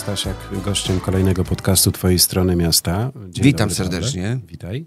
Stasiak, 0.00 0.36
gościem 0.64 1.00
kolejnego 1.00 1.44
podcastu 1.44 1.92
Twojej 1.92 2.18
strony 2.18 2.56
miasta. 2.56 3.12
Dzień 3.28 3.44
Witam 3.44 3.68
dobry, 3.68 3.74
serdecznie. 3.74 4.22
Paweł. 4.22 4.46
Witaj. 4.46 4.86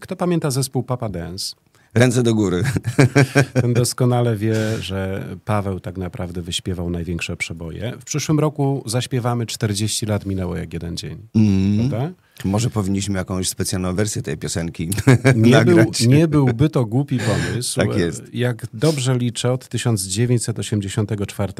Kto 0.00 0.16
pamięta 0.16 0.50
zespół 0.50 0.82
Papa 0.82 1.08
Dance? 1.08 1.56
Ręce 1.96 2.22
do 2.22 2.34
góry. 2.34 2.64
Ten 3.62 3.74
doskonale 3.74 4.36
wie, 4.36 4.54
że 4.80 5.28
Paweł 5.44 5.80
tak 5.80 5.98
naprawdę 5.98 6.42
wyśpiewał 6.42 6.90
największe 6.90 7.36
przeboje. 7.36 7.92
W 8.00 8.04
przyszłym 8.04 8.40
roku 8.40 8.82
zaśpiewamy 8.86 9.46
40 9.46 10.06
lat 10.06 10.26
minęło 10.26 10.56
jak 10.56 10.72
jeden 10.72 10.96
dzień. 10.96 11.18
Mm. 11.34 11.88
Prawda? 11.88 12.12
Może 12.44 12.70
powinniśmy 12.70 13.18
jakąś 13.18 13.48
specjalną 13.48 13.94
wersję 13.94 14.22
tej 14.22 14.36
piosenki 14.36 14.90
nie 15.36 15.50
nagrać. 15.50 16.02
Był, 16.02 16.12
nie 16.12 16.28
byłby 16.28 16.70
to 16.70 16.84
głupi 16.84 17.18
pomysł. 17.18 17.80
Tak 17.80 17.96
jest. 17.96 18.34
Jak 18.34 18.66
dobrze 18.74 19.18
liczę, 19.18 19.52
od 19.52 19.68
1984 19.68 21.52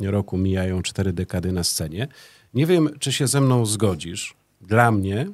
roku 0.00 0.38
mijają 0.38 0.82
cztery 0.82 1.12
dekady 1.12 1.52
na 1.52 1.64
scenie. 1.64 2.08
Nie 2.54 2.66
wiem, 2.66 2.90
czy 2.98 3.12
się 3.12 3.26
ze 3.26 3.40
mną 3.40 3.66
zgodzisz. 3.66 4.34
Dla 4.60 4.90
mnie 4.90 5.26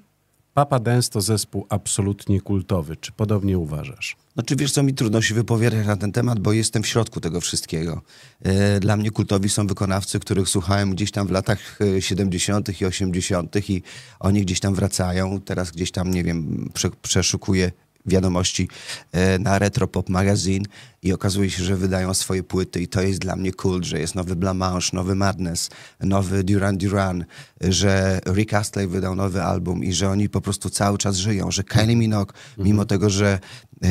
Papa 0.61 0.79
Dance 0.79 1.11
to 1.11 1.21
zespół 1.21 1.67
absolutnie 1.69 2.41
kultowy. 2.41 2.97
Czy 2.97 3.13
podobnie 3.13 3.59
uważasz? 3.59 4.17
No 4.37 4.43
czy 4.43 4.57
wiesz 4.57 4.73
co, 4.73 4.83
mi 4.83 4.95
trudno 4.95 5.23
się 5.23 5.35
wypowiadać 5.35 5.87
na 5.87 5.97
ten 5.97 6.13
temat, 6.13 6.41
bo 6.41 6.53
jestem 6.53 6.83
w 6.83 6.87
środku 6.87 7.21
tego 7.21 7.41
wszystkiego. 7.41 8.03
E, 8.43 8.81
dla 8.81 8.97
mnie 8.97 9.11
kultowi 9.11 9.49
są 9.49 9.67
wykonawcy, 9.67 10.21
których 10.21 10.49
słuchałem 10.49 10.91
gdzieś 10.91 11.11
tam 11.11 11.27
w 11.27 11.31
latach 11.31 11.79
70. 12.01 12.69
E, 12.69 12.73
i 12.81 12.85
80. 12.85 13.71
i 13.71 13.83
oni 14.21 14.43
gdzieś 14.43 14.61
tam 14.61 14.75
wracają. 14.75 15.41
Teraz 15.41 15.71
gdzieś 15.71 15.91
tam, 15.91 16.11
nie 16.11 16.25
wiem, 16.25 16.71
przeszukuję 17.03 17.73
wiadomości 18.07 18.69
e, 19.13 19.39
na 19.39 19.59
Retro 19.59 19.89
Pop 19.89 20.09
Magazine 20.09 20.65
i 21.03 21.13
okazuje 21.13 21.51
się, 21.51 21.65
że 21.65 21.77
wydają 21.77 22.15
swoje 22.15 22.43
płyty 22.43 22.81
i 22.81 22.89
to 22.89 23.03
jest 23.03 23.19
dla 23.19 23.37
mnie 23.37 23.53
cool, 23.53 23.83
że 23.83 24.01
jest 24.01 24.15
nowy 24.15 24.37
Blamance, 24.37 24.91
nowy 24.93 25.15
Madness, 25.15 25.71
nowy 26.01 26.45
Duran 26.45 26.79
Duran, 26.79 27.25
że 27.61 28.21
Rick 28.27 28.55
Astley 28.55 28.87
wydał 28.87 29.15
nowy 29.15 29.43
album 29.43 29.85
i 29.85 29.93
że 29.93 30.11
oni 30.11 30.29
po 30.29 30.41
prostu 30.41 30.71
cały 30.71 30.99
czas 30.99 31.17
żyją, 31.17 31.51
że 31.51 31.65
Kylie 31.65 31.97
Minogue, 31.97 32.33
mimo 32.59 32.85
tego, 32.85 33.11
że 33.11 33.39
e, 33.83 33.89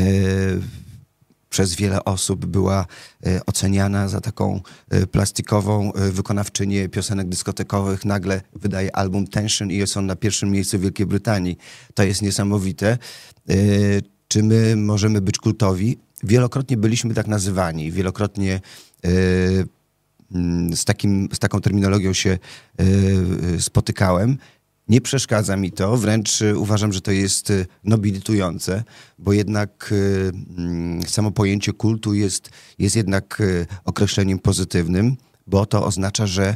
przez 1.49 1.75
wiele 1.75 2.05
osób 2.05 2.45
była 2.45 2.85
e, 3.25 3.45
oceniana 3.45 4.07
za 4.07 4.21
taką 4.21 4.61
e, 4.89 5.07
plastikową 5.07 5.93
e, 5.93 6.11
wykonawczynię 6.11 6.89
piosenek 6.89 7.29
dyskotekowych. 7.29 8.05
Nagle 8.05 8.41
wydaje 8.53 8.95
album 8.95 9.27
Tension 9.27 9.71
i 9.71 9.77
jest 9.77 9.97
on 9.97 10.05
na 10.05 10.15
pierwszym 10.15 10.51
miejscu 10.51 10.77
w 10.77 10.81
Wielkiej 10.81 11.05
Brytanii. 11.05 11.57
To 11.93 12.03
jest 12.03 12.21
niesamowite. 12.21 12.97
Czy 14.27 14.43
my 14.43 14.75
możemy 14.75 15.21
być 15.21 15.37
kultowi? 15.37 15.97
Wielokrotnie 16.23 16.77
byliśmy 16.77 17.13
tak 17.13 17.27
nazywani, 17.27 17.91
wielokrotnie 17.91 18.61
mm, 20.31 20.75
z, 20.75 20.85
takim, 20.85 21.29
z 21.33 21.39
taką 21.39 21.61
terminologią 21.61 22.13
się 22.13 22.37
spotykałem. 23.59 24.37
Nie 24.89 25.01
przeszkadza 25.01 25.57
mi 25.57 25.71
to, 25.71 25.97
wręcz 25.97 26.41
y, 26.41 26.57
uważam, 26.57 26.93
że 26.93 27.01
to 27.01 27.11
jest 27.11 27.49
y, 27.49 27.65
nobilitujące, 27.83 28.83
bo 29.19 29.33
jednak 29.33 29.89
y, 29.91 30.31
mm, 30.57 31.03
samo 31.03 31.31
pojęcie 31.31 31.73
kultu 31.73 32.13
jest, 32.13 32.49
jest 32.79 32.95
jednak 32.95 33.41
określeniem 33.85 34.39
pozytywnym, 34.39 35.17
bo 35.47 35.65
to 35.65 35.85
oznacza, 35.85 36.27
że 36.27 36.55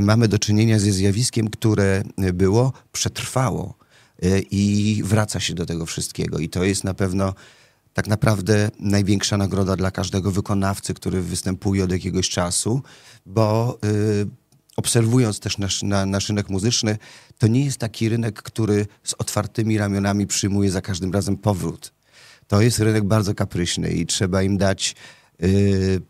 mamy 0.00 0.28
do 0.28 0.38
czynienia 0.38 0.78
ze 0.78 0.92
zjawiskiem, 0.92 1.50
które 1.50 2.02
było, 2.32 2.72
przetrwało 2.92 3.74
i 4.50 5.02
wraca 5.04 5.40
się 5.40 5.54
do 5.54 5.66
tego 5.66 5.86
wszystkiego. 5.86 6.38
I 6.38 6.48
to 6.48 6.64
jest 6.64 6.84
na 6.84 6.94
pewno 6.94 7.34
tak 7.94 8.06
naprawdę 8.06 8.70
największa 8.80 9.36
nagroda 9.36 9.76
dla 9.76 9.90
każdego 9.90 10.30
wykonawcy, 10.30 10.94
który 10.94 11.22
występuje 11.22 11.84
od 11.84 11.92
jakiegoś 11.92 12.28
czasu, 12.28 12.82
bo 13.26 13.78
obserwując 14.78 15.40
też 15.40 15.58
nasz, 15.58 15.82
na, 15.82 16.06
nasz 16.06 16.28
rynek 16.28 16.48
muzyczny, 16.48 16.98
to 17.38 17.46
nie 17.46 17.64
jest 17.64 17.78
taki 17.78 18.08
rynek, 18.08 18.42
który 18.42 18.86
z 19.04 19.14
otwartymi 19.18 19.78
ramionami 19.78 20.26
przyjmuje 20.26 20.70
za 20.70 20.80
każdym 20.80 21.12
razem 21.12 21.36
powrót. 21.36 21.92
To 22.46 22.60
jest 22.60 22.78
rynek 22.78 23.04
bardzo 23.04 23.34
kapryśny 23.34 23.90
i 23.90 24.06
trzeba 24.06 24.42
im 24.42 24.56
dać 24.56 24.94
yy, 25.40 26.00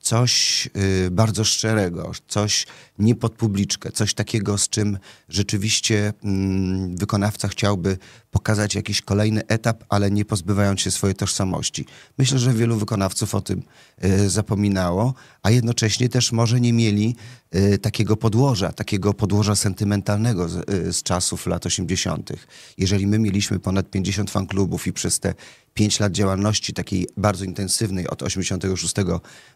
coś 0.00 0.68
y, 1.06 1.10
bardzo 1.10 1.44
szczerego, 1.44 2.12
coś 2.28 2.66
nie 2.98 3.14
pod 3.14 3.32
publiczkę, 3.32 3.92
coś 3.92 4.14
takiego, 4.14 4.58
z 4.58 4.68
czym 4.68 4.98
rzeczywiście 5.28 6.12
mm, 6.24 6.96
wykonawca 6.96 7.48
chciałby 7.48 7.98
pokazać 8.38 8.74
jakiś 8.74 9.02
kolejny 9.02 9.46
etap, 9.46 9.84
ale 9.88 10.10
nie 10.10 10.24
pozbywając 10.24 10.80
się 10.80 10.90
swojej 10.90 11.16
tożsamości. 11.16 11.84
Myślę, 12.18 12.38
że 12.38 12.52
wielu 12.52 12.76
wykonawców 12.76 13.34
o 13.34 13.40
tym 13.40 13.62
y, 14.04 14.30
zapominało, 14.30 15.14
a 15.42 15.50
jednocześnie 15.50 16.08
też 16.08 16.32
może 16.32 16.60
nie 16.60 16.72
mieli 16.72 17.16
y, 17.54 17.78
takiego 17.78 18.16
podłoża, 18.16 18.72
takiego 18.72 19.14
podłoża 19.14 19.56
sentymentalnego 19.56 20.48
z, 20.48 20.66
z 20.96 21.02
czasów 21.02 21.46
lat 21.46 21.66
80. 21.66 22.32
Jeżeli 22.78 23.06
my 23.06 23.18
mieliśmy 23.18 23.58
ponad 23.58 23.90
50 23.90 24.30
fanklubów 24.30 24.86
i 24.86 24.92
przez 24.92 25.20
te 25.20 25.34
5 25.74 26.00
lat 26.00 26.12
działalności 26.12 26.72
takiej 26.72 27.08
bardzo 27.16 27.44
intensywnej 27.44 28.08
od 28.08 28.22
86 28.22 28.94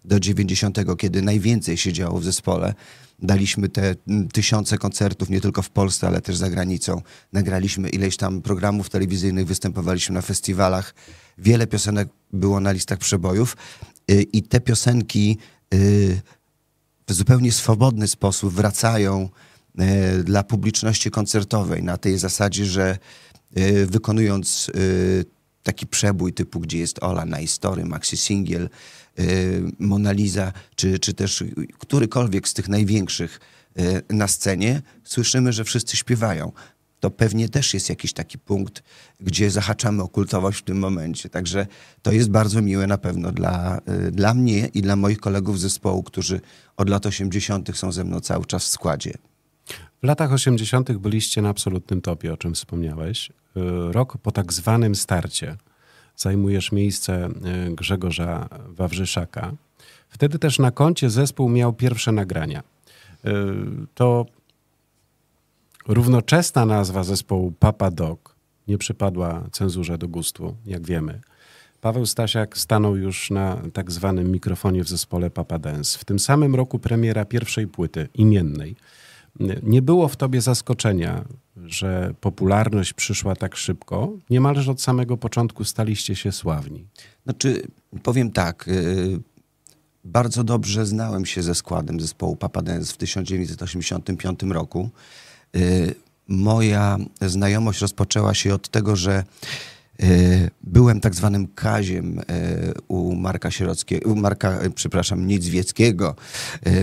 do 0.04 0.21
90, 0.21 0.78
kiedy 0.98 1.22
najwięcej 1.22 1.76
się 1.76 1.92
działo 1.92 2.19
w 2.19 2.25
zespole. 2.25 2.75
Daliśmy 3.22 3.69
te 3.69 3.94
mm, 4.09 4.28
tysiące 4.28 4.78
koncertów 4.78 5.31
nie 5.31 5.41
tylko 5.41 5.62
w 5.62 5.71
Polsce, 5.71 6.06
ale 6.06 6.21
też 6.21 6.37
za 6.37 6.50
granicą. 6.50 7.03
Nagraliśmy 7.33 7.88
ileś 7.88 8.16
tam 8.16 8.43
programów 8.43 8.91
telewizyjnych, 8.91 9.47
występowaliśmy 9.47 10.15
na 10.15 10.22
festiwalach. 10.22 10.94
Wiele 11.38 11.66
piosenek 11.66 12.09
było 12.33 12.60
na 12.60 12.72
listach 12.72 12.99
przebojów 12.99 13.56
y, 14.10 14.22
i 14.22 14.43
te 14.43 14.60
piosenki 14.60 15.38
y, 15.75 16.21
w 17.06 17.12
zupełnie 17.12 17.53
swobodny 17.53 18.09
sposób 18.09 18.55
wracają 18.55 19.28
y, 20.21 20.25
dla 20.25 20.43
publiczności 20.43 21.10
koncertowej 21.10 21.83
na 21.83 21.97
tej 21.97 22.19
zasadzie, 22.19 22.65
że 22.65 22.99
wykonując 23.87 24.71
taki 25.62 25.87
przebój 25.87 26.33
typu, 26.33 26.60
gdzie 26.60 26.78
jest 26.78 27.03
Ola, 27.03 27.25
na 27.25 27.47
Story, 27.47 27.84
Maxi 27.84 28.16
Singiel, 28.16 28.69
Mona 29.78 30.12
Lisa, 30.12 30.52
czy, 30.74 30.98
czy 30.98 31.14
też 31.14 31.44
którykolwiek 31.78 32.48
z 32.48 32.54
tych 32.54 32.68
największych 32.68 33.40
y, 33.78 34.02
na 34.10 34.28
scenie, 34.28 34.82
słyszymy, 35.04 35.52
że 35.52 35.64
wszyscy 35.64 35.96
śpiewają. 35.96 36.52
To 37.00 37.10
pewnie 37.10 37.48
też 37.48 37.74
jest 37.74 37.88
jakiś 37.88 38.12
taki 38.12 38.38
punkt, 38.38 38.82
gdzie 39.20 39.50
zahaczamy 39.50 40.02
o 40.02 40.08
kultowość 40.08 40.58
w 40.58 40.62
tym 40.62 40.78
momencie. 40.78 41.28
Także 41.28 41.66
to 42.02 42.12
jest 42.12 42.30
bardzo 42.30 42.62
miłe 42.62 42.86
na 42.86 42.98
pewno 42.98 43.32
dla, 43.32 43.80
y, 44.06 44.10
dla 44.10 44.34
mnie 44.34 44.68
i 44.74 44.82
dla 44.82 44.96
moich 44.96 45.20
kolegów 45.20 45.58
z 45.58 45.62
zespołu, 45.62 46.02
którzy 46.02 46.40
od 46.76 46.88
lat 46.88 47.06
80. 47.06 47.76
są 47.76 47.92
ze 47.92 48.04
mną 48.04 48.20
cały 48.20 48.46
czas 48.46 48.64
w 48.64 48.68
składzie. 48.68 49.12
W 50.02 50.06
latach 50.06 50.32
80. 50.32 50.92
byliście 50.92 51.42
na 51.42 51.48
absolutnym 51.48 52.00
topie, 52.00 52.32
o 52.32 52.36
czym 52.36 52.54
wspomniałeś. 52.54 53.30
Y, 53.30 53.32
rok 53.92 54.18
po 54.18 54.32
tak 54.32 54.52
zwanym 54.52 54.94
starcie 54.94 55.56
zajmujesz 56.16 56.72
miejsce 56.72 57.28
y, 57.68 57.74
Grzegorza 57.74 58.48
Wawrzyszaka. 58.68 59.52
Wtedy 60.08 60.38
też 60.38 60.58
na 60.58 60.70
koncie 60.70 61.10
zespół 61.10 61.48
miał 61.48 61.72
pierwsze 61.72 62.12
nagrania. 62.12 62.60
Y, 62.60 63.30
to 63.94 64.26
równoczesna 65.88 66.66
nazwa 66.66 67.04
zespołu 67.04 67.52
Papa 67.58 67.90
Dog 67.90 68.36
nie 68.68 68.78
przypadła 68.78 69.48
cenzurze 69.52 69.98
do 69.98 70.08
gustu, 70.08 70.56
jak 70.66 70.86
wiemy. 70.86 71.20
Paweł 71.80 72.06
Stasiak 72.06 72.58
stanął 72.58 72.96
już 72.96 73.30
na 73.30 73.62
tak 73.72 73.90
zwanym 73.90 74.30
mikrofonie 74.30 74.84
w 74.84 74.88
zespole 74.88 75.30
Papa 75.30 75.58
Dance. 75.58 75.98
W 75.98 76.04
tym 76.04 76.18
samym 76.18 76.54
roku 76.54 76.78
premiera 76.78 77.24
pierwszej 77.24 77.66
płyty, 77.66 78.08
imiennej. 78.14 78.76
Nie 79.62 79.82
było 79.82 80.09
w 80.09 80.16
tobie 80.16 80.41
zaskoczenia, 80.41 81.25
że 81.56 82.15
popularność 82.20 82.92
przyszła 82.92 83.36
tak 83.36 83.56
szybko. 83.56 84.12
Niemalże 84.30 84.71
od 84.71 84.83
samego 84.83 85.16
początku 85.16 85.65
staliście 85.65 86.16
się 86.16 86.33
sławni. 86.33 86.86
Znaczy, 87.24 87.62
powiem 88.03 88.30
tak. 88.30 88.68
Y, 88.68 89.21
bardzo 90.04 90.45
dobrze 90.45 90.86
znałem 90.86 91.27
się 91.27 91.42
ze 91.42 91.54
składem 91.54 92.01
zespołu 92.01 92.36
Papa 92.36 92.62
Dance 92.62 92.92
w 92.92 92.97
1985 92.97 94.42
roku. 94.42 94.91
Y, 95.56 95.95
moja 96.28 96.98
znajomość 97.21 97.80
rozpoczęła 97.80 98.34
się 98.34 98.54
od 98.54 98.68
tego, 98.68 98.97
że 98.97 99.24
byłem 100.62 101.00
tak 101.00 101.15
zwanym 101.15 101.48
kaziem 101.54 102.18
e, 102.18 102.22
u 102.89 103.15
Marka 103.15 103.50
Sierockiego, 103.50 104.10
u 104.10 104.16
Marka, 104.16 104.50
e, 104.50 104.71
przepraszam, 104.71 105.27
Niedźwieckiego. 105.27 106.15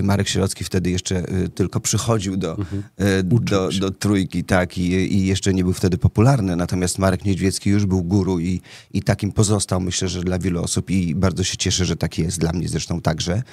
Marek 0.03 0.27
Sierocki 0.27 0.63
wtedy 0.63 0.91
jeszcze 0.91 1.23
tylko 1.55 1.79
przychodził 1.79 2.37
do, 2.37 2.57
mhm. 2.57 2.83
do, 3.23 3.69
do, 3.79 3.91
trójki, 3.91 4.43
tak, 4.43 4.77
i, 4.77 4.91
i 4.91 5.25
jeszcze 5.25 5.53
nie 5.53 5.63
był 5.63 5.73
wtedy 5.73 5.97
popularny. 5.97 6.55
Natomiast 6.55 6.99
Marek 6.99 7.25
Niedźwiecki 7.25 7.69
już 7.69 7.85
był 7.85 8.03
guru 8.03 8.39
i, 8.39 8.61
i 8.93 9.03
takim 9.03 9.31
pozostał, 9.31 9.81
myślę, 9.81 10.07
że 10.07 10.23
dla 10.23 10.39
wielu 10.39 10.63
osób 10.63 10.91
i 10.91 11.15
bardzo 11.15 11.43
się 11.43 11.57
cieszę, 11.57 11.85
że 11.85 11.95
tak 11.95 12.17
jest, 12.17 12.39
dla 12.39 12.51
mnie 12.51 12.69
zresztą 12.69 13.01
także. 13.01 13.43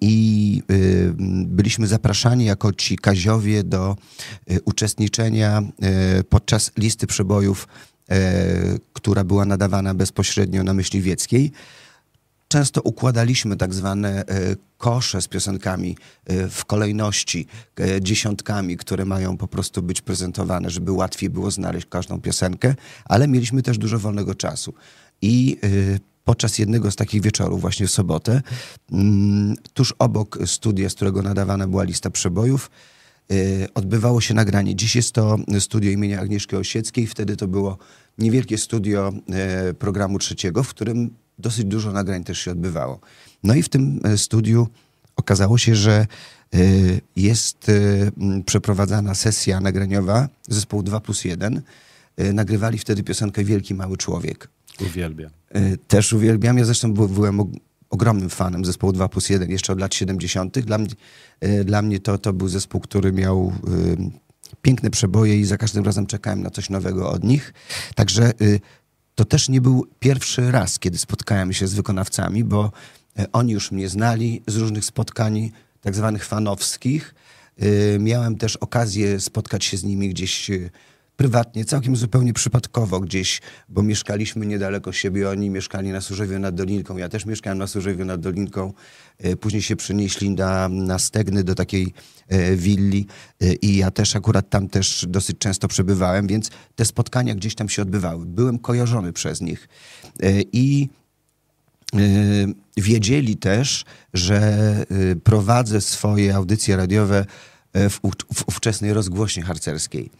I 0.00 0.62
byliśmy 1.46 1.86
zapraszani 1.86 2.44
jako 2.44 2.72
ci 2.72 2.96
kaziowie 2.96 3.64
do 3.64 3.96
uczestniczenia 4.64 5.62
podczas 6.28 6.72
listy 6.78 7.06
przebojów 7.06 7.66
E, 7.66 7.93
która 8.92 9.24
była 9.24 9.44
nadawana 9.44 9.94
bezpośrednio 9.94 10.64
na 10.64 10.74
Myśliwieckiej. 10.74 11.52
często 12.48 12.80
układaliśmy 12.82 13.56
tak 13.56 13.74
zwane 13.74 14.24
kosze 14.78 15.22
z 15.22 15.28
piosenkami 15.28 15.96
w 16.50 16.64
kolejności, 16.64 17.46
dziesiątkami, 18.00 18.76
które 18.76 19.04
mają 19.04 19.36
po 19.36 19.48
prostu 19.48 19.82
być 19.82 20.00
prezentowane, 20.00 20.70
żeby 20.70 20.92
łatwiej 20.92 21.30
było 21.30 21.50
znaleźć 21.50 21.86
każdą 21.90 22.20
piosenkę, 22.20 22.74
ale 23.04 23.28
mieliśmy 23.28 23.62
też 23.62 23.78
dużo 23.78 23.98
wolnego 23.98 24.34
czasu. 24.34 24.74
I 25.22 25.58
podczas 26.24 26.58
jednego 26.58 26.90
z 26.90 26.96
takich 26.96 27.22
wieczorów, 27.22 27.60
właśnie 27.60 27.86
w 27.86 27.90
sobotę, 27.90 28.42
mm, 28.92 29.54
tuż 29.74 29.94
obok 29.98 30.38
studia, 30.46 30.90
z 30.90 30.94
którego 30.94 31.22
nadawana 31.22 31.68
była 31.68 31.84
lista 31.84 32.10
przebojów, 32.10 32.70
odbywało 33.74 34.20
się 34.20 34.34
nagranie. 34.34 34.76
Dziś 34.76 34.96
jest 34.96 35.12
to 35.12 35.36
studio 35.60 35.90
imienia 35.90 36.20
Agnieszki 36.20 36.56
Osieckiej. 36.56 37.06
Wtedy 37.06 37.36
to 37.36 37.48
było 37.48 37.78
niewielkie 38.18 38.58
studio 38.58 39.12
y, 39.70 39.74
programu 39.74 40.18
trzeciego, 40.18 40.62
w 40.62 40.68
którym 40.68 41.10
dosyć 41.38 41.64
dużo 41.64 41.92
nagrań 41.92 42.24
też 42.24 42.38
się 42.38 42.50
odbywało. 42.50 43.00
No 43.42 43.54
i 43.54 43.62
w 43.62 43.68
tym 43.68 44.00
y, 44.06 44.18
studiu 44.18 44.68
okazało 45.16 45.58
się, 45.58 45.74
że 45.74 46.06
jest 47.16 47.70
przeprowadzana 48.46 49.14
sesja 49.14 49.60
nagraniowa 49.60 50.28
zespołu 50.48 50.82
2 50.82 51.00
plus 51.00 51.24
1. 51.24 51.62
Nagrywali 52.34 52.78
wtedy 52.78 53.02
piosenkę 53.02 53.44
Wielki 53.44 53.74
Mały 53.74 53.96
Człowiek. 53.96 54.48
Uwielbiam. 54.80 55.30
Też 55.88 56.12
uwielbiam. 56.12 56.58
Ja 56.58 56.64
zresztą 56.64 56.94
byłem 56.94 57.40
ogromnym 57.94 58.30
fanem 58.30 58.64
zespołu 58.64 58.92
2 58.92 59.08
plus 59.08 59.28
1 59.28 59.50
jeszcze 59.50 59.72
od 59.72 59.80
lat 59.80 59.94
70. 59.94 60.58
Dla 60.58 60.78
mnie, 60.78 60.88
e, 61.40 61.64
dla 61.64 61.82
mnie 61.82 62.00
to, 62.00 62.18
to 62.18 62.32
był 62.32 62.48
zespół, 62.48 62.80
który 62.80 63.12
miał 63.12 63.52
piękne 64.62 64.90
przeboje 64.90 65.40
i 65.40 65.44
za 65.44 65.56
każdym 65.56 65.84
razem 65.84 66.06
czekałem 66.06 66.42
na 66.42 66.50
coś 66.50 66.70
nowego 66.70 67.10
od 67.10 67.24
nich. 67.24 67.52
Także 67.94 68.32
y, 68.40 68.60
to 69.14 69.24
też 69.24 69.48
nie 69.48 69.60
był 69.60 69.86
pierwszy 69.98 70.52
raz, 70.52 70.78
kiedy 70.78 70.98
spotkałem 70.98 71.52
się 71.52 71.66
z 71.66 71.74
wykonawcami, 71.74 72.44
bo 72.44 72.72
e, 73.18 73.32
oni 73.32 73.52
już 73.52 73.72
mnie 73.72 73.88
znali 73.88 74.42
z 74.46 74.56
różnych 74.56 74.84
spotkań 74.84 75.50
tak 75.80 75.94
zwanych 75.94 76.24
fanowskich. 76.24 77.14
Miałem 77.98 78.36
też 78.36 78.56
okazję 78.56 79.20
spotkać 79.20 79.64
się 79.64 79.76
z 79.76 79.84
nimi 79.84 80.08
gdzieś 80.08 80.50
prywatnie, 81.16 81.64
całkiem 81.64 81.96
zupełnie 81.96 82.32
przypadkowo 82.32 83.00
gdzieś, 83.00 83.40
bo 83.68 83.82
mieszkaliśmy 83.82 84.46
niedaleko 84.46 84.92
siebie, 84.92 85.30
oni 85.30 85.50
mieszkali 85.50 85.90
na 85.90 86.00
Służewiu 86.00 86.38
nad 86.38 86.54
Dolinką, 86.54 86.96
ja 86.96 87.08
też 87.08 87.26
mieszkałem 87.26 87.58
na 87.58 87.66
Służewiu 87.66 88.04
nad 88.04 88.20
Dolinką, 88.20 88.72
e, 89.18 89.36
później 89.36 89.62
się 89.62 89.76
przenieśli 89.76 90.30
na, 90.30 90.68
na 90.68 90.98
Stegny 90.98 91.44
do 91.44 91.54
takiej 91.54 91.92
e, 92.28 92.56
willi 92.56 93.06
e, 93.40 93.52
i 93.52 93.76
ja 93.76 93.90
też 93.90 94.16
akurat 94.16 94.50
tam 94.50 94.68
też 94.68 95.06
dosyć 95.08 95.38
często 95.38 95.68
przebywałem, 95.68 96.26
więc 96.26 96.50
te 96.76 96.84
spotkania 96.84 97.34
gdzieś 97.34 97.54
tam 97.54 97.68
się 97.68 97.82
odbywały. 97.82 98.26
Byłem 98.26 98.58
kojarzony 98.58 99.12
przez 99.12 99.40
nich 99.40 99.68
i 100.52 100.88
wiedzieli 102.76 103.36
też, 103.36 103.84
że 104.14 104.76
prowadzę 105.24 105.80
swoje 105.80 106.34
audycje 106.34 106.76
radiowe 106.76 107.26
w, 107.74 108.00
w 108.34 108.48
ówczesnej 108.48 108.92
rozgłośni 108.92 109.42
harcerskiej. 109.42 110.10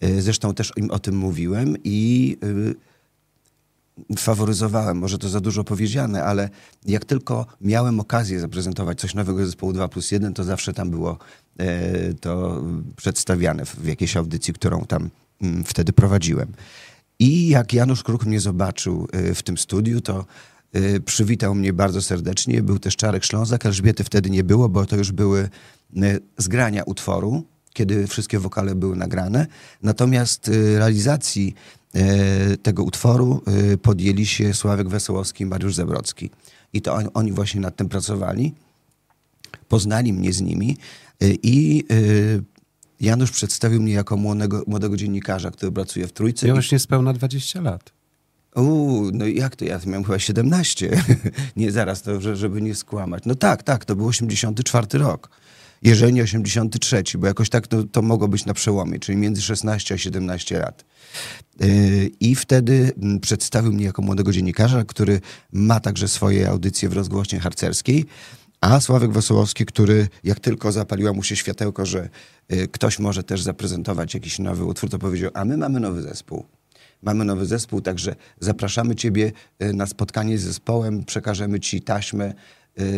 E, 0.00 0.22
zresztą 0.22 0.54
też 0.54 0.72
im 0.76 0.90
o 0.90 0.98
tym 0.98 1.16
mówiłem 1.16 1.76
i 1.84 2.36
e, 4.10 4.16
faworyzowałem, 4.16 4.98
może 4.98 5.18
to 5.18 5.28
za 5.28 5.40
dużo 5.40 5.64
powiedziane, 5.64 6.24
ale 6.24 6.50
jak 6.86 7.04
tylko 7.04 7.46
miałem 7.60 8.00
okazję 8.00 8.40
zaprezentować 8.40 9.00
coś 9.00 9.14
nowego 9.14 9.46
zespołu 9.46 9.72
2 9.72 9.88
plus 9.88 10.10
1, 10.10 10.34
to 10.34 10.44
zawsze 10.44 10.72
tam 10.72 10.90
było 10.90 11.18
to 12.20 12.62
przedstawiane 12.96 13.64
w 13.66 13.86
jakiejś 13.86 14.16
audycji, 14.16 14.54
którą 14.54 14.84
tam 14.84 15.10
mm, 15.42 15.64
wtedy 15.64 15.92
prowadziłem. 15.92 16.52
I 17.18 17.48
jak 17.48 17.72
Janusz 17.72 18.02
Kruk 18.02 18.26
mnie 18.26 18.40
zobaczył 18.40 19.08
w 19.34 19.42
tym 19.42 19.58
studiu, 19.58 20.00
to 20.00 20.24
przywitał 21.04 21.54
mnie 21.54 21.72
bardzo 21.72 22.02
serdecznie. 22.02 22.62
Był 22.62 22.78
też 22.78 22.96
Czarek 22.96 23.24
Ślązak, 23.24 23.66
Elżbiety 23.66 24.04
wtedy 24.04 24.30
nie 24.30 24.44
było, 24.44 24.68
bo 24.68 24.86
to 24.86 24.96
już 24.96 25.12
były 25.12 25.42
E, 25.42 25.83
zgrania 26.38 26.82
utworu, 26.82 27.42
kiedy 27.72 28.06
wszystkie 28.06 28.38
wokale 28.38 28.74
były 28.74 28.96
nagrane. 28.96 29.46
Natomiast 29.82 30.48
e, 30.48 30.78
realizacji 30.78 31.54
e, 31.94 32.56
tego 32.56 32.84
utworu 32.84 33.42
podjęli 33.82 34.26
się 34.26 34.54
Sławek 34.54 34.88
Wesołowski 34.88 35.42
i 35.44 35.46
Mariusz 35.46 35.74
Zebrocki. 35.74 36.30
I 36.72 36.82
to 36.82 36.94
oni, 36.94 37.08
oni 37.14 37.32
właśnie 37.32 37.60
nad 37.60 37.76
tym 37.76 37.88
pracowali. 37.88 38.54
Poznali 39.68 40.12
mnie 40.12 40.32
z 40.32 40.40
nimi 40.40 40.76
i 41.42 41.84
Janusz 43.00 43.30
przedstawił 43.30 43.82
mnie 43.82 43.92
jako 43.92 44.16
młodego, 44.16 44.62
młodego 44.66 44.96
dziennikarza, 44.96 45.50
który 45.50 45.72
pracuje 45.72 46.06
w 46.06 46.12
Trójce. 46.12 46.46
Miałeś 46.46 46.72
niespełna 46.72 47.12
20 47.12 47.60
lat. 47.60 47.92
Uuu, 48.54 49.10
no 49.12 49.26
jak 49.26 49.56
to? 49.56 49.64
Ja 49.64 49.80
miałem 49.86 50.04
chyba 50.04 50.18
17. 50.18 51.02
nie, 51.56 51.72
zaraz, 51.72 52.02
to, 52.02 52.36
żeby 52.36 52.62
nie 52.62 52.74
skłamać. 52.74 53.22
No 53.26 53.34
tak, 53.34 53.62
tak, 53.62 53.84
to 53.84 53.96
był 53.96 54.06
84 54.06 54.98
rok 54.98 55.30
jeżeli 55.84 56.12
nie 56.12 56.22
83, 56.22 57.02
bo 57.18 57.26
jakoś 57.26 57.48
tak 57.48 57.66
to, 57.66 57.84
to 57.84 58.02
mogło 58.02 58.28
być 58.28 58.46
na 58.46 58.54
przełomie, 58.54 58.98
czyli 58.98 59.18
między 59.18 59.42
16 59.42 59.94
a 59.94 59.98
17 59.98 60.58
lat. 60.58 60.84
Y, 61.62 62.10
I 62.20 62.34
wtedy 62.34 62.92
mm, 63.02 63.20
przedstawił 63.20 63.72
mnie 63.72 63.84
jako 63.84 64.02
młodego 64.02 64.32
dziennikarza, 64.32 64.84
który 64.84 65.20
ma 65.52 65.80
także 65.80 66.08
swoje 66.08 66.48
audycje 66.48 66.88
w 66.88 66.92
rozgłośnie 66.92 67.40
harcerskiej. 67.40 68.04
A 68.60 68.80
Sławek 68.80 69.12
Wesołowski, 69.12 69.66
który 69.66 70.08
jak 70.24 70.40
tylko 70.40 70.72
zapaliła 70.72 71.12
mu 71.12 71.22
się 71.22 71.36
światełko, 71.36 71.86
że 71.86 72.08
y, 72.52 72.68
ktoś 72.68 72.98
może 72.98 73.22
też 73.22 73.42
zaprezentować 73.42 74.14
jakiś 74.14 74.38
nowy 74.38 74.64
utwór, 74.64 74.90
to 74.90 74.98
powiedział, 74.98 75.30
a 75.34 75.44
my 75.44 75.56
mamy 75.56 75.80
nowy 75.80 76.02
zespół. 76.02 76.44
Mamy 77.02 77.24
nowy 77.24 77.46
zespół, 77.46 77.80
także 77.80 78.16
zapraszamy 78.40 78.94
ciebie 78.94 79.32
y, 79.62 79.72
na 79.72 79.86
spotkanie 79.86 80.38
z 80.38 80.42
zespołem, 80.42 81.04
przekażemy 81.04 81.60
ci 81.60 81.82
taśmę 81.82 82.34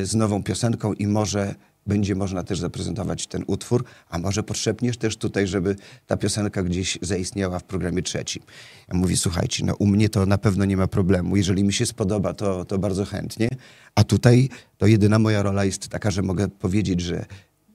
z 0.02 0.14
nową 0.14 0.42
piosenką 0.42 0.92
i 0.92 1.06
może 1.06 1.54
będzie 1.86 2.14
można 2.14 2.42
też 2.42 2.58
zaprezentować 2.58 3.26
ten 3.26 3.44
utwór, 3.46 3.84
a 4.08 4.18
może 4.18 4.42
potrzebniesz 4.42 4.96
też 4.96 5.16
tutaj, 5.16 5.46
żeby 5.46 5.76
ta 6.06 6.16
piosenka 6.16 6.62
gdzieś 6.62 6.98
zaistniała 7.02 7.58
w 7.58 7.64
programie 7.64 8.02
trzecim. 8.02 8.42
Ja 8.88 8.98
mówię, 8.98 9.16
słuchajcie, 9.16 9.64
no 9.64 9.74
u 9.74 9.86
mnie 9.86 10.08
to 10.08 10.26
na 10.26 10.38
pewno 10.38 10.64
nie 10.64 10.76
ma 10.76 10.86
problemu. 10.86 11.36
Jeżeli 11.36 11.64
mi 11.64 11.72
się 11.72 11.86
spodoba, 11.86 12.34
to, 12.34 12.64
to 12.64 12.78
bardzo 12.78 13.04
chętnie. 13.04 13.48
A 13.94 14.04
tutaj 14.04 14.48
to 14.78 14.86
jedyna 14.86 15.18
moja 15.18 15.42
rola 15.42 15.64
jest 15.64 15.88
taka, 15.88 16.10
że 16.10 16.22
mogę 16.22 16.48
powiedzieć, 16.48 17.00
że 17.00 17.26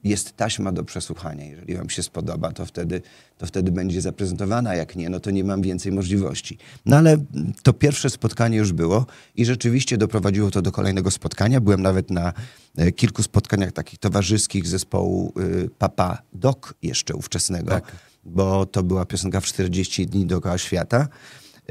jest 0.04 0.36
taśma 0.36 0.72
do 0.72 0.84
przesłuchania. 0.84 1.44
Jeżeli 1.44 1.76
wam 1.76 1.90
się 1.90 2.02
spodoba, 2.02 2.52
to 2.52 2.66
wtedy, 2.66 3.02
to 3.38 3.46
wtedy 3.46 3.72
będzie 3.72 4.00
zaprezentowana. 4.00 4.74
Jak 4.74 4.96
nie, 4.96 5.10
no 5.10 5.20
to 5.20 5.30
nie 5.30 5.44
mam 5.44 5.62
więcej 5.62 5.92
możliwości. 5.92 6.58
No 6.86 6.96
ale 6.96 7.16
to 7.62 7.72
pierwsze 7.72 8.10
spotkanie 8.10 8.58
już 8.58 8.72
było 8.72 9.06
i 9.36 9.44
rzeczywiście 9.44 9.98
doprowadziło 9.98 10.50
to 10.50 10.62
do 10.62 10.72
kolejnego 10.72 11.10
spotkania. 11.10 11.60
Byłem 11.60 11.82
nawet 11.82 12.10
na 12.10 12.32
e, 12.76 12.92
kilku 12.92 13.22
spotkaniach 13.22 13.72
takich 13.72 13.98
towarzyskich 13.98 14.66
zespołu 14.66 15.32
y, 15.40 15.70
Papa 15.78 16.22
Dok 16.32 16.74
jeszcze 16.82 17.14
ówczesnego, 17.14 17.70
tak. 17.70 17.92
bo 18.24 18.66
to 18.66 18.82
była 18.82 19.04
piosenka 19.04 19.40
w 19.40 19.44
40 19.44 20.06
dni 20.06 20.26
dookoła 20.26 20.58
świata 20.58 21.08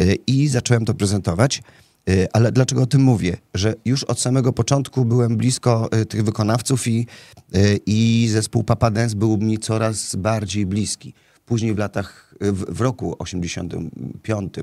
y, 0.01 0.17
i 0.27 0.47
zacząłem 0.47 0.85
to 0.85 0.93
prezentować. 0.93 1.61
Y, 2.09 2.27
ale 2.33 2.51
dlaczego 2.51 2.81
o 2.81 2.85
tym 2.85 3.01
mówię? 3.01 3.37
Że 3.53 3.75
już 3.85 4.03
od 4.03 4.19
samego 4.19 4.53
początku 4.53 5.05
byłem 5.05 5.37
blisko 5.37 5.89
y, 6.01 6.05
tych 6.05 6.23
wykonawców 6.23 6.87
i, 6.87 7.07
y, 7.55 7.79
i 7.85 8.27
zespół 8.31 8.63
Papa 8.63 8.91
Dance 8.91 9.15
był 9.15 9.37
mi 9.37 9.57
coraz 9.57 10.15
bardziej 10.15 10.65
bliski. 10.65 11.13
Później 11.45 11.73
w 11.73 11.77
latach, 11.77 12.35
w, 12.41 12.81
roku 12.81 13.15
85, 13.19 14.53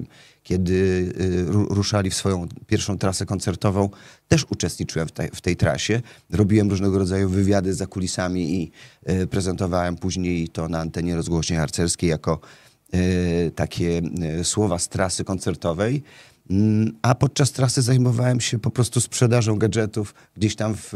kiedy 0.42 1.12
ruszali 1.48 2.10
w 2.10 2.14
swoją 2.14 2.48
pierwszą 2.66 2.98
trasę 2.98 3.26
koncertową, 3.26 3.90
też 4.28 4.46
uczestniczyłem 4.50 5.08
w, 5.08 5.12
tej, 5.12 5.30
w 5.34 5.40
tej 5.40 5.56
trasie. 5.56 6.02
Robiłem 6.30 6.70
różnego 6.70 6.98
rodzaju 6.98 7.28
wywiady 7.28 7.74
za 7.74 7.86
kulisami 7.86 8.62
i 8.62 8.70
prezentowałem 9.30 9.96
później 9.96 10.48
to 10.48 10.68
na 10.68 10.80
antenie 10.80 11.16
rozgłośni 11.16 11.56
harcerskiej 11.56 12.10
jako 12.10 12.40
takie 13.54 14.02
słowa 14.42 14.78
z 14.78 14.88
trasy 14.88 15.24
koncertowej. 15.24 16.02
Mm, 16.50 16.92
a 17.02 17.14
podczas 17.14 17.52
trasy 17.52 17.82
zajmowałem 17.82 18.40
się 18.40 18.58
po 18.58 18.70
prostu 18.70 19.00
sprzedażą 19.00 19.56
gadżetów 19.56 20.14
gdzieś 20.36 20.56
tam 20.56 20.74
w, 20.74 20.92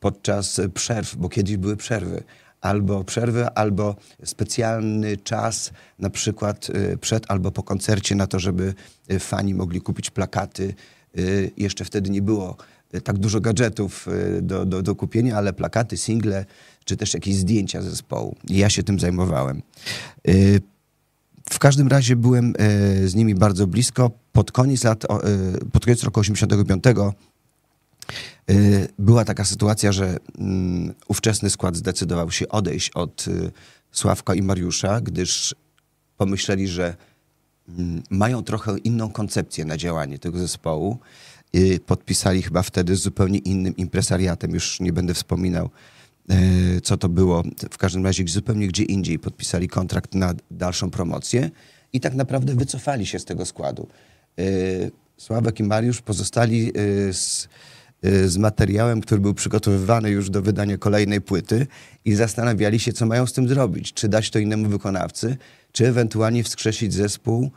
podczas 0.00 0.60
przerw, 0.74 1.16
bo 1.16 1.28
kiedyś 1.28 1.56
były 1.56 1.76
przerwy. 1.76 2.22
Albo 2.60 3.04
przerwy, 3.04 3.46
albo 3.48 3.96
specjalny 4.24 5.16
czas, 5.16 5.70
na 5.98 6.10
przykład 6.10 6.70
y, 6.70 6.98
przed 6.98 7.30
albo 7.30 7.50
po 7.50 7.62
koncercie, 7.62 8.14
na 8.14 8.26
to, 8.26 8.38
żeby 8.38 8.74
y, 9.12 9.18
fani 9.18 9.54
mogli 9.54 9.80
kupić 9.80 10.10
plakaty. 10.10 10.74
Y, 11.18 11.50
jeszcze 11.56 11.84
wtedy 11.84 12.10
nie 12.10 12.22
było 12.22 12.56
tak 13.04 13.18
dużo 13.18 13.40
gadżetów 13.40 14.06
do, 14.42 14.66
do, 14.66 14.82
do 14.82 14.94
kupienia, 14.94 15.36
ale 15.36 15.52
plakaty, 15.52 15.96
single, 15.96 16.44
czy 16.84 16.96
też 16.96 17.14
jakieś 17.14 17.36
zdjęcia 17.36 17.82
zespołu. 17.82 18.36
I 18.48 18.58
ja 18.58 18.70
się 18.70 18.82
tym 18.82 19.00
zajmowałem. 19.00 19.62
W 21.50 21.58
każdym 21.58 21.88
razie 21.88 22.16
byłem 22.16 22.54
z 23.04 23.14
nimi 23.14 23.34
bardzo 23.34 23.66
blisko. 23.66 24.10
Pod 24.34 24.52
koniec 24.52 24.84
lat, 24.84 25.04
e, 25.04 25.08
pod 25.72 25.84
koniec 25.84 26.02
roku 26.02 26.20
85 26.20 26.84
e, 26.86 27.12
była 28.98 29.24
taka 29.24 29.44
sytuacja, 29.44 29.92
że 29.92 30.16
mm, 30.38 30.94
ówczesny 31.08 31.50
skład 31.50 31.76
zdecydował 31.76 32.30
się 32.30 32.48
odejść 32.48 32.90
od 32.90 33.26
Sławka 33.92 34.34
i 34.34 34.42
Mariusza, 34.42 35.00
gdyż 35.00 35.54
pomyśleli, 36.16 36.68
że 36.68 36.96
mm, 37.68 38.02
mają 38.10 38.42
trochę 38.42 38.78
inną 38.78 39.10
koncepcję 39.10 39.64
na 39.64 39.76
działanie 39.76 40.18
tego 40.18 40.38
zespołu 40.38 40.98
y, 41.56 41.80
podpisali 41.86 42.42
chyba 42.42 42.62
wtedy 42.62 42.96
z 42.96 43.00
zupełnie 43.00 43.38
innym 43.38 43.76
impresariatem, 43.76 44.50
już 44.50 44.80
nie 44.80 44.92
będę 44.92 45.14
wspominał, 45.14 45.70
y, 46.76 46.80
co 46.80 46.96
to 46.96 47.08
było. 47.08 47.42
W 47.70 47.78
każdym 47.78 48.04
razie 48.04 48.24
zupełnie 48.26 48.68
gdzie 48.68 48.82
indziej 48.82 49.18
podpisali 49.18 49.68
kontrakt 49.68 50.14
na 50.14 50.34
dalszą 50.50 50.90
promocję 50.90 51.50
i 51.92 52.00
tak 52.00 52.14
naprawdę 52.14 52.54
wycofali 52.54 53.06
się 53.06 53.18
z 53.18 53.24
tego 53.24 53.46
składu. 53.46 53.88
Y, 54.38 54.90
Sławek 55.16 55.60
i 55.60 55.62
Mariusz 55.62 56.02
pozostali 56.02 56.72
z, 57.12 57.48
z 58.02 58.36
materiałem, 58.36 59.00
który 59.00 59.20
był 59.20 59.34
przygotowywany 59.34 60.10
już 60.10 60.30
do 60.30 60.42
wydania 60.42 60.78
kolejnej 60.78 61.20
płyty 61.20 61.66
i 62.04 62.14
zastanawiali 62.14 62.78
się, 62.78 62.92
co 62.92 63.06
mają 63.06 63.26
z 63.26 63.32
tym 63.32 63.48
zrobić. 63.48 63.92
Czy 63.92 64.08
dać 64.08 64.30
to 64.30 64.38
innemu 64.38 64.68
wykonawcy, 64.68 65.36
czy 65.72 65.88
ewentualnie 65.88 66.44
wskrzesić 66.44 66.94
zespół 66.94 67.50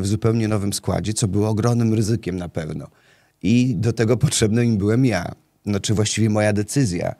w 0.00 0.06
zupełnie 0.06 0.48
nowym 0.48 0.72
składzie, 0.72 1.12
co 1.12 1.28
było 1.28 1.48
ogromnym 1.48 1.94
ryzykiem 1.94 2.36
na 2.36 2.48
pewno. 2.48 2.86
I 3.42 3.74
do 3.76 3.92
tego 3.92 4.16
potrzebny 4.16 4.66
im 4.66 4.76
byłem 4.76 5.04
ja. 5.04 5.34
Znaczy 5.66 5.94
właściwie 5.94 6.30
moja 6.30 6.52
decyzja. 6.52 7.14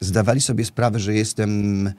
Zdawali 0.00 0.40
sobie 0.40 0.64
sprawę, 0.64 0.98
że 1.00 1.14
jestem 1.14 1.92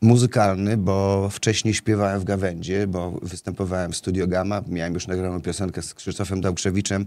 muzykalny, 0.00 0.76
bo 0.76 1.28
wcześniej 1.30 1.74
śpiewałem 1.74 2.20
w 2.20 2.24
Gawędzie, 2.24 2.86
bo 2.86 3.10
występowałem 3.22 3.92
w 3.92 3.96
Studio 3.96 4.26
Gama, 4.26 4.62
miałem 4.68 4.94
już 4.94 5.06
nagraną 5.06 5.40
piosenkę 5.40 5.82
z 5.82 5.94
Krzysztofem 5.94 6.40
Dałkrzewiczem 6.40 7.06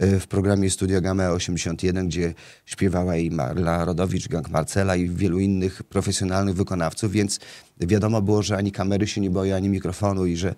yy, 0.00 0.20
w 0.20 0.26
programie 0.26 0.70
Studio 0.70 1.00
Gama 1.00 1.30
81, 1.30 2.08
gdzie 2.08 2.34
śpiewała 2.66 3.16
i 3.16 3.30
Marla 3.30 3.84
Rodowicz, 3.84 4.28
Gang 4.28 4.50
Marcela 4.50 4.96
i 4.96 5.08
wielu 5.08 5.38
innych 5.38 5.82
profesjonalnych 5.82 6.54
wykonawców, 6.54 7.12
więc 7.12 7.40
wiadomo 7.80 8.22
było, 8.22 8.42
że 8.42 8.56
ani 8.56 8.72
kamery 8.72 9.06
się 9.06 9.20
nie 9.20 9.30
boję, 9.30 9.56
ani 9.56 9.68
mikrofonu 9.68 10.26
i 10.26 10.36
że 10.36 10.54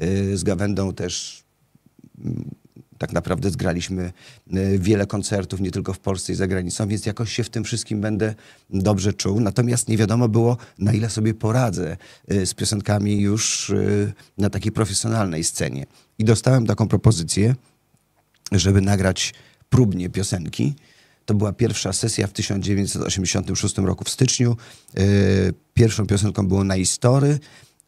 yy, 0.00 0.36
z 0.36 0.44
Gawędą 0.44 0.92
też 0.92 1.44
tak 2.98 3.12
naprawdę 3.12 3.50
zgraliśmy 3.50 4.12
e, 4.52 4.78
wiele 4.78 5.06
koncertów, 5.06 5.60
nie 5.60 5.70
tylko 5.70 5.92
w 5.92 5.98
Polsce 5.98 6.32
i 6.32 6.36
za 6.36 6.46
granicą, 6.46 6.88
więc 6.88 7.06
jakoś 7.06 7.32
się 7.32 7.44
w 7.44 7.50
tym 7.50 7.64
wszystkim 7.64 8.00
będę 8.00 8.34
dobrze 8.70 9.12
czuł. 9.12 9.40
Natomiast 9.40 9.88
nie 9.88 9.96
wiadomo 9.96 10.28
było, 10.28 10.56
na 10.78 10.92
ile 10.92 11.10
sobie 11.10 11.34
poradzę 11.34 11.96
e, 12.28 12.46
z 12.46 12.54
piosenkami 12.54 13.20
już 13.20 13.70
e, 13.70 14.12
na 14.38 14.50
takiej 14.50 14.72
profesjonalnej 14.72 15.44
scenie. 15.44 15.86
I 16.18 16.24
dostałem 16.24 16.66
taką 16.66 16.88
propozycję, 16.88 17.54
żeby 18.52 18.80
nagrać 18.80 19.34
próbnie 19.68 20.10
piosenki. 20.10 20.74
To 21.24 21.34
była 21.34 21.52
pierwsza 21.52 21.92
sesja 21.92 22.26
w 22.26 22.32
1986 22.32 23.78
roku 23.78 24.04
w 24.04 24.08
styczniu. 24.10 24.56
Pierwszą 25.74 26.06
piosenką 26.06 26.48
było 26.48 26.64
Na 26.64 26.76
Istory, 26.76 27.38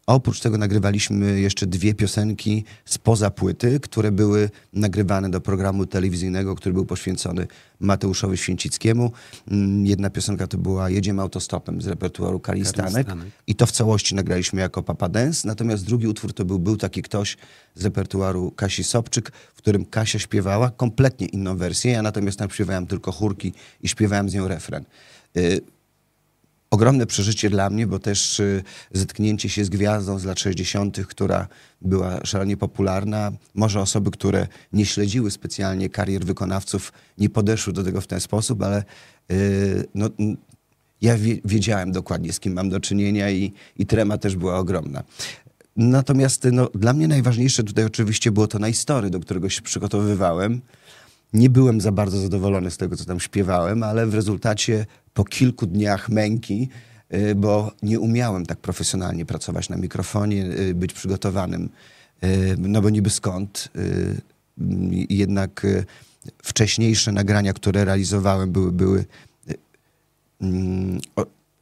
Oprócz 0.09 0.41
tego 0.41 0.59
nagrywaliśmy 0.59 1.41
jeszcze 1.41 1.67
dwie 1.67 1.95
piosenki 1.95 2.65
spoza 2.85 3.31
płyty, 3.31 3.81
które 3.81 4.13
były 4.13 4.51
nagrywane 4.73 5.31
do 5.31 5.41
programu 5.41 5.87
telewizyjnego, 5.87 6.55
który 6.55 6.73
był 6.73 6.87
poświęcony 6.87 7.47
Mateuszowi 7.81 8.37
Święcickiemu. 8.37 9.13
Mm, 9.51 9.87
jedna 9.87 10.11
piosenka 10.11 10.47
to 10.47 10.59
była 10.59 10.91
Jedziemy 10.91 11.23
autostopem 11.23 11.83
z 11.83 11.87
repertuaru 11.87 12.41
Kari 12.41 12.65
Stanek. 12.65 13.07
I 13.47 13.55
to 13.55 13.67
w 13.67 13.73
całości 13.73 14.15
nagraliśmy 14.15 14.61
jako 14.61 14.83
Papa 14.83 15.09
Dance. 15.09 15.49
Natomiast 15.49 15.85
drugi 15.85 16.07
utwór 16.07 16.33
to 16.33 16.45
był 16.45 16.59
Był 16.59 16.77
taki 16.77 17.03
ktoś 17.03 17.37
z 17.75 17.85
repertuaru 17.85 18.51
Kasi 18.51 18.85
Sobczyk, 18.85 19.33
w 19.55 19.59
którym 19.59 19.85
Kasia 19.85 20.19
śpiewała 20.19 20.71
kompletnie 20.71 21.27
inną 21.27 21.57
wersję. 21.57 21.93
Ja 21.93 22.03
natomiast 22.03 22.39
tam 22.39 22.51
śpiewałem 22.51 22.87
tylko 22.87 23.13
chórki 23.13 23.53
i 23.83 23.89
śpiewałem 23.89 24.31
z 24.31 24.35
nią 24.35 24.49
refren. 24.49 24.85
Ogromne 26.71 27.07
przeżycie 27.07 27.51
dla 27.51 27.71
mnie, 27.71 27.87
bo 27.87 27.99
też 27.99 28.41
y, 28.41 28.63
zetknięcie 28.93 29.49
się 29.49 29.65
z 29.65 29.69
gwiazdą 29.69 30.19
z 30.19 30.25
lat 30.25 30.41
60., 30.41 31.07
która 31.07 31.49
była 31.81 32.25
szalenie 32.25 32.57
popularna. 32.57 33.33
Może 33.55 33.81
osoby, 33.81 34.11
które 34.11 34.47
nie 34.73 34.87
śledziły 34.87 35.31
specjalnie 35.31 35.91
karier 35.91 36.25
wykonawców, 36.25 36.93
nie 37.19 37.31
podeszły 37.31 37.73
do 37.73 37.85
tego 37.85 38.01
w 38.01 38.07
ten 38.07 38.21
sposób, 38.21 38.63
ale 38.63 38.85
y, 39.33 39.85
no, 39.95 40.11
ja 41.01 41.15
wiedziałem 41.45 41.93
dokładnie, 41.93 42.33
z 42.33 42.41
kim 42.41 42.53
mam 42.53 42.69
do 42.69 42.81
czynienia 42.81 43.31
i, 43.31 43.53
i 43.77 43.87
trema 43.87 44.19
też 44.19 44.37
była 44.37 44.59
ogromna. 44.59 45.03
Natomiast 45.77 46.49
no, 46.53 46.69
dla 46.75 46.93
mnie 46.93 47.09
najważniejsze 47.09 47.63
tutaj 47.63 47.85
oczywiście 47.85 48.33
było 48.33 48.47
to 48.47 48.59
na 48.59 48.69
historii, 48.69 49.11
do 49.11 49.21
którego 49.21 49.49
się 49.49 49.63
przygotowywałem. 49.63 50.61
Nie 51.33 51.51
byłem 51.51 51.81
za 51.81 51.93
bardzo 51.93 52.19
zadowolony 52.19 52.71
z 52.71 52.77
tego, 52.77 52.97
co 52.97 53.05
tam 53.05 53.21
śpiewałem, 53.21 53.83
ale 53.83 54.07
w 54.07 54.15
rezultacie 54.15 54.87
po 55.19 55.25
kilku 55.25 55.67
dniach 55.67 56.09
męki, 56.09 56.69
y, 57.15 57.35
bo 57.35 57.73
nie 57.83 58.01
umiałem 58.01 58.47
tak 58.47 58.59
profesjonalnie 58.59 59.27
pracować 59.27 59.69
na 59.69 59.77
mikrofonie, 59.77 60.45
y, 60.45 60.75
być 60.75 60.93
przygotowanym, 60.93 61.69
y, 62.25 62.57
no 62.59 62.83
bo 62.83 62.91
niby 62.91 63.11
skąd. 63.11 63.69
Jednak 65.11 65.67
wcześniejsze 66.43 67.13
nagrania, 67.13 67.53
które 67.53 67.85
realizowałem, 67.85 68.53
były, 68.53 68.73
były 68.73 69.05
mm, 70.41 71.01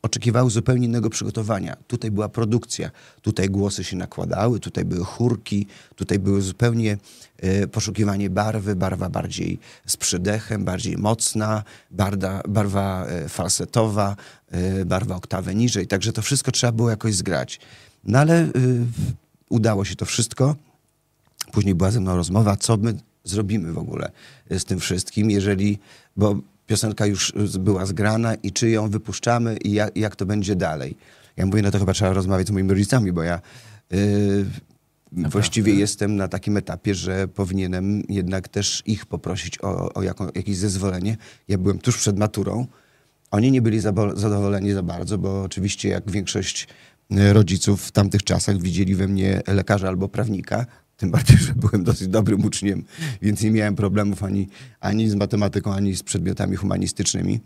oczekiwały 0.03 0.51
zupełnie 0.51 0.87
innego 0.87 1.11
przygotowania. 1.11 1.77
Tutaj 1.87 2.11
była 2.11 2.29
produkcja, 2.29 2.91
tutaj 3.23 3.49
głosy 3.49 3.85
się 3.85 3.97
nakładały, 3.97 4.61
tutaj 4.61 4.85
były 4.85 5.05
chórki, 5.05 5.67
tutaj 5.97 6.19
były 6.19 6.43
zupełnie 6.43 6.99
e, 7.39 7.67
poszukiwanie 7.67 8.31
barwy, 8.31 8.77
barwa 8.77 9.11
bardziej 9.11 9.59
z 9.87 9.97
przydechem, 9.97 10.65
bardziej 10.65 10.97
mocna, 10.97 11.65
barda, 11.91 12.43
barwa 12.49 13.07
e, 13.07 13.29
falsetowa, 13.29 14.17
e, 14.51 14.85
barwa 14.85 15.17
oktawę 15.17 15.55
niżej. 15.55 15.87
Także 15.87 16.13
to 16.13 16.23
wszystko 16.23 16.53
trzeba 16.53 16.73
było 16.73 16.91
jakoś 16.91 17.15
zgrać. 17.15 17.61
No 18.05 18.19
ale 18.19 18.49
udało 19.49 19.85
się 19.85 19.97
to 19.97 20.05
wszystko. 20.05 20.57
Później 21.53 21.75
była 21.75 21.91
ze 21.91 22.01
mną 22.01 22.17
rozmowa, 22.17 22.57
co 22.57 22.77
my 22.77 22.95
zrobimy 23.25 23.73
w 23.73 23.79
ogóle 23.79 24.11
z 24.51 24.65
tym 24.65 24.81
wszystkim, 24.81 25.31
jeżeli, 25.31 25.79
bo 26.17 26.37
piosenka 26.67 27.07
już 27.07 27.33
była 27.59 27.87
zgrana 27.87 28.35
i 28.35 28.53
czy 28.53 28.71
ją 28.71 28.91
wypuszczamy 28.91 29.57
i 29.57 29.73
jak, 29.73 29.97
jak 29.97 30.17
to 30.17 30.27
będzie 30.27 30.57
dalej. 30.57 30.97
Ja 31.37 31.47
mówię, 31.47 31.63
no 31.63 31.71
to 31.71 31.79
chyba 31.79 31.93
trzeba 31.93 32.13
rozmawiać 32.13 32.47
z 32.47 32.51
moimi 32.51 32.71
rodzicami, 32.71 33.13
bo 33.13 33.23
ja 33.23 33.41
yy, 33.91 34.47
właściwie 35.13 35.75
jestem 35.75 36.17
na 36.17 36.29
takim 36.29 36.57
etapie, 36.57 36.95
że 36.95 37.29
powinienem 37.29 38.03
jednak 38.09 38.49
też 38.49 38.83
ich 38.87 39.07
poprosić 39.07 39.59
o, 39.59 39.95
o 39.95 40.03
jaką, 40.03 40.29
jakieś 40.35 40.57
zezwolenie. 40.57 41.17
Ja 41.49 41.59
byłem 41.59 41.79
tuż 41.79 41.97
przed 41.97 42.19
maturą. 42.19 42.67
Oni 43.31 43.51
nie 43.51 43.63
byli 43.63 43.81
zadowoleni 44.15 44.73
za 44.73 44.83
bardzo, 44.83 45.19
bo 45.19 45.43
oczywiście 45.43 45.89
jak 45.89 46.11
większość 46.11 46.69
y, 47.13 47.33
rodziców 47.33 47.83
w 47.83 47.93
tamtych 47.93 48.23
czasach 48.23 48.59
widzieli 48.59 48.95
we 48.95 49.09
mnie 49.09 49.43
lekarza 49.47 49.89
albo 49.89 50.09
prawnika, 50.09 50.67
tym 50.97 51.11
bardziej, 51.11 51.39
że 51.39 51.55
byłem 51.55 51.85
dosyć 51.85 52.09
dobrym 52.09 52.45
uczniem, 52.45 52.85
więc 53.23 53.43
nie 53.43 53.51
miałem 53.51 53.77
problemów 53.77 54.23
ani, 54.23 54.49
ani 54.81 55.11
z 55.11 55.15
matematyką, 55.15 55.75
ani 55.75 55.97
z 55.97 56.03
przedmiotami 56.03 56.57
humanistycznymi. 56.57 57.41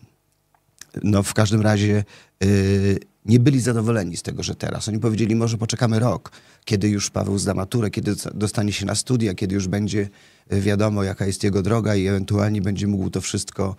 No 1.02 1.22
w 1.22 1.34
każdym 1.34 1.60
razie 1.60 2.04
yy, 2.40 2.98
nie 3.26 3.40
byli 3.40 3.60
zadowoleni 3.60 4.16
z 4.16 4.22
tego, 4.22 4.42
że 4.42 4.54
teraz. 4.54 4.88
Oni 4.88 4.98
powiedzieli, 4.98 5.36
może 5.36 5.58
poczekamy 5.58 5.98
rok, 5.98 6.32
kiedy 6.64 6.88
już 6.88 7.10
Paweł 7.10 7.38
zda 7.38 7.54
maturę, 7.54 7.90
kiedy 7.90 8.14
dostanie 8.34 8.72
się 8.72 8.86
na 8.86 8.94
studia, 8.94 9.34
kiedy 9.34 9.54
już 9.54 9.68
będzie 9.68 10.08
y, 10.52 10.60
wiadomo, 10.60 11.02
jaka 11.02 11.26
jest 11.26 11.44
jego 11.44 11.62
droga 11.62 11.96
i 11.96 12.06
ewentualnie 12.06 12.62
będzie 12.62 12.86
mógł 12.86 13.10
to 13.10 13.20
wszystko 13.20 13.76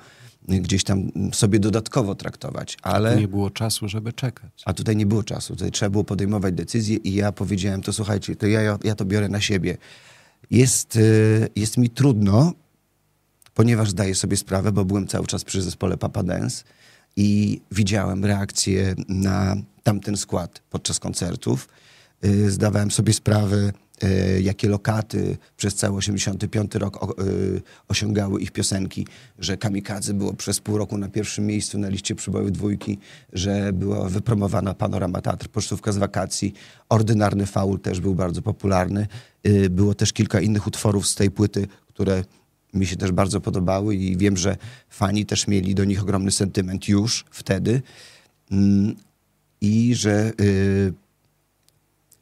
gdzieś 0.47 0.83
tam 0.83 1.11
sobie 1.33 1.59
dodatkowo 1.59 2.15
traktować. 2.15 2.77
Ale... 2.81 3.15
nie 3.15 3.27
było 3.27 3.49
czasu, 3.49 3.87
żeby 3.87 4.13
czekać. 4.13 4.51
A 4.65 4.73
tutaj 4.73 4.95
nie 4.95 5.05
było 5.05 5.23
czasu. 5.23 5.53
Tutaj 5.53 5.71
trzeba 5.71 5.89
było 5.89 6.03
podejmować 6.03 6.55
decyzje 6.55 6.97
i 6.97 7.13
ja 7.13 7.31
powiedziałem, 7.31 7.81
to 7.81 7.93
słuchajcie, 7.93 8.35
to 8.35 8.47
ja, 8.47 8.77
ja 8.83 8.95
to 8.95 9.05
biorę 9.05 9.29
na 9.29 9.41
siebie. 9.41 9.77
Jest, 10.51 10.95
y, 10.95 11.49
jest 11.55 11.77
mi 11.77 11.89
trudno, 11.89 12.53
ponieważ 13.53 13.89
zdaję 13.89 14.15
sobie 14.15 14.37
sprawę, 14.37 14.71
bo 14.71 14.85
byłem 14.85 15.07
cały 15.07 15.27
czas 15.27 15.43
przy 15.43 15.61
zespole 15.61 15.97
Papa 15.97 16.23
Dance 16.23 16.63
i 17.15 17.61
widziałem 17.71 18.25
reakcję 18.25 18.95
na 19.07 19.55
tamten 19.83 20.17
skład 20.17 20.61
podczas 20.69 20.99
koncertów. 20.99 21.67
Y, 22.25 22.51
zdawałem 22.51 22.91
sobie 22.91 23.13
sprawę, 23.13 23.71
jakie 24.41 24.69
lokaty 24.69 25.37
przez 25.57 25.75
cały 25.75 25.97
85 25.97 26.75
rok 26.75 27.03
e, 27.03 27.23
osiągały 27.87 28.41
ich 28.41 28.51
piosenki, 28.51 29.07
że 29.39 29.57
Kamikadze 29.57 30.13
było 30.13 30.33
przez 30.33 30.59
pół 30.59 30.77
roku 30.77 30.97
na 30.97 31.09
pierwszym 31.09 31.45
miejscu 31.45 31.79
na 31.79 31.89
liście 31.89 32.15
przybojów 32.15 32.51
dwójki, 32.51 32.97
że 33.33 33.73
była 33.73 34.09
wypromowana 34.09 34.73
Panorama 34.73 35.21
Teatr, 35.21 35.47
Pocztówka 35.47 35.91
z 35.91 35.97
wakacji, 35.97 36.53
Ordynarny 36.89 37.45
Faul 37.45 37.79
też 37.79 37.99
był 37.99 38.15
bardzo 38.15 38.41
popularny. 38.41 39.07
E, 39.43 39.69
było 39.69 39.93
też 39.93 40.13
kilka 40.13 40.41
innych 40.41 40.67
utworów 40.67 41.07
z 41.07 41.15
tej 41.15 41.31
płyty, 41.31 41.67
które 41.87 42.23
mi 42.73 42.85
się 42.85 42.95
też 42.95 43.11
bardzo 43.11 43.41
podobały 43.41 43.95
i 43.95 44.17
wiem, 44.17 44.37
że 44.37 44.57
fani 44.89 45.25
też 45.25 45.47
mieli 45.47 45.75
do 45.75 45.85
nich 45.85 46.01
ogromny 46.01 46.31
sentyment 46.31 46.87
już 46.87 47.25
wtedy. 47.31 47.81
Mm, 48.51 48.95
I 49.61 49.95
że 49.95 50.31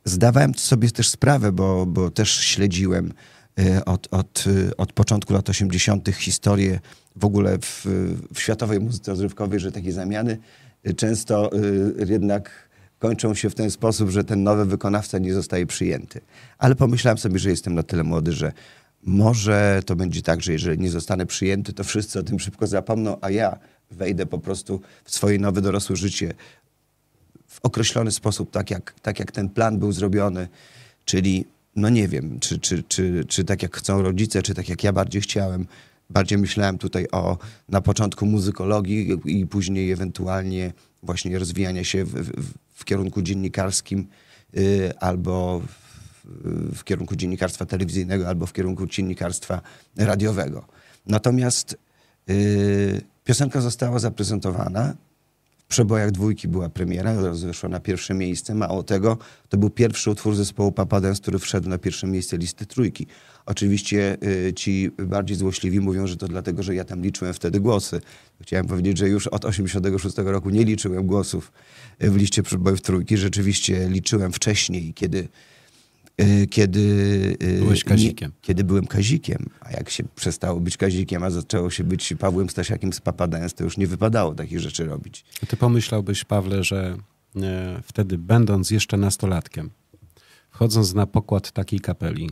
zdawałem 0.05 0.55
sobie 0.55 0.91
też 0.91 1.09
sprawę, 1.09 1.51
bo, 1.51 1.85
bo 1.85 2.11
też 2.11 2.31
śledziłem 2.31 3.13
e, 3.59 3.85
od, 3.85 4.07
od, 4.11 4.45
e, 4.67 4.77
od 4.77 4.93
początku 4.93 5.33
lat 5.33 5.49
80. 5.49 6.09
historię 6.09 6.79
w 7.15 7.25
ogóle 7.25 7.57
w, 7.57 7.85
w 8.33 8.39
światowej 8.39 8.79
muzyce 8.79 9.11
rozrywkowej, 9.11 9.59
że 9.59 9.71
takie 9.71 9.91
zamiany 9.91 10.37
e, 10.83 10.93
często 10.93 11.51
jednak 12.07 12.69
kończą 12.99 13.35
się 13.35 13.49
w 13.49 13.55
ten 13.55 13.71
sposób, 13.71 14.09
że 14.09 14.23
ten 14.23 14.43
nowy 14.43 14.65
wykonawca 14.65 15.17
nie 15.17 15.33
zostaje 15.33 15.65
przyjęty. 15.65 16.21
Ale 16.57 16.75
pomyślałem 16.75 17.17
sobie, 17.17 17.39
że 17.39 17.49
jestem 17.49 17.75
na 17.75 17.83
tyle 17.83 18.03
młody, 18.03 18.31
że 18.31 18.51
może 19.03 19.81
to 19.85 19.95
będzie 19.95 20.21
tak, 20.21 20.41
że 20.41 20.51
jeżeli 20.51 20.79
nie 20.79 20.89
zostanę 20.89 21.25
przyjęty, 21.25 21.73
to 21.73 21.83
wszyscy 21.83 22.19
o 22.19 22.23
tym 22.23 22.39
szybko 22.39 22.67
zapomną, 22.67 23.17
a 23.21 23.29
ja 23.29 23.59
wejdę 23.91 24.25
po 24.25 24.39
prostu 24.39 24.81
w 25.03 25.11
swoje 25.11 25.39
nowe 25.39 25.61
dorosłe 25.61 25.95
życie 25.95 26.33
określony 27.63 28.11
sposób, 28.11 28.51
tak 28.51 28.71
jak, 28.71 28.93
tak 29.01 29.19
jak 29.19 29.31
ten 29.31 29.49
plan 29.49 29.79
był 29.79 29.91
zrobiony, 29.91 30.47
czyli 31.05 31.45
no 31.75 31.89
nie 31.89 32.07
wiem, 32.07 32.39
czy, 32.39 32.59
czy, 32.59 32.83
czy, 32.83 33.25
czy 33.27 33.43
tak 33.43 33.63
jak 33.63 33.77
chcą 33.77 34.01
rodzice, 34.01 34.41
czy 34.41 34.53
tak 34.53 34.69
jak 34.69 34.83
ja 34.83 34.93
bardziej 34.93 35.21
chciałem. 35.21 35.65
Bardziej 36.09 36.37
myślałem 36.37 36.77
tutaj 36.77 37.07
o 37.11 37.37
na 37.69 37.81
początku 37.81 38.25
muzykologii 38.25 39.19
i 39.25 39.47
później 39.47 39.91
ewentualnie 39.91 40.73
właśnie 41.03 41.39
rozwijania 41.39 41.83
się 41.83 42.05
w, 42.05 42.11
w, 42.11 42.53
w 42.73 42.85
kierunku 42.85 43.21
dziennikarskim 43.21 44.07
y, 44.57 44.91
albo 44.99 45.59
w, 45.59 46.75
w, 46.75 46.83
kierunku 46.83 47.15
dziennikarstwa 47.15 47.65
telewizyjnego, 47.65 48.27
albo 48.27 48.45
w 48.45 48.53
kierunku 48.53 48.87
dziennikarstwa 48.87 49.61
radiowego. 49.97 50.65
Natomiast 51.05 51.77
y, 52.29 53.01
piosenka 53.23 53.61
została 53.61 53.99
zaprezentowana 53.99 54.95
przebojach 55.69 56.11
dwójki 56.11 56.47
była 56.47 56.69
premiera, 56.69 57.35
zeszła 57.35 57.69
na 57.69 57.79
pierwsze 57.79 58.13
miejsce. 58.13 58.55
Mało 58.55 58.83
tego, 58.83 59.17
to 59.49 59.57
był 59.57 59.69
pierwszy 59.69 60.11
utwór 60.11 60.35
zespołu 60.35 60.71
Papa 60.71 61.01
Dance, 61.01 61.21
który 61.21 61.39
wszedł 61.39 61.69
na 61.69 61.77
pierwsze 61.77 62.07
miejsce 62.07 62.37
listy 62.37 62.65
trójki. 62.65 63.07
Oczywiście 63.45 64.17
y, 64.47 64.53
ci 64.53 64.91
bardziej 64.97 65.37
złośliwi 65.37 65.79
mówią, 65.79 66.07
że 66.07 66.17
to 66.17 66.27
dlatego, 66.27 66.63
że 66.63 66.75
ja 66.75 66.83
tam 66.83 67.01
liczyłem 67.01 67.33
wtedy 67.33 67.59
głosy. 67.59 68.01
Chciałem 68.41 68.67
powiedzieć, 68.67 68.97
że 68.97 69.09
już 69.09 69.27
od 69.27 69.45
86 69.45 70.17
roku 70.17 70.49
nie 70.49 70.63
liczyłem 70.63 71.07
głosów 71.07 71.51
w 71.99 72.15
liście 72.15 72.43
przebojów 72.43 72.81
trójki. 72.81 73.17
Rzeczywiście 73.17 73.89
liczyłem 73.89 74.31
wcześniej, 74.31 74.93
kiedy 74.93 75.19
Y, 75.19 75.29
kiedy... 76.49 76.79
Y, 77.43 77.59
Byłeś 77.59 77.83
Kazikiem. 77.83 78.29
Nie, 78.29 78.41
kiedy 78.41 78.63
byłem 78.63 78.87
Kazikiem, 78.87 79.49
a 79.61 79.71
jak 79.71 79.89
się 79.89 80.03
przestało 80.15 80.59
być 80.59 80.77
Kazikiem, 80.77 81.23
a 81.23 81.29
zaczęło 81.29 81.69
się 81.69 81.83
być 81.83 82.13
Pawłem 82.19 82.49
Stasiakiem 82.49 82.93
z 82.93 82.99
Papadens, 82.99 83.53
to 83.53 83.63
już 83.63 83.77
nie 83.77 83.87
wypadało 83.87 84.35
takich 84.35 84.59
rzeczy 84.59 84.85
robić. 84.85 85.25
Ty 85.47 85.57
pomyślałbyś, 85.57 86.23
Pawle, 86.23 86.63
że 86.63 86.97
e, 87.35 87.81
wtedy 87.83 88.17
będąc 88.17 88.71
jeszcze 88.71 88.97
nastolatkiem, 88.97 89.69
wchodząc 90.49 90.93
na 90.93 91.05
pokład 91.05 91.51
takiej 91.51 91.79
kapeli, 91.79 92.29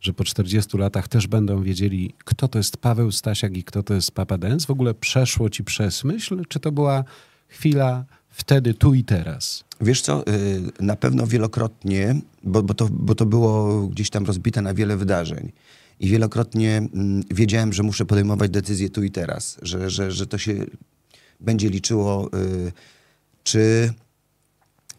że 0.00 0.12
po 0.12 0.24
40 0.24 0.78
latach 0.78 1.08
też 1.08 1.26
będą 1.26 1.62
wiedzieli, 1.62 2.14
kto 2.24 2.48
to 2.48 2.58
jest 2.58 2.76
Paweł 2.76 3.12
Stasiak 3.12 3.56
i 3.56 3.64
kto 3.64 3.82
to 3.82 3.94
jest 3.94 4.12
Papa 4.12 4.38
Dance? 4.38 4.66
W 4.66 4.70
ogóle 4.70 4.94
przeszło 4.94 5.50
ci 5.50 5.64
przez 5.64 6.04
myśl, 6.04 6.42
czy 6.48 6.60
to 6.60 6.72
była 6.72 7.04
chwila 7.48 8.04
wtedy, 8.36 8.74
tu 8.74 8.94
i 8.94 9.04
teraz? 9.04 9.64
Wiesz 9.80 10.00
co, 10.00 10.26
y, 10.28 10.62
na 10.80 10.96
pewno 10.96 11.26
wielokrotnie, 11.26 12.20
bo, 12.42 12.62
bo, 12.62 12.74
to, 12.74 12.88
bo 12.90 13.14
to 13.14 13.26
było 13.26 13.82
gdzieś 13.86 14.10
tam 14.10 14.26
rozbite 14.26 14.62
na 14.62 14.74
wiele 14.74 14.96
wydarzeń. 14.96 15.52
I 16.00 16.08
wielokrotnie 16.08 16.76
mm, 16.76 17.22
wiedziałem, 17.30 17.72
że 17.72 17.82
muszę 17.82 18.04
podejmować 18.04 18.50
decyzję 18.50 18.90
tu 18.90 19.02
i 19.02 19.10
teraz, 19.10 19.58
że, 19.62 19.90
że, 19.90 20.10
że 20.10 20.26
to 20.26 20.38
się 20.38 20.54
będzie 21.40 21.68
liczyło, 21.68 22.30
y, 22.34 22.72
czy, 23.42 23.92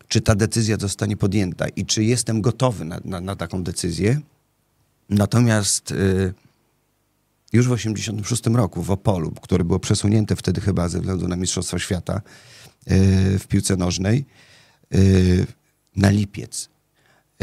czy 0.08 0.22
ta 0.22 0.36
decyzja 0.36 0.77
zostanie 0.77 1.17
podjęta 1.17 1.67
i 1.67 1.86
czy 1.86 2.03
jestem 2.03 2.41
gotowy 2.41 2.86
na, 2.86 3.00
na, 3.06 3.22
na 3.22 3.36
taką 3.36 3.63
decyzję. 3.63 4.20
Natomiast 5.10 5.91
y, 5.91 6.34
już 7.53 7.67
w 7.67 7.75
1986 7.75 8.58
roku 8.58 8.84
w 8.84 8.91
Opolu, 8.91 9.32
które 9.32 9.63
było 9.63 9.79
przesunięte 9.79 10.36
wtedy 10.36 10.62
chyba 10.62 10.89
ze 10.89 11.00
względu 11.00 11.27
na 11.27 11.36
Mistrzostwa 11.36 11.79
Świata 11.79 12.22
w 13.39 13.44
piłce 13.48 13.75
nożnej, 13.75 14.25
Y, 14.96 15.48
na 15.96 16.10
lipiec. 16.10 16.70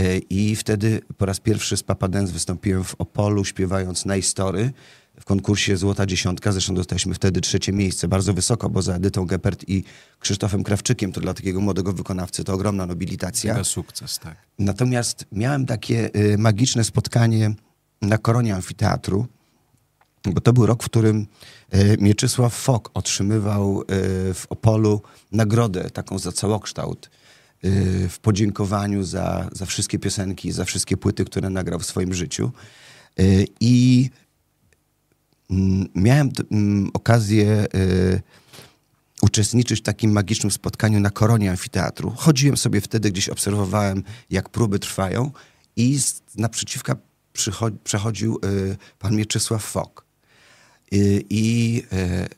Y, 0.01 0.19
I 0.31 0.57
wtedy 0.57 1.01
po 1.19 1.27
raz 1.27 1.41
pierwszy 1.41 1.77
z 1.77 1.83
Papa 1.83 2.09
Dance 2.09 2.33
wystąpiłem 2.33 2.85
w 2.85 2.95
Opolu, 2.99 3.45
śpiewając 3.45 4.05
na 4.05 4.23
Story 4.23 4.73
w 5.21 5.25
konkursie 5.25 5.77
Złota 5.77 6.07
Dziesiątka. 6.07 6.53
Zresztą 6.53 6.75
dostaliśmy 6.75 7.15
wtedy 7.15 7.41
trzecie 7.41 7.73
miejsce, 7.73 8.09
bardzo 8.09 8.35
wysoko, 8.35 8.71
bo 8.71 8.83
za 8.83 8.95
Edytą 8.95 9.27
Geppert 9.27 9.65
i 9.69 9.85
Krzysztofem 10.19 10.65
Krawczykiem, 10.65 11.13
to 11.13 11.21
dla 11.21 11.35
takiego 11.35 11.61
młodego 11.61 11.93
wykonawcy 11.93 12.45
to 12.45 12.53
ogromna 12.55 12.87
nobilitacja. 12.87 13.53
Mega 13.53 13.65
sukces, 13.65 14.19
tak. 14.19 14.37
Natomiast 14.59 15.27
miałem 15.33 15.67
takie 15.67 16.11
y, 16.17 16.39
magiczne 16.39 16.85
spotkanie 16.85 17.55
na 18.03 18.19
koronie 18.19 18.55
amfiteatru, 18.55 19.27
bo 20.27 20.41
to 20.41 20.53
był 20.53 20.67
rok, 20.67 20.83
w 20.83 20.87
którym 20.87 21.27
Mieczysław 21.99 22.55
Fok 22.55 22.91
otrzymywał 22.95 23.83
w 24.35 24.45
Opolu 24.49 25.03
nagrodę 25.33 25.91
taką 25.91 26.19
za 26.19 26.33
całokształt 26.33 27.11
Y, 27.65 28.09
w 28.09 28.19
podziękowaniu 28.19 29.03
za, 29.03 29.49
za 29.53 29.67
wszystkie 29.67 29.99
piosenki, 29.99 30.53
za 30.53 30.65
wszystkie 30.65 30.97
płyty, 30.97 31.25
które 31.25 31.51
nagrał 31.51 31.79
w 31.79 31.87
swoim 31.87 32.15
życiu. 32.15 32.51
I 33.61 34.11
mm, 35.51 35.89
miałem 35.95 36.31
mm, 36.51 36.91
okazję 36.95 37.67
uczestniczyć 39.23 39.81
w 39.81 39.83
takim 39.83 40.13
magicznym 40.13 40.51
spotkaniu 40.51 41.01
na 41.01 41.11
koronie 41.11 41.51
amfiteatru. 41.51 42.13
Chodziłem 42.17 42.57
sobie 42.57 42.81
wtedy, 42.81 43.11
gdzieś 43.11 43.29
obserwowałem, 43.29 44.03
jak 44.31 44.49
próby 44.49 44.79
trwają 44.79 45.31
i 45.77 45.99
naprzeciwka 46.37 46.97
przechodził 47.85 48.41
pan 48.99 49.17
Mieczysław 49.17 49.65
Fok. 49.65 50.04
I 51.31 51.83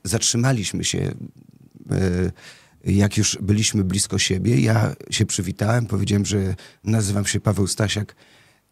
zatrzymaliśmy 0.05 0.85
się 0.85 1.15
jak 2.87 3.17
już 3.17 3.39
byliśmy 3.41 3.85
blisko 3.85 4.19
siebie, 4.19 4.61
ja 4.61 4.95
się 5.11 5.27
przywitałem, 5.27 5.87
powiedziałem, 5.87 6.27
że 6.27 6.55
nazywam 6.85 7.27
się 7.27 7.41
Paweł 7.41 7.67
Stasiak, 7.67 8.17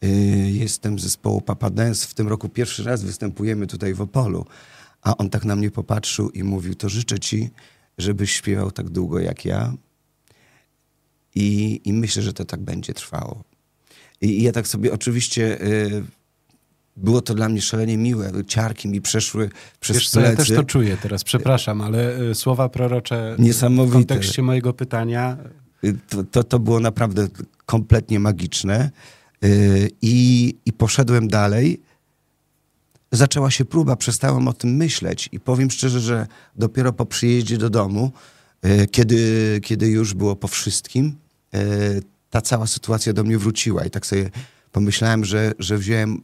y, 0.05 0.09
jestem 0.51 0.99
z 0.99 1.03
zespołu 1.03 1.41
Papa 1.41 1.71
Dance, 1.71 2.07
w 2.07 2.15
tym 2.15 2.29
roku 2.29 2.49
pierwszy 2.49 2.85
raz 2.85 3.03
występujemy 3.03 3.67
tutaj 3.67 3.95
w 3.95 4.01
Opolu. 4.01 4.47
A 5.03 5.17
on 5.17 5.31
tak 5.31 5.45
na 5.45 5.57
mnie 5.57 5.71
popatrzył 5.71 6.31
i 6.31 6.45
mówił, 6.45 6.75
to 6.75 6.89
życzę 6.89 7.19
ci, 7.19 7.51
żebyś 7.99 8.33
śpiewał 8.33 8.71
tak 8.71 8.91
długo 8.91 9.19
jak 9.19 9.45
ja. 9.45 9.75
I, 11.35 11.81
i 11.85 11.93
myślę, 11.93 12.23
że 12.23 12.33
to 12.33 12.45
tak 12.45 12.61
będzie 12.61 12.95
trwało. 12.95 13.45
I, 14.21 14.27
i 14.27 14.43
ja 14.43 14.53
tak 14.53 14.69
sobie 14.69 14.93
oczywiście... 14.93 15.63
Y, 15.63 16.05
było 16.97 17.21
to 17.23 17.35
dla 17.35 17.49
mnie 17.49 17.63
szalenie 17.63 17.97
miłe. 17.97 18.33
Ciarki 18.47 18.89
mi 18.89 19.01
przeszły 19.01 19.51
przez 19.81 19.97
Wiesz 19.97 20.11
plecy. 20.11 20.27
Co, 20.27 20.31
ja 20.31 20.37
też 20.37 20.49
to 20.49 20.65
czuję 20.65 20.97
teraz, 21.03 21.25
przepraszam, 21.25 21.81
ale 21.81 22.21
y, 22.21 22.35
słowa 22.35 22.69
prorocze 22.69 23.37
Niesamowite. 23.39 23.91
w 23.91 23.95
kontekście 23.95 24.43
mojego 24.43 24.73
pytania... 24.73 25.37
Y, 25.85 25.97
to, 26.09 26.25
to, 26.25 26.45
to 26.45 26.59
było 26.59 26.81
naprawdę 26.81 27.29
kompletnie 27.67 28.21
magiczne. 28.21 28.91
Y, 29.45 29.91
I, 30.03 30.55
I 30.67 30.73
poszedłem 30.73 31.29
dalej. 31.29 31.81
Zaczęła 33.13 33.51
się 33.51 33.65
próba, 33.65 33.97
przestałem 33.97 34.49
o 34.49 34.53
tym 34.53 34.77
myśleć 34.77 35.29
i 35.33 35.41
powiem 35.41 35.71
szczerze, 35.71 36.01
że 36.01 36.27
dopiero 36.57 36.93
po 36.93 37.07
przyjeździe 37.07 37.59
do 37.59 37.71
domu, 37.71 38.13
kiedy, 38.91 39.61
kiedy 39.63 39.89
już 39.89 40.15
było 40.15 40.37
po 40.37 40.49
wszystkim, 40.49 41.17
ta 42.31 42.41
cała 42.41 42.67
sytuacja 42.67 43.13
do 43.13 43.25
mnie 43.25 43.39
wróciła 43.39 43.85
i 43.85 43.91
tak 43.91 44.07
sobie 44.07 44.31
pomyślałem, 44.73 45.25
że, 45.25 45.53
że 45.59 45.79
wziąłem 45.79 46.21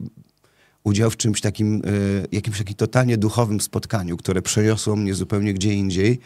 udział 0.85 1.11
w 1.11 1.17
czymś 1.17 1.41
takim, 1.41 1.83
e, 1.87 2.27
jakimś 2.33 2.59
takim 2.59 2.77
totalnie 2.77 3.17
duchowym 3.17 3.61
spotkaniu, 3.61 4.17
które 4.17 4.43
przeniosło 4.43 4.97
mnie 4.97 5.15
zupełnie 5.15 5.55
gdzie 5.55 5.75
indziej 5.75 6.21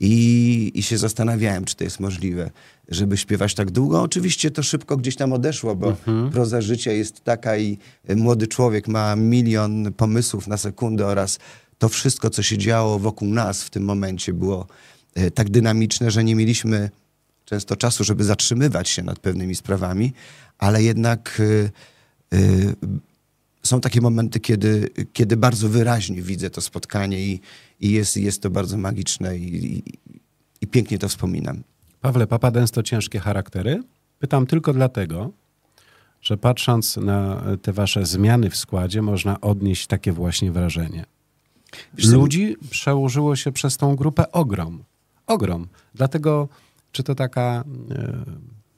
i, 0.00 0.72
i 0.74 0.82
się 0.82 0.98
zastanawiałem, 0.98 1.64
czy 1.64 1.76
to 1.76 1.84
jest 1.84 2.00
możliwe, 2.00 2.50
żeby 2.88 3.16
śpiewać 3.16 3.54
tak 3.54 3.70
długo. 3.70 4.02
Oczywiście 4.02 4.50
to 4.50 4.62
szybko 4.62 4.96
gdzieś 4.96 5.16
tam 5.16 5.32
odeszło, 5.32 5.74
bo 5.76 5.88
mhm. 5.88 6.30
proza 6.30 6.60
życia 6.60 6.92
jest 6.92 7.24
taka 7.24 7.56
i 7.56 7.78
młody 8.16 8.46
człowiek 8.46 8.88
ma 8.88 9.16
milion 9.16 9.92
pomysłów 9.92 10.46
na 10.46 10.56
sekundę 10.56 11.06
oraz 11.06 11.38
to 11.78 11.88
wszystko, 11.88 12.30
co 12.30 12.42
się 12.42 12.58
działo 12.58 12.98
wokół 12.98 13.28
nas 13.28 13.62
w 13.62 13.70
tym 13.70 13.84
momencie 13.84 14.32
było 14.32 14.66
e, 15.14 15.30
tak 15.30 15.50
dynamiczne, 15.50 16.10
że 16.10 16.24
nie 16.24 16.34
mieliśmy 16.34 16.90
często 17.44 17.76
czasu, 17.76 18.04
żeby 18.04 18.24
zatrzymywać 18.24 18.88
się 18.88 19.02
nad 19.02 19.18
pewnymi 19.18 19.54
sprawami, 19.54 20.12
ale 20.58 20.82
jednak 20.82 21.42
e, 22.32 22.38
są 23.62 23.80
takie 23.80 24.00
momenty, 24.00 24.40
kiedy, 24.40 24.88
kiedy 25.12 25.36
bardzo 25.36 25.68
wyraźnie 25.68 26.22
widzę 26.22 26.50
to 26.50 26.60
spotkanie 26.60 27.20
i, 27.20 27.40
i 27.80 27.90
jest, 27.90 28.16
jest 28.16 28.42
to 28.42 28.50
bardzo 28.50 28.78
magiczne 28.78 29.38
i, 29.38 29.76
i, 29.76 29.82
i 30.60 30.66
pięknie 30.66 30.98
to 30.98 31.08
wspominam. 31.08 31.62
Pawle, 32.00 32.26
Papa 32.26 32.50
Dance 32.50 32.72
to 32.72 32.82
ciężkie 32.82 33.20
charaktery? 33.20 33.82
Pytam 34.18 34.46
tylko 34.46 34.72
dlatego, 34.72 35.30
że 36.22 36.36
patrząc 36.36 36.96
na 36.96 37.42
te 37.62 37.72
wasze 37.72 38.06
zmiany 38.06 38.50
w 38.50 38.56
składzie, 38.56 39.02
można 39.02 39.40
odnieść 39.40 39.86
takie 39.86 40.12
właśnie 40.12 40.52
wrażenie. 40.52 41.04
Ludzi 42.04 42.56
przełożyło 42.70 43.36
się 43.36 43.52
przez 43.52 43.76
tą 43.76 43.96
grupę 43.96 44.32
ogrom. 44.32 44.84
Ogrom. 45.26 45.68
Dlatego, 45.94 46.48
czy 46.92 47.02
to 47.02 47.14
taka 47.14 47.64
e, 47.90 48.24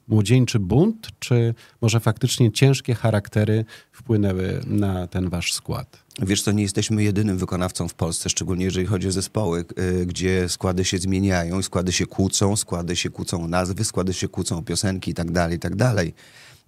młodzieńczy 0.07 0.59
bunt, 0.59 1.07
czy 1.19 1.53
może 1.81 1.99
faktycznie 1.99 2.51
ciężkie 2.51 2.95
charaktery 2.95 3.65
wpłynęły 3.91 4.61
na 4.67 5.07
ten 5.07 5.29
wasz 5.29 5.53
skład? 5.53 6.05
Wiesz 6.21 6.41
co, 6.41 6.51
nie 6.51 6.63
jesteśmy 6.63 7.03
jedynym 7.03 7.37
wykonawcą 7.37 7.87
w 7.87 7.93
Polsce, 7.93 8.29
szczególnie 8.29 8.65
jeżeli 8.65 8.85
chodzi 8.85 9.07
o 9.07 9.11
zespoły, 9.11 9.65
y, 9.79 10.05
gdzie 10.05 10.49
składy 10.49 10.85
się 10.85 10.97
zmieniają, 10.97 11.61
składy 11.61 11.91
się 11.91 12.05
kłócą, 12.05 12.55
składy 12.55 12.95
się 12.95 13.09
kłócą 13.09 13.43
o 13.43 13.47
nazwy, 13.47 13.85
składy 13.85 14.13
się 14.13 14.27
kłócą 14.27 14.57
o 14.57 14.61
piosenki 14.61 15.11
i 15.11 15.13
tak 15.13 15.31
dalej, 15.31 15.57
i 15.57 15.59
tak. 15.59 15.75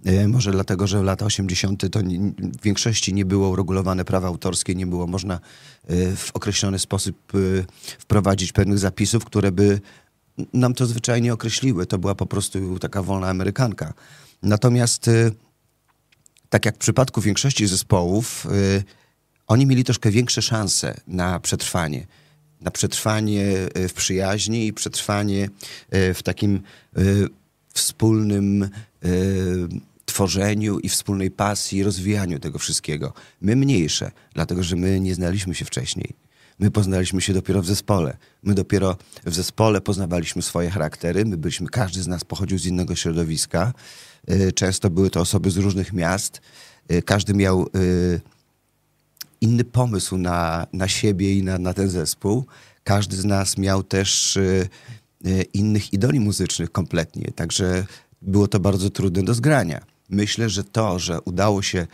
E, 0.05 0.27
może 0.27 0.51
dlatego, 0.51 0.87
że 0.87 0.99
w 0.99 1.03
lata 1.03 1.25
80. 1.25 1.89
to 1.89 1.99
w 2.59 2.63
większości 2.63 3.13
nie 3.13 3.25
było 3.25 3.49
uregulowane 3.49 4.05
prawa 4.05 4.27
autorskie, 4.27 4.75
nie 4.75 4.87
było 4.87 5.07
można 5.07 5.39
e, 5.87 6.15
w 6.15 6.31
określony 6.33 6.79
sposób 6.79 7.33
wprowadzić 7.99 8.51
pewnych 8.51 8.79
zapisów, 8.79 9.25
które 9.25 9.51
by 9.51 9.81
nam 10.53 10.73
to 10.73 10.85
zwyczajnie 10.85 11.33
określiły. 11.33 11.85
To 11.85 11.97
była 11.97 12.15
po 12.15 12.25
prostu 12.25 12.79
taka 12.79 13.03
wolna 13.03 13.29
amerykanka. 13.29 13.93
Natomiast 14.43 15.09
tak 16.49 16.65
jak 16.65 16.75
w 16.75 16.77
przypadku 16.77 17.21
większości 17.21 17.67
zespołów, 17.67 18.47
oni 19.47 19.65
mieli 19.65 19.83
troszkę 19.83 20.11
większe 20.11 20.41
szanse 20.41 20.99
na 21.07 21.39
przetrwanie. 21.39 22.07
Na 22.61 22.71
przetrwanie 22.71 23.43
w 23.89 23.93
przyjaźni 23.93 24.67
i 24.67 24.73
przetrwanie 24.73 25.49
w 25.91 26.19
takim 26.23 26.61
wspólnym 27.73 28.69
tworzeniu 30.05 30.79
i 30.79 30.89
wspólnej 30.89 31.31
pasji, 31.31 31.83
rozwijaniu 31.83 32.39
tego 32.39 32.59
wszystkiego. 32.59 33.13
My 33.41 33.55
mniejsze, 33.55 34.11
dlatego 34.33 34.63
że 34.63 34.75
my 34.75 34.99
nie 34.99 35.15
znaliśmy 35.15 35.55
się 35.55 35.65
wcześniej. 35.65 36.26
My 36.59 36.71
poznaliśmy 36.71 37.21
się 37.21 37.33
dopiero 37.33 37.61
w 37.61 37.65
zespole. 37.65 38.17
My 38.43 38.53
dopiero 38.53 38.97
w 39.25 39.33
zespole 39.33 39.81
poznawaliśmy 39.81 40.41
swoje 40.41 40.69
charaktery. 40.69 41.25
My 41.25 41.37
byliśmy, 41.37 41.67
każdy 41.67 42.03
z 42.03 42.07
nas 42.07 42.23
pochodził 42.23 42.57
z 42.57 42.65
innego 42.65 42.95
środowiska. 42.95 43.73
Y, 44.31 44.51
często 44.51 44.89
były 44.89 45.09
to 45.09 45.21
osoby 45.21 45.51
z 45.51 45.57
różnych 45.57 45.93
miast. 45.93 46.41
Y, 46.91 47.01
każdy 47.01 47.33
miał 47.33 47.67
y, 47.75 48.21
inny 49.41 49.63
pomysł 49.63 50.17
na, 50.17 50.67
na 50.73 50.87
siebie 50.87 51.33
i 51.33 51.43
na, 51.43 51.57
na 51.57 51.73
ten 51.73 51.89
zespół. 51.89 52.45
Każdy 52.83 53.15
z 53.15 53.25
nas 53.25 53.57
miał 53.57 53.83
też 53.83 54.37
innych 55.53 55.93
idoli 55.93 56.19
muzycznych 56.19 56.71
kompletnie. 56.71 57.31
Także 57.35 57.85
było 58.21 58.47
to 58.47 58.59
bardzo 58.59 58.89
trudne 58.89 59.23
do 59.23 59.33
zgrania. 59.33 59.81
Myślę, 60.09 60.49
że 60.49 60.63
to, 60.63 60.99
że 60.99 61.21
udało 61.21 61.61
się 61.61 61.87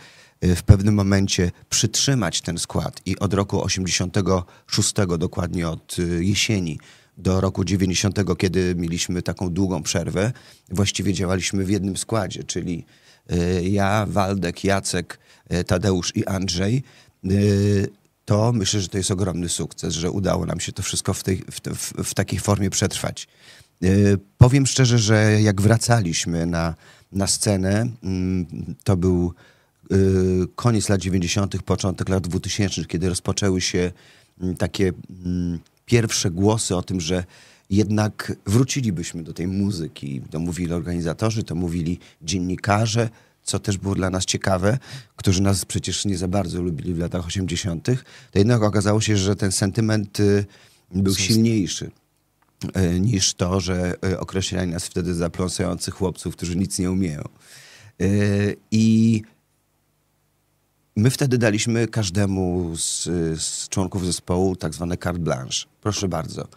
w 0.56 0.62
pewnym 0.62 0.94
momencie 0.94 1.50
przytrzymać 1.70 2.40
ten 2.40 2.58
skład 2.58 3.00
i 3.06 3.18
od 3.18 3.34
roku 3.34 3.64
86, 3.64 4.94
dokładnie 5.18 5.68
od 5.68 5.98
y, 5.98 6.24
jesieni 6.24 6.78
do 7.18 7.40
roku 7.40 7.64
90, 7.64 8.18
kiedy 8.38 8.74
mieliśmy 8.74 9.22
taką 9.22 9.50
długą 9.50 9.82
przerwę, 9.82 10.32
właściwie 10.68 11.12
działaliśmy 11.12 11.64
w 11.64 11.70
jednym 11.70 11.96
składzie, 11.96 12.44
czyli 12.44 12.84
y, 13.32 13.68
ja, 13.68 14.06
Waldek, 14.08 14.64
Jacek, 14.64 15.18
Tadeusz 15.66 16.16
i 16.16 16.26
Andrzej. 16.26 16.82
To 18.24 18.52
myślę, 18.52 18.80
że 18.80 18.88
to 18.88 18.98
jest 18.98 19.10
ogromny 19.10 19.48
sukces, 19.48 19.94
że 19.94 20.10
udało 20.10 20.46
nam 20.46 20.60
się 20.60 20.72
to 20.72 20.82
wszystko 20.82 21.14
w, 21.14 21.22
tej, 21.22 21.36
w, 21.36 21.60
w, 21.76 22.10
w 22.10 22.14
takiej 22.14 22.38
formie 22.38 22.70
przetrwać. 22.70 23.28
Powiem 24.38 24.66
szczerze, 24.66 24.98
że 24.98 25.42
jak 25.42 25.60
wracaliśmy 25.60 26.46
na 26.46 26.74
na 27.14 27.26
scenę. 27.26 27.86
Mm, 28.02 28.46
to 28.84 28.96
był 28.96 29.26
y, 29.28 29.53
koniec 30.56 30.88
lat 30.88 31.00
90., 31.00 31.62
początek 31.62 32.08
lat 32.08 32.28
2000, 32.28 32.84
kiedy 32.84 33.08
rozpoczęły 33.08 33.60
się 33.60 33.92
mm, 34.40 34.56
takie 34.56 34.92
mm, 35.26 35.58
pierwsze 35.86 36.30
głosy 36.30 36.76
o 36.76 36.82
tym, 36.82 37.00
że 37.00 37.24
jednak 37.70 38.32
wrócilibyśmy 38.46 39.22
do 39.22 39.32
tej 39.32 39.46
muzyki. 39.46 40.20
To 40.30 40.38
mówili 40.38 40.72
organizatorzy, 40.72 41.44
to 41.44 41.54
mówili 41.54 41.98
dziennikarze, 42.22 43.08
co 43.42 43.58
też 43.58 43.78
było 43.78 43.94
dla 43.94 44.10
nas 44.10 44.24
ciekawe, 44.24 44.78
którzy 45.16 45.42
nas 45.42 45.64
przecież 45.64 46.04
nie 46.04 46.18
za 46.18 46.28
bardzo 46.28 46.62
lubili 46.62 46.94
w 46.94 46.98
latach 46.98 47.26
80., 47.26 47.84
to 48.32 48.38
jednak 48.38 48.62
okazało 48.62 49.00
się, 49.00 49.16
że 49.16 49.36
ten 49.36 49.52
sentyment 49.52 50.20
y, 50.20 50.44
był 50.94 51.14
silniejszy. 51.14 51.90
E, 52.74 53.00
niż 53.00 53.34
to, 53.34 53.60
że 53.60 53.94
określali 54.18 54.70
nas 54.70 54.84
wtedy 54.84 55.14
za 55.14 55.30
pląsających 55.30 55.94
chłopców, 55.94 56.36
którzy 56.36 56.56
nic 56.56 56.78
nie 56.78 56.90
umieją. 56.90 57.22
I 58.70 59.22
my 60.96 61.10
wtedy 61.10 61.38
daliśmy 61.38 61.88
każdemu 61.88 62.76
z, 62.76 63.04
z 63.42 63.68
członków 63.68 64.06
zespołu 64.06 64.56
tak 64.56 64.74
zwane 64.74 64.96
carte 64.96 65.18
blanche. 65.20 65.66
Proszę 65.80 66.08
bardzo, 66.08 66.48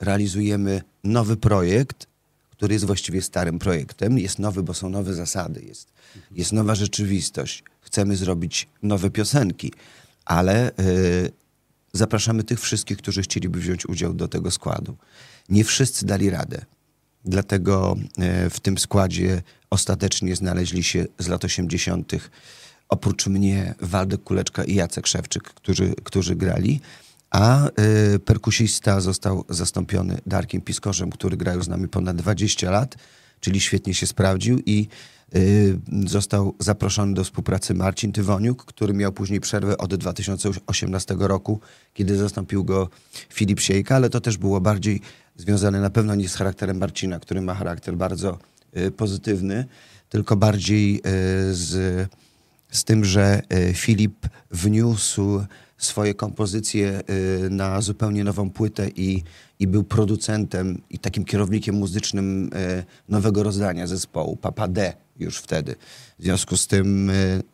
realizujemy 0.00 0.82
nowy 1.04 1.36
projekt, 1.36 2.06
który 2.50 2.74
jest 2.74 2.84
właściwie 2.84 3.22
starym 3.22 3.58
projektem. 3.58 4.18
Jest 4.18 4.38
nowy, 4.38 4.62
bo 4.62 4.74
są 4.74 4.88
nowe 4.88 5.14
zasady, 5.14 5.62
jest, 5.62 5.92
jest 6.30 6.52
nowa 6.52 6.74
rzeczywistość. 6.74 7.64
Chcemy 7.80 8.16
zrobić 8.16 8.68
nowe 8.82 9.10
piosenki, 9.10 9.72
ale 10.24 10.70
zapraszamy 11.92 12.44
tych 12.44 12.60
wszystkich, 12.60 12.98
którzy 12.98 13.22
chcieliby 13.22 13.60
wziąć 13.60 13.86
udział 13.86 14.14
do 14.14 14.28
tego 14.28 14.50
składu. 14.50 14.96
Nie 15.48 15.64
wszyscy 15.64 16.06
dali 16.06 16.30
radę. 16.30 16.64
Dlatego 17.24 17.96
e, 18.18 18.50
w 18.50 18.60
tym 18.60 18.78
składzie 18.78 19.42
ostatecznie 19.70 20.36
znaleźli 20.36 20.82
się 20.82 21.06
z 21.18 21.28
lat 21.28 21.44
80. 21.44 22.12
oprócz 22.88 23.26
mnie 23.26 23.74
Waldek 23.80 24.22
Kuleczka 24.22 24.64
i 24.64 24.74
Jacek 24.74 25.06
Szewczyk, 25.06 25.42
którzy, 25.42 25.94
którzy 26.04 26.36
grali, 26.36 26.80
a 27.30 27.68
y, 28.14 28.18
perkusista 28.18 29.00
został 29.00 29.44
zastąpiony 29.48 30.18
Darkiem 30.26 30.60
Piskorzem, 30.60 31.10
który 31.10 31.36
grał 31.36 31.62
z 31.62 31.68
nami 31.68 31.88
ponad 31.88 32.16
20 32.16 32.70
lat, 32.70 32.96
czyli 33.40 33.60
świetnie 33.60 33.94
się 33.94 34.06
sprawdził 34.06 34.58
i 34.66 34.88
Y, 35.36 35.78
został 36.06 36.54
zaproszony 36.58 37.14
do 37.14 37.24
współpracy 37.24 37.74
Marcin 37.74 38.12
Tywoniuk, 38.12 38.64
który 38.64 38.94
miał 38.94 39.12
później 39.12 39.40
przerwę 39.40 39.78
od 39.78 39.94
2018 39.94 41.16
roku, 41.18 41.60
kiedy 41.94 42.16
zastąpił 42.16 42.64
go 42.64 42.88
Filip 43.30 43.60
Siejka, 43.60 43.96
ale 43.96 44.10
to 44.10 44.20
też 44.20 44.36
było 44.36 44.60
bardziej 44.60 45.00
związane 45.36 45.80
na 45.80 45.90
pewno 45.90 46.14
nie 46.14 46.28
z 46.28 46.34
charakterem 46.34 46.78
Marcina, 46.78 47.20
który 47.20 47.40
ma 47.40 47.54
charakter 47.54 47.96
bardzo 47.96 48.38
y, 48.76 48.90
pozytywny, 48.90 49.64
tylko 50.08 50.36
bardziej 50.36 50.96
y, 50.96 51.00
z, 51.54 52.08
z 52.70 52.84
tym, 52.84 53.04
że 53.04 53.42
Filip 53.74 54.28
wniósł 54.50 55.44
swoje 55.78 56.14
kompozycje 56.14 57.02
na 57.50 57.80
zupełnie 57.80 58.24
nową 58.24 58.50
płytę 58.50 58.88
i, 58.96 59.22
i 59.58 59.66
był 59.66 59.84
producentem 59.84 60.82
i 60.90 60.98
takim 60.98 61.24
kierownikiem 61.24 61.74
muzycznym 61.74 62.50
nowego 63.08 63.42
rozdania 63.42 63.86
zespołu, 63.86 64.36
Papa 64.36 64.68
D 64.68 64.92
już 65.18 65.38
wtedy. 65.38 65.74
W 66.18 66.22
związku 66.22 66.56
z 66.56 66.66
tym 66.66 67.10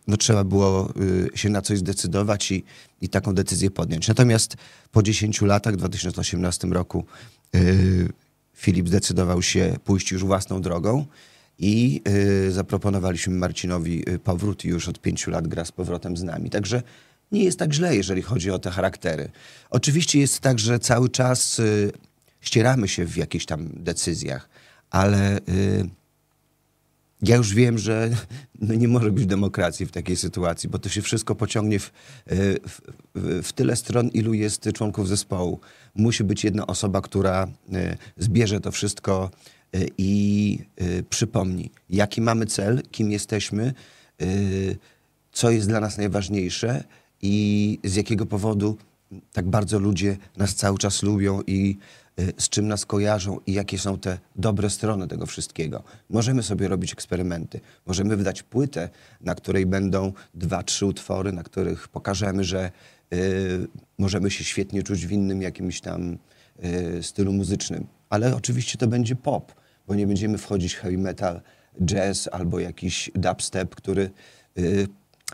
no, 0.07 0.17
trzeba 0.17 0.45
było 0.45 0.93
się 1.35 1.49
na 1.49 1.63
coś 1.63 1.79
zdecydować 1.79 2.53
i, 2.53 2.65
i 3.01 3.09
taką 3.09 3.35
decyzję 3.35 3.71
podjąć. 3.71 4.09
Natomiast 4.09 4.57
po 4.93 5.03
10 5.03 5.43
latach, 5.43 5.75
w 5.75 5.77
2018 5.77 6.69
roku, 6.69 7.05
Filip 8.55 8.89
zdecydował 8.89 9.43
się 9.43 9.77
pójść 9.85 10.13
już 10.13 10.25
własną 10.25 10.61
drogą 10.61 11.07
i 11.59 12.03
zaproponowaliśmy 12.49 13.35
Marcinowi 13.35 14.05
powrót 14.25 14.65
i 14.65 14.69
już 14.69 14.89
od 14.89 15.01
pięciu 15.01 15.31
lat 15.31 15.49
gra 15.49 15.65
z 15.65 15.73
powrotem 15.73 16.17
z 16.17 16.23
nami. 16.23 16.51
Także 16.51 16.83
nie 17.33 17.45
jest 17.45 17.59
tak 17.59 17.73
źle, 17.73 17.97
jeżeli 17.97 18.23
chodzi 18.23 18.51
o 18.51 18.59
te 18.59 18.71
charaktery. 18.71 19.31
Oczywiście 19.71 20.21
jest 20.21 20.41
tak, 20.41 20.59
że 20.59 20.79
cały 20.79 21.09
czas 21.09 21.61
ścieramy 22.41 22.89
się 22.89 23.05
w 23.05 23.17
jakichś 23.17 23.47
tam 23.47 23.69
decyzjach, 23.75 24.49
ale 24.91 25.41
ja 27.29 27.37
już 27.37 27.55
wiem, 27.55 27.79
że 27.79 28.11
no 28.61 28.75
nie 28.75 28.89
może 28.89 29.13
być 29.13 29.27
demokracji 29.27 29.87
w 29.87 29.93
takiej 29.93 30.17
sytuacji, 30.17 30.69
bo 30.69 30.79
to 30.79 30.89
się 30.89 31.03
wszystko 31.03 31.35
pociągnie 31.35 31.79
w, 31.79 31.93
w, 32.27 32.81
w, 33.43 33.53
tyle 33.53 33.77
stron, 33.77 34.09
ilu 34.09 34.35
jest 34.35 34.69
członków 34.75 35.09
zespołu. 35.09 35.61
Musi 35.95 36.25
być 36.25 36.45
jedna 36.45 36.67
osoba, 36.67 37.01
która 37.01 37.49
zbierze 38.17 38.61
to 38.61 38.73
wszystko 38.73 39.31
i 39.99 40.59
przypomni, 41.11 41.71
jaki 41.91 42.21
mamy 42.21 42.47
cel, 42.47 42.83
kim 42.91 43.13
jesteśmy, 43.13 43.75
co 45.33 45.51
jest 45.51 45.69
dla 45.69 45.81
nas 45.81 45.99
najważniejsze 45.99 46.85
i 47.23 47.79
z 47.85 47.95
jakiego 47.95 48.27
powodu 48.27 48.77
tak 49.33 49.49
bardzo 49.49 49.79
ludzie 49.79 50.17
nas 50.37 50.55
cały 50.55 50.79
czas 50.79 51.03
lubią 51.03 51.43
i 51.47 51.77
Y, 52.21 52.33
z 52.39 52.49
czym 52.49 52.69
nas 52.69 52.87
kojarzą 52.87 53.41
i 53.47 53.53
jakie 53.53 53.79
są 53.79 53.99
te 53.99 54.19
dobre 54.37 54.71
strony 54.71 55.09
tego 55.09 55.27
wszystkiego. 55.27 55.83
Możemy 56.11 56.43
sobie 56.43 56.69
robić 56.69 56.93
eksperymenty. 56.93 57.61
Możemy 57.87 58.17
wydać 58.17 58.43
płytę, 58.43 58.89
na 59.21 59.35
której 59.35 59.67
będą 59.67 60.13
dwa, 60.35 60.63
trzy 60.63 60.87
utwory, 60.87 61.33
na 61.33 61.43
których 61.43 61.89
pokażemy, 61.89 62.45
że 62.45 62.71
y, 63.15 63.69
możemy 63.99 64.31
się 64.31 64.45
świetnie 64.45 64.83
czuć 64.83 65.07
w 65.07 65.13
innym 65.13 65.43
jakimś 65.43 65.81
tam 65.81 66.19
y, 66.65 67.03
stylu 67.03 67.33
muzycznym. 67.33 67.87
Ale 68.11 68.37
oczywiście 68.37 68.79
to 68.79 68.87
będzie 68.87 69.17
pop, 69.17 69.55
bo 69.87 69.95
nie 69.95 70.07
będziemy 70.07 70.39
wchodzić 70.39 70.75
w 70.75 70.79
heavy 70.79 70.99
metal, 70.99 71.41
jazz 71.85 72.29
albo 72.33 72.61
jakiś 72.61 73.11
dubstep, 73.15 73.75
który 73.75 74.11
y, 74.59 74.89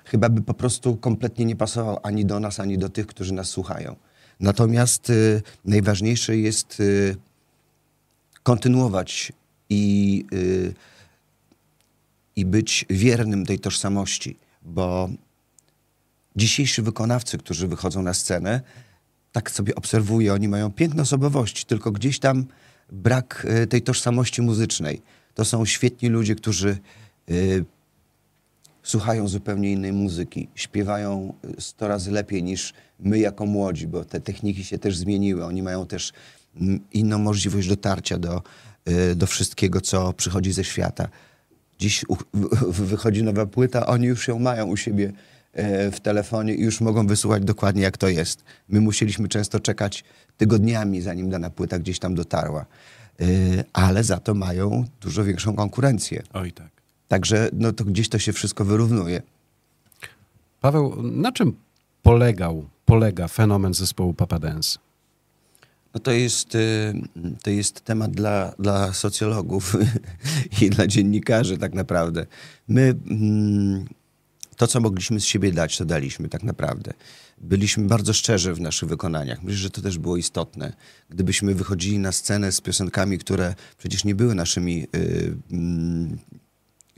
chyba 0.04 0.28
by 0.28 0.42
po 0.42 0.54
prostu 0.54 0.96
kompletnie 0.96 1.44
nie 1.44 1.56
pasował 1.56 1.98
ani 2.02 2.24
do 2.24 2.40
nas, 2.40 2.60
ani 2.60 2.78
do 2.78 2.88
tych, 2.88 3.06
którzy 3.06 3.34
nas 3.34 3.48
słuchają. 3.48 3.96
Natomiast 4.40 5.10
y, 5.10 5.42
najważniejsze 5.64 6.36
jest 6.36 6.80
y, 6.80 7.16
kontynuować 8.42 9.32
i, 9.70 10.24
y, 10.32 10.74
i 12.36 12.44
być 12.44 12.86
wiernym 12.90 13.46
tej 13.46 13.58
tożsamości, 13.58 14.36
bo 14.62 15.10
dzisiejsi 16.36 16.82
wykonawcy, 16.82 17.38
którzy 17.38 17.68
wychodzą 17.68 18.02
na 18.02 18.14
scenę, 18.14 18.60
tak 19.32 19.50
sobie 19.50 19.74
obserwuję, 19.74 20.34
oni 20.34 20.48
mają 20.48 20.72
piękne 20.72 21.02
osobowości, 21.02 21.64
tylko 21.64 21.92
gdzieś 21.92 22.18
tam 22.18 22.46
brak 22.92 23.46
y, 23.62 23.66
tej 23.66 23.82
tożsamości 23.82 24.42
muzycznej. 24.42 25.02
To 25.34 25.44
są 25.44 25.64
świetni 25.64 26.08
ludzie, 26.08 26.34
którzy 26.34 26.78
y, 27.30 27.64
słuchają 28.82 29.28
zupełnie 29.28 29.72
innej 29.72 29.92
muzyki, 29.92 30.48
śpiewają 30.54 31.34
100 31.58 31.88
razy 31.88 32.10
lepiej 32.10 32.42
niż 32.42 32.72
my 33.00 33.18
jako 33.18 33.46
młodzi, 33.46 33.86
bo 33.86 34.04
te 34.04 34.20
techniki 34.20 34.64
się 34.64 34.78
też 34.78 34.96
zmieniły. 34.96 35.44
Oni 35.44 35.62
mają 35.62 35.86
też 35.86 36.12
mm, 36.56 36.80
inną 36.92 37.18
możliwość 37.18 37.68
dotarcia 37.68 38.18
do, 38.18 38.42
do 39.16 39.26
wszystkiego, 39.26 39.80
co 39.80 40.12
przychodzi 40.12 40.52
ze 40.52 40.64
świata. 40.64 41.08
Dziś 41.78 42.04
wychodzi 42.68 43.22
nowa 43.22 43.46
płyta, 43.46 43.86
oni 43.86 44.06
już 44.06 44.28
ją 44.28 44.38
mają 44.38 44.66
u 44.66 44.76
siebie 44.76 45.06
e, 45.08 45.12
w 45.92 45.96
telefonie 46.02 46.54
i 46.54 46.62
już 46.62 46.80
mogą 46.80 47.06
wysłuchać 47.06 47.44
dokładnie 47.44 47.82
jak 47.82 47.96
to 47.98 48.08
jest. 48.08 48.44
My 48.68 48.80
musieliśmy 48.80 49.28
często 49.28 49.60
czekać 49.60 50.04
tygodniami, 50.36 51.00
zanim 51.00 51.30
dana 51.30 51.50
płyta 51.50 51.78
gdzieś 51.78 51.98
tam 51.98 52.14
dotarła. 52.14 52.66
E, 53.20 53.24
ale 53.72 54.04
za 54.04 54.20
to 54.20 54.34
mają 54.34 54.84
dużo 55.00 55.24
większą 55.24 55.56
konkurencję. 55.56 56.22
Oj 56.32 56.52
tak. 56.52 56.68
Także 57.08 57.48
no 57.52 57.72
to 57.72 57.84
gdzieś 57.84 58.08
to 58.08 58.18
się 58.18 58.32
wszystko 58.32 58.64
wyrównuje. 58.64 59.22
Paweł, 60.60 61.02
na 61.02 61.32
czym 61.32 61.56
polegał, 62.02 62.64
polega 62.84 63.28
fenomen 63.28 63.74
zespołu 63.74 64.14
Papa 64.14 64.38
Dance? 64.38 64.78
No 65.94 66.00
to 66.00 66.10
jest, 66.10 66.54
y, 66.54 66.94
to 67.42 67.50
jest 67.50 67.80
temat 67.80 68.10
dla, 68.10 68.52
dla 68.58 68.92
socjologów 68.92 69.76
i 70.62 70.70
dla 70.70 70.86
dziennikarzy 70.86 71.58
tak 71.58 71.74
naprawdę. 71.74 72.26
My 72.68 72.94
mm, 73.10 73.86
to, 74.60 74.66
co 74.66 74.80
mogliśmy 74.80 75.20
z 75.20 75.24
siebie 75.24 75.52
dać, 75.52 75.78
to 75.78 75.84
daliśmy 75.84 76.28
tak 76.28 76.42
naprawdę. 76.42 76.92
Byliśmy 77.38 77.84
bardzo 77.84 78.12
szczerzy 78.12 78.54
w 78.54 78.60
naszych 78.60 78.88
wykonaniach. 78.88 79.42
Myślę, 79.42 79.58
że 79.58 79.70
to 79.70 79.82
też 79.82 79.98
było 79.98 80.16
istotne. 80.16 80.72
Gdybyśmy 81.10 81.54
wychodzili 81.54 81.98
na 81.98 82.12
scenę 82.12 82.52
z 82.52 82.60
piosenkami, 82.60 83.18
które 83.18 83.54
przecież 83.78 84.04
nie 84.04 84.14
były 84.14 84.34
naszymi 84.34 84.86
y, 84.96 85.36
mm, 85.50 86.18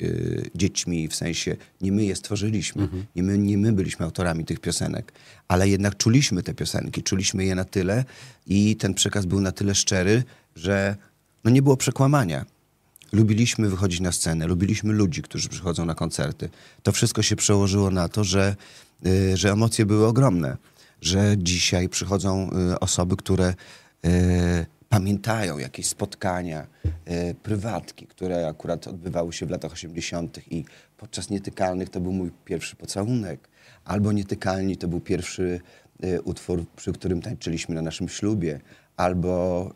y, 0.00 0.50
dziećmi, 0.54 1.08
w 1.08 1.14
sensie 1.14 1.56
nie 1.80 1.92
my 1.92 2.04
je 2.04 2.16
stworzyliśmy, 2.16 2.82
mhm. 2.82 3.04
nie, 3.16 3.22
my, 3.22 3.38
nie 3.38 3.58
my 3.58 3.72
byliśmy 3.72 4.04
autorami 4.04 4.44
tych 4.44 4.60
piosenek, 4.60 5.12
ale 5.48 5.68
jednak 5.68 5.96
czuliśmy 5.96 6.42
te 6.42 6.54
piosenki, 6.54 7.02
czuliśmy 7.02 7.44
je 7.44 7.54
na 7.54 7.64
tyle 7.64 8.04
i 8.46 8.76
ten 8.76 8.94
przekaz 8.94 9.26
był 9.26 9.40
na 9.40 9.52
tyle 9.52 9.74
szczery, 9.74 10.24
że 10.56 10.96
no 11.44 11.50
nie 11.50 11.62
było 11.62 11.76
przekłamania. 11.76 12.44
Lubiliśmy 13.12 13.68
wychodzić 13.68 14.00
na 14.00 14.12
scenę, 14.12 14.46
lubiliśmy 14.46 14.92
ludzi, 14.92 15.22
którzy 15.22 15.48
przychodzą 15.48 15.84
na 15.84 15.94
koncerty. 15.94 16.48
To 16.82 16.92
wszystko 16.92 17.22
się 17.22 17.36
przełożyło 17.36 17.90
na 17.90 18.08
to, 18.08 18.24
że, 18.24 18.56
y, 19.06 19.36
że 19.36 19.50
emocje 19.52 19.86
były 19.86 20.06
ogromne, 20.06 20.56
że 21.00 21.34
dzisiaj 21.38 21.88
przychodzą 21.88 22.50
y, 22.72 22.80
osoby, 22.80 23.16
które 23.16 23.54
y, 24.06 24.66
pamiętają 24.88 25.58
jakieś 25.58 25.86
spotkania, 25.86 26.66
prywatki, 27.42 28.06
które 28.06 28.48
akurat 28.48 28.88
odbywały 28.88 29.32
się 29.32 29.46
w 29.46 29.50
latach 29.50 29.72
80. 29.72 30.38
i 30.50 30.64
podczas 30.96 31.30
nietykalnych 31.30 31.88
to 31.88 32.00
był 32.00 32.12
mój 32.12 32.30
pierwszy 32.44 32.76
pocałunek, 32.76 33.48
albo 33.84 34.12
nietykalni 34.12 34.76
to 34.76 34.88
był 34.88 35.00
pierwszy 35.00 35.60
utwór, 36.24 36.64
przy 36.76 36.92
którym 36.92 37.22
tańczyliśmy 37.22 37.74
na 37.74 37.82
naszym 37.82 38.08
ślubie, 38.08 38.60
albo 38.96 39.70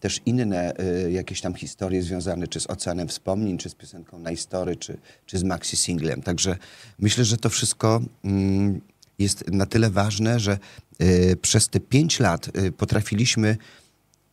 też 0.00 0.20
inne 0.26 0.76
e, 0.76 1.10
jakieś 1.10 1.40
tam 1.40 1.54
historie 1.54 2.02
związane 2.02 2.48
czy 2.48 2.60
z 2.60 2.70
Oceanem 2.70 3.08
Wspomnień, 3.08 3.58
czy 3.58 3.70
z 3.70 3.74
piosenką 3.74 4.18
Na 4.18 4.36
Story, 4.36 4.76
czy, 4.76 4.98
czy 5.26 5.38
z 5.38 5.44
maxi 5.44 5.76
singlem. 5.76 6.22
Także 6.22 6.56
myślę, 6.98 7.24
że 7.24 7.36
to 7.36 7.50
wszystko 7.50 8.00
mm, 8.24 8.80
jest 9.18 9.50
na 9.50 9.66
tyle 9.66 9.90
ważne, 9.90 10.40
że 10.40 10.58
e, 10.98 11.36
przez 11.36 11.68
te 11.68 11.80
pięć 11.80 12.20
lat 12.20 12.48
e, 12.48 12.72
potrafiliśmy 12.72 13.56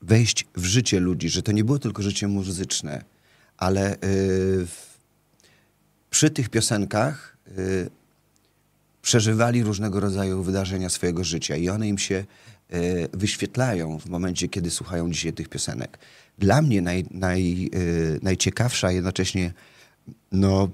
wejść 0.01 0.45
w 0.56 0.65
życie 0.65 0.99
ludzi, 0.99 1.30
że 1.30 1.41
to 1.41 1.51
nie 1.51 1.63
było 1.63 1.80
tylko 1.80 2.04
życie 2.04 2.28
muzyczne, 2.28 3.04
ale 3.58 3.95
y, 3.95 4.67
przy 6.10 6.30
tych 6.30 6.49
piosenkach 6.49 7.38
y, 7.58 7.89
przeżywali 9.01 9.63
różnego 9.63 9.99
rodzaju 9.99 10.43
wydarzenia 10.43 10.89
swojego 10.89 11.23
życia 11.23 11.56
i 11.56 11.69
one 11.69 11.88
im 11.88 11.97
się 11.97 12.15
y, 12.15 12.25
wyświetlają 13.13 13.99
w 13.99 14.06
momencie, 14.06 14.47
kiedy 14.47 14.71
słuchają 14.71 15.12
dzisiaj 15.12 15.34
tych 15.34 15.49
piosenek. 15.49 15.99
Dla 16.38 16.62
mnie 16.62 16.82
naj, 16.82 17.06
naj, 17.12 17.69
najciekawsza, 18.21 18.91
jednocześnie 18.91 19.54
no, 20.32 20.69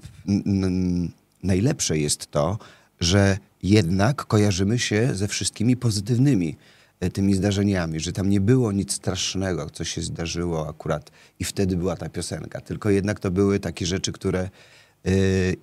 najlepsze 1.42 1.98
jest 1.98 2.30
to, 2.30 2.58
że 3.00 3.38
jednak 3.62 4.26
kojarzymy 4.26 4.78
się 4.78 5.14
ze 5.14 5.28
wszystkimi 5.28 5.76
pozytywnymi 5.76 6.56
E, 7.02 7.10
tymi 7.10 7.34
zdarzeniami, 7.34 8.00
że 8.00 8.12
tam 8.12 8.28
nie 8.28 8.40
było 8.40 8.72
nic 8.72 8.92
strasznego, 8.92 9.70
co 9.70 9.84
się 9.84 10.00
zdarzyło 10.00 10.68
akurat 10.68 11.10
i 11.40 11.44
wtedy 11.44 11.76
była 11.76 11.96
ta 11.96 12.08
piosenka, 12.08 12.60
tylko 12.60 12.90
jednak 12.90 13.20
to 13.20 13.30
były 13.30 13.60
takie 13.60 13.86
rzeczy, 13.86 14.12
które 14.12 14.50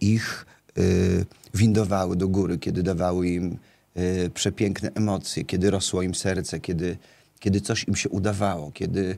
ich 0.01 0.45
windowały 1.53 2.15
do 2.15 2.27
góry, 2.27 2.57
kiedy 2.57 2.83
dawały 2.83 3.29
im 3.29 3.57
przepiękne 4.33 4.91
emocje, 4.95 5.45
kiedy 5.45 5.71
rosło 5.71 6.01
im 6.01 6.15
serce, 6.15 6.59
kiedy, 6.59 6.97
kiedy 7.39 7.61
coś 7.61 7.83
im 7.87 7.95
się 7.95 8.09
udawało, 8.09 8.71
kiedy, 8.71 9.17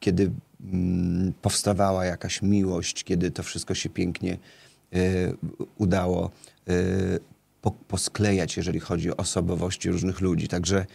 kiedy 0.00 0.30
mm, 0.72 1.32
powstawała 1.42 2.04
jakaś 2.04 2.42
miłość, 2.42 3.04
kiedy 3.04 3.30
to 3.30 3.42
wszystko 3.42 3.74
się 3.74 3.88
pięknie 3.88 4.38
udało 5.78 6.30
po, 7.62 7.70
posklejać, 7.70 8.56
jeżeli 8.56 8.80
chodzi 8.80 9.10
o 9.10 9.16
osobowości 9.16 9.90
różnych 9.90 10.20
ludzi. 10.20 10.48
Także 10.48 10.86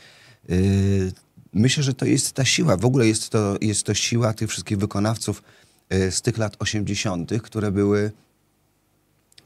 myślę, 1.53 1.83
że 1.83 1.93
to 1.93 2.05
jest 2.05 2.31
ta 2.31 2.45
siła. 2.45 2.77
W 2.77 2.85
ogóle 2.85 3.07
jest 3.07 3.29
to, 3.29 3.57
jest 3.61 3.83
to 3.83 3.93
siła 3.93 4.33
tych 4.33 4.49
wszystkich 4.49 4.77
wykonawców 4.77 5.43
z 5.89 6.21
tych 6.21 6.37
lat 6.37 6.55
80., 6.59 7.41
które 7.41 7.71
były 7.71 8.11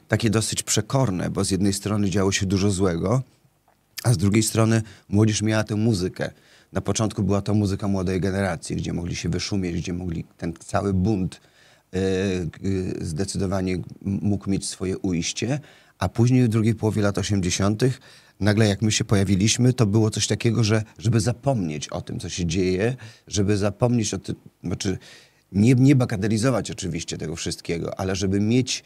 takie 0.07 0.29
dosyć 0.29 0.63
przekorne, 0.63 1.29
bo 1.29 1.43
z 1.45 1.51
jednej 1.51 1.73
strony 1.73 2.09
działo 2.09 2.31
się 2.31 2.45
dużo 2.45 2.71
złego, 2.71 3.23
a 4.03 4.13
z 4.13 4.17
drugiej 4.17 4.43
strony 4.43 4.81
młodzież 5.09 5.41
miała 5.41 5.63
tę 5.63 5.75
muzykę. 5.75 6.31
Na 6.71 6.81
początku 6.81 7.23
była 7.23 7.41
to 7.41 7.53
muzyka 7.53 7.87
młodej 7.87 8.21
generacji, 8.21 8.75
gdzie 8.75 8.93
mogli 8.93 9.15
się 9.15 9.29
wyszumieć, 9.29 9.75
gdzie 9.75 9.93
mogli 9.93 10.25
ten 10.37 10.53
cały 10.53 10.93
bunt 10.93 11.41
yy, 11.91 11.99
yy 12.61 13.05
zdecydowanie 13.05 13.77
mógł 14.01 14.49
mieć 14.49 14.67
swoje 14.67 14.97
ujście, 14.97 15.59
a 15.99 16.09
później 16.09 16.43
w 16.43 16.47
drugiej 16.47 16.75
połowie 16.75 17.01
lat 17.01 17.17
80. 17.17 17.83
nagle 18.39 18.67
jak 18.67 18.81
my 18.81 18.91
się 18.91 19.05
pojawiliśmy, 19.05 19.73
to 19.73 19.85
było 19.85 20.09
coś 20.09 20.27
takiego, 20.27 20.63
że 20.63 20.83
żeby 20.97 21.19
zapomnieć 21.19 21.89
o 21.89 22.01
tym, 22.01 22.19
co 22.19 22.29
się 22.29 22.45
dzieje, 22.45 22.95
żeby 23.27 23.57
zapomnieć 23.57 24.13
o 24.13 24.17
tym, 24.17 24.35
znaczy 24.63 24.97
nie, 25.51 25.75
nie 25.75 25.95
bagatelizować 25.95 26.71
oczywiście 26.71 27.17
tego 27.17 27.35
wszystkiego, 27.35 27.99
ale 27.99 28.15
żeby 28.15 28.39
mieć 28.39 28.83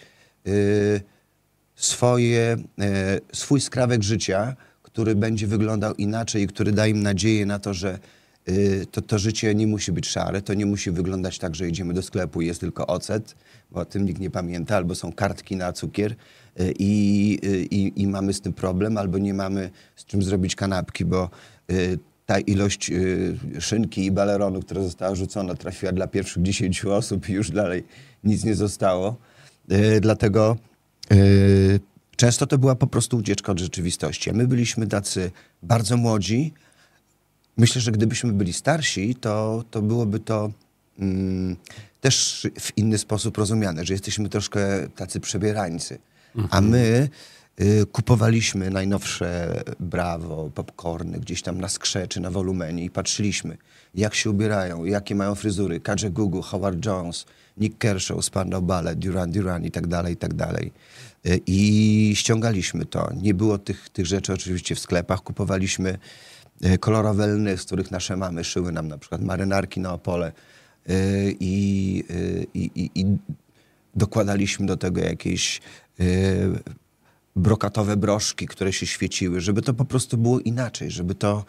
swoje, 1.76 2.58
y, 2.82 3.22
swój 3.34 3.62
skrawek 3.62 4.04
życia, 4.04 4.56
który 4.84 5.16
będzie 5.16 5.48
wyglądał 5.48 5.94
inaczej 5.94 6.44
i 6.44 6.48
który 6.48 6.72
da 6.72 6.88
im 6.88 7.04
nadzieję 7.04 7.46
na 7.46 7.60
to, 7.60 7.74
że 7.74 8.00
y, 8.50 8.86
to, 8.92 9.02
to 9.02 9.20
życie 9.20 9.56
nie 9.56 9.68
musi 9.68 9.92
być 9.92 10.08
szare, 10.08 10.42
to 10.42 10.54
nie 10.54 10.66
musi 10.66 10.92
wyglądać 10.92 11.40
tak, 11.40 11.56
że 11.56 11.68
idziemy 11.68 11.94
do 11.94 12.02
sklepu 12.02 12.42
i 12.42 12.48
jest 12.48 12.60
tylko 12.60 12.88
ocet, 12.88 13.36
bo 13.72 13.80
o 13.80 13.86
tym 13.86 14.06
nikt 14.06 14.20
nie 14.20 14.30
pamięta, 14.30 14.76
albo 14.76 14.96
są 14.96 15.14
kartki 15.14 15.56
na 15.56 15.74
cukier, 15.74 16.16
Y, 16.60 16.74
i, 16.80 17.40
y, 17.44 17.66
i, 17.72 18.02
i 18.02 18.08
mamy 18.08 18.34
z 18.34 18.42
tym 18.42 18.54
problem, 18.54 18.98
albo 18.98 19.18
nie 19.18 19.34
mamy 19.34 19.70
z 19.96 20.06
czym 20.06 20.24
zrobić 20.24 20.56
kanapki, 20.56 21.06
bo 21.06 21.30
y, 21.72 22.00
ta 22.26 22.40
ilość 22.40 22.92
szynki 23.60 24.06
i 24.06 24.12
baleronu, 24.12 24.62
która 24.62 24.82
została 24.82 25.16
rzucona, 25.16 25.56
trafiła 25.56 25.92
dla 25.92 26.08
pierwszych 26.08 26.44
10 26.44 26.86
osób 26.86 27.30
i 27.30 27.34
już 27.34 27.52
dalej 27.52 27.84
nic 28.24 28.44
nie 28.44 28.56
zostało. 28.56 29.16
Dlatego 30.02 30.58
często 32.16 32.48
to 32.48 32.58
była 32.58 32.76
po 32.76 32.88
prostu 32.88 33.18
ucieczka 33.18 33.52
od 33.52 33.60
rzeczywistości. 33.60 34.30
A 34.30 34.34
my 34.34 34.48
byliśmy 34.48 34.88
tacy 34.88 35.32
bardzo 35.64 35.98
młodzi. 35.98 36.54
Myślę, 37.58 37.82
że 37.82 37.92
gdybyśmy 37.92 38.34
byli 38.34 38.54
starsi, 38.54 39.16
to, 39.16 39.64
to 39.72 39.82
byłoby 39.82 40.20
to 40.20 40.52
mm, 41.00 41.56
też 42.02 42.48
w 42.60 42.78
inny 42.78 42.98
sposób 42.98 43.38
rozumiane, 43.38 43.86
że 43.86 43.94
jesteśmy 43.94 44.30
troszkę 44.30 44.90
tacy 44.96 45.20
przebierańcy. 45.20 46.00
A 46.50 46.62
my 46.62 47.10
y, 47.62 47.86
kupowaliśmy 47.92 48.70
najnowsze 48.70 49.62
Brawo, 49.80 50.50
popcorny 50.56 51.20
gdzieś 51.20 51.42
tam 51.42 51.62
na 51.62 51.70
skrzeczy, 51.70 52.20
na 52.20 52.32
wolumenie 52.32 52.86
i 52.86 52.90
patrzyliśmy, 52.90 53.58
jak 53.96 54.16
się 54.16 54.30
ubierają, 54.30 54.86
jakie 54.86 55.16
mają 55.16 55.36
fryzury. 55.36 55.80
Każe 55.80 56.10
Gugu, 56.10 56.42
Howard 56.42 56.86
Jones, 56.86 57.26
Nick 57.58 57.78
Kershaw, 57.78 58.22
Spandau 58.22 58.62
Ballet, 58.62 59.00
Duran 59.00 59.32
Duran 59.32 59.66
i 59.66 59.72
tak 59.72 59.88
dalej, 59.88 60.14
i 60.14 60.18
tak 60.18 60.34
dalej. 60.34 60.72
Y, 61.26 61.42
I 61.48 62.12
ściągaliśmy 62.16 62.86
to. 62.86 63.10
Nie 63.22 63.34
było 63.34 63.58
tych, 63.58 63.90
tych 63.90 64.06
rzeczy 64.06 64.34
oczywiście 64.34 64.76
w 64.76 64.80
sklepach. 64.80 65.22
Kupowaliśmy 65.22 65.98
y, 66.66 66.78
kolorowe 66.78 67.28
lny, 67.28 67.58
z 67.58 67.64
których 67.64 67.92
nasze 67.92 68.18
mamy 68.18 68.44
szyły 68.44 68.72
nam 68.72 68.88
na 68.88 68.98
przykład 68.98 69.22
marynarki 69.22 69.80
na 69.80 69.94
opole. 69.94 70.32
Y, 70.90 71.36
I, 71.40 72.04
i, 72.54 72.72
i, 72.76 72.92
i 72.96 73.06
dokładaliśmy 73.96 74.66
do 74.66 74.78
tego 74.78 75.02
jakieś 75.02 75.62
brokatowe 77.36 77.98
broszki, 77.98 78.48
które 78.48 78.74
się 78.74 78.86
świeciły, 78.86 79.42
żeby 79.42 79.62
to 79.62 79.74
po 79.74 79.86
prostu 79.86 80.18
było 80.18 80.40
inaczej, 80.40 80.92
żeby 80.92 81.16
to 81.16 81.46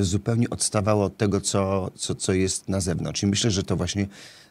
zupełnie 0.00 0.50
odstawało 0.50 1.04
od 1.04 1.16
tego, 1.16 1.40
co, 1.40 1.90
co, 1.94 2.14
co 2.14 2.32
jest 2.32 2.68
na 2.68 2.80
zewnątrz. 2.80 3.22
I 3.22 3.26
myślę, 3.26 3.50
że 3.50 3.62
to 3.62 3.76
właśnie 3.76 4.06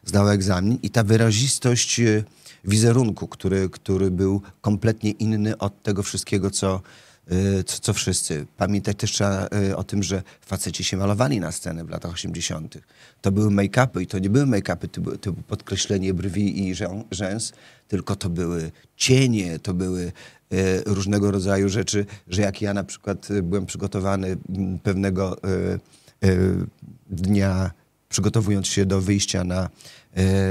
zdało 0.06 0.32
egzamin 0.32 0.78
i 0.82 0.90
ta 0.90 1.04
wyrazistość 1.04 2.00
y, 2.00 2.24
wizerunku, 2.64 3.28
który, 3.28 3.68
który 3.68 4.10
był 4.10 4.42
kompletnie 4.60 5.10
inny 5.10 5.58
od 5.58 5.82
tego 5.82 6.02
wszystkiego, 6.02 6.50
co, 6.50 6.80
y, 7.32 7.64
co, 7.64 7.78
co 7.78 7.92
wszyscy. 7.92 8.46
Pamiętać 8.56 8.96
też 8.96 9.12
trzeba 9.12 9.48
y, 9.70 9.76
o 9.76 9.84
tym, 9.84 10.02
że 10.02 10.22
faceci 10.40 10.84
się 10.84 10.96
malowali 10.96 11.40
na 11.40 11.52
scenę 11.52 11.84
w 11.84 11.90
latach 11.90 12.12
80. 12.12 12.78
To 13.20 13.32
były 13.32 13.50
make-upy 13.50 14.02
i 14.02 14.06
to 14.06 14.18
nie 14.18 14.30
były 14.30 14.46
make-upy 14.46 14.88
typu, 14.88 15.18
typu 15.18 15.42
podkreślenie 15.42 16.14
brwi 16.14 16.68
i 16.68 16.74
rzę- 16.74 17.04
rzęs, 17.10 17.52
tylko 17.88 18.16
to 18.16 18.30
były 18.30 18.70
cienie, 18.96 19.58
to 19.58 19.74
były 19.74 20.12
różnego 20.86 21.30
rodzaju 21.30 21.68
rzeczy, 21.68 22.06
że 22.28 22.42
jak 22.42 22.62
ja 22.62 22.74
na 22.74 22.84
przykład 22.84 23.28
byłem 23.42 23.66
przygotowany 23.66 24.36
m, 24.48 24.78
pewnego 24.82 25.36
dnia, 27.10 27.70
przygotowując 28.08 28.66
się 28.66 28.86
do 28.86 29.00
wyjścia 29.00 29.44
na, 29.44 29.68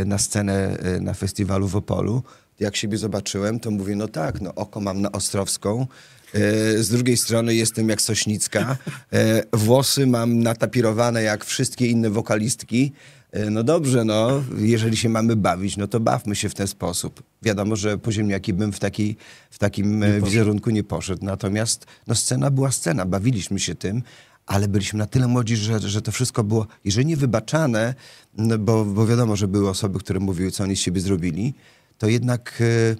na 0.05 0.17
scenę 0.17 0.77
y, 0.97 1.01
na 1.01 1.13
festiwalu 1.13 1.67
w 1.67 1.75
Opolu, 1.75 2.23
jak 2.59 2.75
siebie 2.75 2.97
zobaczyłem, 2.97 3.59
to 3.59 3.71
mówię, 3.71 3.95
no 3.95 4.07
tak, 4.07 4.41
no 4.41 4.55
oko 4.55 4.81
mam 4.81 5.01
na 5.01 5.11
Ostrowską, 5.11 5.87
e, 6.33 6.83
z 6.83 6.89
drugiej 6.89 7.17
strony 7.17 7.55
jestem 7.55 7.89
jak 7.89 8.01
Sośnicka, 8.01 8.77
e, 9.13 9.43
włosy 9.53 10.07
mam 10.07 10.39
natapirowane 10.39 11.23
jak 11.23 11.45
wszystkie 11.45 11.87
inne 11.87 12.09
wokalistki. 12.09 12.91
E, 13.31 13.49
No 13.49 13.63
dobrze, 13.63 14.05
no, 14.05 14.43
jeżeli 14.57 14.97
się 14.97 15.09
mamy 15.09 15.35
bawić, 15.35 15.77
no 15.77 15.87
to 15.87 15.99
bawmy 15.99 16.35
się 16.35 16.49
w 16.49 16.53
ten 16.53 16.67
sposób. 16.67 17.23
Wiadomo, 17.41 17.75
że 17.75 17.97
po 17.97 18.11
ziemniaki 18.11 18.53
bym 18.53 18.71
w, 18.71 18.79
taki, 18.79 19.15
w 19.51 19.59
takim 19.59 20.03
e, 20.03 20.21
wizerunku 20.21 20.69
nie 20.69 20.83
poszedł, 20.83 21.25
natomiast 21.25 21.85
no, 22.07 22.15
scena 22.15 22.51
była 22.51 22.71
scena, 22.71 23.05
bawiliśmy 23.05 23.59
się 23.59 23.75
tym, 23.75 24.03
ale 24.45 24.67
byliśmy 24.67 24.99
na 24.99 25.05
tyle 25.05 25.27
młodzi, 25.27 25.55
że, 25.55 25.79
że 25.79 26.01
to 26.01 26.11
wszystko 26.11 26.43
było, 26.43 26.67
jeżeli 26.85 27.05
nie 27.05 27.17
wybaczane, 27.17 27.93
no, 28.37 28.57
bo, 28.57 28.85
bo 28.85 29.07
wiadomo, 29.07 29.35
że 29.35 29.47
były 29.47 29.69
osoby, 29.69 29.99
które 29.99 30.19
mówiły, 30.19 30.51
co 30.51 30.63
oni 30.63 30.75
z 30.75 30.79
siebie 30.79 31.01
zrobili, 31.01 31.53
to 31.97 32.07
jednak 32.07 32.61
e, 32.61 32.95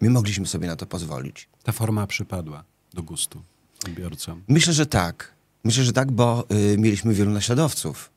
my 0.00 0.10
mogliśmy 0.10 0.46
sobie 0.46 0.66
na 0.66 0.76
to 0.76 0.86
pozwolić. 0.86 1.48
Ta 1.62 1.72
forma 1.72 2.06
przypadła 2.06 2.64
do 2.94 3.02
gustu 3.02 3.42
odbiorcom. 3.86 4.42
Myślę, 4.48 4.72
że 4.72 4.86
tak. 4.86 5.32
Myślę, 5.64 5.84
że 5.84 5.92
tak, 5.92 6.10
bo 6.12 6.44
y, 6.74 6.78
mieliśmy 6.78 7.14
wielu 7.14 7.30
naśladowców. 7.30 8.10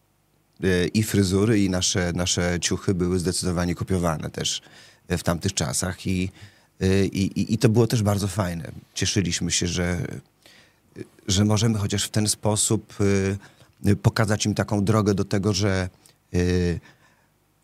Y, 0.63 0.87
I 0.93 1.03
fryzury, 1.03 1.63
i 1.63 1.69
nasze, 1.69 2.11
nasze 2.15 2.57
ciuchy 2.61 2.93
były 2.93 3.19
zdecydowanie 3.19 3.75
kopiowane 3.75 4.29
też 4.29 4.61
w 5.09 5.23
tamtych 5.23 5.53
czasach. 5.53 6.07
I, 6.07 6.31
i, 7.11 7.53
i- 7.53 7.57
to 7.57 7.69
było 7.69 7.87
też 7.87 8.03
bardzo 8.03 8.27
fajne. 8.27 8.71
Cieszyliśmy 8.93 9.51
się, 9.51 9.67
że, 9.67 10.07
że 11.27 11.45
możemy 11.45 11.77
chociaż 11.77 12.05
w 12.05 12.09
ten 12.09 12.27
sposób 12.27 13.01
y, 13.01 13.37
y, 13.87 13.95
pokazać 13.95 14.45
im 14.45 14.53
taką 14.53 14.85
drogę 14.85 15.13
do 15.13 15.25
tego, 15.25 15.53
że 15.53 15.89
y, 16.33 16.79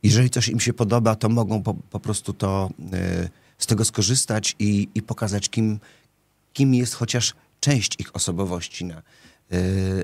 jeżeli 0.04 0.30
coś 0.30 0.48
im 0.50 0.60
się 0.60 0.74
podoba, 0.74 1.16
to 1.16 1.30
mogą 1.30 1.64
po, 1.64 1.74
po 1.74 2.00
prostu 2.00 2.34
to 2.34 2.70
z 3.58 3.68
tego 3.68 3.86
skorzystać 3.86 4.56
i, 4.60 4.88
i 4.96 5.02
pokazać, 5.02 5.50
kim, 5.50 5.80
kim 6.54 6.74
jest 6.74 6.94
chociaż 6.94 7.34
część 7.60 8.00
ich 8.00 8.16
osobowości 8.16 8.86
na, 8.86 9.02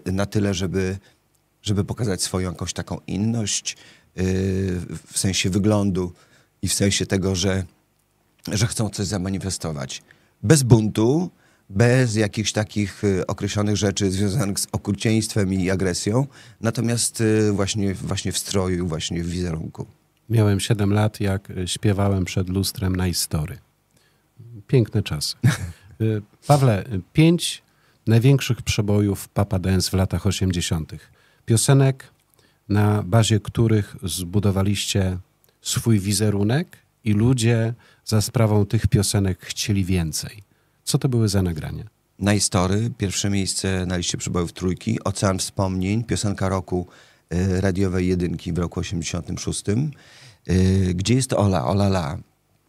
na 0.06 0.26
tyle, 0.26 0.54
żeby, 0.54 0.98
żeby 1.62 1.84
pokazać 1.84 2.24
swoją 2.24 2.52
jakąś 2.52 2.74
taką 2.74 2.98
inność 3.08 3.78
w 5.08 5.20
sensie 5.20 5.50
wyglądu 5.50 6.14
i 6.62 6.68
w 6.68 6.74
sensie 6.74 7.06
tego, 7.06 7.36
że, 7.36 7.64
że 8.52 8.68
chcą 8.68 8.90
coś 8.90 9.08
zamanifestować. 9.08 10.04
Bez 10.44 10.64
buntu, 10.64 11.30
bez 11.70 12.16
jakichś 12.16 12.52
takich 12.52 13.04
y, 13.04 13.28
określonych 13.28 13.76
rzeczy 13.78 14.12
związanych 14.12 14.60
z 14.60 14.68
okrucieństwem 14.72 15.54
i 15.54 15.70
agresją, 15.70 16.28
natomiast 16.62 17.22
y, 17.22 17.52
właśnie, 17.52 17.94
właśnie 17.94 18.32
w 18.32 18.38
stroju, 18.38 18.88
właśnie 18.88 19.24
w 19.24 19.30
wizerunku. 19.30 19.86
Miałem 20.30 20.60
7 20.60 20.94
lat, 20.94 21.20
jak 21.20 21.50
y, 21.50 21.68
śpiewałem 21.68 22.26
przed 22.26 22.50
lustrem 22.50 22.96
na 22.96 23.08
Istory. 23.08 23.58
Piękne 24.68 25.04
czasy. 25.04 25.36
Pawle, 26.48 26.84
pięć 27.14 27.64
największych 28.08 28.62
przebojów 28.62 29.30
Papa 29.30 29.60
Dance 29.60 29.90
w 29.90 29.94
latach 29.94 30.26
80. 30.26 30.94
Piosenek, 31.46 32.12
na 32.70 33.04
bazie 33.04 33.40
których 33.40 33.96
zbudowaliście 34.04 35.18
swój 35.62 36.00
wizerunek 36.00 36.78
i 37.04 37.14
ludzie 37.14 37.74
za 38.06 38.22
sprawą 38.22 38.66
tych 38.66 38.88
piosenek 38.88 39.40
chcieli 39.46 39.86
więcej. 39.86 40.44
Co 40.86 40.98
to 40.98 41.10
były 41.10 41.30
za 41.30 41.42
nagrania? 41.42 41.84
Na 42.20 42.34
Istory, 42.34 42.92
pierwsze 42.98 43.30
miejsce 43.30 43.86
na 43.86 43.98
liście 43.98 44.18
przebojów 44.18 44.54
trójki, 44.54 45.04
Ocean 45.04 45.40
Wspomnień, 45.40 46.04
piosenka 46.04 46.50
roku 46.50 46.88
y, 47.34 47.62
radiowej 47.62 48.08
jedynki 48.08 48.54
w 48.54 48.58
roku 48.58 48.80
86. 48.80 49.64
Y, 50.50 50.94
gdzie 50.96 51.14
jest 51.14 51.34
Ola? 51.34 51.66
Ola 51.66 51.86
La. 51.86 52.18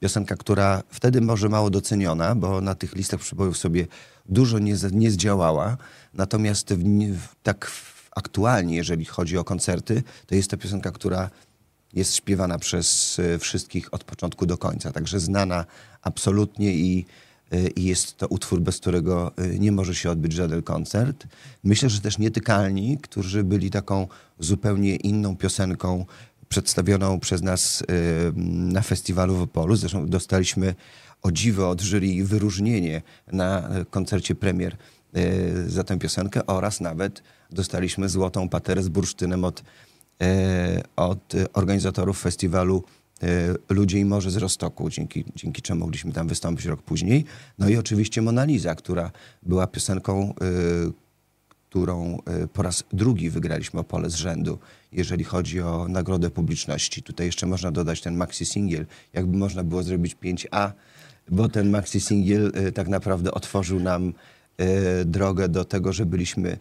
Piosenka, 0.00 0.36
która 0.36 0.82
wtedy 0.90 1.20
może 1.20 1.48
mało 1.48 1.70
doceniona, 1.70 2.34
bo 2.34 2.60
na 2.60 2.74
tych 2.74 2.94
listach 2.94 3.20
przebojów 3.20 3.58
sobie 3.58 3.86
dużo 4.28 4.58
nie, 4.58 4.74
nie 4.92 5.10
zdziałała. 5.10 5.76
Natomiast 6.14 6.74
w, 6.74 6.84
w, 7.16 7.34
tak 7.42 7.70
aktualnie, 8.10 8.76
jeżeli 8.76 9.04
chodzi 9.04 9.38
o 9.38 9.44
koncerty, 9.44 10.02
to 10.26 10.34
jest 10.34 10.50
to 10.50 10.56
piosenka, 10.56 10.90
która 10.90 11.30
jest 11.92 12.16
śpiewana 12.16 12.58
przez 12.58 13.18
y, 13.18 13.38
wszystkich 13.38 13.94
od 13.94 14.04
początku 14.04 14.46
do 14.46 14.58
końca. 14.58 14.92
Także 14.92 15.20
znana 15.20 15.64
absolutnie 16.02 16.74
i, 16.74 17.06
i 17.76 17.84
jest 17.84 18.16
to 18.16 18.26
utwór, 18.28 18.60
bez 18.60 18.78
którego 18.78 19.32
y, 19.38 19.58
nie 19.58 19.72
może 19.72 19.94
się 19.94 20.10
odbyć 20.10 20.32
żaden 20.32 20.62
koncert. 20.62 21.26
Myślę, 21.64 21.90
że 21.90 22.00
też 22.00 22.18
Nietykalni, 22.18 22.98
którzy 22.98 23.44
byli 23.44 23.70
taką 23.70 24.08
zupełnie 24.38 24.96
inną 24.96 25.36
piosenką 25.36 26.04
przedstawioną 26.48 27.20
przez 27.20 27.42
nas 27.42 27.80
y, 27.80 27.84
na 28.36 28.82
festiwalu 28.82 29.36
w 29.36 29.42
Opolu. 29.42 29.76
Zresztą 29.76 30.06
dostaliśmy 30.06 30.74
o 31.22 31.32
dziwo 31.32 31.70
od 31.70 31.82
jury 31.82 32.24
wyróżnienie 32.24 33.02
na 33.32 33.78
y, 33.80 33.84
koncercie 33.84 34.34
premier 34.34 34.76
y, 35.16 35.70
za 35.70 35.84
tę 35.84 35.98
piosenkę 35.98 36.46
oraz 36.46 36.80
nawet 36.80 37.22
dostaliśmy 37.50 38.08
złotą 38.08 38.48
paterę 38.48 38.82
z 38.82 38.88
bursztynem 38.88 39.44
od 39.44 39.62
od 40.96 41.32
organizatorów 41.52 42.20
festiwalu 42.20 42.84
Ludzie 43.68 43.98
i 43.98 44.04
Morze 44.04 44.30
z 44.30 44.36
Rostoku, 44.36 44.90
dzięki, 44.90 45.24
dzięki 45.36 45.62
czemu 45.62 45.80
mogliśmy 45.80 46.12
tam 46.12 46.28
wystąpić 46.28 46.66
rok 46.66 46.82
później. 46.82 47.24
No 47.58 47.68
i 47.68 47.76
oczywiście 47.76 48.22
Mona 48.22 48.44
Lisa, 48.44 48.74
która 48.74 49.10
była 49.42 49.66
piosenką, 49.66 50.22
e, 50.30 50.34
którą 51.68 52.18
e, 52.26 52.46
po 52.46 52.62
raz 52.62 52.84
drugi 52.92 53.30
wygraliśmy 53.30 53.80
Opole 53.80 54.10
z 54.10 54.14
rzędu, 54.14 54.58
jeżeli 54.92 55.24
chodzi 55.24 55.60
o 55.60 55.88
nagrodę 55.88 56.30
publiczności. 56.30 57.02
Tutaj 57.02 57.26
jeszcze 57.26 57.46
można 57.46 57.70
dodać 57.70 58.00
ten 58.00 58.16
maxi 58.16 58.46
singiel, 58.46 58.86
jakby 59.12 59.36
można 59.36 59.64
było 59.64 59.82
zrobić 59.82 60.16
5A, 60.22 60.72
bo 61.28 61.48
ten 61.48 61.70
maxi 61.70 62.00
singiel 62.00 62.52
tak 62.74 62.88
naprawdę 62.88 63.32
otworzył 63.32 63.80
nam 63.80 64.12
drogę 65.04 65.48
do 65.48 65.64
tego, 65.64 65.92
że 65.92 66.06
byliśmy 66.06 66.58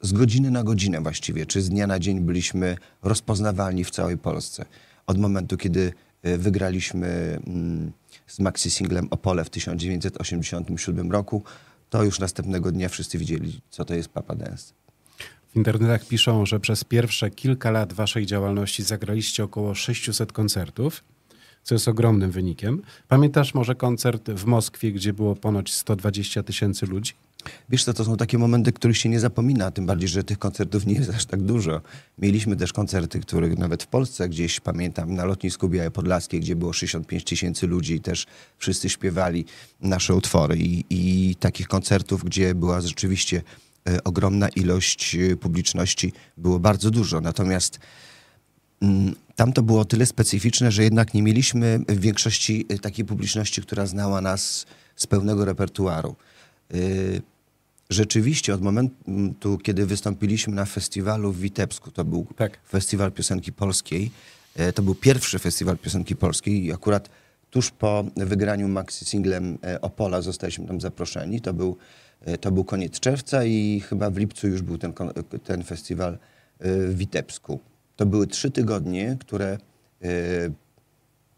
z 0.00 0.12
godziny 0.12 0.50
na 0.50 0.64
godzinę 0.64 1.00
właściwie, 1.00 1.46
czy 1.46 1.62
z 1.62 1.68
dnia 1.68 1.86
na 1.86 1.98
dzień 1.98 2.20
byliśmy 2.20 2.76
rozpoznawalni 3.02 3.84
w 3.84 3.90
całej 3.90 4.18
Polsce. 4.18 4.64
Od 5.06 5.18
momentu, 5.18 5.56
kiedy 5.56 5.92
e, 6.22 6.38
wygraliśmy 6.38 7.38
mm, 7.46 7.92
z 8.26 8.38
maxi 8.38 8.70
singlem 8.70 9.08
Opole 9.10 9.44
w 9.44 9.50
1987 9.50 11.12
roku, 11.12 11.42
to 11.90 12.04
już 12.04 12.18
następnego 12.18 12.72
dnia 12.72 12.88
wszyscy 12.88 13.18
widzieli, 13.18 13.60
co 13.70 13.84
to 13.84 13.94
jest 13.94 14.08
Papa 14.08 14.34
Dance. 14.34 14.72
W 15.52 15.56
internetach 15.56 16.06
piszą, 16.08 16.46
że 16.46 16.60
przez 16.60 16.84
pierwsze 16.84 17.30
kilka 17.30 17.70
lat 17.70 17.92
waszej 17.92 18.26
działalności 18.26 18.82
zagraliście 18.82 19.44
około 19.44 19.74
600 19.74 20.32
koncertów, 20.32 21.04
co 21.62 21.74
jest 21.74 21.88
ogromnym 21.88 22.30
wynikiem. 22.30 22.82
Pamiętasz 23.08 23.54
może 23.54 23.74
koncert 23.74 24.30
w 24.30 24.44
Moskwie, 24.44 24.92
gdzie 24.92 25.12
było 25.12 25.36
ponoć 25.36 25.72
120 25.72 26.42
tysięcy 26.42 26.86
ludzi? 26.86 27.12
Wiesz 27.68 27.84
co, 27.84 27.94
to 27.94 28.04
są 28.04 28.16
takie 28.16 28.38
momenty, 28.38 28.72
których 28.72 28.98
się 28.98 29.08
nie 29.08 29.20
zapomina, 29.20 29.70
tym 29.70 29.86
bardziej, 29.86 30.08
że 30.08 30.24
tych 30.24 30.38
koncertów 30.38 30.86
nie 30.86 30.94
jest 30.94 31.10
aż 31.10 31.26
tak 31.26 31.42
dużo. 31.42 31.80
Mieliśmy 32.18 32.56
też 32.56 32.72
koncerty, 32.72 33.20
których 33.20 33.58
nawet 33.58 33.82
w 33.82 33.86
Polsce 33.86 34.28
gdzieś, 34.28 34.60
pamiętam, 34.60 35.14
na 35.14 35.24
lotnisku 35.24 35.68
Białe 35.68 35.90
Podlaskie, 35.90 36.40
gdzie 36.40 36.56
było 36.56 36.72
65 36.72 37.24
tysięcy 37.24 37.66
ludzi 37.66 37.94
i 37.94 38.00
też 38.00 38.26
wszyscy 38.58 38.88
śpiewali 38.88 39.44
nasze 39.80 40.14
utwory. 40.14 40.56
I, 40.56 40.84
I 40.90 41.34
takich 41.36 41.68
koncertów, 41.68 42.24
gdzie 42.24 42.54
była 42.54 42.80
rzeczywiście 42.80 43.42
e, 43.88 44.04
ogromna 44.04 44.48
ilość 44.48 45.14
e, 45.14 45.36
publiczności, 45.36 46.12
było 46.36 46.58
bardzo 46.58 46.90
dużo. 46.90 47.20
Natomiast 47.20 47.78
Mm, 48.82 49.14
Tam 49.36 49.52
to 49.52 49.62
było 49.62 49.84
tyle 49.84 50.06
specyficzne, 50.06 50.72
że 50.72 50.82
jednak 50.82 51.14
nie 51.14 51.22
mieliśmy 51.22 51.80
w 51.88 52.00
większości 52.00 52.66
y, 52.72 52.78
takiej 52.78 53.04
publiczności, 53.04 53.62
która 53.62 53.86
znała 53.86 54.20
nas 54.20 54.66
z 54.96 55.06
pełnego 55.06 55.44
repertuaru. 55.44 56.16
Rzeczywiście 57.90 58.54
od 58.54 58.62
momentu, 58.62 59.58
kiedy 59.58 59.86
wystąpiliśmy 59.86 60.54
na 60.54 60.64
festiwalu 60.64 61.32
w 61.32 61.40
Witebsku, 61.40 61.90
to 61.90 62.04
był 62.04 62.26
Tak. 62.36 62.58
festiwal 62.68 63.12
piosenki 63.12 63.52
polskiej, 63.52 64.10
e, 64.56 64.72
to 64.72 64.82
był 64.82 64.94
pierwszy 64.94 65.38
festiwal 65.38 65.78
piosenki 65.78 66.16
polskiej 66.16 66.64
i 66.64 66.72
akurat 66.72 67.10
tuż 67.50 67.70
po 67.70 68.04
wygraniu 68.16 68.68
maxi 68.68 69.04
singlem 69.04 69.58
Opola 69.80 70.22
zostaliśmy 70.22 70.66
tam 70.66 70.80
zaproszeni. 70.80 71.40
To 71.40 71.54
był, 71.54 71.76
to 72.40 72.52
był 72.52 72.64
koniec 72.64 73.00
czerwca 73.00 73.44
i 73.44 73.80
chyba 73.80 74.10
w 74.10 74.16
lipcu 74.16 74.48
już 74.48 74.62
był 74.62 74.78
ten, 74.78 74.92
ten 75.44 75.64
festiwal 75.64 76.18
w 76.60 76.94
Witebsku. 76.96 77.60
To 77.96 78.06
były 78.06 78.26
trzy 78.26 78.50
tygodnie, 78.50 79.16
które 79.20 79.58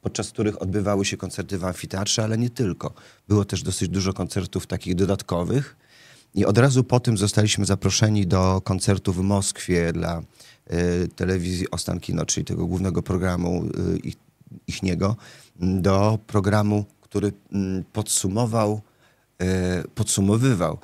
podczas 0.00 0.30
których 0.30 0.62
odbywały 0.62 1.04
się 1.04 1.16
koncerty 1.16 1.58
w 1.58 1.64
amfiteatrze, 1.64 2.24
ale 2.24 2.38
nie 2.38 2.50
tylko. 2.50 2.94
Było 3.28 3.44
też 3.44 3.62
dosyć 3.62 3.88
dużo 3.88 4.12
koncertów 4.12 4.66
takich 4.66 4.94
dodatkowych. 4.94 5.76
I 6.34 6.44
od 6.44 6.58
razu 6.58 6.84
po 6.84 7.00
tym 7.00 7.18
zostaliśmy 7.18 7.64
zaproszeni 7.64 8.26
do 8.26 8.60
koncertu 8.64 9.12
w 9.12 9.18
Moskwie 9.18 9.92
dla 9.92 10.22
y, 10.72 11.08
telewizji 11.16 11.70
Ostankino, 11.70 12.26
czyli 12.26 12.44
tego 12.44 12.66
głównego 12.66 13.02
programu 13.02 13.64
y, 13.64 13.98
ich, 13.98 14.16
ichniego, 14.66 15.16
do 15.60 16.18
programu, 16.26 16.84
który 17.00 17.28
y, 17.28 17.32
podsumował, 17.92 18.80
podsumowywał 19.94 20.78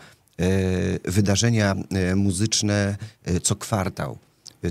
wydarzenia 1.04 1.74
muzyczne 2.16 2.96
co 3.42 3.56
kwartał. 3.56 4.18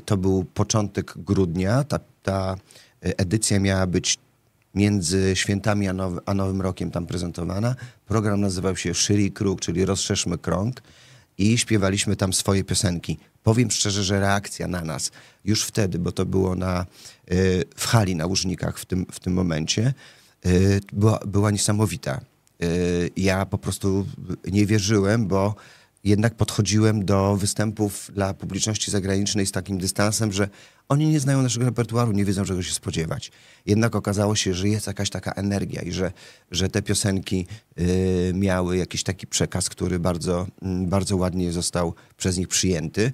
To 0.05 0.17
był 0.17 0.43
początek 0.43 1.13
grudnia. 1.17 1.83
Ta, 1.83 1.99
ta 2.23 2.55
edycja 3.01 3.59
miała 3.59 3.87
być 3.87 4.17
między 4.73 5.35
świętami 5.35 5.87
a, 5.87 5.93
now, 5.93 6.13
a 6.25 6.33
Nowym 6.33 6.61
Rokiem 6.61 6.91
tam 6.91 7.05
prezentowana. 7.05 7.75
Program 8.05 8.41
nazywał 8.41 8.77
się 8.77 8.93
Szyri 8.93 9.31
Kruk, 9.31 9.61
czyli 9.61 9.85
Rozszerzmy 9.85 10.37
Krąg 10.37 10.81
i 11.37 11.57
śpiewaliśmy 11.57 12.15
tam 12.15 12.33
swoje 12.33 12.63
piosenki. 12.63 13.17
Powiem 13.43 13.71
szczerze, 13.71 14.03
że 14.03 14.19
reakcja 14.19 14.67
na 14.67 14.81
nas 14.81 15.11
już 15.45 15.63
wtedy, 15.63 15.99
bo 15.99 16.11
to 16.11 16.25
było 16.25 16.55
na, 16.55 16.85
y, 17.31 17.63
w 17.75 17.87
hali 17.87 18.15
na 18.15 18.25
Łużnikach 18.25 18.79
w 18.79 18.85
tym, 18.85 19.05
w 19.11 19.19
tym 19.19 19.33
momencie, 19.33 19.93
y, 20.45 20.81
była, 20.93 21.19
była 21.27 21.51
niesamowita. 21.51 22.21
Y, 22.63 23.09
ja 23.17 23.45
po 23.45 23.57
prostu 23.57 24.05
nie 24.51 24.65
wierzyłem, 24.65 25.27
bo 25.27 25.55
jednak 26.03 26.35
podchodziłem 26.35 27.05
do 27.05 27.37
występów 27.37 28.11
dla 28.13 28.33
publiczności 28.33 28.91
zagranicznej 28.91 29.45
z 29.45 29.51
takim 29.51 29.77
dystansem, 29.77 30.31
że 30.31 30.49
oni 30.89 31.07
nie 31.07 31.19
znają 31.19 31.41
naszego 31.41 31.65
repertuaru, 31.65 32.11
nie 32.11 32.25
wiedzą 32.25 32.45
czego 32.45 32.63
się 32.63 32.73
spodziewać. 32.73 33.31
Jednak 33.65 33.95
okazało 33.95 34.35
się, 34.35 34.53
że 34.53 34.69
jest 34.69 34.87
jakaś 34.87 35.09
taka 35.09 35.31
energia 35.31 35.81
i 35.81 35.91
że, 35.91 36.11
że 36.51 36.69
te 36.69 36.81
piosenki 36.81 37.47
y, 37.79 38.31
miały 38.35 38.77
jakiś 38.77 39.03
taki 39.03 39.27
przekaz, 39.27 39.69
który 39.69 39.99
bardzo, 39.99 40.47
y, 40.83 40.87
bardzo 40.87 41.17
ładnie 41.17 41.51
został 41.51 41.93
przez 42.17 42.37
nich 42.37 42.47
przyjęty. 42.47 43.13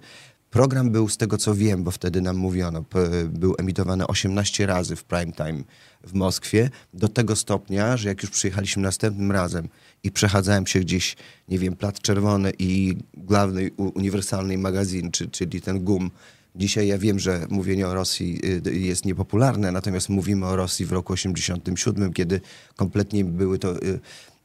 Program 0.50 0.92
był, 0.92 1.10
z 1.10 1.18
tego 1.18 1.38
co 1.38 1.56
wiem, 1.56 1.84
bo 1.84 1.92
wtedy 1.92 2.22
nam 2.22 2.38
mówiono, 2.38 2.86
był 3.30 3.56
emitowany 3.58 4.08
18 4.08 4.66
razy 4.66 4.96
w 4.96 5.04
prime 5.04 5.32
time 5.32 5.64
w 6.04 6.14
Moskwie, 6.14 6.70
do 6.94 7.08
tego 7.08 7.36
stopnia, 7.36 7.98
że 7.98 8.10
jak 8.10 8.24
już 8.24 8.32
przyjechaliśmy 8.32 8.84
następnym 8.84 9.32
razem 9.32 9.70
i 10.04 10.12
przechadzałem 10.12 10.68
się 10.68 10.80
gdzieś, 10.80 11.16
nie 11.50 11.60
wiem, 11.60 11.76
Plat 11.76 12.02
Czerwony 12.02 12.52
i 12.60 12.98
główny 13.18 13.72
uniwersalny 13.78 14.58
magazyn, 14.58 15.12
czy, 15.12 15.30
czyli 15.30 15.62
ten 15.62 15.80
GUM, 15.80 16.12
Dzisiaj 16.56 16.88
ja 16.88 16.98
wiem, 16.98 17.20
że 17.20 17.46
mówienie 17.50 17.88
o 17.88 17.94
Rosji 17.94 18.40
y, 18.68 18.76
jest 18.76 19.06
niepopularne, 19.06 19.72
natomiast 19.72 20.10
mówimy 20.10 20.46
o 20.46 20.56
Rosji 20.56 20.86
w 20.86 20.92
roku 20.92 21.14
87, 21.14 22.14
kiedy 22.14 22.42
kompletnie 22.76 23.26
były 23.26 23.60
to, 23.60 23.84
y, 23.84 24.00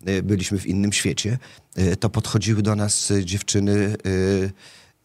y, 0.09 0.23
byliśmy 0.23 0.59
w 0.59 0.67
innym 0.67 0.93
świecie. 0.93 1.39
To 2.01 2.11
podchodziły 2.11 2.63
do 2.63 2.77
nas 2.77 3.13
dziewczyny 3.25 3.97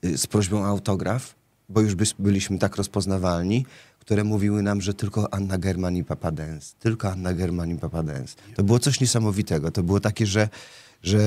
z 0.04 0.28
prośbą 0.28 0.62
o 0.62 0.68
autograf, 0.68 1.36
bo 1.70 1.82
już 1.82 1.96
byliśmy 2.20 2.60
tak 2.60 2.76
rozpoznawalni, 2.76 3.66
które 4.00 4.24
mówiły 4.24 4.64
nam, 4.64 4.82
że 4.82 4.94
tylko 4.94 5.34
Anna 5.34 5.58
German 5.58 5.96
i 5.96 6.04
Papa 6.04 6.32
Dance, 6.32 6.76
tylko 6.80 7.12
Anna 7.12 7.34
German 7.34 7.72
i 7.72 7.76
Papa 7.76 8.04
Dance. 8.04 8.36
To 8.56 8.64
było 8.64 8.80
coś 8.80 9.00
niesamowitego. 9.00 9.72
To 9.72 9.84
było 9.84 10.00
takie, 10.00 10.26
że, 10.26 10.50
że 11.04 11.20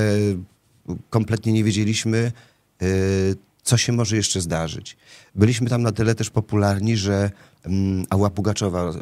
kompletnie 1.11 1.53
nie 1.53 1.65
wiedzieliśmy, 1.65 2.33
co 3.63 3.77
się 3.77 3.93
może 3.93 4.17
jeszcze 4.17 4.41
zdarzyć. 4.41 4.97
Byliśmy 5.35 5.71
tam 5.71 5.83
na 5.83 5.93
tyle 5.93 6.15
też 6.15 6.31
popularni, 6.31 6.97
że 6.97 7.31
um, 7.65 8.05
Ała 8.11 8.31
Pugaczowa 8.31 8.85
um, 8.85 9.01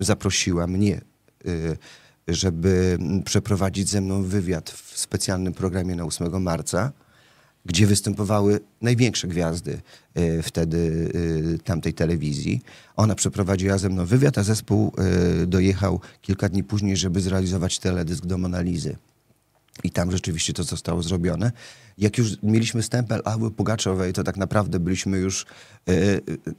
zaprosiła 0.00 0.66
mnie, 0.66 1.00
y, 1.46 1.76
żeby 2.28 2.98
przeprowadzić 3.24 3.88
ze 3.88 4.00
mną 4.00 4.22
wywiad 4.22 4.70
w 4.70 4.98
specjalnym 4.98 5.52
programie 5.52 5.96
na 5.96 6.04
8 6.04 6.42
marca, 6.42 6.92
gdzie 7.66 7.86
występowały 7.86 8.60
największe 8.82 9.28
gwiazdy 9.28 9.80
y, 10.18 10.42
wtedy 10.42 10.76
y, 11.54 11.58
tamtej 11.64 11.94
telewizji. 11.94 12.62
Ona 12.96 13.14
przeprowadziła 13.14 13.78
ze 13.78 13.88
mną 13.88 14.06
wywiad, 14.06 14.38
a 14.38 14.42
zespół 14.42 14.92
dojechał 15.46 16.00
kilka 16.22 16.48
dni 16.48 16.64
później, 16.64 16.96
żeby 16.96 17.20
zrealizować 17.20 17.78
teledysk 17.78 18.26
do 18.26 18.38
Monalizy. 18.38 18.96
I 19.84 19.90
tam 19.90 20.12
rzeczywiście 20.12 20.52
to 20.52 20.64
zostało 20.64 21.02
zrobione. 21.02 21.52
Jak 21.98 22.18
już 22.18 22.42
mieliśmy 22.42 22.82
stempel 22.82 23.22
Ały 23.24 23.50
Pugaczowej, 23.50 24.12
to 24.12 24.24
tak 24.24 24.36
naprawdę 24.36 24.80
byliśmy 24.80 25.18
już 25.18 25.46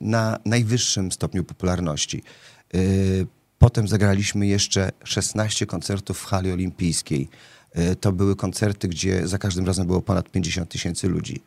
na 0.01 0.39
najwyższym 0.45 1.11
stopniu 1.11 1.43
popularności. 1.43 2.23
Potem 3.59 3.87
zagraliśmy 3.87 4.47
jeszcze 4.47 4.91
16 5.03 5.65
koncertów 5.65 6.19
w 6.19 6.25
hali 6.25 6.51
olimpijskiej. 6.51 7.29
Y, 7.91 7.95
to 7.95 8.11
były 8.11 8.35
koncerty, 8.35 8.87
gdzie 8.87 9.27
za 9.27 9.37
każdym 9.37 9.65
razem 9.65 9.87
było 9.87 10.01
ponad 10.01 10.31
50 10.31 10.69
tysięcy 10.69 11.07
ludzi. 11.07 11.41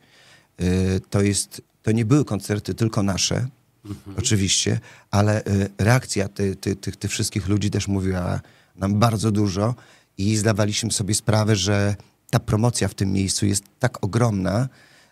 To, 1.10 1.22
jest, 1.22 1.62
to 1.82 1.92
nie 1.92 2.04
były 2.04 2.24
koncerty 2.24 2.74
tylko 2.74 3.02
nasze, 3.02 3.48
mhm. 3.84 4.16
oczywiście, 4.18 4.80
ale 5.10 5.42
reakcja 5.78 6.28
tych 6.28 6.60
ty, 6.60 6.76
ty, 6.76 6.92
ty 6.92 7.08
wszystkich 7.08 7.48
ludzi 7.48 7.70
też 7.70 7.88
mówiła 7.88 8.40
nam 8.76 8.98
bardzo 8.98 9.30
dużo 9.30 9.74
i 10.18 10.36
zdawaliśmy 10.36 10.92
sobie 10.92 11.14
sprawę, 11.14 11.56
że 11.56 11.96
ta 12.30 12.38
promocja 12.38 12.88
w 12.88 12.94
tym 12.94 13.12
miejscu 13.12 13.46
jest 13.46 13.64
tak 13.78 14.04
ogromna, 14.04 14.68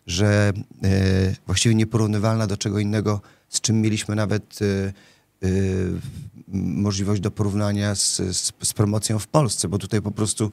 że 0.06 0.52
e, 0.82 0.90
właściwie 1.46 1.74
nieporównywalna 1.74 2.46
do 2.46 2.56
czego 2.56 2.78
innego, 2.78 3.20
z 3.48 3.60
czym 3.60 3.80
mieliśmy 3.80 4.14
nawet 4.14 4.58
e, 4.62 4.66
e, 5.46 5.50
możliwość 6.58 7.20
do 7.20 7.30
porównania 7.30 7.94
z, 7.94 8.16
z, 8.16 8.52
z, 8.62 8.72
promocją 8.72 9.18
w 9.18 9.26
Polsce, 9.26 9.68
bo 9.68 9.78
tutaj 9.78 10.02
po 10.02 10.10
prostu 10.10 10.52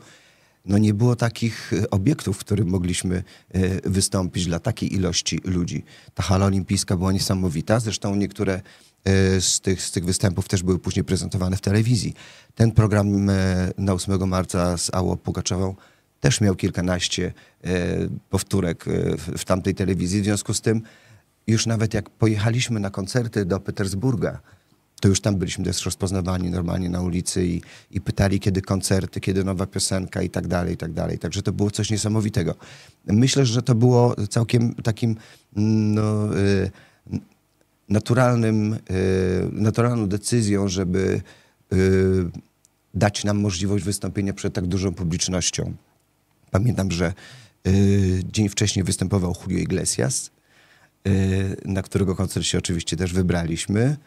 no, 0.66 0.78
nie 0.78 0.93
było 0.93 1.16
takich 1.16 1.72
obiektów, 1.91 2.38
w 2.38 2.39
których 2.39 2.66
mogliśmy 2.66 3.24
e, 3.53 3.89
wystąpić 3.89 4.45
dla 4.45 4.59
takiej 4.59 4.93
ilości 4.93 5.39
ludzi. 5.43 5.84
Ta 6.13 6.24
hala 6.24 6.45
olimpijska 6.45 6.97
była 6.97 7.11
niesamowita, 7.11 7.80
zresztą 7.80 8.16
niektóre 8.16 8.61
e, 9.03 9.41
z 9.41 9.59
tych, 9.59 9.82
z 9.82 9.91
tych 9.91 10.05
występów 10.05 10.47
też 10.47 10.63
były 10.63 10.80
później 10.80 11.03
prezentowane 11.03 11.57
w 11.57 11.61
telewizji. 11.61 12.13
Ten 12.55 12.72
program 12.72 13.30
e, 13.30 13.72
na 13.78 13.93
8 13.93 14.28
marca 14.28 14.78
z 14.78 14.93
Ało 14.93 15.18
Pugaczową 15.18 15.76
też 16.20 16.41
miał 16.41 16.55
kilkanaście 16.55 17.34
powtórek 18.30 18.86
w 19.38 19.45
tamtej 19.45 19.76
telewizji. 19.76 20.22
W 20.22 20.24
związku 20.24 20.53
z 20.53 20.61
tym 20.61 20.82
już 21.47 21.66
nawet 21.66 21.93
jak 21.93 22.09
pojechaliśmy 22.09 22.80
na 22.80 22.89
koncerty 22.89 23.45
do 23.45 23.59
Petersburga, 23.59 24.39
to 25.01 25.07
już 25.07 25.21
tam 25.21 25.35
byliśmy 25.35 25.65
też 25.65 25.85
rozpoznawani 25.85 26.49
normalnie 26.49 26.89
na 26.89 27.01
ulicy 27.01 27.47
i, 27.47 27.61
i 27.91 28.01
pytali, 28.01 28.39
kiedy 28.39 28.61
koncerty, 28.61 29.19
kiedy 29.19 29.43
nowa 29.43 29.65
piosenka 29.65 30.21
i 30.21 30.29
tak 30.29 30.47
dalej, 30.47 30.73
i 30.73 30.77
tak 30.77 30.93
dalej. 30.93 31.19
Także 31.19 31.41
to 31.41 31.51
było 31.51 31.71
coś 31.71 31.89
niesamowitego. 31.89 32.55
Myślę, 33.07 33.45
że 33.45 33.61
to 33.61 33.75
było 33.75 34.15
całkiem 34.29 34.75
takim 34.75 35.15
no, 35.55 36.37
y, 36.37 36.71
naturalnym, 37.89 38.73
y, 38.73 38.79
naturalną 39.51 40.07
decyzją, 40.07 40.67
żeby 40.67 41.21
y, 41.73 42.25
dać 42.93 43.23
nam 43.23 43.39
możliwość 43.39 43.85
wystąpienia 43.85 44.33
przed 44.33 44.53
tak 44.53 44.67
dużą 44.67 44.93
publicznością. 44.93 45.73
Pamiętam, 46.51 46.91
że 46.91 47.13
dzień 48.23 48.49
wcześniej 48.49 48.85
występował 48.85 49.35
Julio 49.43 49.59
Iglesias, 49.59 50.31
na 51.65 51.81
którego 51.81 52.15
koncert 52.15 52.45
się 52.45 52.57
oczywiście 52.57 52.97
też 52.97 53.13
wybraliśmy. 53.13 53.97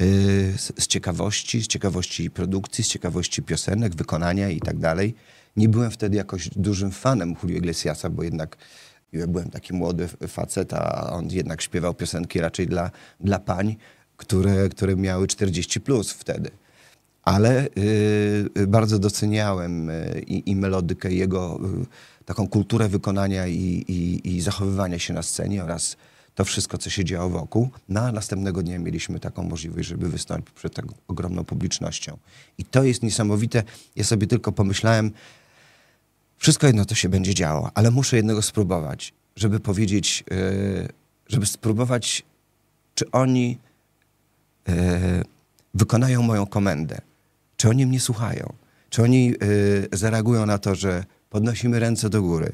Y, 0.00 0.54
z 0.58 0.86
ciekawości, 0.86 1.62
z 1.62 1.66
ciekawości 1.66 2.30
produkcji, 2.30 2.84
z 2.84 2.88
ciekawości 2.88 3.42
piosenek, 3.42 3.94
wykonania 3.94 4.48
i 4.48 4.60
tak 4.60 4.78
dalej. 4.78 5.14
Nie 5.56 5.68
byłem 5.68 5.90
wtedy 5.90 6.16
jakoś 6.16 6.48
dużym 6.48 6.90
fanem 6.90 7.34
Julio 7.42 7.56
Iglesiasa, 7.58 8.10
bo 8.10 8.22
jednak 8.22 8.56
ja 9.12 9.26
byłem 9.26 9.50
taki 9.50 9.74
młody 9.74 10.08
facet, 10.08 10.74
a 10.74 11.12
on 11.12 11.28
jednak 11.30 11.62
śpiewał 11.62 11.94
piosenki 11.94 12.40
raczej 12.40 12.66
dla, 12.66 12.90
dla 13.20 13.38
pań, 13.38 13.76
które, 14.16 14.68
które 14.68 14.96
miały 14.96 15.26
40 15.26 15.80
plus 15.80 16.12
wtedy. 16.12 16.50
Ale 17.22 17.68
y, 18.56 18.66
bardzo 18.66 18.98
doceniałem 18.98 19.90
y, 19.90 20.24
i, 20.26 20.50
i 20.50 20.56
melodykę 20.56 21.12
jego, 21.12 21.60
taką 22.24 22.48
kulturę 22.48 22.88
wykonania 22.88 23.46
i, 23.46 23.84
i, 23.88 24.28
i 24.36 24.40
zachowywania 24.40 24.98
się 24.98 25.14
na 25.14 25.22
scenie 25.22 25.64
oraz 25.64 25.96
to 26.34 26.44
wszystko, 26.44 26.78
co 26.78 26.90
się 26.90 27.04
działo 27.04 27.30
wokół. 27.30 27.70
Na 27.88 28.06
no, 28.06 28.12
następnego 28.12 28.62
dnia 28.62 28.78
mieliśmy 28.78 29.20
taką 29.20 29.42
możliwość, 29.42 29.88
żeby 29.88 30.08
wystąpić 30.08 30.54
przed 30.54 30.74
tak 30.74 30.84
ogromną 31.08 31.44
publicznością. 31.44 32.18
I 32.58 32.64
to 32.64 32.84
jest 32.84 33.02
niesamowite. 33.02 33.62
Ja 33.96 34.04
sobie 34.04 34.26
tylko 34.26 34.52
pomyślałem, 34.52 35.10
wszystko 36.38 36.66
jedno 36.66 36.84
to 36.84 36.94
się 36.94 37.08
będzie 37.08 37.34
działo, 37.34 37.70
ale 37.74 37.90
muszę 37.90 38.16
jednego 38.16 38.42
spróbować, 38.42 39.12
żeby 39.36 39.60
powiedzieć, 39.60 40.24
yy, 40.30 40.88
żeby 41.28 41.46
spróbować, 41.46 42.22
czy 42.94 43.10
oni 43.10 43.58
yy, 44.68 44.74
wykonają 45.74 46.22
moją 46.22 46.46
komendę. 46.46 47.00
Czy 47.56 47.68
oni 47.68 47.86
mnie 47.86 48.00
słuchają? 48.00 48.52
Czy 48.90 49.02
oni 49.02 49.34
y, 49.42 49.88
zareagują 49.92 50.46
na 50.46 50.58
to, 50.58 50.74
że 50.74 51.04
podnosimy 51.30 51.78
ręce 51.78 52.10
do 52.10 52.22
góry, 52.22 52.52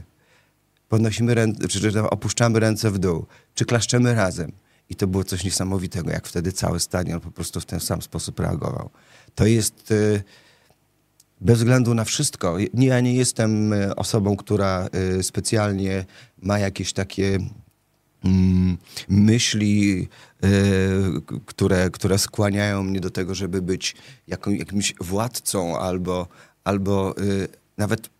podnosimy 0.88 1.34
ręce, 1.34 1.68
czy, 1.68 2.02
opuszczamy 2.02 2.60
ręce 2.60 2.90
w 2.90 2.98
dół, 2.98 3.26
czy 3.54 3.64
klaszczemy 3.64 4.14
razem? 4.14 4.52
I 4.90 4.94
to 4.94 5.06
było 5.06 5.24
coś 5.24 5.44
niesamowitego, 5.44 6.10
jak 6.10 6.26
wtedy 6.26 6.52
cały 6.52 6.80
stadion 6.80 7.20
po 7.20 7.30
prostu 7.30 7.60
w 7.60 7.66
ten 7.66 7.80
sam 7.80 8.02
sposób 8.02 8.40
reagował. 8.40 8.90
To 9.34 9.46
jest 9.46 9.90
y, 9.90 10.22
bez 11.40 11.58
względu 11.58 11.94
na 11.94 12.04
wszystko. 12.04 12.56
Nie, 12.74 12.86
ja 12.86 13.00
nie 13.00 13.14
jestem 13.14 13.72
y, 13.72 13.96
osobą, 13.96 14.36
która 14.36 14.88
y, 15.18 15.22
specjalnie 15.22 16.04
ma 16.42 16.58
jakieś 16.58 16.92
takie 16.92 17.38
mm, 18.24 18.78
myśli, 19.08 20.08
które, 21.46 21.90
które 21.90 22.18
skłaniają 22.18 22.82
mnie 22.82 23.00
do 23.00 23.10
tego, 23.10 23.34
żeby 23.34 23.62
być 23.62 23.96
jakimś 24.26 24.94
władcą 25.00 25.78
albo, 25.78 26.28
albo 26.64 27.14
nawet 27.76 28.10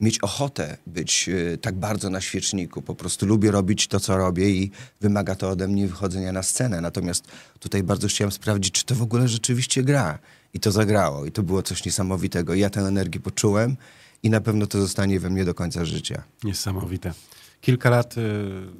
mieć 0.00 0.18
ochotę 0.18 0.76
być 0.86 1.28
y, 1.28 1.58
tak 1.58 1.74
bardzo 1.74 2.10
na 2.10 2.20
świeczniku. 2.20 2.82
Po 2.82 2.94
prostu 2.94 3.26
lubię 3.26 3.50
robić 3.50 3.86
to, 3.86 4.00
co 4.00 4.16
robię 4.16 4.50
i 4.50 4.70
wymaga 5.00 5.34
to 5.34 5.50
ode 5.50 5.68
mnie 5.68 5.88
wychodzenia 5.88 6.32
na 6.32 6.42
scenę. 6.42 6.80
Natomiast 6.80 7.24
tutaj 7.58 7.82
bardzo 7.82 8.08
chciałem 8.08 8.32
sprawdzić, 8.32 8.72
czy 8.72 8.84
to 8.84 8.94
w 8.94 9.02
ogóle 9.02 9.28
rzeczywiście 9.28 9.82
gra. 9.82 10.18
I 10.54 10.60
to 10.60 10.72
zagrało. 10.72 11.26
I 11.26 11.32
to 11.32 11.42
było 11.42 11.62
coś 11.62 11.84
niesamowitego. 11.84 12.54
Ja 12.54 12.70
tę 12.70 12.80
energię 12.80 13.20
poczułem 13.20 13.76
i 14.22 14.30
na 14.30 14.40
pewno 14.40 14.66
to 14.66 14.80
zostanie 14.80 15.20
we 15.20 15.30
mnie 15.30 15.44
do 15.44 15.54
końca 15.54 15.84
życia. 15.84 16.22
Niesamowite. 16.44 17.12
Kilka 17.60 17.90
lat 17.90 18.18
y, 18.18 18.20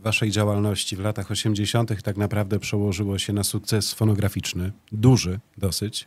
waszej 0.03 0.31
działalności 0.31 0.97
w 0.97 1.01
latach 1.01 1.31
80. 1.31 2.03
tak 2.03 2.17
naprawdę 2.17 2.59
przełożyło 2.59 3.19
się 3.19 3.33
na 3.33 3.45
sukces 3.45 3.95
fonograficzny, 3.95 4.73
duży 4.93 5.41
dosyć 5.59 6.07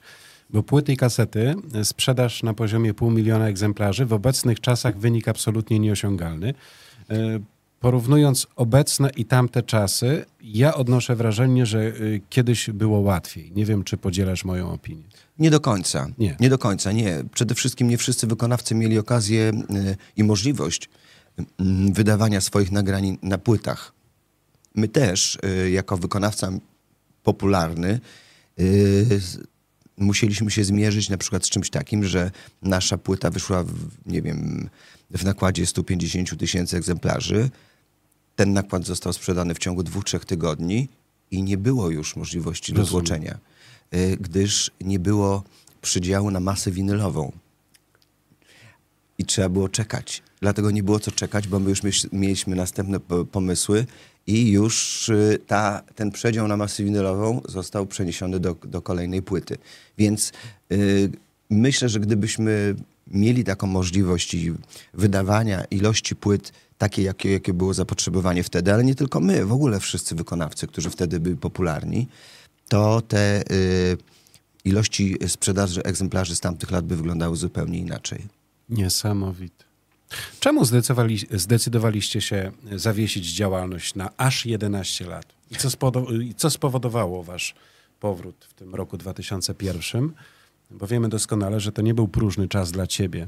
bo 0.53 0.63
płyty 0.63 0.93
i 0.93 0.97
kasety 0.97 1.55
e, 1.73 1.85
sprzedaż 1.85 2.43
na 2.43 2.53
poziomie 2.53 2.93
pół 2.93 3.11
miliona 3.11 3.47
egzemplarzy 3.47 4.05
w 4.05 4.13
obecnych 4.13 4.59
czasach 4.59 4.97
wynik 4.97 5.27
absolutnie 5.27 5.79
nieosiągalny. 5.79 6.53
E, 7.09 7.39
porównując 7.79 8.47
obecne 8.55 9.09
i 9.15 9.25
tamte 9.25 9.63
czasy, 9.63 10.25
ja 10.41 10.73
odnoszę 10.73 11.15
wrażenie, 11.15 11.65
że 11.65 11.87
e, 11.87 11.91
kiedyś 12.29 12.69
było 12.69 12.99
łatwiej. 12.99 13.51
Nie 13.55 13.65
wiem, 13.65 13.83
czy 13.83 13.97
podzielasz 13.97 14.45
moją 14.45 14.71
opinię. 14.71 15.03
Nie 15.39 15.51
do 15.51 15.59
końca. 15.59 16.07
Nie. 16.17 16.35
nie 16.39 16.49
do 16.49 16.57
końca, 16.57 16.91
nie. 16.91 17.23
Przede 17.33 17.55
wszystkim 17.55 17.89
nie 17.89 17.97
wszyscy 17.97 18.27
wykonawcy 18.27 18.75
mieli 18.75 18.99
okazję 18.99 19.51
i 20.17 20.23
możliwość 20.23 20.89
wydawania 21.93 22.41
swoich 22.41 22.71
nagrań 22.71 23.17
na 23.21 23.37
płytach. 23.37 23.93
My 24.75 24.87
też, 24.87 25.37
jako 25.71 25.97
wykonawca 25.97 26.51
popularny, 27.23 27.99
musieliśmy 29.97 30.51
się 30.51 30.63
zmierzyć 30.63 31.09
na 31.09 31.17
przykład 31.17 31.45
z 31.45 31.49
czymś 31.49 31.69
takim, 31.69 32.05
że 32.05 32.31
nasza 32.61 32.97
płyta 32.97 33.29
wyszła, 33.29 33.63
w, 33.63 33.73
nie 34.05 34.21
wiem, 34.21 34.69
w 35.11 35.23
nakładzie 35.25 35.65
150 35.65 36.39
tysięcy 36.39 36.77
egzemplarzy. 36.77 37.49
Ten 38.35 38.53
nakład 38.53 38.85
został 38.85 39.13
sprzedany 39.13 39.55
w 39.55 39.59
ciągu 39.59 39.83
dwóch, 39.83 40.03
trzech 40.03 40.25
tygodni 40.25 40.89
i 41.31 41.43
nie 41.43 41.57
było 41.57 41.89
już 41.89 42.15
możliwości 42.15 42.73
dotłoczenia, 42.73 43.37
y, 43.93 44.17
gdyż 44.21 44.71
nie 44.81 44.99
było 44.99 45.43
przydziału 45.81 46.31
na 46.31 46.39
masę 46.39 46.71
winylową. 46.71 47.31
I 49.17 49.25
trzeba 49.25 49.49
było 49.49 49.69
czekać. 49.69 50.23
Dlatego 50.41 50.71
nie 50.71 50.83
było 50.83 50.99
co 50.99 51.11
czekać, 51.11 51.47
bo 51.47 51.59
my 51.59 51.69
już 51.69 51.81
mieliśmy 52.11 52.55
następne 52.55 52.99
pomysły 53.31 53.85
i 54.27 54.51
już 54.51 55.09
y, 55.09 55.39
ta, 55.47 55.83
ten 55.95 56.11
przedział 56.11 56.47
na 56.47 56.57
masę 56.57 56.83
winylową 56.83 57.41
został 57.49 57.85
przeniesiony 57.85 58.39
do, 58.39 58.55
do 58.63 58.81
kolejnej 58.81 59.21
płyty. 59.21 59.57
Więc 59.97 60.31
y, 60.71 61.11
myślę, 61.49 61.89
że 61.89 61.99
gdybyśmy 61.99 62.75
mieli 63.07 63.43
taką 63.43 63.67
możliwość 63.67 64.35
wydawania 64.93 65.63
ilości 65.63 66.15
płyt 66.15 66.53
takiej, 66.77 67.05
jakie, 67.05 67.31
jakie 67.31 67.53
było 67.53 67.73
zapotrzebowanie 67.73 68.43
wtedy, 68.43 68.73
ale 68.73 68.83
nie 68.83 68.95
tylko 68.95 69.19
my, 69.19 69.45
w 69.45 69.53
ogóle 69.53 69.79
wszyscy 69.79 70.15
wykonawcy, 70.15 70.67
którzy 70.67 70.89
wtedy 70.89 71.19
byli 71.19 71.35
popularni, 71.35 72.07
to 72.69 73.01
te 73.01 73.51
y, 73.51 73.97
ilości 74.65 75.17
sprzedaży 75.27 75.83
egzemplarzy 75.83 76.35
z 76.35 76.39
tamtych 76.39 76.71
lat 76.71 76.85
by 76.85 76.95
wyglądały 76.95 77.35
zupełnie 77.35 77.79
inaczej. 77.79 78.27
Niesamowite. 78.69 79.72
Czemu 80.39 80.65
zdecydowali, 80.65 81.17
zdecydowaliście 81.31 82.21
się 82.21 82.51
zawiesić 82.75 83.33
działalność 83.33 83.95
na 83.95 84.09
aż 84.17 84.45
11 84.45 85.05
lat? 85.05 85.25
I 85.51 85.55
co, 85.55 85.69
I 86.21 86.35
co 86.35 86.49
spowodowało 86.49 87.23
wasz 87.23 87.55
powrót 87.99 88.45
w 88.49 88.53
tym 88.53 88.75
roku 88.75 88.97
2001? 88.97 90.11
Bo 90.71 90.87
wiemy 90.87 91.09
doskonale, 91.09 91.59
że 91.59 91.71
to 91.71 91.81
nie 91.81 91.93
był 91.93 92.07
próżny 92.07 92.47
czas 92.47 92.71
dla 92.71 92.87
ciebie 92.87 93.27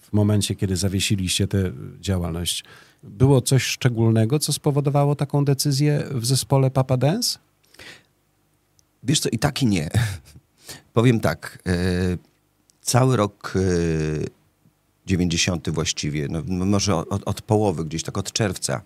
w 0.00 0.12
momencie, 0.12 0.54
kiedy 0.54 0.76
zawiesiliście 0.76 1.48
tę 1.48 1.72
działalność. 2.00 2.64
Było 3.02 3.40
coś 3.40 3.62
szczególnego, 3.62 4.38
co 4.38 4.52
spowodowało 4.52 5.14
taką 5.14 5.44
decyzję 5.44 6.04
w 6.10 6.26
zespole 6.26 6.70
Papa 6.70 6.96
Dance? 6.96 7.38
Wiesz 9.02 9.20
co, 9.20 9.28
i 9.28 9.38
tak 9.38 9.62
i 9.62 9.66
nie. 9.66 9.88
Powiem 10.94 11.20
tak. 11.20 11.58
E, 11.66 11.72
cały 12.80 13.16
rok 13.16 13.54
e, 13.56 13.60
90 15.08 15.70
właściwie, 15.70 16.28
no, 16.30 16.42
może 16.66 16.96
od, 16.96 17.22
od, 17.28 17.42
połowy, 17.42 17.84
gdzieś 17.84 18.02
tak 18.02 18.18
od 18.18 18.32
czerwca 18.32 18.82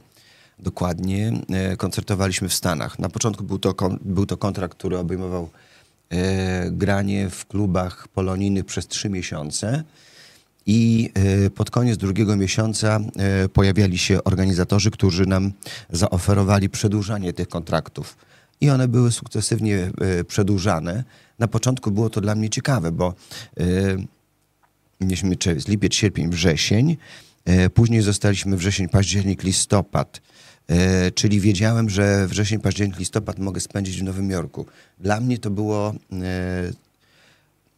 dokładnie, 0.58 1.32
e, 1.50 1.76
koncertowaliśmy 1.76 2.48
w 2.48 2.54
Stanach. 2.54 2.98
Na 2.98 3.08
początku 3.08 3.44
był 3.44 3.58
to, 3.58 3.74
był 4.00 4.26
to 4.26 4.36
kontrakt, 4.36 4.78
który 4.78 4.98
obejmował 4.98 5.50
e, 6.10 6.70
granie 6.70 7.30
w 7.30 7.46
klubach 7.46 8.08
polonijnych 8.08 8.64
przez 8.64 8.88
trzy 8.88 9.08
miesiące. 9.08 9.84
I 10.66 11.10
e, 11.14 11.50
pod 11.50 11.70
koniec 11.70 11.96
drugiego 11.96 12.36
miesiąca 12.36 13.00
e, 13.16 13.48
pojawiali 13.48 13.98
się 13.98 14.24
organizatorzy, 14.24 14.90
którzy 14.90 15.26
nam 15.26 15.52
zaoferowali 15.90 16.68
przedłużanie 16.68 17.32
tych 17.32 17.48
kontraktów. 17.48 18.16
I 18.60 18.70
one 18.70 18.88
były 18.88 19.12
sukcesywnie 19.12 19.90
przedłużane. 20.28 21.04
Na 21.38 21.48
początku 21.48 21.90
było 21.90 22.10
to 22.10 22.20
dla 22.20 22.34
mnie 22.34 22.50
ciekawe, 22.50 22.92
bo 22.92 23.14
mieliśmy 25.04 25.36
czerwiec, 25.36 25.68
lipiec, 25.68 25.94
sierpień, 25.94 26.30
wrzesień. 26.30 26.96
E, 27.44 27.70
później 27.70 28.02
zostaliśmy 28.02 28.56
wrzesień, 28.56 28.88
październik, 28.88 29.42
listopad. 29.42 30.20
E, 30.68 31.10
czyli 31.10 31.40
wiedziałem, 31.40 31.90
że 31.90 32.26
wrzesień, 32.26 32.60
październik, 32.60 32.98
listopad 32.98 33.38
mogę 33.38 33.60
spędzić 33.60 34.00
w 34.00 34.02
Nowym 34.02 34.30
Jorku. 34.30 34.66
Dla 35.00 35.20
mnie 35.20 35.38
to 35.38 35.50
było 35.50 35.94
e, 36.12 36.72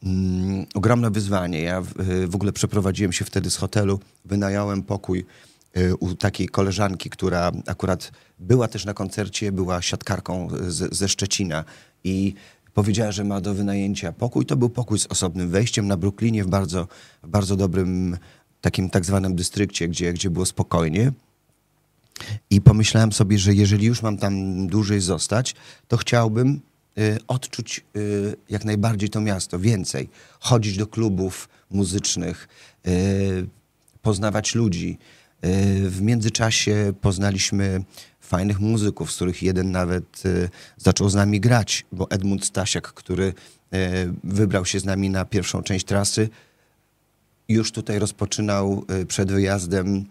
mm, 0.03 0.67
ogromne 0.75 1.11
wyzwanie. 1.11 1.63
Ja 1.63 1.83
w, 2.27 2.35
ogóle 2.35 2.53
przeprowadziłem 2.53 3.13
się 3.13 3.25
wtedy 3.25 3.51
z 3.51 3.57
hotelu, 3.57 4.01
wynająłem 4.25 4.83
pokój 4.83 5.27
u 6.01 6.15
takiej 6.15 6.49
koleżanki, 6.49 7.11
która 7.11 7.53
akurat 7.67 8.13
była 8.39 8.69
też 8.69 8.85
na 8.85 8.95
koncercie, 8.95 9.53
była 9.53 9.83
siatkarką 9.83 10.49
ze 10.93 11.09
Szczecina 11.09 11.65
i 12.05 12.35
Powiedziała, 12.75 13.13
że 13.13 13.25
ma 13.25 13.41
do 13.41 13.55
wynajęcia 13.55 14.13
pokój. 14.13 14.47
To 14.47 14.57
był 14.57 14.71
pokój 14.71 14.99
z 14.99 15.07
osobnym 15.07 15.49
wejściem 15.49 15.87
na 15.87 15.97
Brooklynie 15.97 16.45
w 16.45 16.49
bardzo, 16.49 16.89
bardzo 17.23 17.57
dobrym 17.57 18.17
takim 18.61 18.91
tak 18.91 19.05
zwanym 19.05 19.35
dystrykcie, 19.35 19.89
gdzie, 19.89 20.13
gdzie 20.13 20.31
było 20.31 20.47
spokojnie. 20.47 21.13
I 22.51 22.61
pomyślałem 22.61 23.13
sobie, 23.13 23.39
że 23.39 23.55
jeżeli 23.55 23.87
już 23.87 24.03
mam 24.03 24.17
tam 24.17 24.67
dłużej 24.67 25.01
zostać, 25.01 25.55
to 25.89 25.97
chciałbym 25.97 26.61
y, 26.99 27.19
odczuć 27.29 27.85
y, 27.97 28.37
jak 28.51 28.65
najbardziej 28.65 29.09
to 29.09 29.21
miasto, 29.21 29.59
więcej. 29.59 30.09
Chodzić 30.41 30.77
do 30.77 30.87
klubów 30.87 31.49
muzycznych, 31.71 32.49
y, 32.87 33.47
poznawać 34.03 34.55
ludzi. 34.55 34.99
Y, 35.45 35.91
w 35.91 36.03
międzyczasie 36.03 36.93
poznaliśmy 37.01 37.85
fajnych 38.25 38.61
muzyków, 38.61 39.13
z 39.13 39.17
których 39.17 39.43
jeden 39.43 39.71
nawet 39.71 40.27
y, 40.27 40.49
zaczął 40.77 41.09
z 41.09 41.15
nami 41.15 41.41
grać, 41.41 41.87
bo 41.93 42.11
Edmund 42.11 42.45
Stasiak, 42.45 42.93
który 42.93 43.25
y, 43.25 43.33
wybrał 44.25 44.65
się 44.65 44.81
z 44.81 44.85
nami 44.85 45.11
na 45.11 45.25
pierwszą 45.25 45.63
część 45.63 45.87
trasy, 45.87 46.29
już 47.49 47.73
tutaj 47.73 47.99
rozpoczynał 47.99 48.85
y, 49.03 49.07
przed 49.07 49.33
wyjazdem 49.33 50.05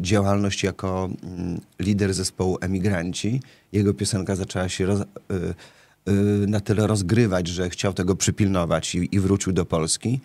działalność 0.00 0.62
jako 0.62 1.10
mm, 1.22 1.60
lider 1.78 2.14
zespołu 2.14 2.58
Emigranci. 2.60 3.40
Jego 3.72 3.94
piosenka 3.94 4.36
zaczęła 4.36 4.68
się 4.68 4.86
roz, 4.86 5.00
na 6.46 6.60
tyle 6.60 6.86
rozgrywać, 6.86 7.48
że 7.48 7.70
chciał 7.70 7.92
tego 7.92 8.16
przypilnować 8.16 8.94
i, 8.94 9.14
i 9.14 9.20
wrócił 9.20 9.52
do 9.52 9.64
Polski. 9.64 10.20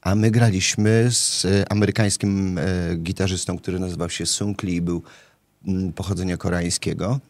A 0.00 0.14
my 0.14 0.30
graliśmy 0.30 1.06
z 1.10 1.46
amerykańskim 1.70 2.60
gitarzystą, 2.96 3.58
który 3.58 3.78
nazywał 3.78 4.10
się 4.10 4.26
Sung 4.26 4.62
Lee, 4.62 4.80
był 4.80 5.02
pochodzenia 5.94 6.36
koreańskiego. 6.36 7.20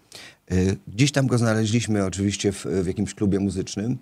Y, 0.53 0.76
gdzieś 0.89 1.12
tam 1.12 1.26
go 1.26 1.39
znaleźliśmy 1.39 2.05
oczywiście 2.05 2.53
w, 2.53 2.66
w 2.66 2.87
jakimś 2.87 3.14
klubie 3.14 3.41
muzycznym. 3.41 3.99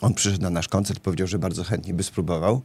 On 0.00 0.14
przyszedł 0.14 0.42
na 0.42 0.50
nasz 0.50 0.68
koncert, 0.68 1.00
powiedział, 1.00 1.26
że 1.26 1.38
bardzo 1.38 1.64
chętnie 1.64 1.94
by 1.94 2.02
spróbował. 2.02 2.62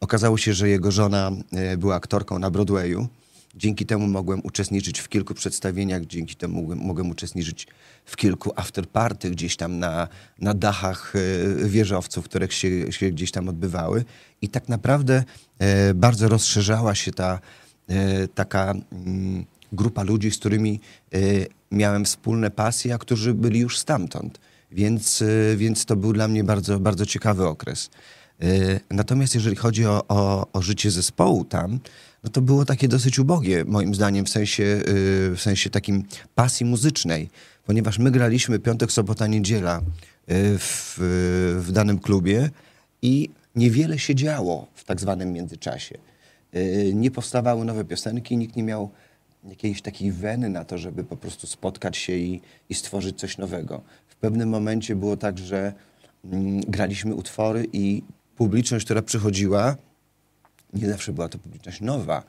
Okazało 0.00 0.38
się, 0.38 0.54
że 0.54 0.68
jego 0.68 0.90
żona 0.90 1.30
y, 1.72 1.76
była 1.76 1.94
aktorką 1.94 2.38
na 2.38 2.50
Broadwayu 2.50 3.08
Dzięki 3.54 3.86
temu 3.86 4.06
mogłem 4.06 4.40
uczestniczyć 4.44 5.00
w 5.00 5.08
kilku 5.08 5.34
przedstawieniach, 5.34 6.06
dzięki 6.06 6.36
temu 6.36 6.60
mogłem, 6.60 6.78
mogłem 6.78 7.10
uczestniczyć 7.10 7.66
w 8.04 8.16
kilku 8.16 8.52
afterparty 8.56 9.30
gdzieś 9.30 9.56
tam 9.56 9.78
na, 9.78 10.08
na 10.38 10.54
dachach 10.54 11.12
e, 11.16 11.68
wieżowców, 11.68 12.24
które 12.24 12.50
się, 12.50 12.92
się 12.92 13.10
gdzieś 13.10 13.30
tam 13.30 13.48
odbywały. 13.48 14.04
I 14.42 14.48
tak 14.48 14.68
naprawdę 14.68 15.24
bardzo 15.94 16.28
rozszerzała 16.28 16.94
się 16.94 17.12
ta 17.12 17.40
taka 18.34 18.74
mm, 18.92 19.44
grupa 19.72 20.02
ludzi, 20.02 20.30
z 20.30 20.38
którymi 20.38 20.80
e, 21.14 21.18
miałem 21.70 22.04
wspólne 22.04 22.50
pasje, 22.50 22.94
a 22.94 22.98
którzy 22.98 23.34
byli 23.34 23.60
już 23.60 23.78
stamtąd. 23.78 24.40
Więc, 24.72 25.22
e, 25.22 25.56
więc 25.56 25.84
to 25.84 25.96
był 25.96 26.12
dla 26.12 26.28
mnie 26.28 26.44
bardzo, 26.44 26.80
bardzo 26.80 27.06
ciekawy 27.06 27.46
okres. 27.46 27.90
E, 28.42 28.46
Natomiast 28.90 29.34
jeżeli 29.34 29.56
chodzi 29.56 29.86
o, 29.86 30.04
o, 30.08 30.46
o 30.52 30.62
życie 30.62 30.90
zespołu 30.90 31.44
tam, 31.44 31.80
no 32.24 32.30
to 32.30 32.40
było 32.40 32.64
takie 32.64 32.88
dosyć 32.88 33.18
ubogie, 33.18 33.64
moim 33.64 33.94
zdaniem, 33.94 34.24
w 34.24 34.28
sensie, 34.28 34.62
y, 34.62 34.82
w 35.36 35.38
sensie 35.38 35.70
takim 35.70 36.04
pasji 36.34 36.66
muzycznej, 36.66 37.28
ponieważ 37.66 37.98
my 37.98 38.10
graliśmy 38.10 38.58
piątek, 38.58 38.92
sobota, 38.92 39.26
niedziela 39.26 39.78
y, 39.78 39.82
w, 40.58 40.96
w 41.66 41.72
danym 41.72 41.98
klubie 41.98 42.50
i 43.02 43.30
niewiele 43.56 43.98
się 43.98 44.14
działo 44.14 44.66
w 44.74 44.84
tak 44.84 45.00
zwanym 45.00 45.32
międzyczasie. 45.32 45.98
Y, 46.54 46.92
Nie 46.94 47.10
powstawały 47.10 47.64
nowe 47.64 47.84
piosenki, 47.84 48.36
nikt 48.36 48.56
nie 48.56 48.62
miał 48.62 48.90
jakiejś 49.44 49.82
takiej 49.82 50.12
weny 50.12 50.48
na 50.48 50.64
to, 50.64 50.78
żeby 50.78 51.04
po 51.04 51.16
prostu 51.16 51.46
spotkać 51.46 51.96
się 51.96 52.12
i, 52.12 52.40
i 52.68 52.74
stworzyć 52.74 53.18
coś 53.18 53.38
nowego. 53.38 53.80
W 54.08 54.16
pewnym 54.16 54.48
momencie 54.48 54.96
było 54.96 55.16
tak, 55.16 55.38
że 55.38 55.72
mm, 56.24 56.60
graliśmy 56.60 57.14
utwory 57.14 57.66
i 57.72 58.02
publiczność, 58.36 58.84
która 58.84 59.02
przychodziła, 59.02 59.76
nie 60.72 60.88
zawsze 60.88 61.12
była 61.12 61.28
to 61.28 61.38
publiczność 61.38 61.80
nowa. 61.80 62.22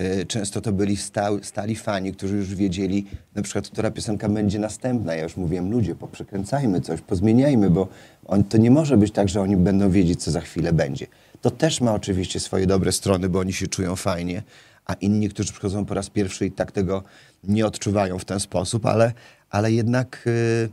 Y, 0.00 0.26
Często 0.26 0.60
to 0.60 0.72
byli 0.72 0.96
stał, 0.96 1.42
stali 1.42 1.76
fani, 1.76 2.12
którzy 2.12 2.36
już 2.36 2.54
wiedzieli, 2.54 3.06
na 3.34 3.42
przykład, 3.42 3.68
która 3.68 3.90
piosenka 3.90 4.28
będzie 4.28 4.58
następna. 4.58 5.14
Ja 5.14 5.22
już 5.22 5.36
mówiłem, 5.36 5.70
ludzie, 5.70 5.94
poprzekręcajmy 5.94 6.80
coś, 6.80 7.00
pozmieniajmy, 7.00 7.70
bo 7.70 7.88
on, 8.26 8.44
to 8.44 8.58
nie 8.58 8.70
może 8.70 8.96
być 8.96 9.12
tak, 9.12 9.28
że 9.28 9.40
oni 9.40 9.56
będą 9.56 9.90
wiedzieć, 9.90 10.22
co 10.22 10.30
za 10.30 10.40
chwilę 10.40 10.72
będzie. 10.72 11.06
To 11.40 11.50
też 11.50 11.80
ma 11.80 11.94
oczywiście 11.94 12.40
swoje 12.40 12.66
dobre 12.66 12.92
strony, 12.92 13.28
bo 13.28 13.38
oni 13.38 13.52
się 13.52 13.66
czują 13.66 13.96
fajnie, 13.96 14.42
a 14.86 14.94
inni, 14.94 15.28
którzy 15.28 15.52
przychodzą 15.52 15.84
po 15.84 15.94
raz 15.94 16.10
pierwszy 16.10 16.46
i 16.46 16.50
tak 16.50 16.72
tego 16.72 17.02
nie 17.44 17.66
odczuwają 17.66 18.18
w 18.18 18.24
ten 18.24 18.40
sposób, 18.40 18.86
ale, 18.86 19.12
ale 19.50 19.72
jednak 19.72 20.24
y, 20.26 20.68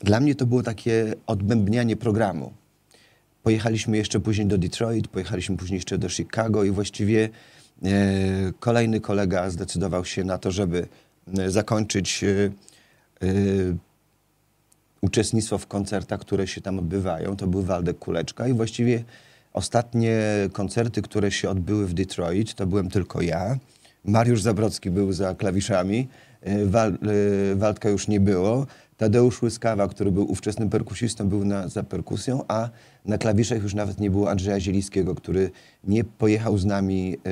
dla 0.00 0.20
mnie 0.20 0.34
to 0.34 0.46
było 0.46 0.62
takie 0.62 1.14
odbębnianie 1.26 1.96
programu. 1.96 2.52
Pojechaliśmy 3.42 3.96
jeszcze 3.96 4.20
później 4.20 4.46
do 4.46 4.58
Detroit, 4.58 5.08
pojechaliśmy 5.08 5.56
później 5.56 5.76
jeszcze 5.76 5.98
do 5.98 6.08
Chicago 6.08 6.64
i 6.64 6.70
właściwie 6.70 7.28
e, 7.82 7.88
kolejny 8.60 9.00
kolega 9.00 9.50
zdecydował 9.50 10.04
się 10.04 10.24
na 10.24 10.38
to, 10.38 10.50
żeby 10.50 10.86
e, 11.38 11.50
zakończyć 11.50 12.24
e, 12.24 12.28
e, 12.28 13.32
uczestnictwo 15.00 15.58
w 15.58 15.66
koncertach, 15.66 16.20
które 16.20 16.46
się 16.46 16.60
tam 16.60 16.78
odbywają. 16.78 17.36
To 17.36 17.46
był 17.46 17.62
Waldek 17.62 17.98
Kuleczka 17.98 18.48
i 18.48 18.52
właściwie 18.52 19.04
ostatnie 19.52 20.18
koncerty, 20.52 21.02
które 21.02 21.30
się 21.30 21.50
odbyły 21.50 21.86
w 21.86 21.94
Detroit, 21.94 22.54
to 22.54 22.66
byłem 22.66 22.90
tylko 22.90 23.22
ja. 23.22 23.58
Mariusz 24.04 24.42
Zabrocki 24.42 24.90
był 24.90 25.12
za 25.12 25.34
klawiszami, 25.34 26.08
e, 26.40 26.66
Wal, 26.66 26.98
e, 27.52 27.54
Waldka 27.54 27.88
już 27.88 28.08
nie 28.08 28.20
było. 28.20 28.66
Tadeusz 28.96 29.42
Łyskawa, 29.42 29.88
który 29.88 30.12
był 30.12 30.30
ówczesnym 30.30 30.70
perkusistą, 30.70 31.28
był 31.28 31.44
na, 31.44 31.68
za 31.68 31.82
perkusją, 31.82 32.44
a 32.48 32.68
na 33.06 33.18
klawiszach 33.18 33.62
już 33.62 33.74
nawet 33.74 34.00
nie 34.00 34.10
było 34.10 34.30
Andrzeja 34.30 34.60
Zieliskiego, 34.60 35.14
który 35.14 35.50
nie 35.84 36.04
pojechał 36.04 36.58
z 36.58 36.64
nami 36.64 37.16
e, 37.26 37.30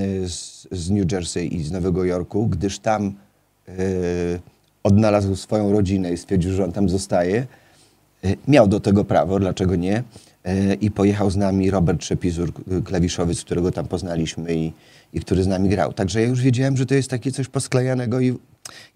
e, 0.00 0.28
z, 0.28 0.68
z 0.72 0.90
New 0.90 1.12
Jersey 1.12 1.56
i 1.56 1.64
z 1.64 1.72
Nowego 1.72 2.04
Jorku, 2.04 2.46
gdyż 2.46 2.78
tam 2.78 3.14
e, 3.68 3.72
odnalazł 4.82 5.36
swoją 5.36 5.72
rodzinę 5.72 6.12
i 6.12 6.16
stwierdził, 6.16 6.52
że 6.52 6.64
on 6.64 6.72
tam 6.72 6.88
zostaje. 6.88 7.46
E, 8.24 8.34
Miał 8.48 8.68
do 8.68 8.80
tego 8.80 9.04
prawo, 9.04 9.38
dlaczego 9.38 9.76
nie? 9.76 10.02
E, 10.44 10.74
I 10.74 10.90
pojechał 10.90 11.30
z 11.30 11.36
nami 11.36 11.70
Robert 11.70 12.00
Trzepizur, 12.00 12.52
klawiszowiec, 12.84 13.40
którego 13.44 13.72
tam 13.72 13.86
poznaliśmy 13.86 14.54
i, 14.54 14.72
i 15.12 15.20
który 15.20 15.42
z 15.42 15.46
nami 15.46 15.68
grał. 15.68 15.92
Także 15.92 16.20
ja 16.22 16.28
już 16.28 16.40
wiedziałem, 16.40 16.76
że 16.76 16.86
to 16.86 16.94
jest 16.94 17.10
takie 17.10 17.32
coś 17.32 17.48
posklejanego 17.48 18.20
i, 18.20 18.34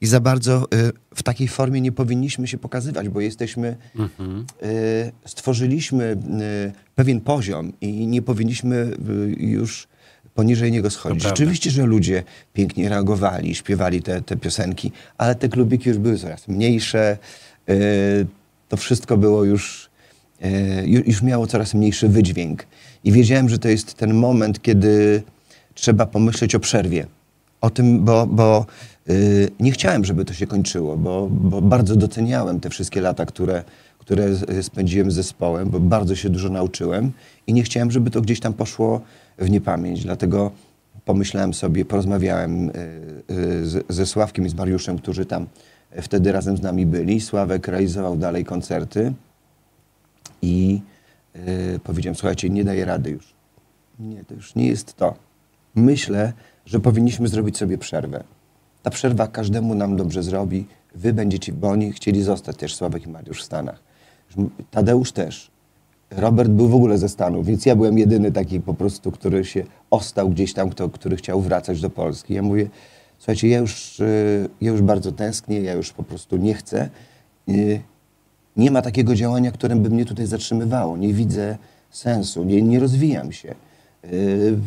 i 0.01 0.07
za 0.07 0.20
bardzo 0.20 0.62
e, 0.62 0.66
w 1.14 1.22
takiej 1.22 1.49
formie 1.49 1.80
nie 1.80 1.92
powinniśmy 1.92 2.49
się 2.49 2.59
pokazywać, 2.59 3.09
bo 3.09 3.20
jesteśmy, 3.20 3.76
e, 3.99 5.12
stworzyliśmy 5.24 6.05
e, 6.05 6.72
pewien 6.94 7.20
poziom 7.20 7.72
i 7.80 8.07
nie 8.07 8.22
powinniśmy 8.22 8.90
już 9.38 9.88
poniżej 10.34 10.72
niego 10.72 10.90
schodzić. 10.90 11.22
prawda. 11.22 11.36
Rzeczywiście, 11.36 11.70
że 11.70 11.86
ludzie 11.86 12.22
pięknie 12.53 12.88
reagowali, 12.88 13.55
śpiewali 13.55 14.03
te, 14.03 14.22
te 14.22 14.36
piosenki, 14.36 14.92
ale 15.18 15.34
te 15.34 15.49
klubiki 15.49 15.88
już 15.88 15.99
były 15.99 16.18
coraz 16.18 16.49
mniejsze. 16.49 17.18
To 18.68 18.76
wszystko 18.76 19.16
było 19.16 19.44
już, 19.44 19.62
ju- 19.84 19.88
już 21.07 21.22
miało 21.22 21.47
coraz 21.47 21.74
mniejszy 21.74 22.09
wydźwięk. 22.09 22.66
I 23.05 23.12
wiedziałem, 23.12 23.49
że 23.49 23.59
to 23.59 23.68
jest 23.68 23.95
ten 23.95 24.14
moment, 24.14 24.62
kiedy 24.62 25.22
trzeba 25.74 26.07
pomyśleć 26.07 26.55
o 26.55 26.61
przerwie. 26.61 27.07
O 27.61 27.70
tym, 27.70 28.05
bo, 28.05 28.26
bo 28.26 28.66
y, 29.11 29.49
nie 29.61 29.72
chciałem, 29.72 30.05
żeby 30.05 30.24
to 30.24 30.34
się 30.34 30.47
kończyło, 30.47 30.97
bo, 30.97 31.28
bo 31.30 31.62
bardzo 31.62 31.97
doceniałem 31.97 32.61
te 32.61 32.70
wszystkie 32.70 33.01
lata, 33.01 33.26
które, 33.26 33.64
które 33.99 34.34
z- 34.34 34.66
spędziłem 34.66 35.11
z 35.11 35.14
zespołem, 35.14 35.70
bo 35.70 35.80
bardzo 35.80 36.16
się 36.16 36.30
dużo 36.30 36.49
nauczyłem 36.49 37.12
i 37.47 37.53
nie 37.53 37.62
chciałem, 37.62 37.91
żeby 37.91 38.11
to 38.11 38.20
gdzieś 38.20 38.41
tam 38.41 38.55
poszło 38.55 39.01
w 39.39 39.51
niepamięć. 39.51 40.03
Dlatego 40.03 40.51
pomyślałem 41.05 41.55
sobie, 41.55 41.84
porozmawiałem 41.84 42.68
y, 42.68 42.72
y, 43.30 43.84
ze 43.89 44.07
Sławkiem 44.07 44.47
i 44.47 44.49
z 44.49 44.55
Mariuszem, 44.55 44.99
którzy 44.99 45.26
tam 45.26 45.47
wtedy 46.03 46.32
razem 46.32 46.57
z 46.57 46.62
nami 46.62 46.86
byli. 46.86 47.20
Sławek 47.20 47.68
realizował 47.68 48.16
dalej 48.16 48.45
koncerty 48.45 49.12
i 50.43 50.80
y, 51.36 51.80
powiedziałem, 51.84 52.14
słuchajcie, 52.14 52.51
nie 52.51 52.64
daję 52.64 52.84
rady 52.84 53.11
już. 53.11 53.34
Nie, 53.99 54.24
to 54.24 54.34
już 54.34 54.55
nie 54.55 54.66
jest 54.66 54.95
to. 54.97 55.14
Myślę, 55.74 56.32
że 56.66 56.80
powinniśmy 56.80 57.28
zrobić 57.28 57.57
sobie 57.57 57.78
przerwę. 57.78 58.24
Ta 58.82 58.91
przerwa 58.91 59.26
każdemu 59.26 59.74
nam 59.74 59.97
dobrze 59.97 60.22
zrobi. 60.22 60.66
Wy 60.95 61.12
będziecie, 61.12 61.53
bo 61.53 61.68
oni 61.68 61.93
chcieli 61.93 62.22
zostać 62.22 62.57
też, 62.57 62.74
Sławek 62.74 63.07
i 63.07 63.09
Mariusz 63.09 63.41
w 63.41 63.45
Stanach. 63.45 63.82
Tadeusz 64.70 65.12
też. 65.12 65.51
Robert 66.11 66.51
był 66.51 66.68
w 66.68 66.74
ogóle 66.74 66.99
ze 66.99 67.09
Stanów, 67.09 67.47
więc 67.47 67.66
ja 67.66 67.76
byłem 67.76 67.99
jedyny 67.99 68.32
taki 68.32 68.61
po 68.61 68.74
prostu, 68.74 69.12
który 69.12 69.45
się 69.45 69.64
ostał 69.91 70.30
gdzieś 70.30 70.53
tam, 70.53 70.70
kto, 70.70 70.89
który 70.89 71.16
chciał 71.16 71.41
wracać 71.41 71.80
do 71.80 71.91
Polski. 71.91 72.34
Ja 72.34 72.43
mówię, 72.43 72.68
słuchajcie, 73.18 73.49
ja 73.49 73.59
już, 73.59 74.01
y, 74.01 74.49
ja 74.61 74.70
już 74.70 74.82
bardzo 74.82 75.12
tęsknię, 75.12 75.61
ja 75.61 75.72
już 75.72 75.93
po 75.93 76.03
prostu 76.03 76.36
nie 76.36 76.55
chcę. 76.55 76.91
Nie 78.59 78.70
ma 78.70 78.82
takiego 78.82 79.14
działania, 79.14 79.52
które 79.52 79.76
by 79.76 79.90
mnie 79.90 80.04
tutaj 80.04 80.26
zatrzymywało. 80.26 80.96
Nie 80.96 81.14
widzę 81.14 81.59
sensu, 81.90 82.44
nie, 82.44 82.62
nie 82.62 82.80
rozwijam 82.80 83.32
się. 83.32 83.54
Y, 84.04 84.59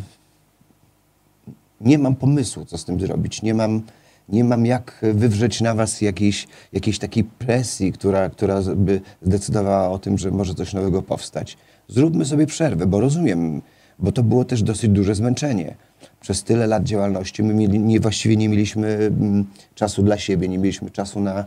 nie 1.82 1.98
mam 1.98 2.16
pomysłu, 2.16 2.66
co 2.66 2.78
z 2.78 2.86
tym 2.86 3.00
zrobić. 3.00 3.42
Nie 3.42 3.54
mam, 3.54 3.82
nie 4.30 4.44
mam 4.44 4.66
jak 4.66 5.02
wywrzeć 5.14 5.62
na 5.62 5.76
was 5.76 6.02
jakiejś, 6.02 6.48
jakiejś 6.74 7.00
takiej 7.00 7.24
presji, 7.24 7.92
która, 7.92 8.30
która 8.30 8.62
by 8.76 9.02
zdecydowała 9.22 9.90
o 9.90 10.00
tym, 10.00 10.18
że 10.18 10.32
może 10.32 10.56
coś 10.56 10.74
nowego 10.74 11.02
powstać. 11.02 11.58
Zróbmy 11.88 12.26
sobie 12.26 12.46
przerwę, 12.46 12.86
bo 12.86 13.00
rozumiem, 13.00 13.62
bo 14.00 14.12
to 14.12 14.24
było 14.24 14.46
też 14.46 14.64
dosyć 14.64 14.92
duże 14.92 15.16
zmęczenie. 15.16 15.76
Przez 16.22 16.44
tyle 16.44 16.68
lat 16.68 16.84
działalności 16.84 17.44
my 17.44 17.54
mieli, 17.54 17.80
nie, 17.80 18.00
właściwie 18.00 18.38
nie 18.38 18.50
mieliśmy 18.50 18.88
mm, 18.88 19.46
czasu 19.76 20.04
dla 20.04 20.18
siebie, 20.18 20.48
nie 20.48 20.58
mieliśmy 20.58 20.92
czasu 20.92 21.20
na, 21.20 21.46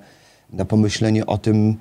na 0.52 0.64
pomyślenie 0.64 1.26
o 1.26 1.38
tym, 1.38 1.76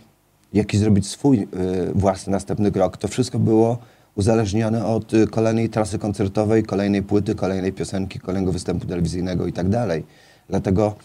jaki 0.54 0.78
zrobić 0.78 1.08
swój 1.08 1.40
y, 1.40 1.48
własny 1.96 2.32
następny 2.32 2.72
krok. 2.72 2.98
To 2.98 3.08
wszystko 3.08 3.40
było 3.40 3.78
uzależnione 4.16 4.86
od 4.86 5.14
y, 5.14 5.28
kolejnej 5.28 5.70
trasy 5.70 6.00
koncertowej, 6.00 6.64
kolejnej 6.64 7.04
płyty, 7.04 7.36
kolejnej 7.36 7.74
piosenki, 7.74 8.20
kolejnego 8.20 8.52
występu 8.52 8.86
telewizyjnego 8.86 9.48
i 9.48 9.54
tak 9.54 9.70
dalej. 9.70 10.04
Dlatego 10.50 10.96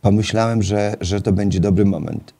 pomyślałem, 0.00 0.62
że, 0.62 0.96
że 1.00 1.20
to 1.20 1.32
będzie 1.32 1.60
dobry 1.60 1.84
moment. 1.84 2.34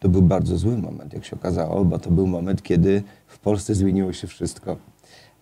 To 0.00 0.08
był 0.08 0.22
bardzo 0.22 0.58
zły 0.58 0.78
moment, 0.78 1.12
jak 1.12 1.24
się 1.24 1.36
okazało, 1.36 1.84
bo 1.84 1.98
to 1.98 2.10
był 2.10 2.26
moment, 2.26 2.62
kiedy 2.62 3.02
w 3.26 3.38
Polsce 3.38 3.74
zmieniło 3.74 4.12
się 4.12 4.26
wszystko. 4.26 4.76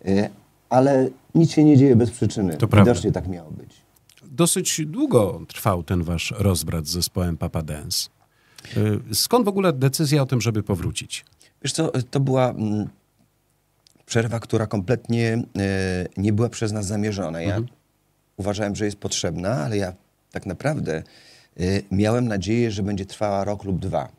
Y, 0.07 0.29
Ale 0.69 1.09
nic 1.35 1.51
się 1.51 1.63
nie 1.63 1.77
dzieje 1.77 1.95
bez 1.95 2.11
przyczyny. 2.11 2.57
To 2.57 2.67
prawda. 2.67 2.91
Widocznie 2.91 3.11
tak 3.11 3.27
miało 3.27 3.51
być. 3.51 3.87
Dosyć 4.31 4.81
długo 4.85 5.41
trwał 5.47 5.83
ten 5.83 6.03
wasz 6.03 6.33
rozbrat 6.37 6.87
z 6.87 6.91
zespołem 6.91 7.37
Papa 7.37 7.61
Dance. 7.61 8.09
Y, 9.11 9.15
Skąd 9.15 9.45
w 9.45 9.47
ogóle 9.47 9.73
decyzja 9.73 10.21
o 10.21 10.25
tym, 10.25 10.41
żeby 10.41 10.63
powrócić? 10.63 11.25
Wiesz 11.63 11.73
co, 11.73 11.91
to 12.11 12.19
była 12.19 12.49
mm, 12.49 12.89
przerwa, 14.05 14.39
która 14.39 14.67
kompletnie 14.67 15.33
e, 15.33 15.41
nie 16.17 16.33
była 16.33 16.49
przez 16.49 16.71
nas 16.71 16.85
zamierzona. 16.85 17.41
Ja 17.41 17.61
uważałem, 18.37 18.75
że 18.75 18.85
jest 18.85 18.97
potrzebna, 18.97 19.49
ale 19.49 19.77
ja 19.77 19.93
tak 20.31 20.45
naprawdę 20.45 21.03
miałem 21.91 22.27
nadzieję, 22.27 22.71
że 22.71 22.83
będzie 22.83 23.05
trwała 23.05 23.43
rok 23.43 23.63
lub 23.63 23.79
dwa. 23.79 24.09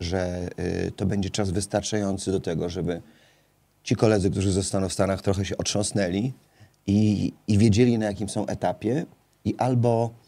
Że 0.00 0.48
to 0.96 1.06
będzie 1.06 1.30
czas 1.30 1.50
wystarczający 1.50 2.32
do 2.32 2.40
tego, 2.40 2.68
żeby 2.68 3.02
ci 3.84 3.96
koledzy, 3.96 4.30
którzy 4.30 4.52
zostaną 4.52 4.88
w 4.88 4.92
Stanach, 4.92 5.22
trochę 5.22 5.44
się 5.44 5.56
otrząsnęli 5.56 6.32
i, 6.86 7.32
i 7.48 7.58
wiedzieli 7.58 7.98
na 7.98 8.06
jakim 8.06 8.28
są 8.28 8.46
etapie 8.46 9.06
i 9.44 9.54
albo 9.58 10.10
y, 10.10 10.21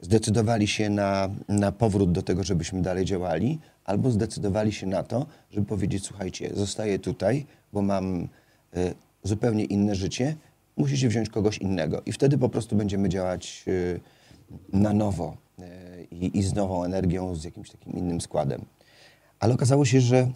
zdecydowali 0.00 0.66
się 0.66 0.90
na, 0.90 1.28
na 1.48 1.72
powrót 1.72 2.12
do 2.12 2.22
tego, 2.22 2.44
żebyśmy 2.44 2.82
dalej 2.82 3.04
działali, 3.04 3.58
albo 3.84 4.10
zdecydowali 4.10 4.72
się 4.72 4.86
na 4.86 5.02
to, 5.02 5.26
żeby 5.50 5.66
powiedzieć, 5.66 6.04
słuchajcie, 6.04 6.50
zostaję 6.54 6.98
tutaj, 6.98 7.46
bo 7.72 7.82
mam 7.82 8.28
y, 8.76 8.94
zupełnie 9.22 9.64
inne 9.64 9.94
życie, 9.94 10.36
musicie 10.76 11.08
wziąć 11.08 11.28
kogoś 11.28 11.58
innego. 11.58 12.02
I 12.06 12.12
wtedy 12.12 12.38
po 12.38 12.48
prostu 12.48 12.76
będziemy 12.76 13.08
działać 13.08 13.64
y, 13.68 14.00
na 14.72 14.92
nowo 14.92 15.36
y, 15.58 15.64
i, 16.10 16.42
z 16.42 16.54
nową 16.54 16.84
energią, 16.84 17.34
z 17.34 17.44
jakimś 17.44 17.70
takim 17.70 17.92
innym 17.92 18.20
składem. 18.20 18.64
Ale 19.40 19.54
okazało 19.54 19.84
się, 19.84 20.00
że 20.00 20.30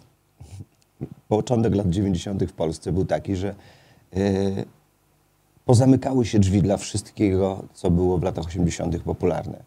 początek 1.27 1.75
lat 1.75 1.89
90. 1.89 2.43
w 2.43 2.53
Polsce 2.53 2.91
był 2.91 3.05
taki, 3.05 3.35
że 3.35 3.55
y, 4.17 4.65
pozamykały 5.65 6.25
się 6.25 6.39
drzwi 6.39 6.61
dla 6.61 6.77
wszystkiego, 6.77 7.63
co 7.73 7.91
było 7.91 8.17
w 8.17 8.23
latach 8.23 8.45
80. 8.45 8.99
popularne. 8.99 9.63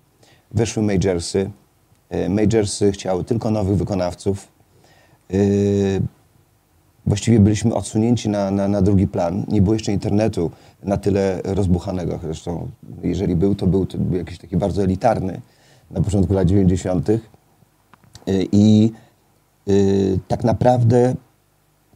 Weszły 0.51 0.83
majorsy. 0.83 1.51
Y, 2.15 2.29
majorsy 2.29 2.93
chciały 2.93 3.25
tylko 3.25 3.51
nowych 3.51 3.77
wykonawców. 3.77 4.49
Y, 5.35 6.01
właściwie 7.07 7.41
byliśmy 7.41 7.75
odsunięci 7.75 8.29
na, 8.29 8.51
na, 8.51 8.69
na 8.69 8.83
drugi 8.83 9.07
plan. 9.07 9.45
Nie 9.49 9.63
było 9.63 9.75
jeszcze 9.75 9.93
internetu 9.93 10.51
na 10.83 10.97
tyle 10.97 11.41
rozbuchanego. 11.45 12.19
Zresztą, 12.23 12.69
jeżeli 13.03 13.37
był, 13.37 13.55
to 13.55 13.67
był, 13.67 13.87
to 13.87 13.99
był 13.99 14.19
jakiś 14.19 14.39
taki 14.39 14.57
bardzo 14.57 14.83
elitarny 14.83 15.41
na 15.91 16.03
początku 16.03 16.35
lat 16.35 16.49
90. 16.49 17.09
Y, 17.09 17.21
I 18.53 18.93
tak 20.29 20.45
naprawdę 20.45 21.15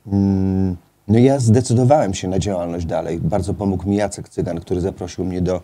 mm, 0.06 0.76
no 1.10 1.18
ja 1.18 1.38
zdecydowałem 1.38 2.14
się 2.14 2.28
na 2.28 2.38
działalność 2.38 2.86
dalej. 2.86 3.18
Bardzo 3.18 3.54
pomógł 3.54 3.88
mi 3.88 3.96
Jacek 3.96 4.28
Cygan, 4.28 4.60
który 4.60 4.80
zaprosił 4.80 5.24
mnie 5.24 5.40
do 5.40 5.60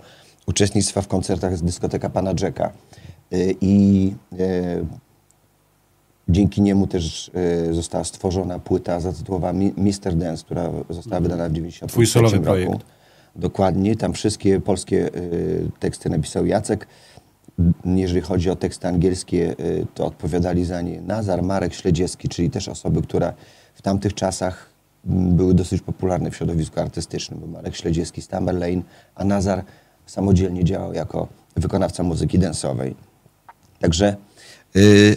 uczestnictwa 0.46 1.02
w 1.02 1.08
koncertach 1.08 1.56
z 1.56 1.62
dyskoteka 1.62 2.10
Pana 2.10 2.32
Jacka. 2.40 2.72
Y, 3.32 3.54
I 3.60 4.14
y, 4.32 4.86
dzięki 6.28 6.62
niemu 6.62 6.86
też 6.86 7.30
y, 7.68 7.74
została 7.74 8.04
stworzona 8.04 8.58
płyta 8.58 9.00
zatytułowana 9.00 9.58
Mi- 9.58 9.74
Mr. 9.76 10.14
Dance, 10.14 10.44
która 10.44 10.70
została 10.90 11.20
wydana 11.20 11.48
w 11.48 11.52
90 11.52 11.92
Twój 11.92 12.06
solowy 12.06 12.40
projekt. 12.40 12.84
Dokładnie, 13.36 13.96
tam 13.96 14.12
wszystkie 14.12 14.60
polskie 14.60 15.10
teksty 15.80 16.10
napisał 16.10 16.46
Jacek. 16.46 16.86
Jeżeli 17.84 18.20
chodzi 18.20 18.50
o 18.50 18.56
teksty 18.56 18.88
angielskie, 18.88 19.54
to 19.94 20.06
odpowiadali 20.06 20.64
za 20.64 20.82
nie 20.82 21.00
Nazar, 21.00 21.42
Marek 21.42 21.74
Śledziewski, 21.74 22.28
czyli 22.28 22.50
też 22.50 22.68
osoby, 22.68 23.02
które 23.02 23.32
w 23.74 23.82
tamtych 23.82 24.14
czasach 24.14 24.75
były 25.06 25.54
dosyć 25.54 25.82
popularne 25.82 26.30
w 26.30 26.36
środowisku 26.36 26.80
artystycznym. 26.80 27.38
Był 27.38 27.48
Marek 27.48 27.76
Śledziewski 27.76 28.22
z 28.22 28.28
Tamerlane, 28.28 28.82
a 29.14 29.24
Nazar 29.24 29.64
samodzielnie 30.06 30.64
działał 30.64 30.92
jako 30.92 31.28
wykonawca 31.56 32.02
muzyki 32.02 32.38
densowej. 32.38 32.94
Także 33.80 34.16
y, 34.76 35.16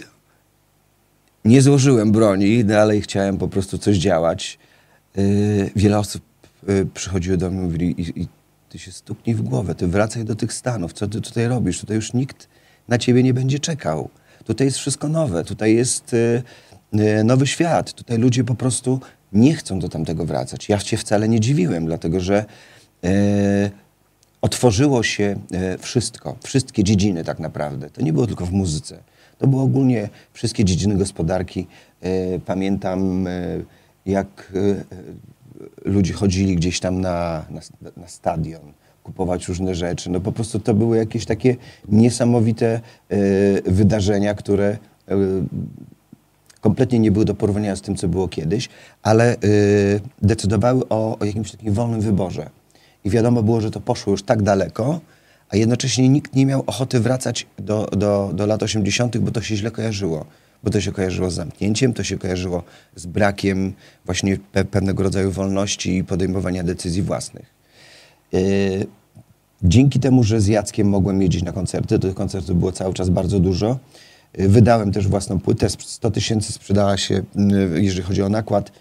nie 1.44 1.62
złożyłem 1.62 2.12
broni, 2.12 2.64
dalej 2.64 3.02
chciałem 3.02 3.38
po 3.38 3.48
prostu 3.48 3.78
coś 3.78 3.96
działać. 3.96 4.58
Yy, 5.16 5.70
wiele 5.76 5.98
osób 5.98 6.22
yy, 6.68 6.86
przychodziło 6.94 7.36
do 7.36 7.50
mnie 7.50 7.60
mówili, 7.60 8.00
i, 8.00 8.20
i 8.20 8.28
ty 8.68 8.78
się 8.78 8.92
stuknij 8.92 9.36
w 9.36 9.42
głowę, 9.42 9.74
ty 9.74 9.86
wracaj 9.86 10.24
do 10.24 10.34
tych 10.34 10.52
Stanów, 10.52 10.92
co 10.92 11.08
ty 11.08 11.20
tutaj 11.20 11.48
robisz? 11.48 11.80
Tutaj 11.80 11.96
już 11.96 12.12
nikt 12.12 12.48
na 12.88 12.98
ciebie 12.98 13.22
nie 13.22 13.34
będzie 13.34 13.58
czekał. 13.58 14.08
Tutaj 14.44 14.66
jest 14.66 14.78
wszystko 14.78 15.08
nowe, 15.08 15.44
tutaj 15.44 15.74
jest 15.74 16.12
yy, 16.12 16.42
yy, 16.92 17.24
nowy 17.24 17.46
świat, 17.46 17.92
tutaj 17.92 18.18
ludzie 18.18 18.44
po 18.44 18.54
prostu 18.54 19.00
nie 19.32 19.54
chcą 19.54 19.78
do 19.78 19.88
tamtego 19.88 20.24
wracać. 20.24 20.68
Ja 20.68 20.78
się 20.78 20.96
wcale 20.96 21.28
nie 21.28 21.40
dziwiłem, 21.40 21.86
dlatego 21.86 22.20
że 22.20 22.44
yy, 23.02 23.10
otworzyło 24.42 25.02
się 25.02 25.36
e, 25.52 25.78
wszystko, 25.78 26.36
wszystkie 26.42 26.84
dziedziny 26.84 27.24
tak 27.24 27.38
naprawdę. 27.38 27.90
To 27.90 28.02
nie 28.02 28.12
było 28.12 28.26
tylko 28.26 28.46
w 28.46 28.52
muzyce. 28.52 28.98
To 29.38 29.46
było 29.46 29.62
ogólnie 29.62 30.08
wszystkie 30.32 30.64
dziedziny 30.64 30.96
gospodarki. 30.96 31.66
E, 32.00 32.38
Pamiętam, 32.38 33.26
e, 33.26 33.30
jak 34.06 34.52
e, 34.54 34.58
e, 34.58 34.74
ludzie 35.84 36.12
chodzili 36.12 36.56
gdzieś 36.56 36.80
tam 36.80 37.00
na, 37.00 37.44
na, 37.50 37.60
na 37.96 38.08
stadion, 38.08 38.72
kupować 39.02 39.48
różne 39.48 39.74
rzeczy. 39.74 40.10
No 40.10 40.20
po 40.20 40.32
prostu 40.32 40.58
to 40.58 40.74
były 40.74 40.96
jakieś 40.96 41.24
takie 41.24 41.56
niesamowite 41.88 42.80
e, 43.08 43.16
wydarzenia, 43.72 44.34
które 44.34 44.78
e, 45.08 45.16
kompletnie 46.60 46.98
nie 46.98 47.10
były 47.10 47.24
do 47.24 47.34
porównania 47.34 47.76
z 47.76 47.80
tym, 47.80 47.96
co 47.96 48.08
było 48.08 48.28
kiedyś, 48.28 48.68
ale 49.02 49.36
y, 49.36 50.00
decydowały 50.22 50.88
o, 50.88 51.18
o 51.18 51.24
jakimś 51.24 51.50
takim 51.50 51.72
wolnym 51.72 52.00
wyborze. 52.00 52.50
I 53.04 53.10
wiadomo 53.10 53.42
było, 53.42 53.60
że 53.60 53.70
to 53.70 53.80
poszło 53.80 54.10
już 54.10 54.22
tak 54.22 54.42
daleko, 54.42 55.00
a 55.48 55.56
jednocześnie 55.56 56.08
nikt 56.08 56.36
nie 56.36 56.46
miał 56.46 56.64
ochoty 56.66 57.00
wracać 57.00 57.46
do, 57.58 57.86
do, 57.86 58.30
do 58.34 58.46
lat 58.46 58.62
80., 58.62 59.18
bo 59.18 59.30
to 59.30 59.42
się 59.42 59.56
źle 59.56 59.70
kojarzyło. 59.70 60.26
Bo 60.64 60.70
to 60.70 60.80
się 60.80 60.92
kojarzyło 60.92 61.30
z 61.30 61.34
zamknięciem, 61.34 61.92
to 61.92 62.04
się 62.04 62.18
kojarzyło 62.18 62.62
z 62.96 63.06
brakiem 63.06 63.72
właśnie 64.04 64.38
pe 64.52 64.64
pewnego 64.64 65.02
rodzaju 65.02 65.30
wolności 65.30 65.96
i 65.96 66.04
podejmowania 66.04 66.62
decyzji 66.62 67.02
własnych. 67.02 67.54
Y, 68.34 68.86
Dzięki 69.62 70.00
temu, 70.00 70.24
że 70.24 70.40
z 70.40 70.46
Jackiem 70.46 70.88
mogłem 70.88 71.22
jeździć 71.22 71.42
na 71.42 71.52
koncerty, 71.52 71.98
tych 71.98 72.14
koncertów 72.14 72.58
było 72.58 72.72
cały 72.72 72.94
czas 72.94 73.10
bardzo 73.10 73.40
dużo. 73.40 73.78
Wydałem 74.34 74.92
też 74.92 75.08
własną 75.08 75.40
płytę, 75.40 75.66
sp- 75.74 75.84
100 75.86 76.10
tysięcy 76.10 76.52
sprzedała 76.52 76.96
się, 76.96 77.22
y, 77.74 77.82
jeżeli 77.82 78.02
chodzi 78.02 78.22
o 78.22 78.28
nakład. 78.28 78.72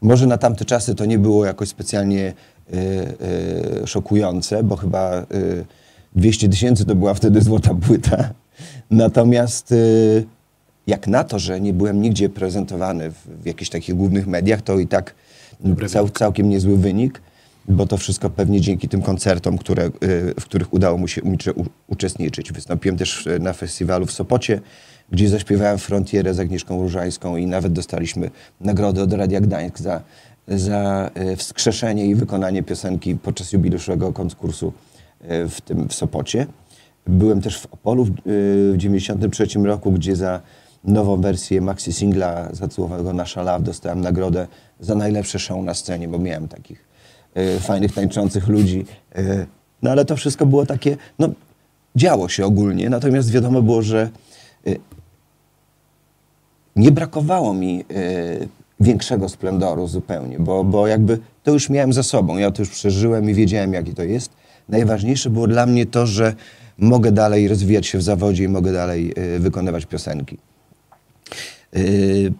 Może 0.00 0.26
na 0.26 0.38
tamte 0.38 0.64
czasy 0.64 0.94
to 0.94 1.04
nie 1.04 1.18
było 1.18 1.44
jakoś 1.44 1.68
specjalnie 1.68 2.34
y, 2.74 2.76
y, 3.82 3.86
szokujące, 3.86 4.62
bo 4.62 4.76
chyba 4.76 5.22
y, 5.34 5.64
200 6.16 6.48
tysięcy 6.48 6.84
to 6.84 6.94
była 6.94 7.14
wtedy 7.14 7.40
złota 7.40 7.74
płyta. 7.86 8.30
Natomiast 8.90 9.72
y, 9.72 10.24
jak 10.86 11.06
na 11.06 11.24
to, 11.24 11.38
że 11.38 11.60
nie 11.60 11.72
byłem 11.72 12.02
nigdzie 12.02 12.28
prezentowany 12.28 13.10
w, 13.10 13.42
w 13.42 13.46
jakichś 13.46 13.70
takich 13.70 13.94
głównych 13.94 14.26
mediach, 14.26 14.62
to 14.62 14.78
i 14.78 14.86
tak 14.86 15.14
cał, 15.88 16.08
całkiem 16.08 16.48
niezły 16.48 16.76
wynik, 16.76 17.22
bo 17.68 17.86
to 17.86 17.96
wszystko 17.96 18.30
pewnie 18.30 18.60
dzięki 18.60 18.88
tym 18.88 19.02
koncertom, 19.02 19.58
które, 19.58 19.86
y, 19.86 20.34
w 20.40 20.44
których 20.44 20.72
udało 20.74 20.98
mu 20.98 21.08
się 21.08 21.22
uczestniczyć. 21.86 22.52
Wystąpiłem 22.52 22.96
też 22.96 23.28
na 23.40 23.52
festiwalu 23.52 24.06
w 24.06 24.12
Sopocie, 24.12 24.60
gdzie 25.10 25.28
zaśpiewałem 25.28 25.78
Frontierę 25.78 26.34
z 26.34 26.40
Agnieszką 26.40 26.82
Różańską 26.82 27.36
i 27.36 27.46
nawet 27.46 27.72
dostaliśmy 27.72 28.30
nagrodę 28.60 29.02
od 29.02 29.12
Radia 29.12 29.40
Gdańsk 29.40 29.78
za, 29.78 30.00
za 30.48 31.10
y, 31.32 31.36
wskrzeszenie 31.36 32.06
i 32.06 32.14
wykonanie 32.14 32.62
piosenki 32.62 33.16
podczas 33.16 33.52
jubileuszowego 33.52 34.12
konkursu 34.12 34.72
y, 35.22 35.48
w 35.48 35.60
tym 35.60 35.88
w 35.88 35.94
Sopocie. 35.94 36.46
Byłem 37.06 37.40
też 37.40 37.60
w 37.60 37.66
Opolu 37.66 38.04
w, 38.04 38.08
y, 38.08 38.12
w 38.72 38.74
93 38.76 39.46
roku, 39.64 39.92
gdzie 39.92 40.16
za 40.16 40.40
nową 40.84 41.20
wersję 41.20 41.60
maxi 41.60 41.92
singla 41.92 42.48
zatytułowanego 42.52 43.12
Nasza 43.12 43.42
Love 43.42 43.64
dostałem 43.64 44.00
nagrodę 44.00 44.46
za 44.80 44.94
najlepsze 44.94 45.38
show 45.38 45.64
na 45.64 45.74
scenie, 45.74 46.08
bo 46.08 46.18
miałem 46.18 46.48
takich 46.48 46.86
fajnych, 47.60 47.94
tańczących 47.94 48.48
ludzi. 48.48 48.84
No 49.82 49.90
ale 49.90 50.04
to 50.04 50.16
wszystko 50.16 50.46
było 50.46 50.66
takie, 50.66 50.96
no 51.18 51.28
działo 51.96 52.28
się 52.28 52.46
ogólnie, 52.46 52.90
natomiast 52.90 53.30
wiadomo 53.30 53.62
było, 53.62 53.82
że 53.82 54.10
nie 56.76 56.92
brakowało 56.92 57.54
mi 57.54 57.84
y, 57.90 58.48
większego 58.80 59.28
splendoru 59.28 59.86
zupełnie, 59.86 60.38
bo, 60.38 60.64
bo 60.64 60.86
jakby 60.86 61.18
to 61.42 61.50
już 61.52 61.70
miałem 61.70 61.92
za 61.92 62.02
sobą, 62.02 62.36
ja 62.36 62.50
to 62.50 62.62
już 62.62 62.70
przeżyłem 62.70 63.30
i 63.30 63.34
wiedziałem, 63.34 63.72
jakie 63.72 63.94
to 63.94 64.02
jest. 64.02 64.30
Najważniejsze 64.68 65.30
było 65.30 65.46
dla 65.46 65.66
mnie 65.66 65.86
to, 65.86 66.06
że 66.06 66.34
mogę 66.78 67.12
dalej 67.12 67.48
rozwijać 67.48 67.86
się 67.86 67.98
w 67.98 68.02
zawodzie 68.02 68.44
i 68.44 68.48
mogę 68.48 68.72
dalej 68.72 69.12
y, 69.36 69.38
wykonywać 69.38 69.86
piosenki. 69.86 70.38
Y, 71.76 72.32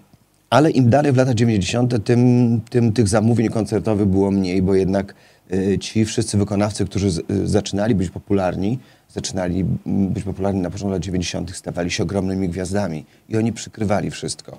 ale 0.51 0.71
im 0.71 0.91
dalej 0.91 1.13
w 1.13 1.17
latach 1.17 1.35
90., 1.35 2.05
tym, 2.05 2.61
tym 2.71 2.93
tych 2.93 3.09
zamówień 3.09 3.49
koncertowych 3.49 4.07
było 4.07 4.31
mniej, 4.31 4.63
bo 4.63 4.75
jednak 4.75 5.15
y, 5.53 5.79
ci 5.79 6.05
wszyscy 6.05 6.39
wykonawcy, 6.39 6.85
którzy 6.85 7.11
z, 7.11 7.19
y, 7.31 7.49
zaczynali 7.49 7.95
być 7.95 8.11
popularni, 8.11 8.79
zaczynali 9.15 9.65
być 9.87 10.25
popularni 10.25 10.61
na 10.61 10.71
początku 10.71 10.93
lat 10.93 11.03
90., 11.03 11.57
stawali 11.57 11.91
się 11.91 12.03
ogromnymi 12.03 12.49
gwiazdami 12.49 13.05
i 13.29 13.37
oni 13.37 13.53
przykrywali 13.53 14.11
wszystko. 14.11 14.59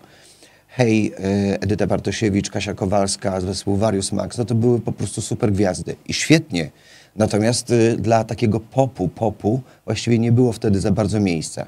Hej, 0.67 1.13
y, 1.53 1.59
Edyta 1.59 1.87
Bartosiewicz, 1.87 2.49
Kasia 2.49 2.73
Kowalska 2.73 3.41
zespół 3.41 3.77
Various 3.77 4.11
Max, 4.11 4.37
no 4.37 4.45
to 4.45 4.55
były 4.55 4.79
po 4.79 4.91
prostu 4.91 5.21
super 5.21 5.51
gwiazdy 5.51 5.95
i 6.07 6.13
świetnie. 6.13 6.71
Natomiast 7.15 7.71
y, 7.71 7.97
dla 7.99 8.23
takiego 8.23 8.59
popu, 8.59 9.07
popu 9.07 9.61
właściwie 9.85 10.19
nie 10.19 10.31
było 10.31 10.53
wtedy 10.53 10.79
za 10.79 10.91
bardzo 10.91 11.19
miejsca. 11.19 11.65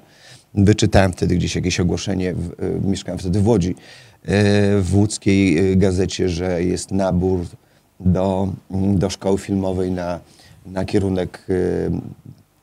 Wyczytałem 0.54 1.14
wtedy 1.14 1.36
gdzieś 1.36 1.56
jakieś 1.56 1.80
ogłoszenie, 1.80 2.32
y, 2.32 2.36
mieszkałem 2.84 3.20
wtedy 3.20 3.42
w 3.42 3.48
Łodzi, 3.48 3.70
y, 3.70 3.76
w 4.82 4.96
łódzkiej 4.96 5.78
gazecie, 5.78 6.30
że 6.30 6.64
jest 6.64 6.92
nabór 6.92 7.46
do, 8.00 8.54
do 8.72 9.10
szkoły 9.10 9.38
filmowej 9.38 9.92
na, 9.92 10.20
na 10.66 10.86
kierunek 10.86 11.48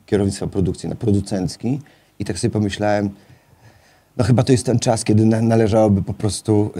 kierownictwa 0.07 0.47
produkcji, 0.47 0.89
na 0.89 0.95
producencki. 0.95 1.79
I 2.19 2.25
tak 2.25 2.39
sobie 2.39 2.51
pomyślałem, 2.51 3.09
No 4.17 4.23
chyba 4.23 4.43
to 4.43 4.51
jest 4.51 4.65
ten 4.65 4.79
czas, 4.79 5.03
kiedy 5.03 5.25
na, 5.25 5.41
należałoby 5.41 6.03
po 6.03 6.13
prostu 6.13 6.71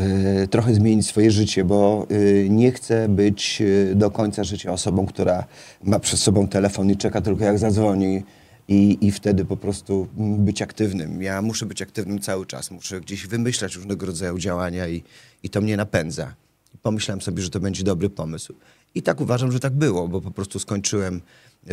y, 0.44 0.48
trochę 0.48 0.74
zmienić 0.74 1.08
swoje 1.08 1.32
życie, 1.32 1.64
bo 1.64 2.08
y, 2.12 2.48
nie 2.50 2.72
chcę 2.72 3.10
być 3.10 3.62
y, 3.62 3.96
do 3.96 4.12
końca 4.12 4.44
życia 4.44 4.72
osobą, 4.72 5.06
która 5.06 5.46
ma 5.84 6.00
przed 6.00 6.20
sobą 6.20 6.48
telefon 6.48 6.92
i 6.92 6.98
czeka 6.98 7.22
tylko 7.22 7.44
jak 7.44 7.60
zadzwoni 7.60 8.24
i, 8.68 8.98
i 9.02 9.12
wtedy 9.12 9.46
po 9.46 9.58
prostu 9.58 10.08
być 10.18 10.62
aktywnym. 10.62 11.22
Ja 11.22 11.42
muszę 11.42 11.66
być 11.66 11.82
aktywnym 11.82 12.20
cały 12.20 12.46
czas, 12.46 12.72
muszę 12.72 13.02
gdzieś 13.02 13.28
wymyślać 13.28 13.76
różnego 13.76 14.06
rodzaju 14.06 14.38
działania 14.38 14.88
i, 14.88 15.04
i 15.44 15.50
to 15.50 15.62
mnie 15.62 15.78
napędza. 15.78 16.34
Pomyślałem 16.82 17.22
sobie, 17.22 17.44
że 17.44 17.50
to 17.50 17.60
będzie 17.60 17.84
dobry 17.84 18.10
pomysł. 18.10 18.54
I 18.96 19.02
tak 19.02 19.22
uważam, 19.22 19.52
że 19.52 19.60
tak 19.60 19.74
było, 19.74 20.08
bo 20.08 20.22
po 20.22 20.32
prostu 20.32 20.60
skończyłem 20.60 21.22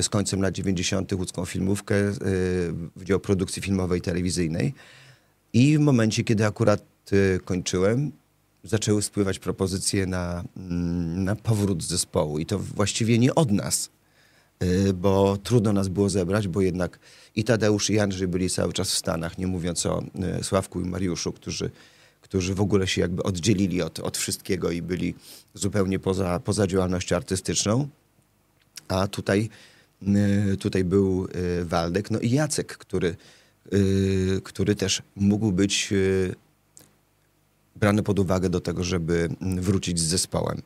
z 0.02 0.08
końcem 0.08 0.42
lat 0.42 0.54
90. 0.54 1.12
łódzką 1.12 1.44
filmówkę, 1.44 1.94
y, 1.96 2.12
Wydział 2.96 3.20
Produkcji 3.20 3.62
Filmowej 3.62 3.98
i 3.98 4.02
Telewizyjnej. 4.02 4.74
I 5.52 5.78
w 5.78 5.80
momencie, 5.80 6.24
kiedy 6.24 6.46
akurat 6.46 6.82
y, 7.12 7.40
kończyłem, 7.44 8.12
zaczęły 8.64 9.02
spływać 9.02 9.38
propozycje 9.38 10.06
na, 10.06 10.44
mm, 10.56 11.24
na 11.24 11.36
powrót 11.36 11.82
zespołu. 11.82 12.38
I 12.38 12.46
to 12.46 12.58
właściwie 12.58 13.18
nie 13.18 13.34
od 13.34 13.50
nas, 13.50 13.90
y, 14.62 14.92
bo 14.92 15.36
trudno 15.36 15.72
nas 15.72 15.88
było 15.88 16.10
zebrać, 16.10 16.48
bo 16.48 16.60
jednak 16.60 16.98
i 17.36 17.44
Tadeusz 17.44 17.90
i 17.90 17.98
Andrzej 17.98 18.28
byli 18.28 18.50
cały 18.50 18.72
czas 18.72 18.90
w 18.90 18.98
Stanach, 18.98 19.38
nie 19.38 19.46
mówiąc 19.46 19.86
o 19.86 20.02
Sławku 20.42 20.80
i 20.80 20.84
Mariuszu, 20.84 21.32
którzy, 21.32 21.70
którzy 22.20 22.54
w 22.54 22.60
ogóle 22.60 22.86
się 22.86 23.00
jakby 23.00 23.22
oddzielili 23.22 23.82
od, 23.82 24.00
od 24.00 24.16
wszystkiego 24.16 24.70
i 24.70 24.82
byli 24.82 25.14
zupełnie 25.54 25.98
poza, 25.98 26.40
poza 26.40 26.66
działalnością 26.66 27.16
artystyczną. 27.16 27.88
A 28.88 29.06
tutaj, 29.08 29.48
tutaj 30.60 30.84
był 30.84 31.28
Waldek, 31.64 32.10
no 32.10 32.18
i 32.18 32.30
Jacek, 32.30 32.76
który 32.76 33.16
Y, 33.72 34.40
który 34.44 34.76
też 34.76 35.02
mógł 35.16 35.52
być 35.52 35.88
y, 35.92 36.34
brany 37.76 38.02
pod 38.02 38.18
uwagę 38.18 38.50
do 38.50 38.60
tego, 38.60 38.84
żeby 38.84 39.28
wrócić 39.40 40.00
z 40.00 40.02
zespołem. 40.02 40.62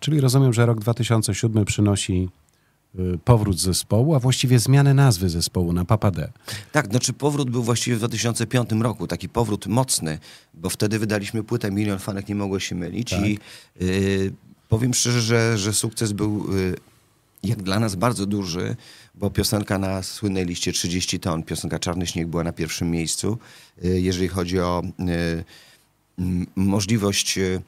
Czyli 0.00 0.20
rozumiem, 0.20 0.52
że 0.52 0.66
rok 0.66 0.80
2007 0.80 1.64
przynosi 1.64 2.28
y, 2.98 3.18
powrót 3.24 3.60
zespołu, 3.60 4.14
a 4.14 4.18
właściwie 4.18 4.58
zmianę 4.58 4.94
nazwy 4.94 5.28
zespołu 5.28 5.72
na 5.72 5.84
Papa 5.84 6.10
D. 6.10 6.32
Tak, 6.72 6.86
znaczy 6.86 7.12
powrót 7.12 7.50
był 7.50 7.62
właściwie 7.62 7.96
w 7.96 7.98
2005 7.98 8.70
roku, 8.72 9.06
taki 9.06 9.28
powrót 9.28 9.66
mocny, 9.66 10.18
bo 10.54 10.70
wtedy 10.70 10.98
wydaliśmy 10.98 11.44
płytę 11.44 11.70
Milion 11.70 11.98
Fanek 11.98 12.28
Nie 12.28 12.34
Mogło 12.34 12.60
Się 12.60 12.74
Mylić 12.74 13.10
tak. 13.10 13.20
i 13.20 13.38
y, 13.82 14.32
powiem 14.68 14.94
szczerze, 14.94 15.20
że, 15.20 15.58
że 15.58 15.72
sukces 15.72 16.12
był 16.12 16.56
y, 16.56 16.76
jak 17.42 17.62
dla 17.62 17.80
nas 17.80 17.94
bardzo 17.94 18.26
duży, 18.26 18.76
bo 19.14 19.30
piosenka 19.30 19.78
na 19.78 20.02
słynnej 20.02 20.46
liście 20.46 20.72
30 20.72 21.20
ton, 21.20 21.42
piosenka 21.42 21.78
Czarny 21.78 22.06
Śnieg 22.06 22.28
była 22.28 22.44
na 22.44 22.52
pierwszym 22.52 22.90
miejscu. 22.90 23.38
Y, 23.84 24.00
jeżeli 24.00 24.28
chodzi 24.28 24.60
o 24.60 24.82
y, 25.00 25.44
możliwość 26.56 27.38
y, 27.38 27.62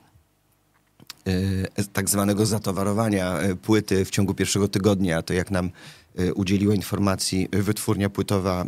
tak 1.93 2.11
zwanego 2.11 2.47
zatowarowania 2.47 3.39
płyty 3.63 4.05
w 4.05 4.11
ciągu 4.11 4.35
pierwszego 4.35 4.69
tygodnia, 4.69 5.23
to 5.23 5.35
jak 5.35 5.51
nam 5.51 5.71
udzieliła 6.35 6.75
informacji 6.75 7.49
wytwórnia 7.53 8.11
płytowa, 8.11 8.67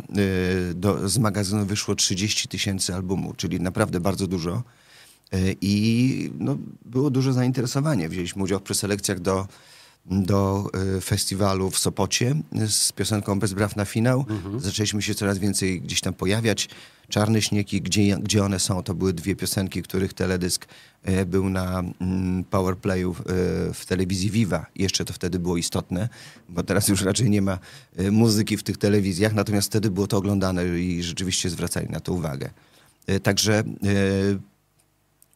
do, 0.75 1.09
z 1.09 1.17
magazynu 1.17 1.65
wyszło 1.65 1.95
30 1.95 2.47
tysięcy 2.47 2.95
albumu, 2.95 3.33
czyli 3.33 3.61
naprawdę 3.61 3.99
bardzo 3.99 4.27
dużo. 4.27 4.63
I 5.61 6.31
no, 6.39 6.57
było 6.85 7.09
duże 7.09 7.33
zainteresowanie. 7.33 8.09
Wzięliśmy 8.09 8.43
udział 8.43 8.59
w 8.59 8.63
preselekcjach 8.63 9.19
do 9.19 9.47
do 10.11 10.69
y, 10.97 11.01
festiwalu 11.01 11.71
w 11.71 11.79
Sopocie 11.79 12.35
z 12.67 12.91
piosenką 12.91 13.39
Bez 13.39 13.53
Braw 13.53 13.75
na 13.75 13.85
finał. 13.85 14.25
Mhm. 14.29 14.59
Zaczęliśmy 14.59 15.01
się 15.01 15.15
coraz 15.15 15.37
więcej 15.37 15.81
gdzieś 15.81 16.01
tam 16.01 16.13
pojawiać. 16.13 16.69
Czarny 17.09 17.41
śnieg 17.41 17.73
i 17.73 17.81
gdzie, 17.81 18.17
gdzie 18.17 18.43
one 18.43 18.59
są, 18.59 18.83
to 18.83 18.93
były 18.93 19.13
dwie 19.13 19.35
piosenki, 19.35 19.83
których 19.83 20.13
teledysk 20.13 20.67
y, 21.09 21.25
był 21.25 21.49
na 21.49 21.83
mm, 22.01 22.43
powerplayu 22.43 23.11
y, 23.11 23.73
w 23.73 23.85
telewizji 23.87 24.31
Viva. 24.31 24.65
Jeszcze 24.75 25.05
to 25.05 25.13
wtedy 25.13 25.39
było 25.39 25.57
istotne, 25.57 26.09
bo 26.49 26.63
teraz 26.63 26.87
już 26.87 27.01
raczej 27.01 27.29
nie 27.29 27.41
ma 27.41 27.59
muzyki 28.11 28.57
w 28.57 28.63
tych 28.63 28.77
telewizjach, 28.77 29.33
natomiast 29.33 29.67
wtedy 29.67 29.91
było 29.91 30.07
to 30.07 30.17
oglądane 30.17 30.79
i 30.79 31.03
rzeczywiście 31.03 31.49
zwracali 31.49 31.89
na 31.89 31.99
to 31.99 32.13
uwagę. 32.13 32.49
Także 33.23 33.63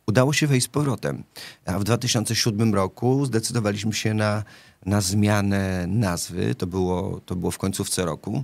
udało 0.07 0.33
się 0.33 0.47
wejść 0.47 0.65
z 0.65 0.69
powrotem. 0.69 1.23
A 1.65 1.79
w 1.79 1.83
2007 1.83 2.73
roku 2.73 3.25
zdecydowaliśmy 3.25 3.93
się 3.93 4.13
na, 4.13 4.43
na 4.85 5.01
zmianę 5.01 5.87
nazwy. 5.87 6.55
To 6.55 6.67
było, 6.67 7.21
to 7.25 7.35
było 7.35 7.51
w 7.51 7.57
końcówce 7.57 8.05
roku. 8.05 8.43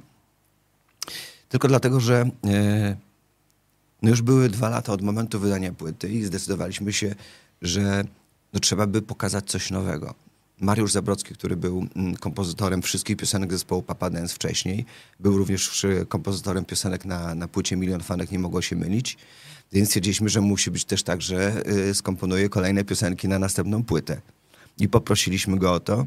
Tylko 1.49 1.67
dlatego, 1.67 1.99
że 1.99 2.29
e, 2.45 2.95
no 4.01 4.09
już 4.09 4.21
były 4.21 4.49
dwa 4.49 4.69
lata 4.69 4.93
od 4.93 5.01
momentu 5.01 5.39
wydania 5.39 5.71
płyty 5.71 6.09
i 6.09 6.23
zdecydowaliśmy 6.23 6.93
się, 6.93 7.15
że 7.61 8.03
no 8.53 8.59
trzeba 8.59 8.87
by 8.87 9.01
pokazać 9.01 9.45
coś 9.45 9.71
nowego. 9.71 10.13
Mariusz 10.61 10.91
Zabrocki, 10.91 11.33
który 11.33 11.55
był 11.55 11.87
mm, 11.95 12.15
kompozytorem 12.15 12.81
wszystkich 12.81 13.17
piosenek 13.17 13.51
zespołu 13.51 13.81
Papa 13.81 14.09
Dance 14.09 14.35
wcześniej, 14.35 14.85
był 15.19 15.37
również 15.37 15.85
kompozytorem 16.09 16.65
piosenek 16.65 17.05
na, 17.05 17.35
na 17.35 17.47
płycie 17.47 17.75
Milion 17.75 18.01
Fanek 18.01 18.31
Nie 18.31 18.39
Mogło 18.39 18.61
Się 18.61 18.75
Mylić. 18.75 19.17
Więc 19.72 19.88
stwierdziliśmy, 19.88 20.30
że 20.30 20.41
musi 20.41 20.72
być 20.72 20.86
też 20.86 21.03
tak, 21.03 21.22
że 21.22 21.68
y, 21.89 21.95
skomponuje 21.95 22.49
kolejne 22.49 22.84
piosenki 22.84 23.28
na 23.28 23.39
następną 23.39 23.84
płytę. 23.84 24.22
I 24.80 24.89
poprosiliśmy 24.89 25.57
go 25.57 25.74
o 25.74 25.80
to. 25.80 26.05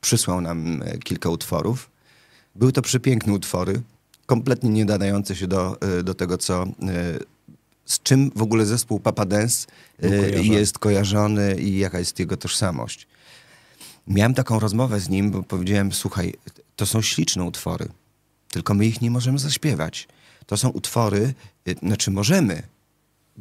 Przysłał 0.00 0.40
nam 0.40 0.82
y, 0.82 0.98
kilka 0.98 1.28
utworów. 1.28 1.90
Były 2.54 2.72
to 2.72 2.82
przepiękne 2.82 3.32
utwory, 3.32 3.82
kompletnie 4.26 4.70
nie 4.70 4.84
nadające 4.84 5.36
się 5.36 5.46
do, 5.46 5.78
y, 5.98 6.02
do 6.02 6.14
tego, 6.14 6.38
co 6.38 6.66
z 7.84 8.02
czym 8.02 8.30
w 8.34 8.42
ogóle 8.42 8.66
zespół 8.66 9.00
Papa 9.00 9.24
Dance 9.24 9.66
jest 10.42 10.78
kojarzony 10.78 11.56
i 11.60 11.78
jaka 11.78 11.98
jest 11.98 12.18
jego 12.18 12.36
tożsamość. 12.36 13.06
Miałem 14.06 14.34
taką 14.34 14.60
rozmowę 14.60 15.00
z 15.00 15.08
nim, 15.08 15.30
bo 15.30 15.42
powiedziałem, 15.42 15.92
słuchaj, 15.92 16.34
to 16.76 16.86
są 16.86 17.02
śliczne 17.02 17.44
utwory, 17.44 17.88
tylko 18.50 18.74
my 18.74 18.86
ich 18.86 19.00
nie 19.00 19.10
możemy 19.10 19.38
zaśpiewać. 19.38 20.08
To 20.46 20.56
są 20.56 20.68
utwory, 20.68 21.34
znaczy 21.82 22.10
możemy, 22.10 22.62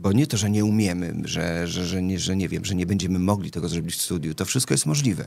bo 0.02 0.12
nie 0.12 0.28
to, 0.28 0.38
że 0.38 0.50
nie 0.50 0.66
umiemy, 0.66 1.16
że, 1.24 1.68
że, 1.68 1.86
że, 1.86 2.02
nie, 2.02 2.20
że 2.20 2.36
nie 2.36 2.50
wiem, 2.50 2.66
że 2.66 2.76
nie 2.76 2.86
będziemy 2.86 3.20
mogli 3.20 3.52
tego 3.52 3.70
zrobić 3.70 3.96
w 3.96 4.02
studiu. 4.02 4.34
To 4.36 4.46
wszystko 4.46 4.74
jest 4.74 4.86
możliwe. 4.86 5.26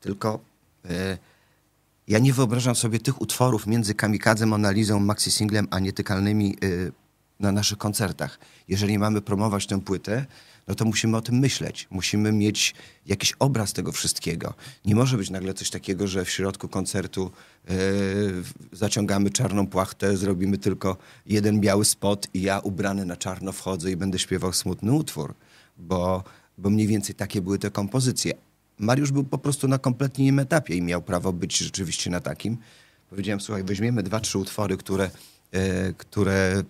Tylko 0.00 0.40
e, 0.90 1.18
ja 2.08 2.18
nie 2.18 2.32
wyobrażam 2.32 2.74
sobie 2.74 3.00
tych 3.00 3.20
utworów 3.20 3.66
między 3.66 3.94
Kamikadzem, 3.94 4.52
Analizą, 4.52 5.00
Maxi 5.00 5.30
Singlem, 5.30 5.68
a 5.70 5.78
nietykalnymi 5.78 6.56
e, 6.62 6.66
na 7.40 7.52
naszych 7.52 7.78
koncertach. 7.78 8.38
Jeżeli 8.68 8.98
mamy 8.98 9.20
promować 9.20 9.66
tę 9.66 9.80
płytę, 9.80 10.26
no 10.68 10.74
to 10.74 10.84
musimy 10.84 11.16
o 11.16 11.20
tym 11.20 11.38
myśleć. 11.38 11.88
Musimy 11.90 12.32
mieć 12.32 12.74
jakiś 13.06 13.32
obraz 13.38 13.72
tego 13.72 13.92
wszystkiego. 13.92 14.54
Nie 14.84 14.94
może 14.94 15.16
być 15.16 15.30
nagle 15.30 15.54
coś 15.54 15.70
takiego, 15.70 16.06
że 16.06 16.24
w 16.24 16.30
środku 16.30 16.68
koncertu 16.68 17.30
yy, 17.68 17.74
zaciągamy 18.72 19.30
czarną 19.30 19.66
płachtę, 19.66 20.16
zrobimy 20.16 20.58
tylko 20.58 20.96
jeden 21.26 21.60
biały 21.60 21.84
spot 21.84 22.28
i 22.34 22.42
ja 22.42 22.58
ubrany 22.58 23.04
na 23.04 23.16
czarno 23.16 23.52
wchodzę 23.52 23.90
i 23.90 23.96
będę 23.96 24.18
śpiewał 24.18 24.52
smutny 24.52 24.92
utwór, 24.92 25.34
bo, 25.78 26.24
bo 26.58 26.70
mniej 26.70 26.86
więcej 26.86 27.14
takie 27.14 27.40
były 27.40 27.58
te 27.58 27.70
kompozycje. 27.70 28.32
Mariusz 28.78 29.12
był 29.12 29.24
po 29.24 29.38
prostu 29.38 29.68
na 29.68 29.78
kompletnie 29.78 30.24
innym 30.24 30.38
etapie 30.38 30.74
i 30.74 30.82
miał 30.82 31.02
prawo 31.02 31.32
być 31.32 31.58
rzeczywiście 31.58 32.10
na 32.10 32.20
takim. 32.20 32.56
Powiedziałem, 33.10 33.40
słuchaj, 33.40 33.64
weźmiemy 33.64 34.02
dwa, 34.02 34.20
trzy 34.20 34.38
utwory, 34.38 34.76
które, 34.76 35.10
yy, 35.52 35.60
które 35.98 36.62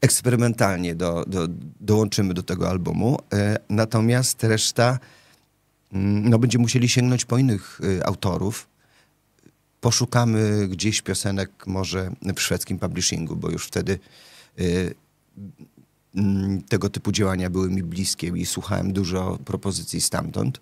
eksperymentalnie 0.00 0.94
do, 0.94 1.24
do, 1.26 1.48
dołączymy 1.80 2.34
do 2.34 2.42
tego 2.42 2.70
albumu. 2.70 3.18
E, 3.32 3.56
natomiast 3.68 4.44
reszta 4.44 4.98
mm, 5.92 6.28
no, 6.28 6.38
będziemy 6.38 6.62
musieli 6.62 6.88
sięgnąć 6.88 7.24
po 7.24 7.38
innych 7.38 7.80
e, 7.98 8.06
autorów. 8.06 8.68
Poszukamy 9.80 10.68
gdzieś 10.68 11.02
piosenek 11.02 11.66
może 11.66 12.10
w 12.36 12.40
szwedzkim 12.40 12.78
publishingu, 12.78 13.36
bo 13.36 13.50
już 13.50 13.66
wtedy 13.66 13.98
e, 14.58 14.62
mm, 16.14 16.62
tego 16.62 16.90
typu 16.90 17.12
działania 17.12 17.50
były 17.50 17.70
mi 17.70 17.82
bliskie 17.82 18.26
i 18.26 18.46
słuchałem 18.46 18.92
dużo 18.92 19.38
propozycji 19.44 20.00
stamtąd. 20.00 20.60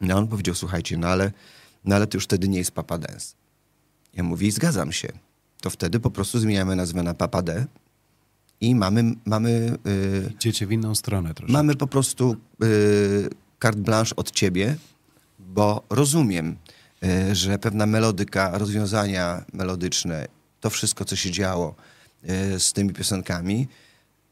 No 0.00 0.16
on 0.16 0.28
powiedział, 0.28 0.54
słuchajcie, 0.54 0.96
no 0.96 1.08
ale, 1.08 1.32
no 1.84 1.96
ale 1.96 2.06
to 2.06 2.16
już 2.16 2.24
wtedy 2.24 2.48
nie 2.48 2.58
jest 2.58 2.70
Papa 2.70 2.98
Dance. 2.98 3.34
Ja 4.14 4.22
mówię, 4.22 4.52
zgadzam 4.52 4.92
się. 4.92 5.08
To 5.60 5.70
wtedy 5.70 6.00
po 6.00 6.10
prostu 6.10 6.38
zmieniamy 6.38 6.76
nazwę 6.76 7.02
na 7.02 7.14
Papa 7.14 7.42
D 7.42 7.66
i 8.60 8.74
mamy... 8.74 9.14
mamy 9.24 9.78
yy, 9.84 10.32
Idziecie 10.34 10.66
w 10.66 10.72
inną 10.72 10.94
stronę 10.94 11.34
troszkę. 11.34 11.52
Mamy 11.52 11.74
po 11.74 11.86
prostu 11.86 12.36
yy, 12.60 13.28
carte 13.62 13.80
blanche 13.80 14.16
od 14.16 14.30
ciebie, 14.30 14.76
bo 15.38 15.82
rozumiem, 15.90 16.56
yy, 17.02 17.34
że 17.34 17.58
pewna 17.58 17.86
melodyka, 17.86 18.58
rozwiązania 18.58 19.44
melodyczne, 19.52 20.28
to 20.60 20.70
wszystko, 20.70 21.04
co 21.04 21.16
się 21.16 21.30
działo 21.30 21.74
yy, 22.22 22.60
z 22.60 22.72
tymi 22.72 22.92
piosenkami, 22.92 23.68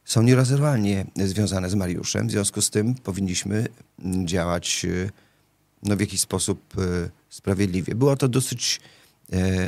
są 0.05 0.23
nierozerwalnie 0.23 1.07
związane 1.17 1.71
z 1.71 1.75
Mariuszem. 1.75 2.29
W 2.29 2.31
związku 2.31 2.63
z 2.63 2.71
tym 2.71 2.95
powinniśmy 2.95 3.67
działać 4.25 4.85
yy, 4.85 5.11
no, 5.83 5.97
w 5.97 6.01
jakiś 6.01 6.21
sposób 6.21 6.77
yy, 6.77 7.11
sprawiedliwie. 7.29 7.95
Była 7.95 8.17
to 8.17 8.29
dosyć 8.29 8.81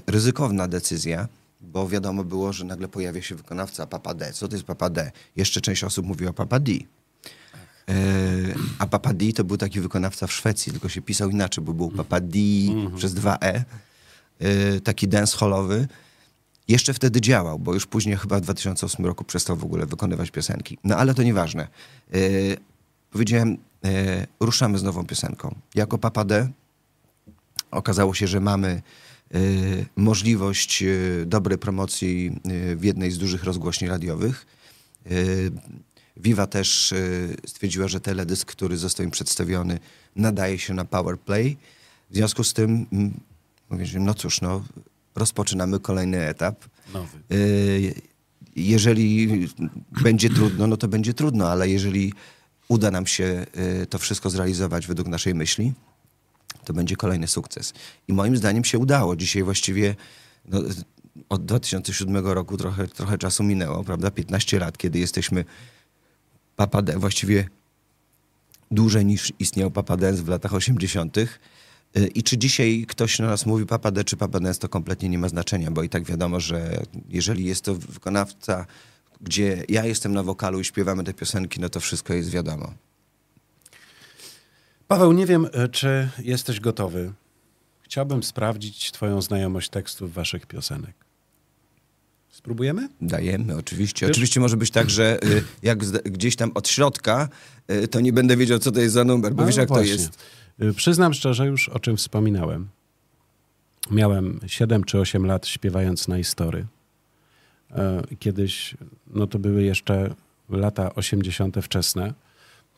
ryzykowna 0.07 0.69
decyzja, 0.69 1.29
bo 1.61 1.89
wiadomo 1.89 2.25
było, 2.25 2.53
że 2.53 2.65
nagle 2.65 2.89
pojawia 2.89 3.23
się 3.23 3.35
wykonawca 3.35 3.87
Papa 3.87 4.15
D. 4.15 4.33
Co 4.33 4.49
to 4.49 4.55
jest 4.55 4.67
Papa 4.67 4.91
D? 4.91 5.13
Jeszcze 5.37 5.61
część 5.61 5.85
osób 5.85 6.07
mówiła 6.07 6.33
Papa 6.33 6.61
D. 6.61 6.73
E, 6.73 7.95
a 8.79 8.87
Papa 8.87 9.15
D 9.15 9.33
to 9.33 9.45
był 9.45 9.57
taki 9.57 9.81
wykonawca 9.81 10.27
w 10.27 10.33
Szwecji, 10.33 10.73
tylko 10.73 10.89
się 10.89 11.03
pisał 11.03 11.31
inaczej, 11.31 11.65
bo 11.65 11.73
był 11.73 11.91
Papa 11.91 12.21
D 12.21 12.39
przez 12.97 13.15
dwa 13.15 13.39
E. 13.43 13.65
E, 14.39 14.81
taki 14.81 15.09
dancehallowy. 15.09 15.89
Jeszcze 16.69 16.95
wtedy 16.95 17.21
działał, 17.21 17.59
bo 17.59 17.75
już 17.75 17.87
później 17.87 18.17
chyba 18.17 18.37
w 18.39 18.41
2008 18.41 19.07
roku 19.07 19.25
przestał 19.25 19.57
w 19.57 19.65
ogóle 19.65 19.87
wykonywać 19.87 20.31
piosenki. 20.31 20.79
No 20.85 20.97
ale 20.97 21.15
to 21.15 21.23
nieważne. 21.23 21.69
E, 22.13 22.19
powiedziałem, 23.11 23.59
ruszamy 24.41 24.79
z 24.79 24.83
nową 24.83 25.07
piosenką. 25.07 25.55
Jako 25.75 25.99
Papa 25.99 26.25
D 26.25 26.49
okazało 27.71 28.15
się, 28.15 28.27
że 28.27 28.41
mamy 28.41 28.83
możliwość 29.97 30.83
e, 30.83 30.87
dobrej 31.27 31.59
promocji 31.59 32.41
e, 32.45 32.77
w 32.77 32.85
jednej 32.85 33.11
z 33.11 33.19
dużych 33.19 33.45
rozgłośni 33.45 33.89
radiowych. 33.89 34.47
Viva 36.17 36.47
też 36.47 36.95
stwierdziła, 37.47 37.89
że 37.89 38.01
teledysk, 38.01 38.49
który 38.49 38.77
został 38.77 39.05
im 39.05 39.11
przedstawiony, 39.11 39.79
nadaje 40.17 40.59
się 40.59 40.75
na 40.75 40.85
power 40.85 41.19
play. 41.19 41.57
W 42.11 42.15
związku 42.15 42.45
z 42.45 42.53
tym 42.53 42.87
mm, 42.93 43.21
że 43.87 44.01
no 44.01 44.15
cóż, 44.15 44.41
no, 44.41 44.65
rozpoczynamy 45.15 45.81
kolejny 45.81 46.29
etap. 46.29 46.65
Nowy. 46.95 47.19
Y, 47.33 47.95
Jeżeli 48.57 49.29
będzie 50.03 50.31
trudno, 50.31 50.67
no 50.67 50.77
to 50.77 50.89
będzie 50.89 51.15
trudno, 51.15 51.51
ale 51.51 51.69
jeżeli 51.69 52.13
uda 52.69 52.91
nam 52.91 53.07
się 53.07 53.47
y, 53.83 53.87
to 53.87 53.99
wszystko 53.99 54.31
zrealizować 54.31 54.87
według 54.87 55.09
naszej 55.09 55.35
myśli, 55.35 55.73
to 56.67 56.73
będzie 56.73 56.97
kolejny 56.97 57.29
sukces. 57.29 57.73
I 58.09 58.13
moim 58.13 58.37
zdaniem 58.37 58.65
się 58.65 58.79
udało. 58.79 59.17
Dzisiaj 59.17 59.43
właściwie 59.43 59.95
no, 60.49 60.61
od 61.29 61.45
2007 61.45 62.27
roku 62.27 62.57
trochę, 62.57 62.89
trochę 62.89 63.19
czasu 63.19 63.45
minęło, 63.45 63.85
prawda? 63.85 64.11
15 64.11 64.59
lat, 64.59 64.79
kiedy 64.79 64.99
jesteśmy 64.99 65.45
Papa 66.57 66.83
właściwie 66.97 67.49
dłużej 68.71 69.07
niż 69.07 69.33
istniał 69.39 69.71
Papa 69.71 69.97
w 69.97 70.29
latach 70.29 70.55
80. 70.55 71.17
Y, 71.19 71.27
I 72.15 72.23
czy 72.23 72.39
dzisiaj 72.39 72.85
ktoś 72.89 73.19
na 73.19 73.27
nas 73.27 73.47
mówi 73.47 73.67
Papa 73.67 73.93
czy 74.05 74.17
Papa 74.17 74.39
to 74.61 74.69
kompletnie 74.69 75.09
nie 75.09 75.19
ma 75.19 75.29
znaczenia, 75.29 75.71
bo 75.71 75.83
i 75.83 75.89
tak 75.89 76.05
wiadomo, 76.05 76.41
że 76.41 76.83
jeżeli 77.09 77.45
jest 77.45 77.65
to 77.65 77.75
wykonawca, 77.75 78.67
gdzie 79.21 79.65
ja 79.69 79.85
jestem 79.85 80.13
na 80.13 80.23
wokalu 80.23 80.61
i 80.61 80.65
śpiewamy 80.65 81.05
te 81.05 81.15
piosenki, 81.15 81.61
no 81.61 81.69
to 81.69 81.81
wszystko 81.81 82.15
jest 82.15 82.31
wiadomo. 82.31 82.73
Paweł, 84.89 85.13
nie 85.13 85.27
wiem, 85.27 85.49
e, 85.53 85.69
czy 85.69 86.09
jesteś 86.19 86.61
gotowy. 86.61 87.13
Chciałbym 87.83 88.23
sprawdzić 88.23 88.93
Twoją 88.93 89.23
znajomość 89.23 89.69
tekstów 89.69 90.15
Waszych 90.15 90.47
piosenek. 90.47 90.95
Spróbujemy? 92.31 92.89
Dajemy, 93.01 93.57
oczywiście. 93.57 94.07
Wiesz- 94.07 94.11
Oczywiście 94.17 94.41
może 94.41 94.57
być 94.57 94.71
tak, 94.71 94.91
że 94.91 95.19
y, 95.25 95.45
jak 95.63 95.85
zda- 95.85 95.99
gdzieś 96.05 96.37
tam 96.37 96.51
od 96.55 96.69
środka, 96.69 97.29
y, 97.71 97.89
to 97.89 98.01
nie 98.01 98.13
będę 98.13 98.37
wiedział, 98.37 98.59
co 98.59 98.73
to 98.73 98.81
jest 98.81 98.95
za 98.95 99.05
numer, 99.05 99.35
bo 99.35 99.43
A, 99.43 99.47
wiesz, 99.47 99.57
no 99.57 99.63
jak 99.63 99.69
właśnie. 99.69 99.87
to 99.87 99.93
jest. 100.03 100.19
Y, 100.63 100.75
Przyznam 100.75 101.15
szczerze, 101.15 101.47
już 101.47 101.69
o 101.69 101.79
czym 101.79 101.97
wspominałem. 101.97 102.69
Miałem 103.91 104.41
7 104.47 104.85
czy 104.85 104.99
8 105.01 105.27
lat 105.27 105.47
śpiewając 105.47 106.09
na 106.09 106.19
Istory. 106.19 106.67
E, 107.71 108.03
Kiedyś, 108.19 108.75
no 109.07 109.27
to 109.27 109.39
były 109.39 109.63
jeszcze 109.63 110.15
lata 110.51 110.95
80. 110.95 111.57
wczesne, 111.63 112.15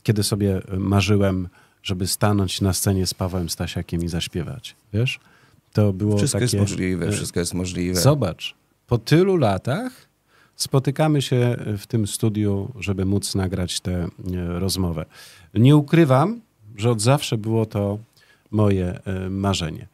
kiedy 0.03 0.23
sobie 0.23 0.61
marzyłem, 0.79 1.49
żeby 1.83 2.07
stanąć 2.07 2.61
na 2.61 2.73
scenie 2.73 3.07
z 3.07 3.15
Pawłem 3.15 3.49
Stasiakiem 3.49 4.05
i 4.05 4.09
zaśpiewać. 4.09 4.77
Wiesz? 4.93 5.21
To 5.73 5.93
było 5.93 6.17
Wszystko 6.19 6.37
takie... 6.39 6.45
jest 6.45 6.71
możliwe, 6.71 7.07
e, 7.07 7.13
wszystko 7.13 7.41
jest 7.41 7.55
możliwe. 7.55 8.01
Zobacz, 8.01 8.55
po 8.87 8.99
tylu 8.99 9.37
latach 9.37 9.93
spotykamy 10.57 11.23
się 11.23 11.57
w 11.79 11.87
tym 11.87 12.07
studiu, 12.07 12.73
żeby 12.81 13.05
móc 13.05 13.35
nagrać 13.35 13.81
tę 13.81 13.93
e, 13.95 14.09
rozmowę. 14.59 15.05
Nie 15.55 15.77
ukrywam, 15.77 16.41
że 16.77 16.91
od 16.91 17.01
zawsze 17.01 17.39
było 17.39 17.67
to 17.67 17.99
moje 18.51 19.01
e, 19.05 19.31
marzenie. 19.31 19.87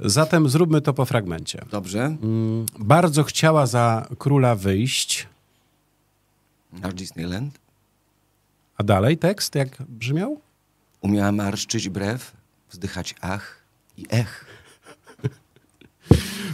Zatem 0.00 0.48
zróbmy 0.48 0.80
to 0.80 0.94
po 0.94 1.04
fragmencie. 1.04 1.64
Dobrze? 1.70 2.16
Mm, 2.22 2.66
Bardzo 2.78 3.24
chciała 3.24 3.66
za 3.66 4.08
króla 4.18 4.54
wyjść. 4.54 5.26
Na 6.72 6.88
Disneyland. 6.92 7.58
A 8.78 8.82
dalej 8.82 9.18
tekst 9.18 9.54
jak 9.54 9.82
brzmiał? 9.88 10.40
Umiała 11.00 11.32
marszczyć 11.32 11.88
brew, 11.88 12.32
wzdychać 12.70 13.14
ach 13.20 13.62
i 13.96 14.06
ech. 14.10 14.44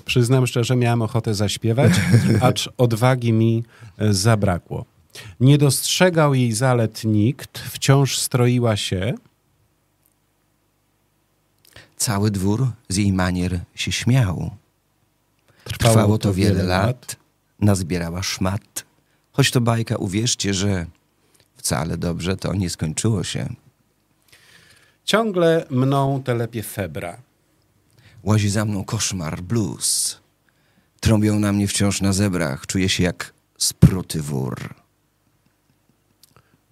Przyznam 0.04 0.46
szczerze, 0.46 0.76
miałem 0.76 1.02
ochotę 1.02 1.34
zaśpiewać, 1.34 1.92
acz 2.40 2.68
odwagi 2.78 3.32
mi 3.32 3.64
e, 3.98 4.12
zabrakło. 4.14 4.84
Nie 5.40 5.58
dostrzegał 5.58 6.34
jej 6.34 6.52
zalet 6.52 7.04
nikt, 7.04 7.58
wciąż 7.58 8.18
stroiła 8.18 8.76
się. 8.76 9.14
Cały 11.96 12.30
dwór 12.30 12.70
z 12.88 12.96
jej 12.96 13.12
manier 13.12 13.60
się 13.74 13.92
śmiał. 13.92 14.50
Trwało 15.64 16.18
to 16.18 16.34
wiele 16.34 16.62
lat, 16.62 17.16
nazbierała 17.60 18.22
szmat. 18.22 18.84
Choć 19.32 19.50
to 19.50 19.60
bajka, 19.60 19.96
uwierzcie, 19.96 20.54
że 20.54 20.86
wcale 21.56 21.96
dobrze 21.98 22.36
to 22.36 22.54
nie 22.54 22.70
skończyło 22.70 23.24
się. 23.24 23.48
Ciągle 25.06 25.66
mną 25.70 26.22
telepie 26.22 26.62
febra. 26.62 27.16
Łazi 28.22 28.50
za 28.50 28.64
mną 28.64 28.84
koszmar, 28.84 29.42
blues. 29.42 30.20
Trąbią 31.00 31.38
na 31.38 31.52
mnie 31.52 31.68
wciąż 31.68 32.00
na 32.00 32.12
zebrach. 32.12 32.66
Czuję 32.66 32.88
się 32.88 33.02
jak 33.02 33.34
spruty 33.58 34.22
wór. 34.22 34.74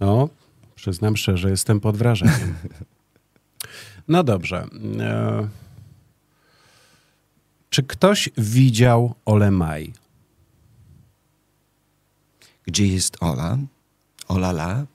No, 0.00 0.28
przyznam 0.74 1.16
szczerze, 1.16 1.50
jestem 1.50 1.80
pod 1.80 1.96
wrażeniem. 1.96 2.54
No 4.08 4.24
dobrze. 4.24 4.66
E, 5.00 5.48
czy 7.70 7.82
ktoś 7.82 8.30
widział 8.38 9.14
Ole 9.24 9.50
Maj? 9.50 9.92
Gdzie 12.64 12.86
jest 12.86 13.16
Ola? 13.20 13.58
Ola 14.28 14.50
la? 14.50 14.86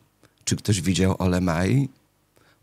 Czy 0.46 0.56
ktoś 0.56 0.82
widział 0.82 1.16
Ole 1.20 1.42
Maj? 1.42 1.90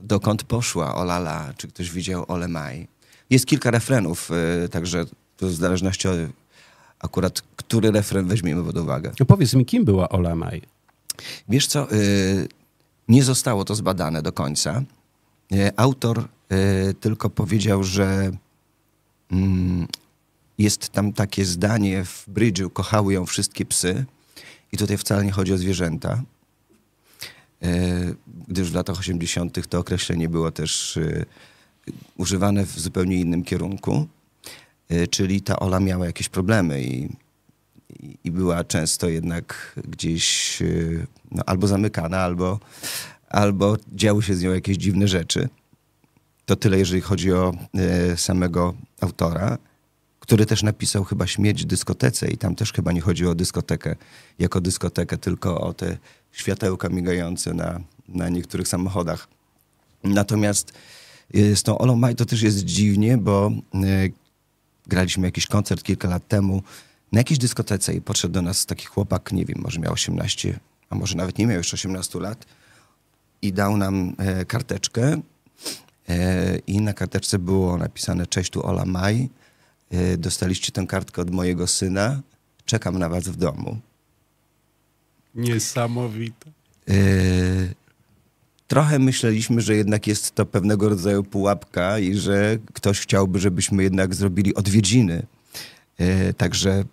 Dokąd 0.01 0.43
poszła 0.43 0.95
Ola 0.95 1.17
la? 1.17 1.55
Czy 1.57 1.69
ktoś 1.69 1.91
widział 1.91 2.25
Ole 2.29 2.49
Maj? 2.49 2.89
Jest 3.31 3.47
kilka 3.47 3.71
refrenów, 3.71 4.31
y, 4.65 4.69
także 4.69 5.05
w 5.41 5.53
zależności 5.53 6.09
od 6.09 6.17
akurat, 6.99 7.43
który 7.57 7.91
refren 7.91 8.27
weźmiemy 8.27 8.65
pod 8.65 8.77
uwagę. 8.77 9.13
No 9.21 9.27
powiedz 9.27 9.55
mi, 9.55 9.67
kim 9.67 9.85
była 9.85 10.09
Ola 10.09 10.35
Maj? 10.35 10.63
Wiesz 11.49 11.67
co, 11.67 11.93
y, 11.93 12.49
nie 13.09 13.25
zostało 13.25 13.65
to 13.65 13.75
zbadane 13.75 14.23
do 14.23 14.33
końca. 14.33 14.83
Y, 15.53 15.71
Autor 15.77 16.29
tylko 17.01 17.31
powiedział, 17.31 17.85
że 17.85 18.31
mm, 19.33 19.87
jest 20.59 20.89
tam 20.89 21.13
takie 21.13 21.45
zdanie 21.45 22.05
w 22.05 22.27
Bridge'u, 22.29 22.73
kochały 22.73 23.15
ją 23.15 23.27
wszystkie 23.27 23.65
psy. 23.65 24.05
I 24.73 24.77
tutaj 24.77 24.99
wcale 24.99 25.25
nie 25.25 25.33
chodzi 25.33 25.53
o 25.53 25.59
zwierzęta, 25.59 26.23
gdyż 28.49 28.71
w 28.71 28.75
latach 28.75 28.99
80. 28.99 29.69
to 29.69 29.79
określenie 29.79 30.29
było 30.29 30.51
też 30.53 30.97
y, 30.97 31.25
używane 32.17 32.67
w 32.67 32.79
zupełnie 32.81 33.17
innym 33.21 33.45
kierunku. 33.45 34.07
Y, 34.93 35.09
Czyli 35.09 35.43
ta 35.43 35.59
Ola 35.59 35.81
miała 35.81 36.07
jakieś 36.07 36.29
problemy 36.29 36.83
i, 36.83 37.09
i- 38.25 38.31
była 38.31 38.65
często 38.65 39.09
jednak 39.09 39.75
gdzieś 39.89 40.59
no, 41.33 41.43
albo 41.47 41.67
zamykana, 41.67 42.19
albo, 42.19 42.61
albo 43.29 43.77
działy 43.95 44.23
się 44.23 44.35
z 44.35 44.43
nią 44.43 44.53
jakieś 44.53 44.77
dziwne 44.77 45.09
rzeczy. 45.09 45.49
To 46.47 46.57
tyle, 46.57 46.79
jeżeli 46.79 47.01
chodzi 47.01 47.33
o 47.33 47.53
e, 47.75 48.17
samego 48.17 48.75
autora, 49.01 49.59
który 50.21 50.47
też 50.47 50.63
napisał 50.63 51.05
chyba 51.05 51.27
Śmierć 51.27 51.63
w 51.63 51.67
dyskotece 51.67 52.29
i 52.29 52.37
tam 52.39 52.55
też 52.55 52.73
chyba 52.73 52.93
nie 52.93 53.01
chodzi 53.01 53.27
o 53.27 53.35
dyskotekę 53.35 53.97
jako 54.39 54.61
dyskotekę, 54.61 55.19
tylko 55.19 55.61
o 55.61 55.73
te 55.75 55.99
światełka 56.37 56.89
migające 56.89 57.55
na, 57.55 57.81
na 58.09 58.29
niektórych 58.29 58.69
samochodach. 58.69 59.29
Natomiast 60.05 60.73
e, 61.35 61.57
z 61.57 61.63
tą 61.63 61.79
Olą 61.79 61.97
Maj 61.97 62.15
to 62.15 62.25
też 62.25 62.43
jest 62.43 62.65
dziwnie, 62.65 63.19
bo 63.19 63.51
e, 63.75 63.79
graliśmy 64.87 65.27
jakiś 65.27 65.47
koncert 65.47 65.83
kilka 65.83 66.09
lat 66.09 66.29
temu 66.29 66.63
na 67.13 67.21
jakiejś 67.21 67.39
dyskotece 67.39 67.95
i 67.95 68.01
podszedł 68.01 68.35
do 68.35 68.43
nas 68.43 68.67
taki 68.67 68.87
chłopak, 68.87 69.33
nie 69.33 69.45
wiem, 69.45 69.59
może 69.63 69.81
miał 69.81 69.93
18, 69.93 70.61
a 70.91 70.95
może 70.95 71.17
nawet 71.17 71.39
nie 71.39 71.47
miał 71.47 71.59
jeszcze 71.59 71.75
18 71.75 72.21
lat 72.21 72.47
i 73.43 73.53
dał 73.53 73.77
nam 73.77 74.15
e, 74.19 74.45
karteczkę 74.45 75.21
i 76.67 76.81
na 76.81 76.93
karteczce 76.93 77.39
było 77.39 77.77
napisane 77.77 78.27
cześć 78.27 78.51
tu 78.51 78.67
Ola 78.67 78.85
Maj, 78.85 79.29
dostaliście 80.19 80.73
tę 80.73 80.87
kartkę 80.87 81.23
od 81.23 81.31
mojego 81.31 81.67
syna, 81.67 82.21
czekam 82.65 82.99
na 82.99 83.09
was 83.09 83.29
w 83.29 83.37
domu. 83.37 83.81
Niesamowite. 85.37 86.51
E, 86.89 86.95
Trochę 88.69 88.99
myśleliśmy, 88.99 89.61
że 89.61 89.77
jednak 89.77 90.07
jest 90.07 90.35
to 90.35 90.47
pewnego 90.47 90.89
rodzaju 90.89 91.23
pułapka 91.23 91.99
i 91.99 92.15
że 92.15 92.59
ktoś 92.73 93.01
chciałby, 93.01 93.39
żebyśmy 93.39 93.83
jednak 93.83 94.15
zrobili 94.15 94.55
odwiedziny. 94.55 95.27
E, 95.99 96.33
Także 96.33 96.85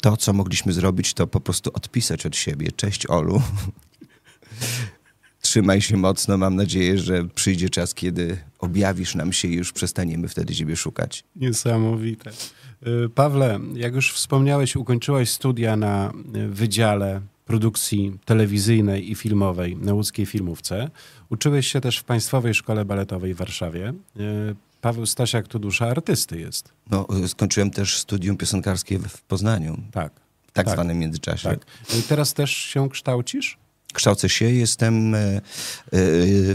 to, 0.00 0.16
co 0.16 0.32
mogliśmy 0.32 0.72
zrobić, 0.72 1.14
to 1.14 1.26
po 1.26 1.40
prostu 1.40 1.70
odpisać 1.74 2.26
od 2.26 2.36
siebie. 2.36 2.72
Cześć 2.72 3.06
Olu. 3.06 3.42
Trzymaj 5.46 5.82
się 5.82 5.96
mocno. 5.96 6.38
Mam 6.38 6.56
nadzieję, 6.56 6.98
że 6.98 7.24
przyjdzie 7.24 7.68
czas, 7.70 7.94
kiedy 7.94 8.38
objawisz 8.58 9.14
nam 9.14 9.32
się 9.32 9.48
i 9.48 9.54
już 9.54 9.72
przestaniemy 9.72 10.28
wtedy 10.28 10.54
ciebie 10.54 10.76
szukać. 10.76 11.24
Niesamowite. 11.36 12.30
Y, 12.86 13.08
Pawle, 13.08 13.60
jak 13.74 13.94
już 13.94 14.12
wspomniałeś, 14.12 14.76
ukończyłeś 14.76 15.30
studia 15.30 15.76
na 15.76 16.12
y, 16.36 16.48
Wydziale 16.48 17.20
Produkcji 17.44 18.18
Telewizyjnej 18.24 19.10
i 19.10 19.14
Filmowej 19.14 19.76
na 19.76 19.94
łódzkiej 19.94 20.26
filmówce. 20.26 20.90
Uczyłeś 21.30 21.66
się 21.66 21.80
też 21.80 21.98
w 21.98 22.04
Państwowej 22.04 22.54
Szkole 22.54 22.84
Baletowej 22.84 23.34
w 23.34 23.36
Warszawie. 23.36 23.92
Y, 24.16 24.56
Paweł 24.80 25.06
Stasiak 25.06 25.48
to 25.48 25.58
dusza 25.58 25.86
artysty 25.88 26.40
jest. 26.40 26.72
No, 26.90 27.06
skończyłem 27.26 27.70
też 27.70 27.98
studium 27.98 28.36
piosenkarskie 28.36 28.98
w 28.98 29.22
Poznaniu. 29.22 29.82
Tak. 29.92 30.12
W 30.46 30.52
tak, 30.52 30.66
Tak. 30.66 30.74
zwanym 30.74 30.98
międzyczasie. 30.98 31.48
Tak. 31.48 31.66
I 31.98 32.02
teraz 32.02 32.34
też 32.34 32.50
się 32.50 32.88
kształcisz? 32.88 33.58
Kształcę 33.96 34.28
się, 34.28 34.44
jestem 34.44 35.14
e, 35.14 35.18
e, 35.18 35.40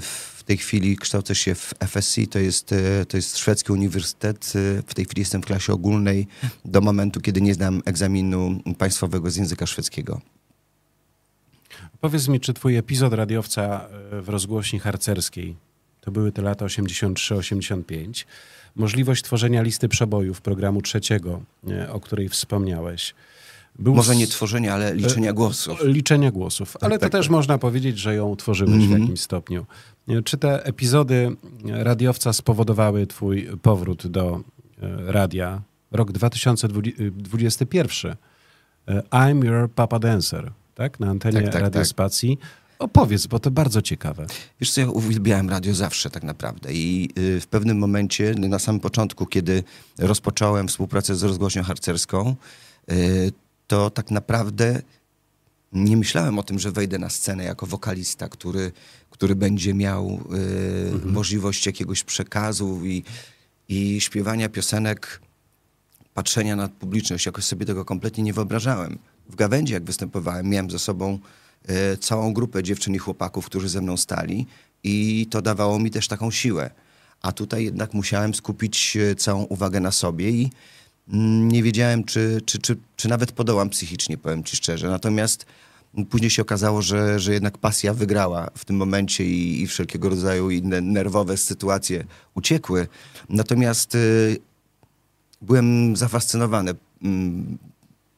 w 0.02 0.44
tej 0.46 0.58
chwili 0.58 0.98
kształcę 0.98 1.36
się 1.36 1.56
w 1.56 1.74
FSC, 1.80 2.28
to 2.30 2.40
jest, 2.40 2.72
e, 2.72 3.06
to 3.06 3.18
jest 3.18 3.38
szwedzki 3.38 3.72
uniwersytet. 3.72 4.54
W 4.88 4.94
tej 4.94 5.06
chwili 5.06 5.20
jestem 5.20 5.42
w 5.42 5.46
klasie 5.46 5.74
ogólnej 5.74 6.28
do 6.66 6.82
momentu, 6.82 7.22
kiedy 7.22 7.42
nie 7.42 7.54
zdam 7.54 7.82
egzaminu 7.86 8.60
państwowego 8.78 9.32
z 9.32 9.36
języka 9.36 9.66
szwedzkiego. 9.66 10.22
Powiedz 12.02 12.28
mi, 12.28 12.40
czy 12.40 12.54
twój 12.54 12.78
epizod 12.78 13.14
radiowca 13.14 13.88
w 14.12 14.30
rozgłośni 14.30 14.80
harcerskiej, 14.80 15.56
to 16.02 16.12
były 16.12 16.32
te 16.32 16.42
lata 16.42 16.66
83-85, 16.66 18.26
możliwość 18.76 19.24
tworzenia 19.24 19.62
listy 19.62 19.88
przebojów 19.88 20.42
programu 20.42 20.82
trzeciego, 20.82 21.42
o 21.92 22.00
której 22.00 22.30
wspomniałeś. 22.30 23.14
Był 23.80 23.96
Może 23.96 24.16
nie 24.16 24.28
tworzenia, 24.28 24.74
ale 24.74 24.96
liczenia 24.96 25.34
głosów. 25.34 25.80
Liczenia 25.84 26.32
głosów, 26.32 26.78
ale 26.82 27.00
tak, 27.00 27.10
to 27.12 27.18
też 27.18 27.26
tak. 27.26 27.32
można 27.32 27.58
powiedzieć, 27.58 27.98
że 27.98 28.16
ją 28.16 28.36
tworzyłeś 28.36 28.74
w 28.74 28.82
Mhm. 28.84 29.02
jakimś 29.02 29.22
stopniu. 29.22 29.66
E, 30.08 30.22
Czy 30.22 30.38
te 30.38 30.66
epizody 30.66 31.36
radiowca 31.66 32.34
spowodowały 32.34 33.08
twój 33.08 33.50
powrót 33.62 34.08
do 34.08 34.42
e, 34.82 35.12
radia? 35.12 35.62
Rok 35.92 36.12
2021. 36.12 38.16
E, 38.88 39.02
I'm 39.12 39.46
your 39.46 39.70
papa 39.72 40.00
dancer, 40.00 40.52
tak? 40.76 41.00
Na 41.00 41.08
antenie 41.10 41.42
Tak, 41.42 41.54
tak, 41.54 41.62
radiospacji. 41.62 42.38
Opowiedz, 42.80 43.28
bo 43.28 43.40
to 43.40 43.52
bardzo 43.52 43.82
ciekawe. 43.82 44.26
Wiesz 44.62 44.72
co, 44.72 44.82
ja 44.82 44.90
uwielbiałem 44.90 45.50
radio 45.50 45.74
zawsze 45.74 46.10
tak 46.10 46.24
naprawdę 46.24 46.74
i 46.74 47.10
y, 47.18 47.40
w 47.40 47.48
pewnym 47.48 47.78
momencie, 47.78 48.34
na 48.38 48.60
samym 48.60 48.82
początku, 48.82 49.26
kiedy 49.26 49.64
rozpocząłem 50.00 50.68
współpracę 50.68 51.16
z 51.16 51.24
rozgłośnią 51.24 51.64
harcerską, 51.64 52.36
y, 52.92 53.32
to 53.72 53.90
tak 53.90 54.12
naprawdę 54.12 54.82
nie 55.72 55.98
myślałem 55.98 56.40
o 56.40 56.44
tym, 56.44 56.60
że 56.60 56.72
wejdę 56.72 57.00
na 57.00 57.10
scenę 57.10 57.44
jako 57.44 57.66
wokalista, 57.66 58.30
który, 58.30 58.72
który 59.10 59.36
będzie 59.36 59.74
miał 59.74 60.20
y, 61.04 61.06
możliwość 61.06 61.66
jakiegoś 61.66 62.04
przekazu 62.04 62.86
i, 62.86 63.04
i 63.70 64.02
śpiewania 64.02 64.50
piosenek, 64.50 65.22
patrzenia 66.14 66.56
na 66.56 66.68
publiczność. 66.68 67.26
Jakoś 67.26 67.44
sobie 67.44 67.66
tego 67.66 67.86
kompletnie 67.86 68.24
nie 68.24 68.34
wyobrażałem. 68.34 69.00
W 69.30 69.36
gawędzi, 69.36 69.74
jak 69.74 69.84
występowałem, 69.84 70.50
miałem 70.50 70.72
ze 70.72 70.80
sobą 70.80 71.20
e, 71.68 71.98
całą 71.98 72.34
grupę 72.34 72.64
dziewczyn 72.64 72.96
i 72.96 72.98
chłopaków, 72.98 73.46
którzy 73.46 73.70
ze 73.70 73.82
mną 73.82 73.98
stali 73.98 74.48
i 74.84 75.28
to 75.32 75.42
dawało 75.42 75.80
mi 75.80 75.92
też 75.92 76.08
taką 76.08 76.32
siłę. 76.32 76.72
A 77.22 77.32
tutaj 77.32 77.64
jednak 77.64 77.94
musiałem 77.94 78.34
skupić 78.34 78.98
e, 78.98 79.16
całą 79.16 79.44
uwagę 79.44 79.80
na 79.80 79.92
sobie 79.92 80.30
i 80.30 80.52
nie 81.12 81.64
wiedziałem, 81.64 82.04
czy, 82.04 82.42
czy, 82.46 82.60
czy, 82.60 82.78
czy 82.96 83.10
nawet 83.10 83.32
podołam 83.32 83.70
psychicznie, 83.70 84.18
powiem 84.18 84.44
ci 84.44 84.56
szczerze. 84.56 84.90
Natomiast 84.90 85.46
później 86.10 86.32
się 86.32 86.42
okazało, 86.42 86.82
że, 86.82 87.20
że 87.20 87.34
jednak 87.34 87.58
pasja 87.58 87.94
wygrała 87.94 88.50
w 88.58 88.66
tym 88.66 88.76
momencie 88.76 89.26
i, 89.26 89.62
i 89.62 89.68
wszelkiego 89.68 90.10
rodzaju 90.10 90.50
inne 90.50 90.82
nerwowe 90.82 91.38
sytuacje 91.38 92.06
uciekły. 92.34 92.88
Natomiast 93.30 93.96
y, 93.96 94.38
byłem 95.42 95.96
zafascynowany 95.96 96.76
mm, 97.04 97.58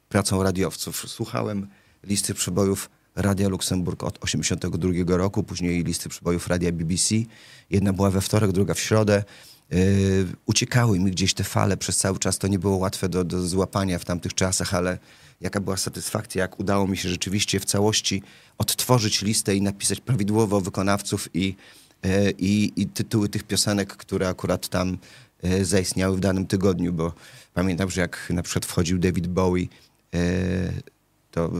pracą 0.08 0.42
radiowców. 0.42 1.04
Słuchałem 1.06 1.66
listy 2.04 2.34
przebojów 2.34 2.90
Radia 3.16 3.48
Luksemburg 3.48 4.02
od 4.02 4.24
82 4.24 5.16
roku, 5.16 5.42
później 5.42 5.84
listy 5.84 6.08
przebojów 6.08 6.48
Radia 6.48 6.72
BBC. 6.72 7.14
Jedna 7.70 7.92
była 7.92 8.10
we 8.10 8.20
wtorek, 8.20 8.52
druga 8.52 8.74
w 8.74 8.80
środę. 8.80 9.24
Yy, 9.70 10.26
uciekały 10.46 10.98
mi 10.98 11.10
gdzieś 11.10 11.34
te 11.34 11.44
fale 11.44 11.76
przez 11.76 11.96
cały 11.96 12.18
czas. 12.18 12.38
To 12.38 12.48
nie 12.48 12.58
było 12.58 12.76
łatwe 12.76 13.08
do, 13.08 13.24
do 13.24 13.48
złapania 13.48 13.98
w 13.98 14.04
tamtych 14.04 14.34
czasach, 14.34 14.74
ale 14.74 14.98
jaka 15.40 15.60
była 15.60 15.76
satysfakcja, 15.76 16.42
jak 16.42 16.60
udało 16.60 16.86
mi 16.86 16.96
się 16.96 17.08
rzeczywiście 17.08 17.60
w 17.60 17.64
całości 17.64 18.22
odtworzyć 18.58 19.22
listę 19.22 19.56
i 19.56 19.62
napisać 19.62 20.00
prawidłowo 20.00 20.60
wykonawców 20.60 21.28
i, 21.34 21.56
e, 22.02 22.30
i, 22.30 22.72
i 22.82 22.86
tytuły 22.86 23.28
tych 23.28 23.42
piosenek, 23.42 23.96
które 23.96 24.28
akurat 24.28 24.68
tam 24.68 24.98
e, 25.42 25.64
zaistniały 25.64 26.16
w 26.16 26.20
danym 26.20 26.46
tygodniu, 26.46 26.92
bo 26.92 27.12
pamiętam, 27.54 27.90
że 27.90 28.00
jak 28.00 28.30
na 28.30 28.42
przykład 28.42 28.66
wchodził 28.66 28.98
David 28.98 29.26
Bowie, 29.26 29.66
e, 30.14 30.18
to 31.30 31.50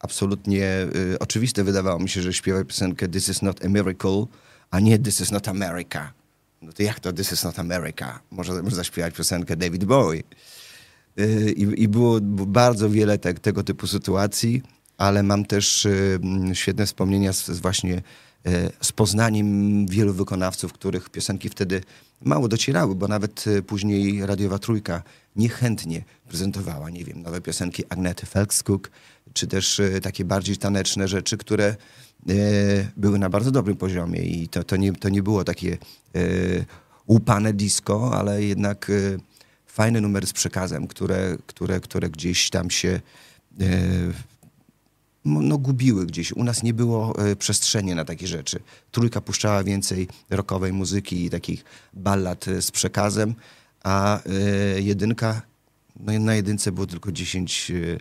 absolutnie 0.00 0.64
e, 0.64 0.88
oczywiste 1.18 1.64
wydawało 1.64 1.98
mi 1.98 2.08
się, 2.08 2.22
że 2.22 2.32
śpiewa 2.32 2.64
piosenkę 2.64 3.08
This 3.08 3.28
is 3.28 3.42
not 3.42 3.64
a 3.64 3.68
miracle, 3.68 4.26
a 4.70 4.80
nie 4.80 4.98
This 4.98 5.20
is 5.20 5.32
not 5.32 5.48
America. 5.48 6.17
No 6.62 6.72
to 6.72 6.82
jak 6.82 7.00
to 7.00 7.12
This 7.12 7.32
is 7.32 7.44
not 7.44 7.58
America? 7.58 8.20
Może, 8.30 8.62
może 8.62 8.76
zaśpiewać 8.76 9.14
piosenkę 9.14 9.56
David 9.56 9.84
Bowie. 9.84 10.22
Y, 11.20 11.52
I, 11.52 11.82
i 11.82 11.88
było 11.88 12.20
bardzo 12.46 12.90
wiele 12.90 13.18
te, 13.18 13.34
tego 13.34 13.62
typu 13.62 13.86
sytuacji, 13.86 14.62
ale 14.98 15.22
mam 15.22 15.44
też 15.44 15.86
y, 15.86 16.18
mm, 16.22 16.54
świetne 16.54 16.86
wspomnienia 16.86 17.32
z, 17.32 17.46
z 17.46 17.60
właśnie 17.60 18.02
y, 18.46 18.70
z 18.80 18.92
poznaniem 18.92 19.86
wielu 19.86 20.12
wykonawców, 20.12 20.72
których 20.72 21.10
piosenki 21.10 21.48
wtedy 21.48 21.80
mało 22.22 22.48
docierały, 22.48 22.94
bo 22.94 23.08
nawet 23.08 23.46
y, 23.46 23.62
później 23.62 24.26
Radiowa 24.26 24.58
Trójka 24.58 25.02
niechętnie 25.36 26.04
prezentowała, 26.28 26.90
nie 26.90 27.04
wiem, 27.04 27.22
nowe 27.22 27.40
piosenki 27.40 27.84
Agnety 27.88 28.26
Felkskuk, 28.26 28.90
czy 29.32 29.46
też 29.46 29.78
y, 29.78 30.00
takie 30.02 30.24
bardziej 30.24 30.56
taneczne 30.56 31.08
rzeczy, 31.08 31.36
które 31.36 31.76
były 32.96 33.18
na 33.18 33.30
bardzo 33.30 33.50
dobrym 33.50 33.76
poziomie 33.76 34.20
i 34.20 34.48
to, 34.48 34.64
to, 34.64 34.76
nie, 34.76 34.92
to 34.92 35.08
nie 35.08 35.22
było 35.22 35.44
takie 35.44 35.78
y, 36.16 36.64
łupane 37.08 37.52
disco, 37.52 38.10
ale 38.14 38.44
jednak 38.44 38.90
y, 38.90 39.18
fajne 39.66 40.00
numery 40.00 40.26
z 40.26 40.32
przekazem, 40.32 40.86
które, 40.86 41.36
które, 41.46 41.80
które 41.80 42.10
gdzieś 42.10 42.50
tam 42.50 42.70
się 42.70 43.00
e, 43.60 43.64
no, 45.24 45.40
no, 45.42 45.58
gubiły 45.58 46.06
gdzieś. 46.06 46.32
U 46.32 46.44
nas 46.44 46.62
nie 46.62 46.74
było 46.74 47.26
e, 47.26 47.36
przestrzeni 47.36 47.94
na 47.94 48.04
takie 48.04 48.26
rzeczy. 48.26 48.60
Trójka 48.90 49.20
puszczała 49.20 49.64
więcej 49.64 50.08
rockowej 50.30 50.72
muzyki 50.72 51.24
i 51.24 51.30
takich 51.30 51.64
ballad 51.94 52.48
e, 52.48 52.62
z 52.62 52.70
przekazem, 52.70 53.34
a 53.82 54.20
e, 54.24 54.80
jedynka, 54.80 55.42
no 56.00 56.18
na 56.18 56.34
jedynce 56.34 56.72
było 56.72 56.86
tylko 56.86 57.12
10, 57.12 57.70
e, 57.70 57.74
e, 57.74 57.98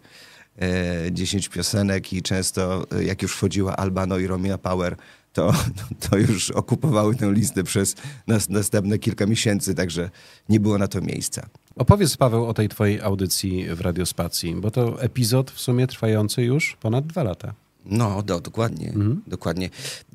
10 1.12 1.50
piosenek 1.50 2.14
i 2.14 2.22
często 2.22 2.88
e, 2.92 3.04
jak 3.04 3.22
już 3.22 3.36
wchodziła 3.36 3.76
Albano 3.76 4.18
i 4.18 4.28
Romeo 4.28 4.58
Power, 4.58 4.96
to, 5.34 5.54
to 6.10 6.18
już 6.18 6.52
okupowały 6.52 7.16
tę 7.16 7.32
listę 7.34 7.64
przez 7.64 7.96
nas, 8.28 8.50
następne 8.50 9.00
kilka 9.00 9.26
miesięcy, 9.26 9.76
także 9.76 10.10
nie 10.50 10.60
było 10.60 10.78
na 10.78 10.88
to 10.88 11.02
miejsca. 11.02 11.50
Opowiedz, 11.76 12.18
Paweł, 12.18 12.46
o 12.46 12.54
tej 12.54 12.70
twojej 12.70 13.02
audycji 13.02 13.66
w 13.76 13.82
Radiospacji, 13.82 14.56
bo 14.56 14.72
to 14.72 15.02
epizod 15.02 15.52
w 15.52 15.60
sumie 15.60 15.88
trwający 15.88 16.44
już 16.44 16.78
ponad 16.82 17.08
dwa 17.08 17.24
lata. 17.24 17.54
No, 17.86 18.24
do, 18.24 18.40
dokładnie, 18.40 18.94
dokładnie. 19.28 19.70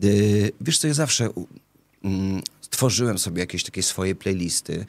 Y, 0.05 0.53
wiesz 0.61 0.79
co, 0.79 0.89
ja 0.89 0.95
zawsze 0.95 1.31
u- 1.31 1.47
mm, 2.05 2.43
stworzyłem 2.61 3.19
sobie 3.19 3.41
jakieś 3.41 3.65
takie 3.65 3.83
swoje 3.83 4.15
playlisty. 4.15 4.87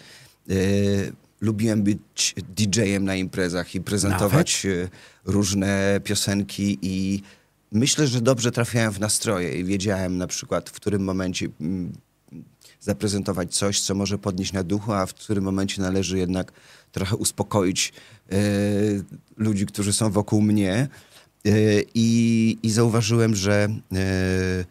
Lubiłem 1.44 1.84
być 1.84 2.36
DJ-em 2.56 3.06
na 3.06 3.16
imprezach 3.16 3.76
i 3.76 3.82
prezentować 3.82 4.66
y, 4.66 4.90
różne 5.26 6.02
piosenki 6.04 6.80
i 6.82 7.22
myślę, 7.72 8.08
że 8.08 8.22
dobrze 8.22 8.52
trafiałem 8.52 8.92
w 8.92 9.00
nastroje 9.00 9.60
i 9.60 9.64
wiedziałem 9.64 10.18
na 10.18 10.28
przykład, 10.28 10.70
w 10.70 10.74
którym 10.74 11.04
momencie 11.04 11.48
mm, 11.62 11.94
zaprezentować 12.80 13.56
coś, 13.56 13.82
co 13.82 13.96
może 13.96 14.18
podnieść 14.18 14.54
na 14.54 14.64
duchu, 14.64 14.94
a 14.94 15.06
w 15.06 15.14
którym 15.14 15.44
momencie 15.44 15.82
należy 15.82 16.18
jednak 16.18 16.52
trochę 16.92 17.16
uspokoić 17.16 17.94
e, 18.32 18.36
ludzi, 19.38 19.66
którzy 19.66 19.94
są 19.94 20.12
wokół 20.12 20.42
mnie. 20.42 20.88
E, 21.46 21.50
i, 21.94 22.58
I 22.64 22.72
zauważyłem, 22.72 23.36
że, 23.36 23.70
e, 23.94 24.66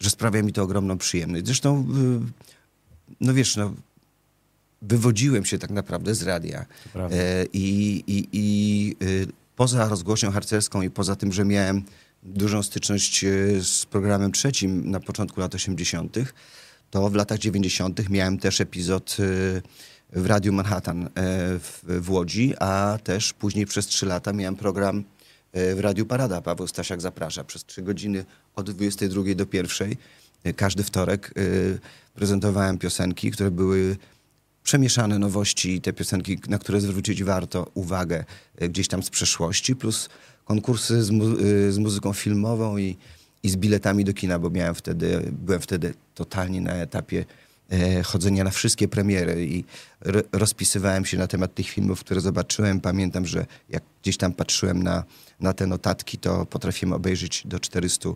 że 0.00 0.10
sprawia 0.10 0.42
mi 0.42 0.52
to 0.52 0.62
ogromną 0.62 0.98
przyjemność. 0.98 1.46
Zresztą, 1.46 1.78
e, 1.78 2.20
no 3.20 3.34
wiesz, 3.34 3.56
no, 3.56 3.74
wywodziłem 4.88 5.44
się 5.44 5.58
tak 5.58 5.70
naprawdę 5.70 6.14
z 6.14 6.22
radia. 6.22 6.66
E, 6.96 7.44
I, 7.52 8.04
i, 8.06 8.28
i 8.32 8.96
y, 9.02 9.26
poza 9.56 9.88
rozgłośnią 9.88 10.30
harcerską 10.30 10.82
i 10.82 10.90
poza 10.90 11.16
tym, 11.16 11.32
że 11.32 11.44
miałem 11.44 11.82
dużą 12.22 12.62
styczność 12.62 13.24
e, 13.24 13.28
z 13.62 13.86
programem 13.86 14.32
trzecim 14.32 14.90
na 14.90 15.00
początku 15.00 15.40
lat 15.40 15.54
80., 15.54 16.16
to 16.90 17.10
w 17.10 17.14
latach 17.14 17.38
90. 17.38 18.10
miałem 18.10 18.38
też 18.38 18.60
epizod 18.60 19.16
e, 19.20 19.62
w 20.20 20.26
Radiu 20.26 20.52
Manhattan 20.52 21.08
w, 21.60 22.06
Łodzi, 22.08 22.54
a 22.60 22.98
też 23.04 23.32
później 23.32 23.66
przez 23.66 23.86
trzy 23.86 24.06
lata 24.06 24.32
miałem 24.32 24.56
program 24.56 25.04
w 25.52 25.76
Radiu 25.80 26.06
Parada. 26.06 26.40
Paweł 26.40 26.66
Stasiak 26.66 27.00
zaprasza 27.00 27.44
przez 27.44 27.64
trzy 27.64 27.82
godziny 27.82 28.24
od 28.56 28.70
22 28.70 29.22
do 29.34 29.46
1. 29.52 29.94
Każdy 30.56 30.82
wtorek 30.82 31.34
prezentowałem 32.14 32.78
piosenki, 32.78 33.30
które 33.30 33.50
były 33.50 33.96
przemieszane 34.64 35.18
nowości, 35.18 35.80
te 35.80 35.92
piosenki, 35.92 36.38
na 36.48 36.58
które 36.58 36.80
zwrócić 36.80 37.24
warto 37.24 37.70
uwagę 37.74 38.24
gdzieś 38.60 38.88
tam 38.88 39.02
z 39.02 39.10
przeszłości, 39.10 39.76
plus 39.76 40.08
konkursy 40.44 41.02
z, 41.02 41.10
mu 41.10 41.36
z 41.70 41.78
muzyką 41.78 42.12
filmową 42.12 42.76
i, 42.76 42.96
i 43.42 43.50
z 43.50 43.56
biletami 43.56 44.04
do 44.04 44.12
kina, 44.12 44.38
bo 44.38 44.50
miałem 44.50 44.74
wtedy, 44.74 45.32
byłem 45.32 45.60
wtedy 45.60 45.94
totalnie 46.14 46.60
na 46.60 46.72
etapie 46.72 47.24
e, 47.70 48.02
chodzenia 48.02 48.44
na 48.44 48.50
wszystkie 48.50 48.88
premiery 48.88 49.46
i 49.46 49.64
rozpisywałem 50.32 51.04
się 51.04 51.18
na 51.18 51.26
temat 51.26 51.54
tych 51.54 51.68
filmów, 51.68 52.00
które 52.00 52.20
zobaczyłem. 52.20 52.80
Pamiętam, 52.80 53.26
że 53.26 53.46
jak 53.68 53.82
gdzieś 54.02 54.16
tam 54.16 54.32
patrzyłem 54.32 54.82
na, 54.82 55.04
na 55.40 55.52
te 55.52 55.66
notatki, 55.66 56.18
to 56.18 56.46
potrafiłem 56.46 56.92
obejrzeć 56.92 57.42
do 57.46 57.60
400 57.60 58.08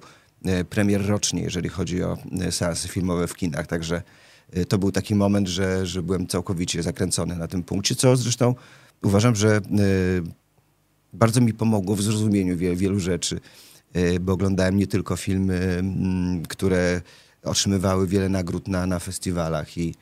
e, 0.44 0.64
premier 0.64 1.06
rocznie, 1.06 1.42
jeżeli 1.42 1.68
chodzi 1.68 2.02
o 2.02 2.18
e, 2.40 2.52
seansy 2.52 2.88
filmowe 2.88 3.26
w 3.26 3.34
kinach. 3.34 3.66
Także 3.66 3.96
e, 3.96 4.27
to 4.68 4.78
był 4.78 4.92
taki 4.92 5.14
moment, 5.14 5.48
że, 5.48 5.86
że 5.86 6.02
byłem 6.02 6.26
całkowicie 6.26 6.82
zakręcony 6.82 7.36
na 7.36 7.48
tym 7.48 7.62
punkcie, 7.62 7.94
co 7.94 8.16
zresztą 8.16 8.54
uważam, 9.02 9.34
że 9.34 9.56
e, 9.56 9.60
bardzo 11.12 11.40
mi 11.40 11.54
pomogło 11.54 11.96
w 11.96 12.02
zrozumieniu 12.02 12.56
wielu, 12.56 12.76
wielu 12.76 13.00
rzeczy, 13.00 13.40
e, 13.92 14.20
bo 14.20 14.32
oglądałem 14.32 14.76
nie 14.76 14.86
tylko 14.86 15.16
filmy, 15.16 15.54
mm, 15.58 16.46
które 16.46 17.02
otrzymywały 17.42 18.06
wiele 18.06 18.28
nagród 18.28 18.68
na, 18.68 18.86
na 18.86 18.98
festiwalach 18.98 19.78
i, 19.78 19.94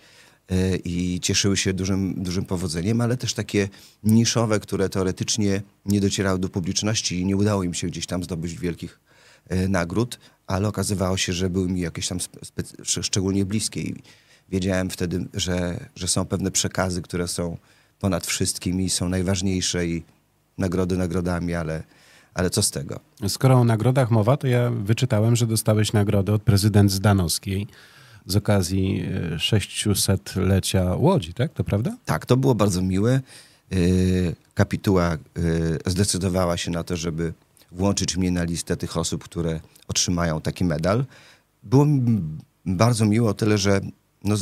i 0.84 1.20
cieszyły 1.20 1.56
się 1.56 1.72
dużym, 1.72 2.22
dużym 2.22 2.44
powodzeniem, 2.44 3.00
ale 3.00 3.16
też 3.16 3.34
takie 3.34 3.68
niszowe, 4.04 4.60
które 4.60 4.88
teoretycznie 4.88 5.62
nie 5.86 6.00
docierały 6.00 6.38
do 6.38 6.48
publiczności 6.48 7.20
i 7.20 7.24
nie 7.24 7.36
udało 7.36 7.62
im 7.62 7.74
się 7.74 7.86
gdzieś 7.86 8.06
tam 8.06 8.24
zdobyć 8.24 8.58
wielkich 8.58 9.00
nagród, 9.68 10.18
ale 10.46 10.68
okazywało 10.68 11.16
się, 11.16 11.32
że 11.32 11.50
były 11.50 11.68
mi 11.68 11.80
jakieś 11.80 12.08
tam 12.08 12.18
szczególnie 12.82 13.44
bliskie 13.44 13.80
i 13.80 13.94
wiedziałem 14.48 14.90
wtedy, 14.90 15.24
że, 15.34 15.80
że 15.96 16.08
są 16.08 16.24
pewne 16.24 16.50
przekazy, 16.50 17.02
które 17.02 17.28
są 17.28 17.56
ponad 18.00 18.26
wszystkim 18.26 18.80
i 18.80 18.90
są 18.90 19.08
najważniejsze 19.08 19.86
i 19.86 20.02
nagrody 20.58 20.96
nagrodami, 20.96 21.54
ale, 21.54 21.82
ale 22.34 22.50
co 22.50 22.62
z 22.62 22.70
tego? 22.70 23.00
Skoro 23.28 23.54
o 23.54 23.64
nagrodach 23.64 24.10
mowa, 24.10 24.36
to 24.36 24.46
ja 24.46 24.70
wyczytałem, 24.70 25.36
że 25.36 25.46
dostałeś 25.46 25.92
nagrodę 25.92 26.32
od 26.32 26.42
prezydent 26.42 26.92
Zdanowskiej 26.92 27.66
z 28.26 28.36
okazji 28.36 29.08
600-lecia 29.36 30.80
e, 30.80 30.96
Łodzi, 30.96 31.34
tak? 31.34 31.52
To 31.52 31.64
prawda? 31.64 31.96
Tak, 32.04 32.26
to 32.26 32.36
było 32.36 32.54
bardzo 32.54 32.82
miłe. 32.82 33.20
E, 33.72 33.76
kapituła 34.54 35.12
e, 35.14 35.18
zdecydowała 35.86 36.56
się 36.56 36.70
na 36.70 36.84
to, 36.84 36.96
żeby 36.96 37.32
włączyć 37.72 38.16
mnie 38.16 38.30
na 38.30 38.44
listę 38.44 38.76
tych 38.76 38.96
osób, 38.96 39.24
które 39.24 39.60
otrzymają 39.88 40.40
taki 40.40 40.64
medal. 40.64 41.04
Było 41.62 41.84
mi 41.84 42.20
bardzo 42.66 43.06
miło, 43.06 43.34
tyle 43.34 43.58
że 43.58 43.80
no, 44.26 44.36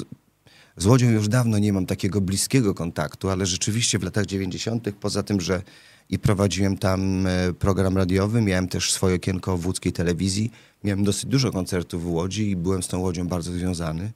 z 0.77 0.87
Łodzią 0.87 1.11
już 1.11 1.29
dawno 1.29 1.59
nie 1.59 1.73
mam 1.73 1.87
takiego 1.87 2.21
bliskiego 2.21 2.75
kontaktu, 2.75 3.31
ale 3.31 3.47
rzeczywiście 3.47 3.99
w 3.99 4.03
latach 4.03 4.27
90., 4.27 4.89
poza 5.01 5.23
tym, 5.23 5.41
że 5.41 5.63
i 6.11 6.19
prowadziłem 6.19 6.79
tam 6.79 7.27
e, 7.27 7.53
program 7.53 7.97
radiowy. 7.97 8.41
Miałem 8.41 8.69
też 8.69 8.93
swoje 8.93 9.15
okienko 9.15 9.57
w 9.57 9.67
łódzkiej 9.67 9.93
telewizji. 9.93 10.53
Miałem 10.85 11.05
dosyć 11.05 11.27
dużo 11.27 11.53
koncertów 11.53 12.03
w 12.03 12.11
Łodzi 12.11 12.51
i 12.51 12.57
byłem 12.57 12.83
z 12.83 12.89
tą 12.89 12.99
Łodzią 12.99 13.29
bardzo 13.29 13.53
związany. 13.53 14.13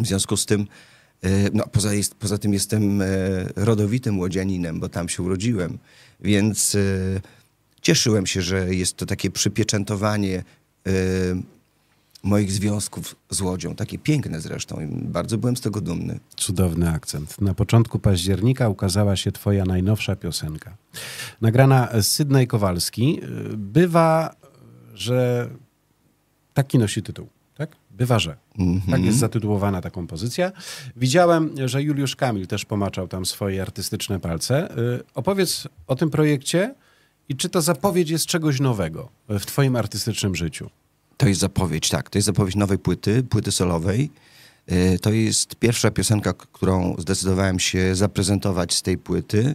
W 0.00 0.06
związku 0.06 0.36
z 0.36 0.46
tym, 0.46 0.66
e, 1.22 1.28
no, 1.52 1.66
poza, 1.66 1.90
poza 2.18 2.38
tym 2.38 2.52
jestem 2.52 3.02
e, 3.02 3.06
rodowitym 3.56 4.18
łodzianinem, 4.18 4.80
bo 4.80 4.88
tam 4.88 5.08
się 5.08 5.22
urodziłem, 5.22 5.78
więc 6.20 6.76
cieszyłem 7.82 8.26
się, 8.26 8.42
że 8.42 8.74
jest 8.74 8.96
to 8.96 9.06
takie 9.06 9.30
przypieczętowanie 9.30 10.44
moich 12.22 12.52
związków 12.52 13.16
z 13.30 13.40
Łodzią. 13.40 13.74
Takie 13.74 13.98
piękne 13.98 14.40
zresztą 14.40 14.80
i 14.80 14.86
bardzo 14.86 15.38
byłem 15.38 15.56
z 15.56 15.60
tego 15.60 15.80
dumny. 15.80 16.20
Cudowny 16.36 16.90
akcent. 16.90 17.40
Na 17.40 17.54
początku 17.54 17.98
października 17.98 18.68
ukazała 18.68 19.16
się 19.16 19.32
twoja 19.32 19.64
najnowsza 19.64 20.16
piosenka. 20.16 20.76
Nagrana 21.40 21.88
z 22.02 22.06
Sydney 22.08 22.46
Kowalski. 22.46 23.20
Bywa, 23.56 24.34
że 24.94 25.50
taki 26.54 26.78
nosi 26.78 27.02
tytuł. 27.02 27.28
Tak? 27.56 27.76
Bywa, 27.90 28.18
że. 28.18 28.36
Mm 28.58 28.80
-hmm. 28.80 28.90
Tak 28.90 29.04
jest 29.04 29.18
zatytułowana 29.18 29.80
ta 29.80 29.90
kompozycja. 29.90 30.52
Widziałem, 30.96 31.54
że 31.68 31.82
Juliusz 31.82 32.16
Kamil 32.16 32.46
też 32.46 32.64
pomaczał 32.64 33.08
tam 33.08 33.26
swoje 33.26 33.62
artystyczne 33.62 34.20
palce. 34.20 34.78
Y, 34.78 35.02
opowiedz 35.14 35.68
o 35.86 35.96
tym 35.96 36.10
projekcie 36.10 36.74
i 37.28 37.36
czy 37.36 37.48
to 37.48 37.62
zapowiedź 37.62 38.10
jest 38.10 38.26
czegoś 38.26 38.60
nowego 38.60 39.08
w 39.28 39.46
twoim 39.46 39.76
artystycznym 39.76 40.34
życiu? 40.34 40.70
To 41.16 41.28
jest 41.28 41.40
zapowiedź, 41.40 41.88
tak. 41.88 42.10
To 42.10 42.18
jest 42.18 42.26
zapowiedź 42.26 42.56
nowej 42.56 42.78
płyty, 42.78 43.22
płyty 43.22 43.52
solowej. 43.52 44.10
E, 44.66 44.98
to 44.98 45.10
jest 45.10 45.56
pierwsza 45.56 45.90
piosenka, 45.90 46.32
którą 46.32 46.96
zdecydowałem 46.98 47.58
się 47.58 47.94
zaprezentować 47.94 48.74
z 48.74 48.82
tej 48.82 48.98
płyty. 48.98 49.54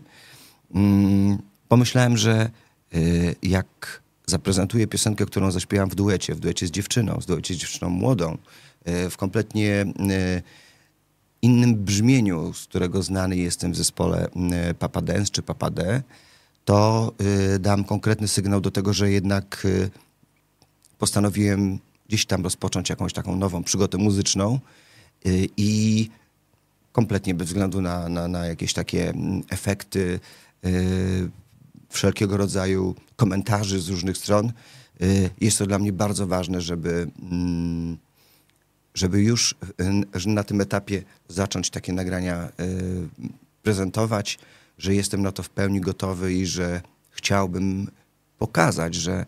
Mm, 0.75 1.37
pomyślałem, 1.67 2.17
że 2.17 2.49
e, 2.93 2.99
jak 3.43 4.01
zaprezentuję 4.25 4.87
piosenkę, 4.87 5.25
którą 5.25 5.51
zaśpiewam 5.51 5.89
w 5.89 5.95
duecie, 5.95 6.35
w 6.35 6.39
duecie 6.39 6.67
z 6.67 6.71
dziewczyną, 6.71 7.21
z 7.21 7.25
duecie 7.25 7.53
z 7.53 7.57
dziewczyną 7.57 7.89
młodą, 7.89 8.37
e, 8.85 9.09
w 9.09 9.17
kompletnie 9.17 9.85
innym 11.41 11.75
brzmieniu, 11.75 12.53
z 12.53 12.63
którego 12.63 13.03
znany 13.03 13.37
jestem 13.37 13.71
w 13.71 13.75
zespole 13.75 14.27
Papa 14.79 15.01
Dance 15.01 15.31
czy 15.31 15.41
Papa 15.41 15.69
D, 15.69 16.03
to 16.65 17.11
dam 17.59 17.83
konkretny 17.83 18.27
sygnał 18.27 18.61
do 18.61 18.71
tego, 18.71 18.93
że 18.93 19.11
jednak 19.11 19.67
postanowiłem 20.97 21.79
gdzieś 22.07 22.25
tam 22.25 22.43
rozpocząć 22.43 22.89
jakąś 22.89 23.13
taką 23.13 23.35
nową 23.35 23.63
przygodę 23.63 23.97
muzyczną 23.97 24.59
y, 25.25 25.47
i 25.57 26.09
kompletnie 26.91 27.35
bez 27.35 27.47
względu 27.47 27.81
na, 27.81 28.09
na, 28.09 28.27
na 28.27 28.45
jakieś 28.45 28.73
takie 28.73 29.09
mm, 29.09 29.43
efekty 29.49 30.19
y, 30.65 31.29
wszelkiego 31.89 32.37
rodzaju 32.37 32.95
komentarzy 33.15 33.81
z 33.81 33.89
różnych 33.89 34.17
stron. 34.17 34.51
Y, 35.01 35.29
jest 35.41 35.57
to 35.57 35.65
dla 35.65 35.79
mnie 35.79 35.93
bardzo 35.93 36.27
ważne, 36.27 36.61
żeby, 36.61 37.11
mm, 37.31 37.97
żeby 38.93 39.21
już 39.21 39.55
na 40.25 40.43
tym 40.43 40.61
etapie 40.61 41.03
zacząć 41.27 41.69
takie 41.69 41.93
nagrania 41.93 42.49
prezentować, 43.63 44.39
że 44.77 44.95
jestem 44.95 45.21
na 45.21 45.31
to 45.31 45.43
w 45.43 45.49
pełni 45.49 45.81
gotowy 45.81 46.33
i 46.33 46.45
że 46.45 46.81
chciałbym 47.11 47.87
pokazać, 48.37 48.95
że 48.95 49.25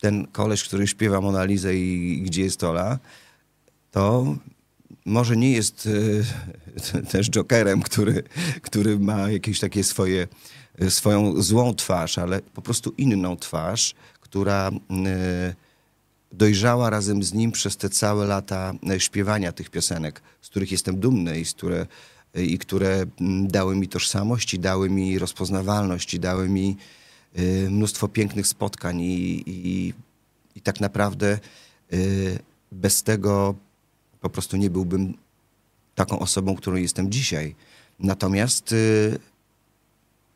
ten 0.00 0.26
koleś, 0.26 0.64
który 0.64 0.86
śpiewa 0.86 1.20
Monalizę 1.20 1.76
i, 1.76 2.22
Gdzie 2.22 2.42
jest 2.42 2.64
Ola, 2.64 2.98
to 3.90 4.36
może 5.04 5.36
nie 5.36 5.52
jest 5.52 5.86
y, 5.86 6.24
też 7.12 7.30
jokerem, 7.30 7.82
który, 7.82 8.22
który 8.62 8.98
ma 8.98 9.30
jakieś 9.30 9.60
takie 9.60 9.84
swoje, 9.84 10.28
y, 10.82 10.90
swoją 10.90 11.42
złą 11.42 11.74
twarz, 11.74 12.18
ale 12.18 12.40
po 12.40 12.62
prostu 12.62 12.94
inną 12.98 13.36
twarz, 13.36 13.94
która 14.20 14.70
y, 14.70 15.54
dojrzała 16.32 16.90
razem 16.90 17.22
z 17.22 17.32
nim 17.32 17.52
przez 17.52 17.76
te 17.76 17.88
całe 17.88 18.26
lata 18.26 18.72
śpiewania 18.98 19.52
tych 19.52 19.70
piosenek, 19.70 20.22
z 20.40 20.48
których 20.48 20.72
jestem 20.72 21.00
dumny 21.00 21.40
i, 21.40 21.44
z 21.44 21.54
które, 21.54 21.86
i 22.34 22.58
które 22.58 23.04
dały 23.42 23.76
mi 23.76 23.88
tożsamość, 23.88 24.54
i 24.54 24.58
dały 24.58 24.90
mi 24.90 25.18
rozpoznawalność, 25.18 26.14
i 26.14 26.20
dały 26.20 26.48
mi 26.48 26.76
mnóstwo 27.70 28.08
pięknych 28.08 28.46
spotkań 28.46 29.00
i, 29.00 29.42
i, 29.46 29.94
i 30.56 30.60
tak 30.60 30.80
naprawdę 30.80 31.38
y, 31.92 32.38
bez 32.72 33.02
tego 33.02 33.54
po 34.20 34.30
prostu 34.30 34.56
nie 34.56 34.70
byłbym 34.70 35.14
taką 35.94 36.18
osobą, 36.18 36.56
którą 36.56 36.76
jestem 36.76 37.10
dzisiaj. 37.10 37.54
Natomiast 37.98 38.72
y, 38.72 39.18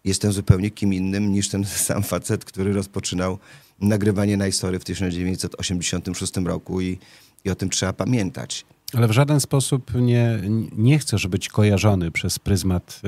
jestem 0.04 0.32
zupełnie 0.32 0.70
kim 0.70 0.94
innym 0.94 1.32
niż 1.32 1.48
ten 1.48 1.64
sam 1.88 2.02
facet, 2.02 2.44
który 2.44 2.72
rozpoczynał 2.72 3.38
nagrywanie 3.80 4.36
Najstory 4.36 4.78
w 4.78 4.84
1986 4.84 6.36
roku 6.36 6.80
i, 6.80 6.98
i 7.44 7.50
o 7.50 7.54
tym 7.54 7.70
trzeba 7.70 7.92
pamiętać. 7.92 8.66
Ale 8.96 9.08
w 9.08 9.12
żaden 9.12 9.40
sposób 9.40 9.94
nie, 9.94 10.40
nie 10.76 10.98
chcesz 10.98 11.26
być 11.26 11.48
kojarzony 11.48 12.10
przez 12.10 12.38
pryzmat 12.38 13.00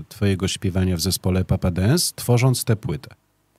y, 0.00 0.04
twojego 0.08 0.48
śpiewania 0.48 0.96
w 0.96 1.00
zespole 1.00 1.44
Papa 1.44 1.70
Dance, 1.70 2.12
tworząc 2.16 2.64
tę 2.64 2.76
płytę. 2.76 3.14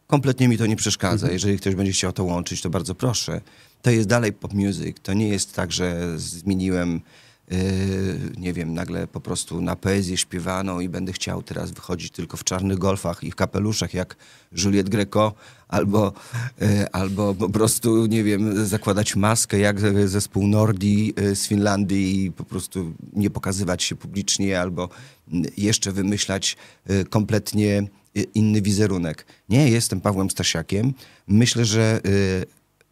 Kompletnie 0.07 0.47
mi 0.47 0.57
to 0.57 0.65
nie 0.65 0.75
przeszkadza. 0.75 1.13
Mhm. 1.13 1.33
Jeżeli 1.33 1.57
ktoś 1.57 1.75
będzie 1.75 1.91
chciał 1.91 2.13
to 2.13 2.23
łączyć, 2.23 2.61
to 2.61 2.69
bardzo 2.69 2.95
proszę. 2.95 3.41
To 3.81 3.91
jest 3.91 4.07
dalej 4.07 4.33
pop 4.33 4.53
music. 4.53 4.97
To 5.03 5.13
nie 5.13 5.27
jest 5.27 5.55
tak, 5.55 5.71
że 5.71 6.19
zmieniłem 6.19 7.01
nie 8.37 8.53
wiem, 8.53 8.73
nagle 8.73 9.07
po 9.07 9.21
prostu 9.21 9.61
na 9.61 9.75
poezję 9.75 10.17
śpiewaną 10.17 10.79
i 10.79 10.89
będę 10.89 11.13
chciał 11.13 11.43
teraz 11.43 11.71
wychodzić 11.71 12.11
tylko 12.11 12.37
w 12.37 12.43
czarnych 12.43 12.77
golfach 12.77 13.23
i 13.23 13.31
w 13.31 13.35
kapeluszach 13.35 13.93
jak 13.93 14.15
Juliette 14.51 14.89
Greco, 14.89 15.33
albo, 15.67 16.13
albo 16.91 17.35
po 17.35 17.49
prostu, 17.49 18.05
nie 18.05 18.23
wiem, 18.23 18.65
zakładać 18.65 19.15
maskę 19.15 19.59
jak 19.59 19.79
zespół 20.05 20.47
Nordi 20.47 21.13
z 21.33 21.47
Finlandii 21.47 22.25
i 22.25 22.31
po 22.31 22.43
prostu 22.43 22.93
nie 23.13 23.29
pokazywać 23.29 23.83
się 23.83 23.95
publicznie, 23.95 24.59
albo 24.59 24.89
jeszcze 25.57 25.91
wymyślać 25.91 26.57
kompletnie 27.09 27.87
inny 28.35 28.61
wizerunek. 28.61 29.25
Nie, 29.49 29.69
jestem 29.69 30.01
Pawłem 30.01 30.29
Stasiakiem. 30.29 30.93
Myślę, 31.27 31.65
że 31.65 32.01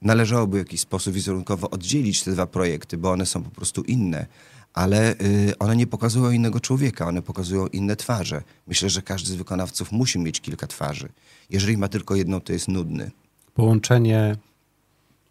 należałoby 0.01 0.57
w 0.57 0.59
jakiś 0.59 0.81
sposób 0.81 1.13
wizerunkowo 1.13 1.69
oddzielić 1.69 2.23
te 2.23 2.31
dwa 2.31 2.47
projekty, 2.47 2.97
bo 2.97 3.11
one 3.11 3.25
są 3.25 3.43
po 3.43 3.49
prostu 3.49 3.81
inne. 3.81 4.25
Ale 4.73 5.13
y, 5.21 5.57
one 5.59 5.75
nie 5.75 5.87
pokazują 5.87 6.31
innego 6.31 6.59
człowieka, 6.59 7.07
one 7.07 7.21
pokazują 7.21 7.67
inne 7.67 7.95
twarze. 7.95 8.43
Myślę, 8.67 8.89
że 8.89 9.01
każdy 9.01 9.31
z 9.31 9.35
wykonawców 9.35 9.91
musi 9.91 10.19
mieć 10.19 10.41
kilka 10.41 10.67
twarzy. 10.67 11.09
Jeżeli 11.49 11.77
ma 11.77 11.87
tylko 11.87 12.15
jedną, 12.15 12.41
to 12.41 12.53
jest 12.53 12.67
nudny. 12.67 13.11
Połączenie 13.53 14.35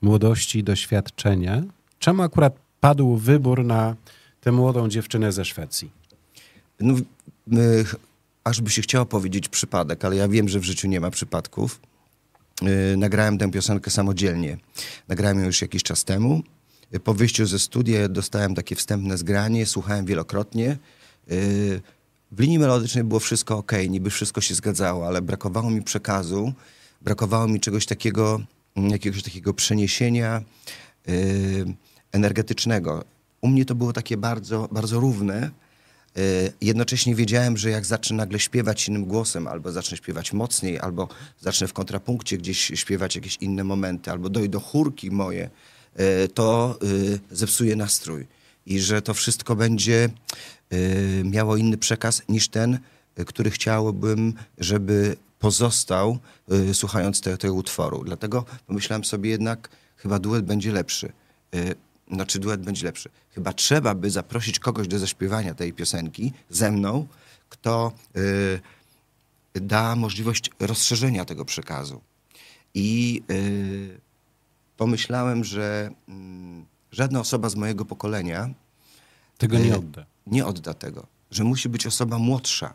młodości 0.03 0.59
i 0.59 0.65
doświadczenia. 0.65 1.63
Czemu 1.99 2.23
akurat 2.23 2.57
padł 2.81 3.17
wybór 3.17 3.65
na 3.65 3.97
tę 4.41 4.53
młodą 4.53 4.89
dziewczynę 4.89 5.33
ze 5.33 5.45
Szwecji? 5.45 5.91
No, 6.81 6.95
y, 7.53 7.85
aż 8.45 8.61
by 8.61 8.71
się 8.71 8.83
chciało 8.83 9.07
powiedzieć 9.07 9.49
przypadek, 9.49 10.05
ale 10.05 10.17
ja 10.17 10.29
wiem, 10.29 10.49
że 10.49 10.61
w 10.61 10.65
życiu 10.65 10.89
nie 10.89 11.01
ma 11.01 11.11
przypadków. 11.11 11.81
Y, 12.63 12.97
nagrałem 12.97 13.39
tę 13.39 13.51
piosenkę 13.51 13.91
samodzielnie. 13.91 14.59
Nagrałem 15.09 15.39
ją 15.39 15.47
już 15.47 15.63
jakiś 15.63 15.83
czas 15.83 16.05
temu. 16.05 16.43
Y, 16.95 17.01
po 17.01 17.15
wyjściu 17.15 17.47
ze 17.47 17.59
studia 17.59 18.09
dostałem 18.09 18.55
takie 18.55 18.77
wstępne 18.77 19.19
zgranie, 19.19 19.67
słuchałem 19.67 20.07
wielokrotnie. 20.07 20.77
Y, 21.31 21.81
w 22.33 22.41
linii 22.41 22.59
melodycznej 22.59 23.05
było 23.05 23.21
wszystko 23.21 23.59
ok, 23.59 23.73
niby 23.89 24.11
wszystko 24.11 24.41
się 24.41 24.55
zgadzało, 24.55 25.07
ale 25.07 25.23
brakowało 25.23 25.71
mi 25.71 25.83
przekazu, 25.83 26.53
brakowało 27.03 27.49
mi 27.49 27.61
czegoś 27.61 27.87
takiego, 27.87 28.41
mm, 28.77 28.91
jakiegoś 28.91 29.23
takiego 29.23 29.55
przeniesienia 29.55 30.43
energetycznego. 32.13 33.05
U 33.41 33.49
mnie 33.49 33.65
to 33.65 33.75
było 33.75 33.93
takie 33.93 34.17
bardzo, 34.17 34.69
bardzo 34.73 35.01
równe, 35.01 35.51
jednocześnie 36.61 37.15
wiedziałem, 37.15 37.57
że 37.57 37.71
jak 37.71 37.87
zacznę 37.87 38.17
nagle 38.17 38.39
śpiewać 38.39 38.89
innym 38.89 39.05
głosem, 39.05 39.47
albo 39.47 39.73
zacznę 39.73 39.97
śpiewać 39.97 40.33
mocniej, 40.33 40.81
albo 40.81 41.09
zacznę 41.41 41.69
w 41.69 41.73
kontrapunkcie 41.73 42.39
gdzieś 42.39 42.59
śpiewać 42.59 43.17
jakieś 43.17 43.37
inne 43.37 43.65
momenty, 43.65 44.11
albo 44.11 44.29
dojdą 44.29 44.61
chórki 44.61 45.11
moje, 45.11 45.51
y, 46.25 46.29
to 46.29 46.79
y, 46.83 47.21
zepsuje 47.31 47.77
nastrój. 47.77 48.27
I 48.67 48.81
że 48.81 49.03
to 49.03 49.15
wszystko 49.15 49.57
będzie 49.57 50.09
miało 51.25 51.57
inny 51.57 51.77
przekaz 51.77 52.23
niż 52.29 52.49
ten, 52.49 52.79
który 53.27 53.51
chciałbym, 53.51 54.35
żeby 54.59 55.17
pozostał 55.39 56.19
słuchając 56.73 57.21
tego 57.21 57.55
utworu. 57.55 58.05
Dlatego 58.05 58.45
pomyślałem 58.67 59.05
sobie 59.05 59.31
jednak, 59.31 59.69
chyba 59.97 60.19
duet 60.19 60.45
będzie 60.45 60.73
lepszy 60.73 61.13
znaczy 62.13 62.39
duet 62.39 62.61
będzie 62.61 62.87
lepszy. 62.87 63.11
Chyba 63.35 63.53
trzeba 63.53 63.95
by 63.95 64.11
zaprosić 64.11 64.59
kogoś 64.59 64.89
do 64.89 64.99
zaśpiewania 64.99 65.55
tej 65.55 65.73
piosenki 65.73 66.33
ze 66.51 66.71
mną, 66.71 67.07
kto 67.49 67.93
y, 68.17 68.61
da 69.55 69.97
możliwość 69.97 70.51
rozszerzenia 70.61 71.25
tego 71.25 71.45
przekazu. 71.45 72.01
I 72.75 73.23
y, 73.31 74.01
pomyślałem, 74.77 75.45
że 75.45 75.91
y, 76.09 76.13
żadna 76.93 77.21
osoba 77.21 77.49
z 77.49 77.57
mojego 77.57 77.85
pokolenia 77.85 78.51
tego 79.39 79.59
nie 79.59 79.73
y, 79.73 79.79
odda. 79.79 80.07
Nie 80.27 80.47
odda 80.47 80.75
tego, 80.75 81.07
że 81.31 81.45
musi 81.45 81.69
być 81.69 81.87
osoba 81.87 82.19
młodsza. 82.19 82.75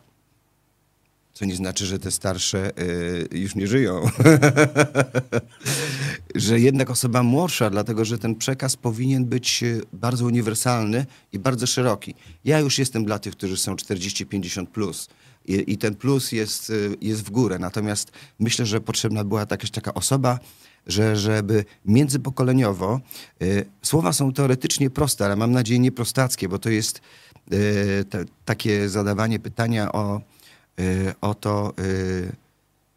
Co 1.34 1.44
nie 1.44 1.56
znaczy, 1.56 1.86
że 1.86 1.98
te 1.98 2.10
starsze 2.10 2.78
y, 2.78 3.28
już 3.32 3.54
nie 3.54 3.66
żyją. 3.66 4.02
że 6.34 6.60
jednak 6.60 6.90
osoba 6.90 7.22
młodsza, 7.22 7.70
dlatego 7.70 8.04
że 8.04 8.18
ten 8.18 8.34
przekaz 8.34 8.76
powinien 8.76 9.24
być 9.24 9.62
y, 9.62 9.82
bardzo 9.92 10.24
uniwersalny 10.24 11.06
i 11.32 11.38
bardzo 11.38 11.66
szeroki. 11.66 12.14
Ja 12.44 12.60
już 12.60 12.78
jestem 12.78 13.04
dla 13.04 13.18
tych, 13.18 13.32
którzy 13.32 13.56
są 13.56 13.74
40-50 13.74 14.66
plus. 14.66 15.08
I, 15.46 15.72
I, 15.72 15.78
ten 15.78 15.94
plus 15.94 16.32
jest, 16.32 16.70
y, 16.70 16.96
jest 17.00 17.22
w 17.22 17.30
górę. 17.30 17.58
Natomiast 17.58 18.12
myślę, 18.38 18.66
że 18.66 18.80
potrzebna 18.80 19.24
była 19.24 19.40
jakaś 19.40 19.70
taka 19.70 19.94
osoba, 19.94 20.38
że, 20.86 21.16
żeby 21.16 21.64
międzypokoleniowo, 21.84 23.00
y, 23.42 23.66
słowa 23.82 24.12
są 24.12 24.32
teoretycznie 24.32 24.90
proste, 24.90 25.24
ale 25.24 25.36
mam 25.36 25.52
nadzieję 25.52 25.80
nieprostackie, 25.80 26.48
bo 26.48 26.58
to 26.58 26.70
jest 26.70 27.00
y, 27.52 28.04
te, 28.04 28.24
takie 28.44 28.88
zadawanie 28.88 29.38
pytania 29.38 29.92
o 29.92 30.20
o 31.20 31.34
to, 31.34 31.74
y, 31.78 32.32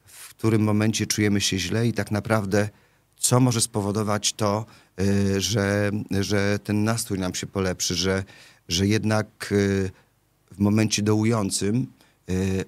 w 0.05 0.29
którym 0.29 0.63
momencie 0.63 1.07
czujemy 1.07 1.41
się 1.41 1.59
źle 1.59 1.87
i 1.87 1.93
tak 1.93 2.11
naprawdę 2.11 2.69
co 3.17 3.39
może 3.39 3.61
spowodować 3.61 4.33
to, 4.33 4.65
y, 5.01 5.41
że, 5.41 5.91
że 6.11 6.59
ten 6.63 6.83
nastrój 6.83 7.19
nam 7.19 7.35
się 7.35 7.47
polepszy, 7.47 7.95
że, 7.95 8.23
że 8.67 8.87
jednak 8.87 9.53
w 10.51 10.59
momencie 10.59 11.01
dołującym 11.01 11.87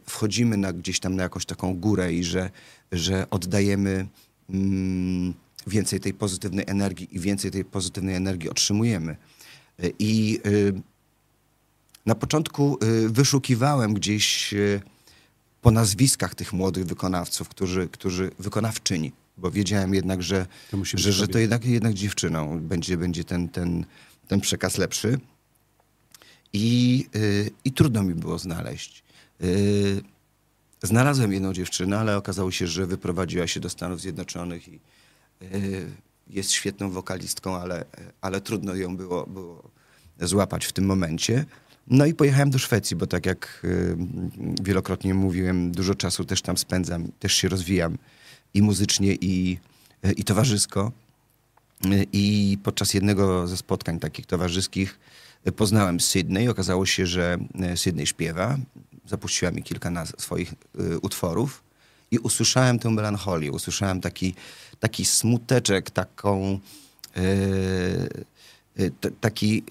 wchodzimy 0.05 0.57
na, 0.57 0.73
gdzieś 0.73 0.99
tam 0.99 1.15
na 1.15 1.23
jakąś 1.23 1.45
taką 1.45 1.75
górę 1.75 2.13
i 2.13 2.23
że, 2.23 2.49
że 2.91 3.29
oddajemy 3.29 4.07
mm, 4.49 5.33
więcej 5.67 5.99
tej 5.99 6.13
pozytywnej 6.13 6.65
energii 6.67 7.07
i 7.11 7.19
więcej 7.19 7.51
tej 7.51 7.65
pozytywnej 7.65 8.15
energii 8.15 8.49
otrzymujemy. 8.49 9.15
I 9.99 10.39
na 12.05 12.15
początku 12.15 12.79
wyszukiwałem 13.09 13.93
gdzieś 13.93 14.53
po 15.65 15.71
nazwiskach 15.71 16.35
tych 16.35 16.53
młodych 16.53 16.85
wykonawców, 16.85 17.49
którzy, 17.49 17.89
którzy 17.91 18.31
wykonawczyni, 18.39 19.11
bo 19.37 19.51
wiedziałem 19.51 19.93
jednak, 19.93 20.23
że, 20.23 20.47
to, 20.71 20.77
że, 20.83 21.11
że 21.11 21.27
to 21.27 21.39
jednak, 21.39 21.65
jednak 21.65 21.93
dziewczyną 21.93 22.59
będzie, 22.59 22.97
będzie 22.97 23.23
ten, 23.23 23.49
ten, 23.49 23.85
ten 24.27 24.41
przekaz 24.41 24.77
lepszy. 24.77 25.19
I, 26.53 26.97
yy, 27.13 27.49
I 27.65 27.71
trudno 27.71 28.03
mi 28.03 28.13
było 28.13 28.39
znaleźć. 28.39 29.03
Yy, 29.39 30.01
znalazłem 30.83 31.33
jedną 31.33 31.53
dziewczynę, 31.53 31.99
ale 31.99 32.17
okazało 32.17 32.51
się, 32.51 32.67
że 32.67 32.85
wyprowadziła 32.85 33.47
się 33.47 33.59
do 33.59 33.69
Stanów 33.69 34.01
Zjednoczonych 34.01 34.67
i 34.67 34.79
yy, 35.41 35.91
jest 36.27 36.51
świetną 36.51 36.89
wokalistką, 36.89 37.57
ale, 37.57 37.85
ale 38.21 38.41
trudno 38.41 38.75
ją 38.75 38.97
było, 38.97 39.27
było 39.27 39.69
złapać 40.19 40.65
w 40.65 40.73
tym 40.73 40.85
momencie. 40.85 41.45
No 41.87 42.05
i 42.05 42.13
pojechałem 42.13 42.49
do 42.49 42.59
Szwecji, 42.59 42.95
bo 42.95 43.07
tak 43.07 43.25
jak 43.25 43.61
y, 43.63 43.97
wielokrotnie 44.63 45.13
mówiłem, 45.13 45.71
dużo 45.71 45.95
czasu 45.95 46.25
też 46.25 46.41
tam 46.41 46.57
spędzam, 46.57 47.11
też 47.19 47.33
się 47.33 47.49
rozwijam 47.49 47.97
i 48.53 48.61
muzycznie, 48.61 49.13
i, 49.13 49.57
y, 50.05 50.11
i 50.11 50.23
towarzysko. 50.23 50.91
Y, 51.85 52.05
I 52.13 52.57
podczas 52.63 52.93
jednego 52.93 53.47
ze 53.47 53.57
spotkań 53.57 53.99
takich 53.99 54.25
towarzyskich 54.25 54.99
poznałem 55.55 55.99
Sydney. 55.99 56.49
Okazało 56.49 56.85
się, 56.85 57.05
że 57.05 57.37
Sydney 57.75 58.07
śpiewa. 58.07 58.57
Zapuściła 59.05 59.51
mi 59.51 59.63
kilka 59.63 60.05
swoich 60.17 60.53
utworów 61.01 61.63
i 62.11 62.19
usłyszałem 62.19 62.79
tę 62.79 62.89
melancholię. 62.89 63.51
Usłyszałem 63.51 64.01
taki, 64.01 64.35
taki 64.79 65.05
smuteczek, 65.05 65.91
taką... 65.91 66.59
taki 69.21 69.63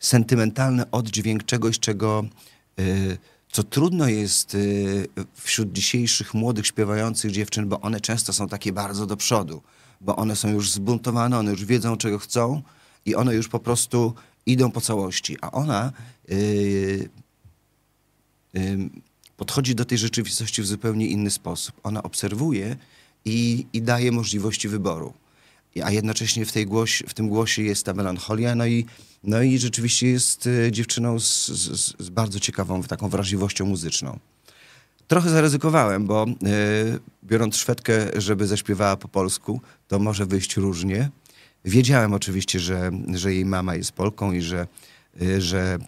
sentymentalny 0.00 0.90
oddźwięk 0.90 1.44
czegoś, 1.44 1.78
czego, 1.78 2.24
y, 2.80 3.18
co 3.52 3.62
trudno 3.62 4.08
jest 4.08 4.54
y, 4.54 5.08
wśród 5.34 5.72
dzisiejszych 5.72 6.34
młodych 6.34 6.66
śpiewających 6.66 7.30
dziewczyn, 7.30 7.68
bo 7.68 7.80
one 7.80 8.00
często 8.00 8.32
są 8.32 8.48
takie 8.48 8.72
bardzo 8.72 9.06
do 9.06 9.16
przodu, 9.16 9.62
bo 10.00 10.16
one 10.16 10.36
są 10.36 10.48
już 10.48 10.70
zbuntowane, 10.70 11.38
one 11.38 11.50
już 11.50 11.64
wiedzą, 11.64 11.96
czego 11.96 12.18
chcą 12.18 12.62
i 13.06 13.14
one 13.14 13.34
już 13.34 13.48
po 13.48 13.58
prostu 13.58 14.14
idą 14.46 14.70
po 14.70 14.80
całości. 14.80 15.36
A 15.40 15.50
ona 15.50 15.92
yy, 16.28 17.08
podchodzi 19.36 19.74
do 19.74 19.84
tej 19.84 19.98
rzeczywistości 19.98 20.62
w 20.62 20.66
zupełnie 20.66 21.06
inny 21.06 21.30
sposób. 21.30 21.80
Ona 21.82 22.02
obserwuje 22.02 22.76
i, 23.24 23.66
i 23.72 23.82
daje 23.82 24.12
możliwości 24.12 24.68
wyboru. 24.68 25.12
A 25.84 25.90
jednocześnie 25.90 26.46
w, 26.46 26.52
tej 26.52 26.66
głoś, 26.66 27.02
w 27.08 27.14
tym 27.14 27.28
głosie 27.28 27.62
jest 27.62 27.84
ta 27.84 27.94
melancholia, 27.94 28.54
no 28.54 28.66
i 28.66 28.86
no 29.24 29.42
i 29.42 29.58
rzeczywiście 29.58 30.08
jest 30.08 30.48
e, 30.66 30.72
dziewczyną 30.72 31.20
z, 31.20 31.46
z, 31.46 31.96
z 31.98 32.08
bardzo 32.08 32.40
ciekawą 32.40 32.82
taką 32.82 33.08
wrażliwością 33.08 33.66
muzyczną. 33.66 34.18
Trochę 35.08 35.30
zaryzykowałem, 35.30 36.06
bo 36.06 36.26
y, 36.26 37.00
biorąc 37.24 37.56
Szwedkę, 37.56 38.20
żeby 38.20 38.46
zaśpiewała 38.46 38.96
po 38.96 39.08
polsku, 39.08 39.60
to 39.88 39.98
może 39.98 40.26
wyjść 40.26 40.56
różnie. 40.56 41.10
Wiedziałem 41.64 42.12
oczywiście, 42.12 42.60
że, 42.60 42.90
że 43.14 43.34
jej 43.34 43.44
mama 43.44 43.74
jest 43.74 43.92
Polką 43.92 44.32
i 44.32 44.42
że, 44.42 44.66
y, 45.22 45.40
że 45.40 45.78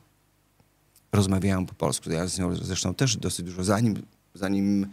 rozmawiają 1.12 1.66
po 1.66 1.74
polsku. 1.74 2.10
Ja 2.10 2.26
z 2.26 2.38
nią 2.38 2.56
zresztą 2.56 2.94
też 2.94 3.16
dosyć 3.16 3.46
dużo, 3.46 3.64
zanim, 3.64 4.02
zanim 4.34 4.86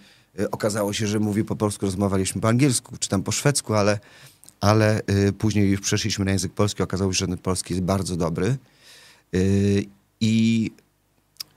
okazało 0.51 0.93
się, 0.93 1.07
że 1.07 1.19
mówi 1.19 1.43
po 1.43 1.55
polsku, 1.55 1.85
rozmawialiśmy 1.85 2.41
po 2.41 2.47
angielsku, 2.47 2.97
czy 2.99 3.09
tam 3.09 3.23
po 3.23 3.31
szwedzku, 3.31 3.73
ale 3.73 3.99
ale 4.61 5.01
y, 5.27 5.33
później 5.33 5.71
już 5.71 5.81
przeszliśmy 5.81 6.25
na 6.25 6.31
język 6.31 6.53
polski, 6.53 6.83
okazało 6.83 7.13
się, 7.13 7.17
że 7.17 7.27
ten 7.27 7.37
polski 7.37 7.73
jest 7.73 7.85
bardzo 7.85 8.15
dobry. 8.17 8.57
Y, 9.35 9.85
I 10.21 10.71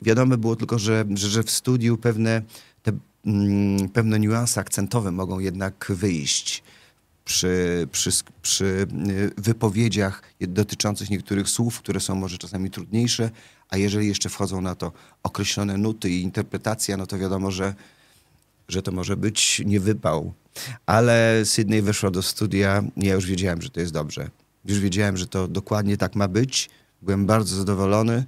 wiadomo 0.02 0.36
było 0.36 0.56
tylko, 0.56 0.78
że, 0.78 1.04
że, 1.14 1.28
że 1.28 1.42
w 1.42 1.50
studiu 1.50 1.96
pewne, 1.96 2.42
te, 2.82 2.92
mm, 3.26 3.88
pewne 3.88 4.20
niuanse 4.20 4.60
akcentowe 4.60 5.12
mogą 5.12 5.38
jednak 5.38 5.86
wyjść 5.94 6.62
przy, 7.24 7.88
przy, 7.92 8.10
przy 8.42 8.64
y, 9.08 9.30
wypowiedziach 9.36 10.22
dotyczących 10.40 11.10
niektórych 11.10 11.48
słów, 11.48 11.78
które 11.78 12.00
są 12.00 12.14
może 12.14 12.38
czasami 12.38 12.70
trudniejsze, 12.70 13.30
a 13.70 13.76
jeżeli 13.76 14.08
jeszcze 14.08 14.28
wchodzą 14.28 14.60
na 14.60 14.74
to 14.74 14.92
określone 15.22 15.76
nuty 15.76 16.10
i 16.10 16.22
interpretacja, 16.22 16.96
no 16.96 17.06
to 17.06 17.18
wiadomo, 17.18 17.50
że, 17.50 17.74
że 18.68 18.82
to 18.82 18.92
może 18.92 19.16
być 19.16 19.62
niewypał. 19.66 20.32
Ale 20.86 21.42
Sydney 21.44 21.82
weszła 21.82 22.10
do 22.10 22.22
studia, 22.22 22.82
ja 22.96 23.14
już 23.14 23.26
wiedziałem, 23.26 23.62
że 23.62 23.70
to 23.70 23.80
jest 23.80 23.92
dobrze. 23.92 24.30
Już 24.64 24.78
wiedziałem, 24.78 25.16
że 25.16 25.26
to 25.26 25.48
dokładnie 25.48 25.96
tak 25.96 26.14
ma 26.14 26.28
być. 26.28 26.70
Byłem 27.02 27.26
bardzo 27.26 27.56
zadowolony 27.56 28.24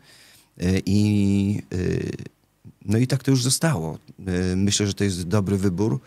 y, 0.62 0.82
i 0.86 1.62
y, 1.72 2.10
no 2.84 2.98
i 2.98 3.06
tak 3.06 3.22
to 3.22 3.30
już 3.30 3.42
zostało. 3.42 3.98
Myślę, 4.56 4.86
że 4.86 4.94
to 4.94 5.04
jest 5.04 5.22
dobry 5.22 5.56
wybór. 5.56 6.00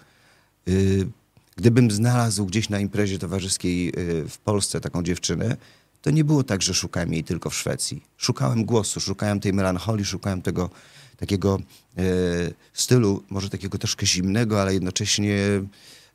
Gdybym 1.56 1.92
znalazł 1.92 2.46
gdzieś 2.46 2.70
na 2.70 2.80
imprezie 2.80 3.20
towarzyskiej 3.20 3.90
y, 4.00 4.30
w 4.30 4.38
Polsce 4.38 4.82
taką 4.82 5.04
dziewczynę, 5.04 5.58
to 6.02 6.12
nie 6.12 6.24
było 6.24 6.44
tak, 6.44 6.62
że 6.62 6.74
szukałem 6.74 7.14
jej 7.14 7.24
tylko 7.24 7.50
w 7.50 7.56
Szwecji. 7.56 8.04
Szukałem 8.18 8.66
głosu, 8.66 9.00
szukałem 9.00 9.40
tej 9.40 9.54
melancholii, 9.54 10.06
szukałem 10.06 10.42
tego 10.42 10.70
takiego 11.18 11.60
e, 11.98 12.04
stylu, 12.74 13.24
może 13.30 13.50
takiego 13.50 13.78
troszkę 13.78 14.06
zimnego, 14.06 14.62
ale 14.62 14.74
jednocześnie 14.74 15.38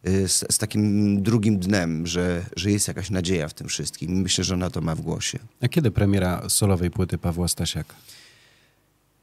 z, 0.04 0.44
z, 0.54 0.58
takim 0.58 1.22
drugim 1.22 1.58
dnem, 1.58 2.06
że, 2.06 2.44
że 2.56 2.70
jest 2.70 2.88
jakaś 2.88 3.10
nadzieja 3.10 3.48
w 3.48 3.54
tym 3.54 3.68
wszystkim. 3.68 4.12
Myślę, 4.12 4.44
że 4.44 4.54
ona 4.54 4.70
to 4.70 4.80
ma 4.80 4.94
w 4.94 5.00
głosie. 5.00 5.38
A 5.60 5.68
kiedy 5.68 5.90
premiera 5.90 6.48
solowej 6.48 6.90
płyty 6.90 7.18
Pawła 7.18 7.48
Stasiaka? 7.48 7.94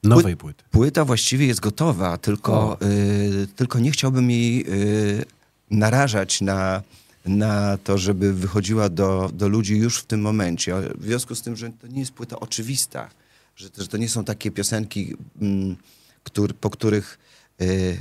Nowej 0.04 0.38
płyty. 0.38 0.64
Płyta 0.72 1.06
właściwie 1.06 1.48
jest 1.48 1.60
gotowa, 1.60 2.18
tylko, 2.18 2.78
y, 2.82 3.48
tylko 3.56 3.80
nie 3.80 3.92
chciałbym 3.92 4.32
jej 4.32 4.66
y, 4.70 5.26
narażać 5.72 6.42
na, 6.42 6.82
na 7.26 7.78
to, 7.78 7.98
żeby 7.98 8.34
wychodziła 8.34 8.90
do, 8.90 9.32
do 9.34 9.48
ludzi 9.48 9.78
już 9.78 10.00
w 10.00 10.06
tym 10.06 10.22
momencie. 10.22 10.76
W 10.96 11.06
związku 11.06 11.36
z 11.36 11.42
tym, 11.42 11.56
że 11.56 11.70
to 11.70 11.88
nie 11.88 12.00
jest 12.00 12.12
płyta 12.12 12.40
oczywista, 12.40 13.10
że, 13.56 13.70
że 13.78 13.88
to 13.88 13.98
nie 13.98 14.10
są 14.10 14.24
takie 14.24 14.52
piosenki, 14.52 15.16
mm, 15.42 15.76
który, 16.24 16.54
po 16.54 16.70
których 16.70 17.20
y, 17.22 17.25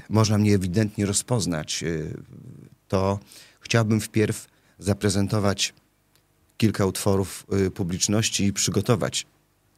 można 0.09 0.39
mnie 0.39 0.55
ewidentnie 0.55 1.07
rozpoznać, 1.07 1.83
y, 1.83 2.17
to 2.89 3.19
chciałbym 3.61 4.01
wpierw 4.01 4.47
zaprezentować 4.79 5.75
kilka 6.57 6.87
utworów 6.87 7.47
y, 7.67 7.71
publiczności 7.71 8.45
i 8.45 8.53
przygotować 8.53 9.27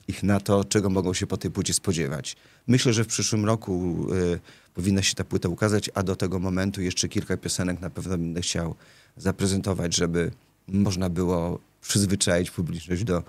ich 0.08 0.22
na 0.22 0.40
to, 0.40 0.64
czego 0.64 0.90
mogą 0.90 1.14
się 1.14 1.26
po 1.26 1.36
tej 1.36 1.50
płycie 1.50 1.74
spodziewać. 1.74 2.36
Myślę, 2.66 2.92
że 2.92 3.04
w 3.04 3.06
przyszłym 3.06 3.44
roku 3.44 4.06
y, 4.14 4.40
powinna 4.74 5.02
się 5.02 5.14
ta 5.14 5.24
płyta 5.24 5.48
ukazać, 5.48 5.90
a 5.94 6.02
do 6.02 6.16
tego 6.16 6.38
momentu 6.38 6.82
jeszcze 6.82 7.08
kilka 7.08 7.36
piosenek 7.36 7.80
na 7.80 7.90
pewno 7.90 8.18
będę 8.18 8.40
chciał 8.40 8.74
zaprezentować, 9.16 9.96
żeby 9.96 10.30
można 10.68 11.10
było 11.10 11.58
przyzwyczaić 11.82 12.50
publiczność 12.50 13.04
do 13.04 13.22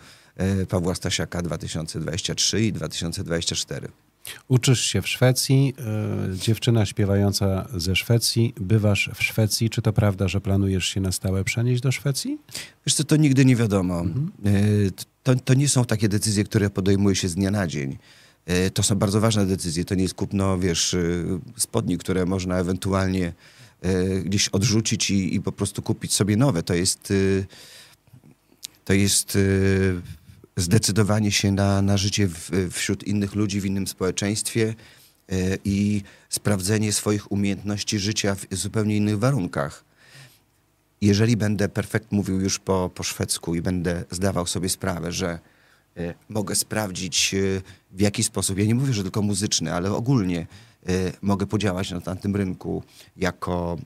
y, 0.62 0.66
Pawła 0.66 0.96
Stasiaka 0.96 1.42
2023 1.42 2.62
i 2.62 2.74
2024. 2.74 3.88
Uczysz 4.48 4.82
się 4.82 5.02
w 5.02 5.08
Szwecji, 5.08 5.74
y, 6.34 6.38
dziewczyna 6.38 6.86
śpiewająca 6.86 7.68
ze 7.76 7.96
Szwecji, 7.96 8.54
bywasz 8.60 9.10
w 9.16 9.24
Szwecji. 9.24 9.70
Czy 9.70 9.82
to 9.82 9.94
prawda, 9.94 10.28
że 10.28 10.42
planujesz 10.42 10.86
się 10.86 11.02
na 11.02 11.12
stałe 11.12 11.44
przenieść 11.44 11.82
do 11.82 11.92
Szwecji? 11.92 12.38
Wiesz 12.86 12.96
co, 12.96 13.04
to 13.04 13.16
nigdy 13.16 13.46
nie 13.46 13.56
wiadomo. 13.56 14.00
Mhm. 14.00 14.32
Y, 14.46 14.92
to, 15.24 15.36
to 15.36 15.54
nie 15.54 15.70
są 15.70 15.86
takie 15.86 16.10
decyzje, 16.10 16.44
które 16.44 16.70
podejmuje 16.70 17.16
się 17.16 17.28
z 17.28 17.36
dnia 17.36 17.52
na 17.52 17.68
dzień. 17.68 17.98
E, 18.48 18.70
to 18.70 18.84
są 18.84 18.96
bardzo 18.96 19.22
ważne 19.22 19.46
decyzje. 19.46 19.86
To 19.86 19.96
nie 19.96 20.04
jest 20.04 20.14
kupno, 20.14 20.60
wiesz, 20.60 20.94
e, 20.94 21.00
spodni, 21.58 21.98
które 21.98 22.26
można 22.26 22.58
ewentualnie 22.58 23.34
e, 23.82 24.20
gdzieś 24.20 24.50
odrzucić 24.50 25.12
i, 25.12 25.36
i 25.36 25.42
po 25.42 25.52
prostu 25.52 25.82
kupić 25.82 26.14
sobie 26.14 26.38
nowe. 26.38 26.64
To 26.64 26.74
jest, 26.74 27.14
to 28.86 28.94
jest 28.94 29.38
zdecydowanie 30.58 31.32
się 31.32 31.52
na, 31.52 31.82
na 31.82 31.98
życie 31.98 32.28
w, 32.28 32.52
wśród 32.72 33.04
innych 33.04 33.36
ludzi, 33.36 33.62
w 33.62 33.66
innym 33.66 33.88
społeczeństwie 33.88 34.76
i 35.66 36.02
sprawdzenie 36.30 36.94
swoich 36.94 37.32
umiejętności 37.32 38.00
życia 38.00 38.36
w 38.36 38.46
zupełnie 38.52 38.98
innych 38.98 39.20
warunkach. 39.20 39.84
Jeżeli 41.02 41.38
będę 41.38 41.70
perfekt 41.70 42.12
mówił 42.12 42.42
już 42.42 42.60
po, 42.60 42.92
po 42.96 43.04
szwedzku 43.04 43.56
i 43.56 43.62
będę 43.62 44.04
zdawał 44.12 44.46
sobie 44.46 44.70
sprawę, 44.70 45.12
że 45.12 45.40
E, 45.98 46.14
mogę 46.30 46.56
sprawdzić 46.56 47.34
e, 47.34 47.62
w 47.92 48.02
jaki 48.02 48.24
sposób, 48.24 48.60
ja 48.60 48.66
nie 48.66 48.76
mówię, 48.76 48.94
że 48.94 49.04
tylko 49.04 49.22
muzyczny, 49.22 49.74
ale 49.74 49.92
ogólnie 49.92 50.40
e, 50.40 50.94
mogę 51.22 51.48
podziałać 51.48 51.92
na 51.92 52.02
tamtym 52.02 52.36
rynku 52.36 52.84
jako 53.18 53.78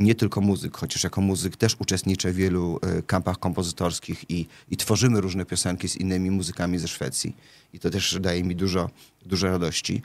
nie 0.00 0.14
tylko 0.14 0.40
muzyk, 0.40 0.76
chociaż 0.76 1.04
jako 1.04 1.20
muzyk 1.20 1.56
też 1.56 1.76
uczestniczę 1.78 2.32
w 2.32 2.36
wielu 2.36 2.80
kampach 3.06 3.38
kompozytorskich 3.38 4.30
i, 4.30 4.46
i 4.70 4.76
tworzymy 4.76 5.20
różne 5.20 5.44
piosenki 5.44 5.88
z 5.88 5.96
innymi 5.96 6.30
muzykami 6.30 6.78
ze 6.78 6.88
Szwecji. 6.88 7.36
I 7.72 7.78
to 7.78 7.90
też 7.90 8.18
daje 8.20 8.44
mi 8.44 8.56
dużo, 8.56 8.90
dużo 9.26 9.46
radości. 9.46 10.02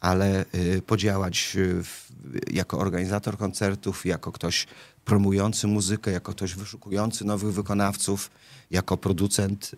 Ale 0.00 0.44
podziałać 0.86 1.56
w, 1.82 2.12
jako 2.50 2.78
organizator 2.78 3.38
koncertów, 3.38 4.06
jako 4.06 4.32
ktoś 4.32 4.66
promujący 5.04 5.66
muzykę, 5.66 6.10
jako 6.10 6.32
ktoś 6.32 6.54
wyszukujący 6.54 7.24
nowych 7.24 7.52
wykonawców, 7.52 8.30
jako 8.70 8.96
producent, 8.96 9.70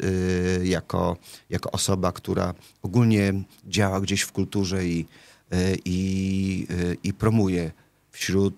jako, 0.62 1.16
jako 1.50 1.70
osoba, 1.70 2.12
która 2.12 2.54
ogólnie 2.82 3.32
działa 3.66 4.00
gdzieś 4.00 4.22
w 4.22 4.32
kulturze 4.32 4.86
i, 4.86 5.06
i, 5.84 6.66
i 7.02 7.12
promuje 7.12 7.72
wśród 8.10 8.54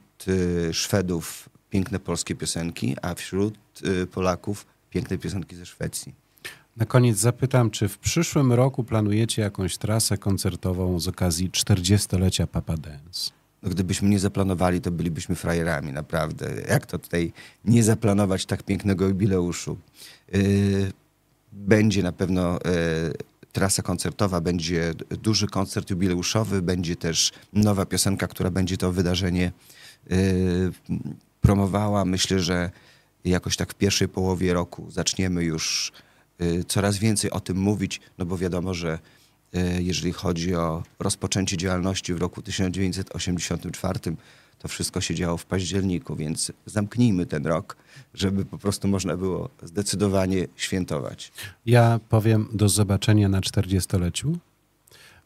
Szwedów 0.73 1.49
piękne 1.71 1.99
polskie 1.99 2.35
piosenki, 2.35 2.97
a 3.03 3.15
wśród 3.15 3.59
Polaków 4.13 4.67
piękne 4.91 5.19
piosenki 5.19 5.57
ze 5.57 5.67
Szwecji. 5.67 6.15
Na 6.77 6.87
koniec 6.87 7.19
zapytam, 7.19 7.71
czy 7.71 7.89
w 7.89 7.99
przyszłym 7.99 8.53
roku 8.53 8.85
planujecie 8.85 9.43
jakąś 9.43 9.79
trasę 9.79 10.19
koncertową 10.19 11.01
z 11.01 11.09
okazji 11.09 11.51
40-lecia 11.51 12.47
Papa 12.47 12.77
Dance? 12.77 13.31
No, 13.63 13.71
gdybyśmy 13.71 14.09
nie 14.09 14.19
zaplanowali, 14.19 14.81
to 14.81 14.91
bylibyśmy 14.91 15.35
frajerami, 15.35 15.93
naprawdę. 15.93 16.47
Jak 16.69 16.87
to 16.87 16.99
tutaj 16.99 17.33
nie 17.65 17.85
zaplanować 17.85 18.47
tak 18.47 18.63
pięknego 18.63 19.09
jubileuszu? 19.09 19.77
Yy, 20.33 20.93
będzie 21.53 22.03
na 22.03 22.13
pewno 22.13 22.53
yy, 22.53 23.13
trasa 23.53 23.83
koncertowa, 23.83 24.41
będzie 24.41 24.95
duży 25.23 25.47
koncert 25.47 25.91
jubileuszowy, 25.91 26.63
będzie 26.63 26.97
też 26.97 27.33
nowa 27.53 27.87
piosenka, 27.87 28.27
która 28.27 28.51
będzie 28.51 28.77
to 28.77 28.93
wydarzenie 28.93 29.53
promowała. 31.41 32.05
Myślę, 32.05 32.41
że 32.41 32.71
jakoś 33.25 33.57
tak 33.57 33.73
w 33.73 33.75
pierwszej 33.75 34.09
połowie 34.09 34.53
roku 34.53 34.91
zaczniemy 34.91 35.45
już 35.45 35.93
coraz 36.69 36.99
więcej 36.99 37.31
o 37.31 37.41
tym 37.41 37.57
mówić, 37.57 38.01
no 38.19 38.27
bo 38.27 38.39
wiadomo, 38.39 38.75
że 38.75 38.99
E, 39.55 39.83
jeżeli 39.83 40.13
chodzi 40.13 40.55
o 40.55 40.83
rozpoczęcie 40.99 41.57
działalności 41.57 42.15
w 42.15 42.19
roku 42.19 42.43
1984, 42.43 44.01
to 44.59 44.69
wszystko 44.69 45.01
się 45.01 45.15
działo 45.15 45.37
w 45.37 45.47
październiku, 45.47 46.17
więc 46.17 46.53
zamknijmy 46.67 47.27
ten 47.27 47.47
rok, 47.47 47.77
żeby 48.15 48.45
po 48.45 48.59
prostu 48.59 48.89
można 48.89 49.17
było 49.17 49.51
zdecydowanie 49.63 50.47
świętować. 50.57 51.33
Ja 51.67 52.01
powiem 52.09 52.49
do 52.53 52.69
zobaczenia 52.69 53.29
na 53.29 53.41
40-leciu. 53.41 54.37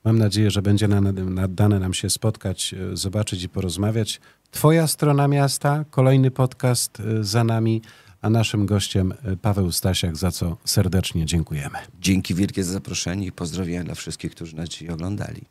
Mam 0.05 0.19
nadzieję, 0.19 0.51
że 0.51 0.63
będzie 0.63 0.89
nadane 0.89 1.79
nam 1.79 1.95
się 1.95 2.11
spotkać, 2.11 2.75
zobaczyć 2.93 3.43
i 3.43 3.49
porozmawiać. 3.49 4.21
Twoja 4.55 4.87
strona 4.87 5.29
miasta, 5.29 5.85
kolejny 5.91 6.31
podcast 6.31 7.01
e, 7.01 7.25
za 7.25 7.45
nami 7.45 7.83
a 8.23 8.31
naszym 8.31 8.67
gościem 8.67 9.15
e, 9.25 9.37
Paweł 9.37 9.73
Stasiak, 9.73 10.17
za 10.17 10.31
co 10.31 10.57
serdecznie 10.65 11.27
dziękujemy. 11.27 11.79
Dzięki 12.01 12.35
wielkie 12.35 12.65
za 12.65 12.73
zaproszenie 12.73 13.27
i 13.27 13.33
pozdrowienia 13.33 13.85
dla 13.85 13.95
wszystkich, 13.95 14.31
którzy 14.31 14.57
nas 14.57 14.69
dzisiaj 14.69 14.91
oglądali. 14.91 15.43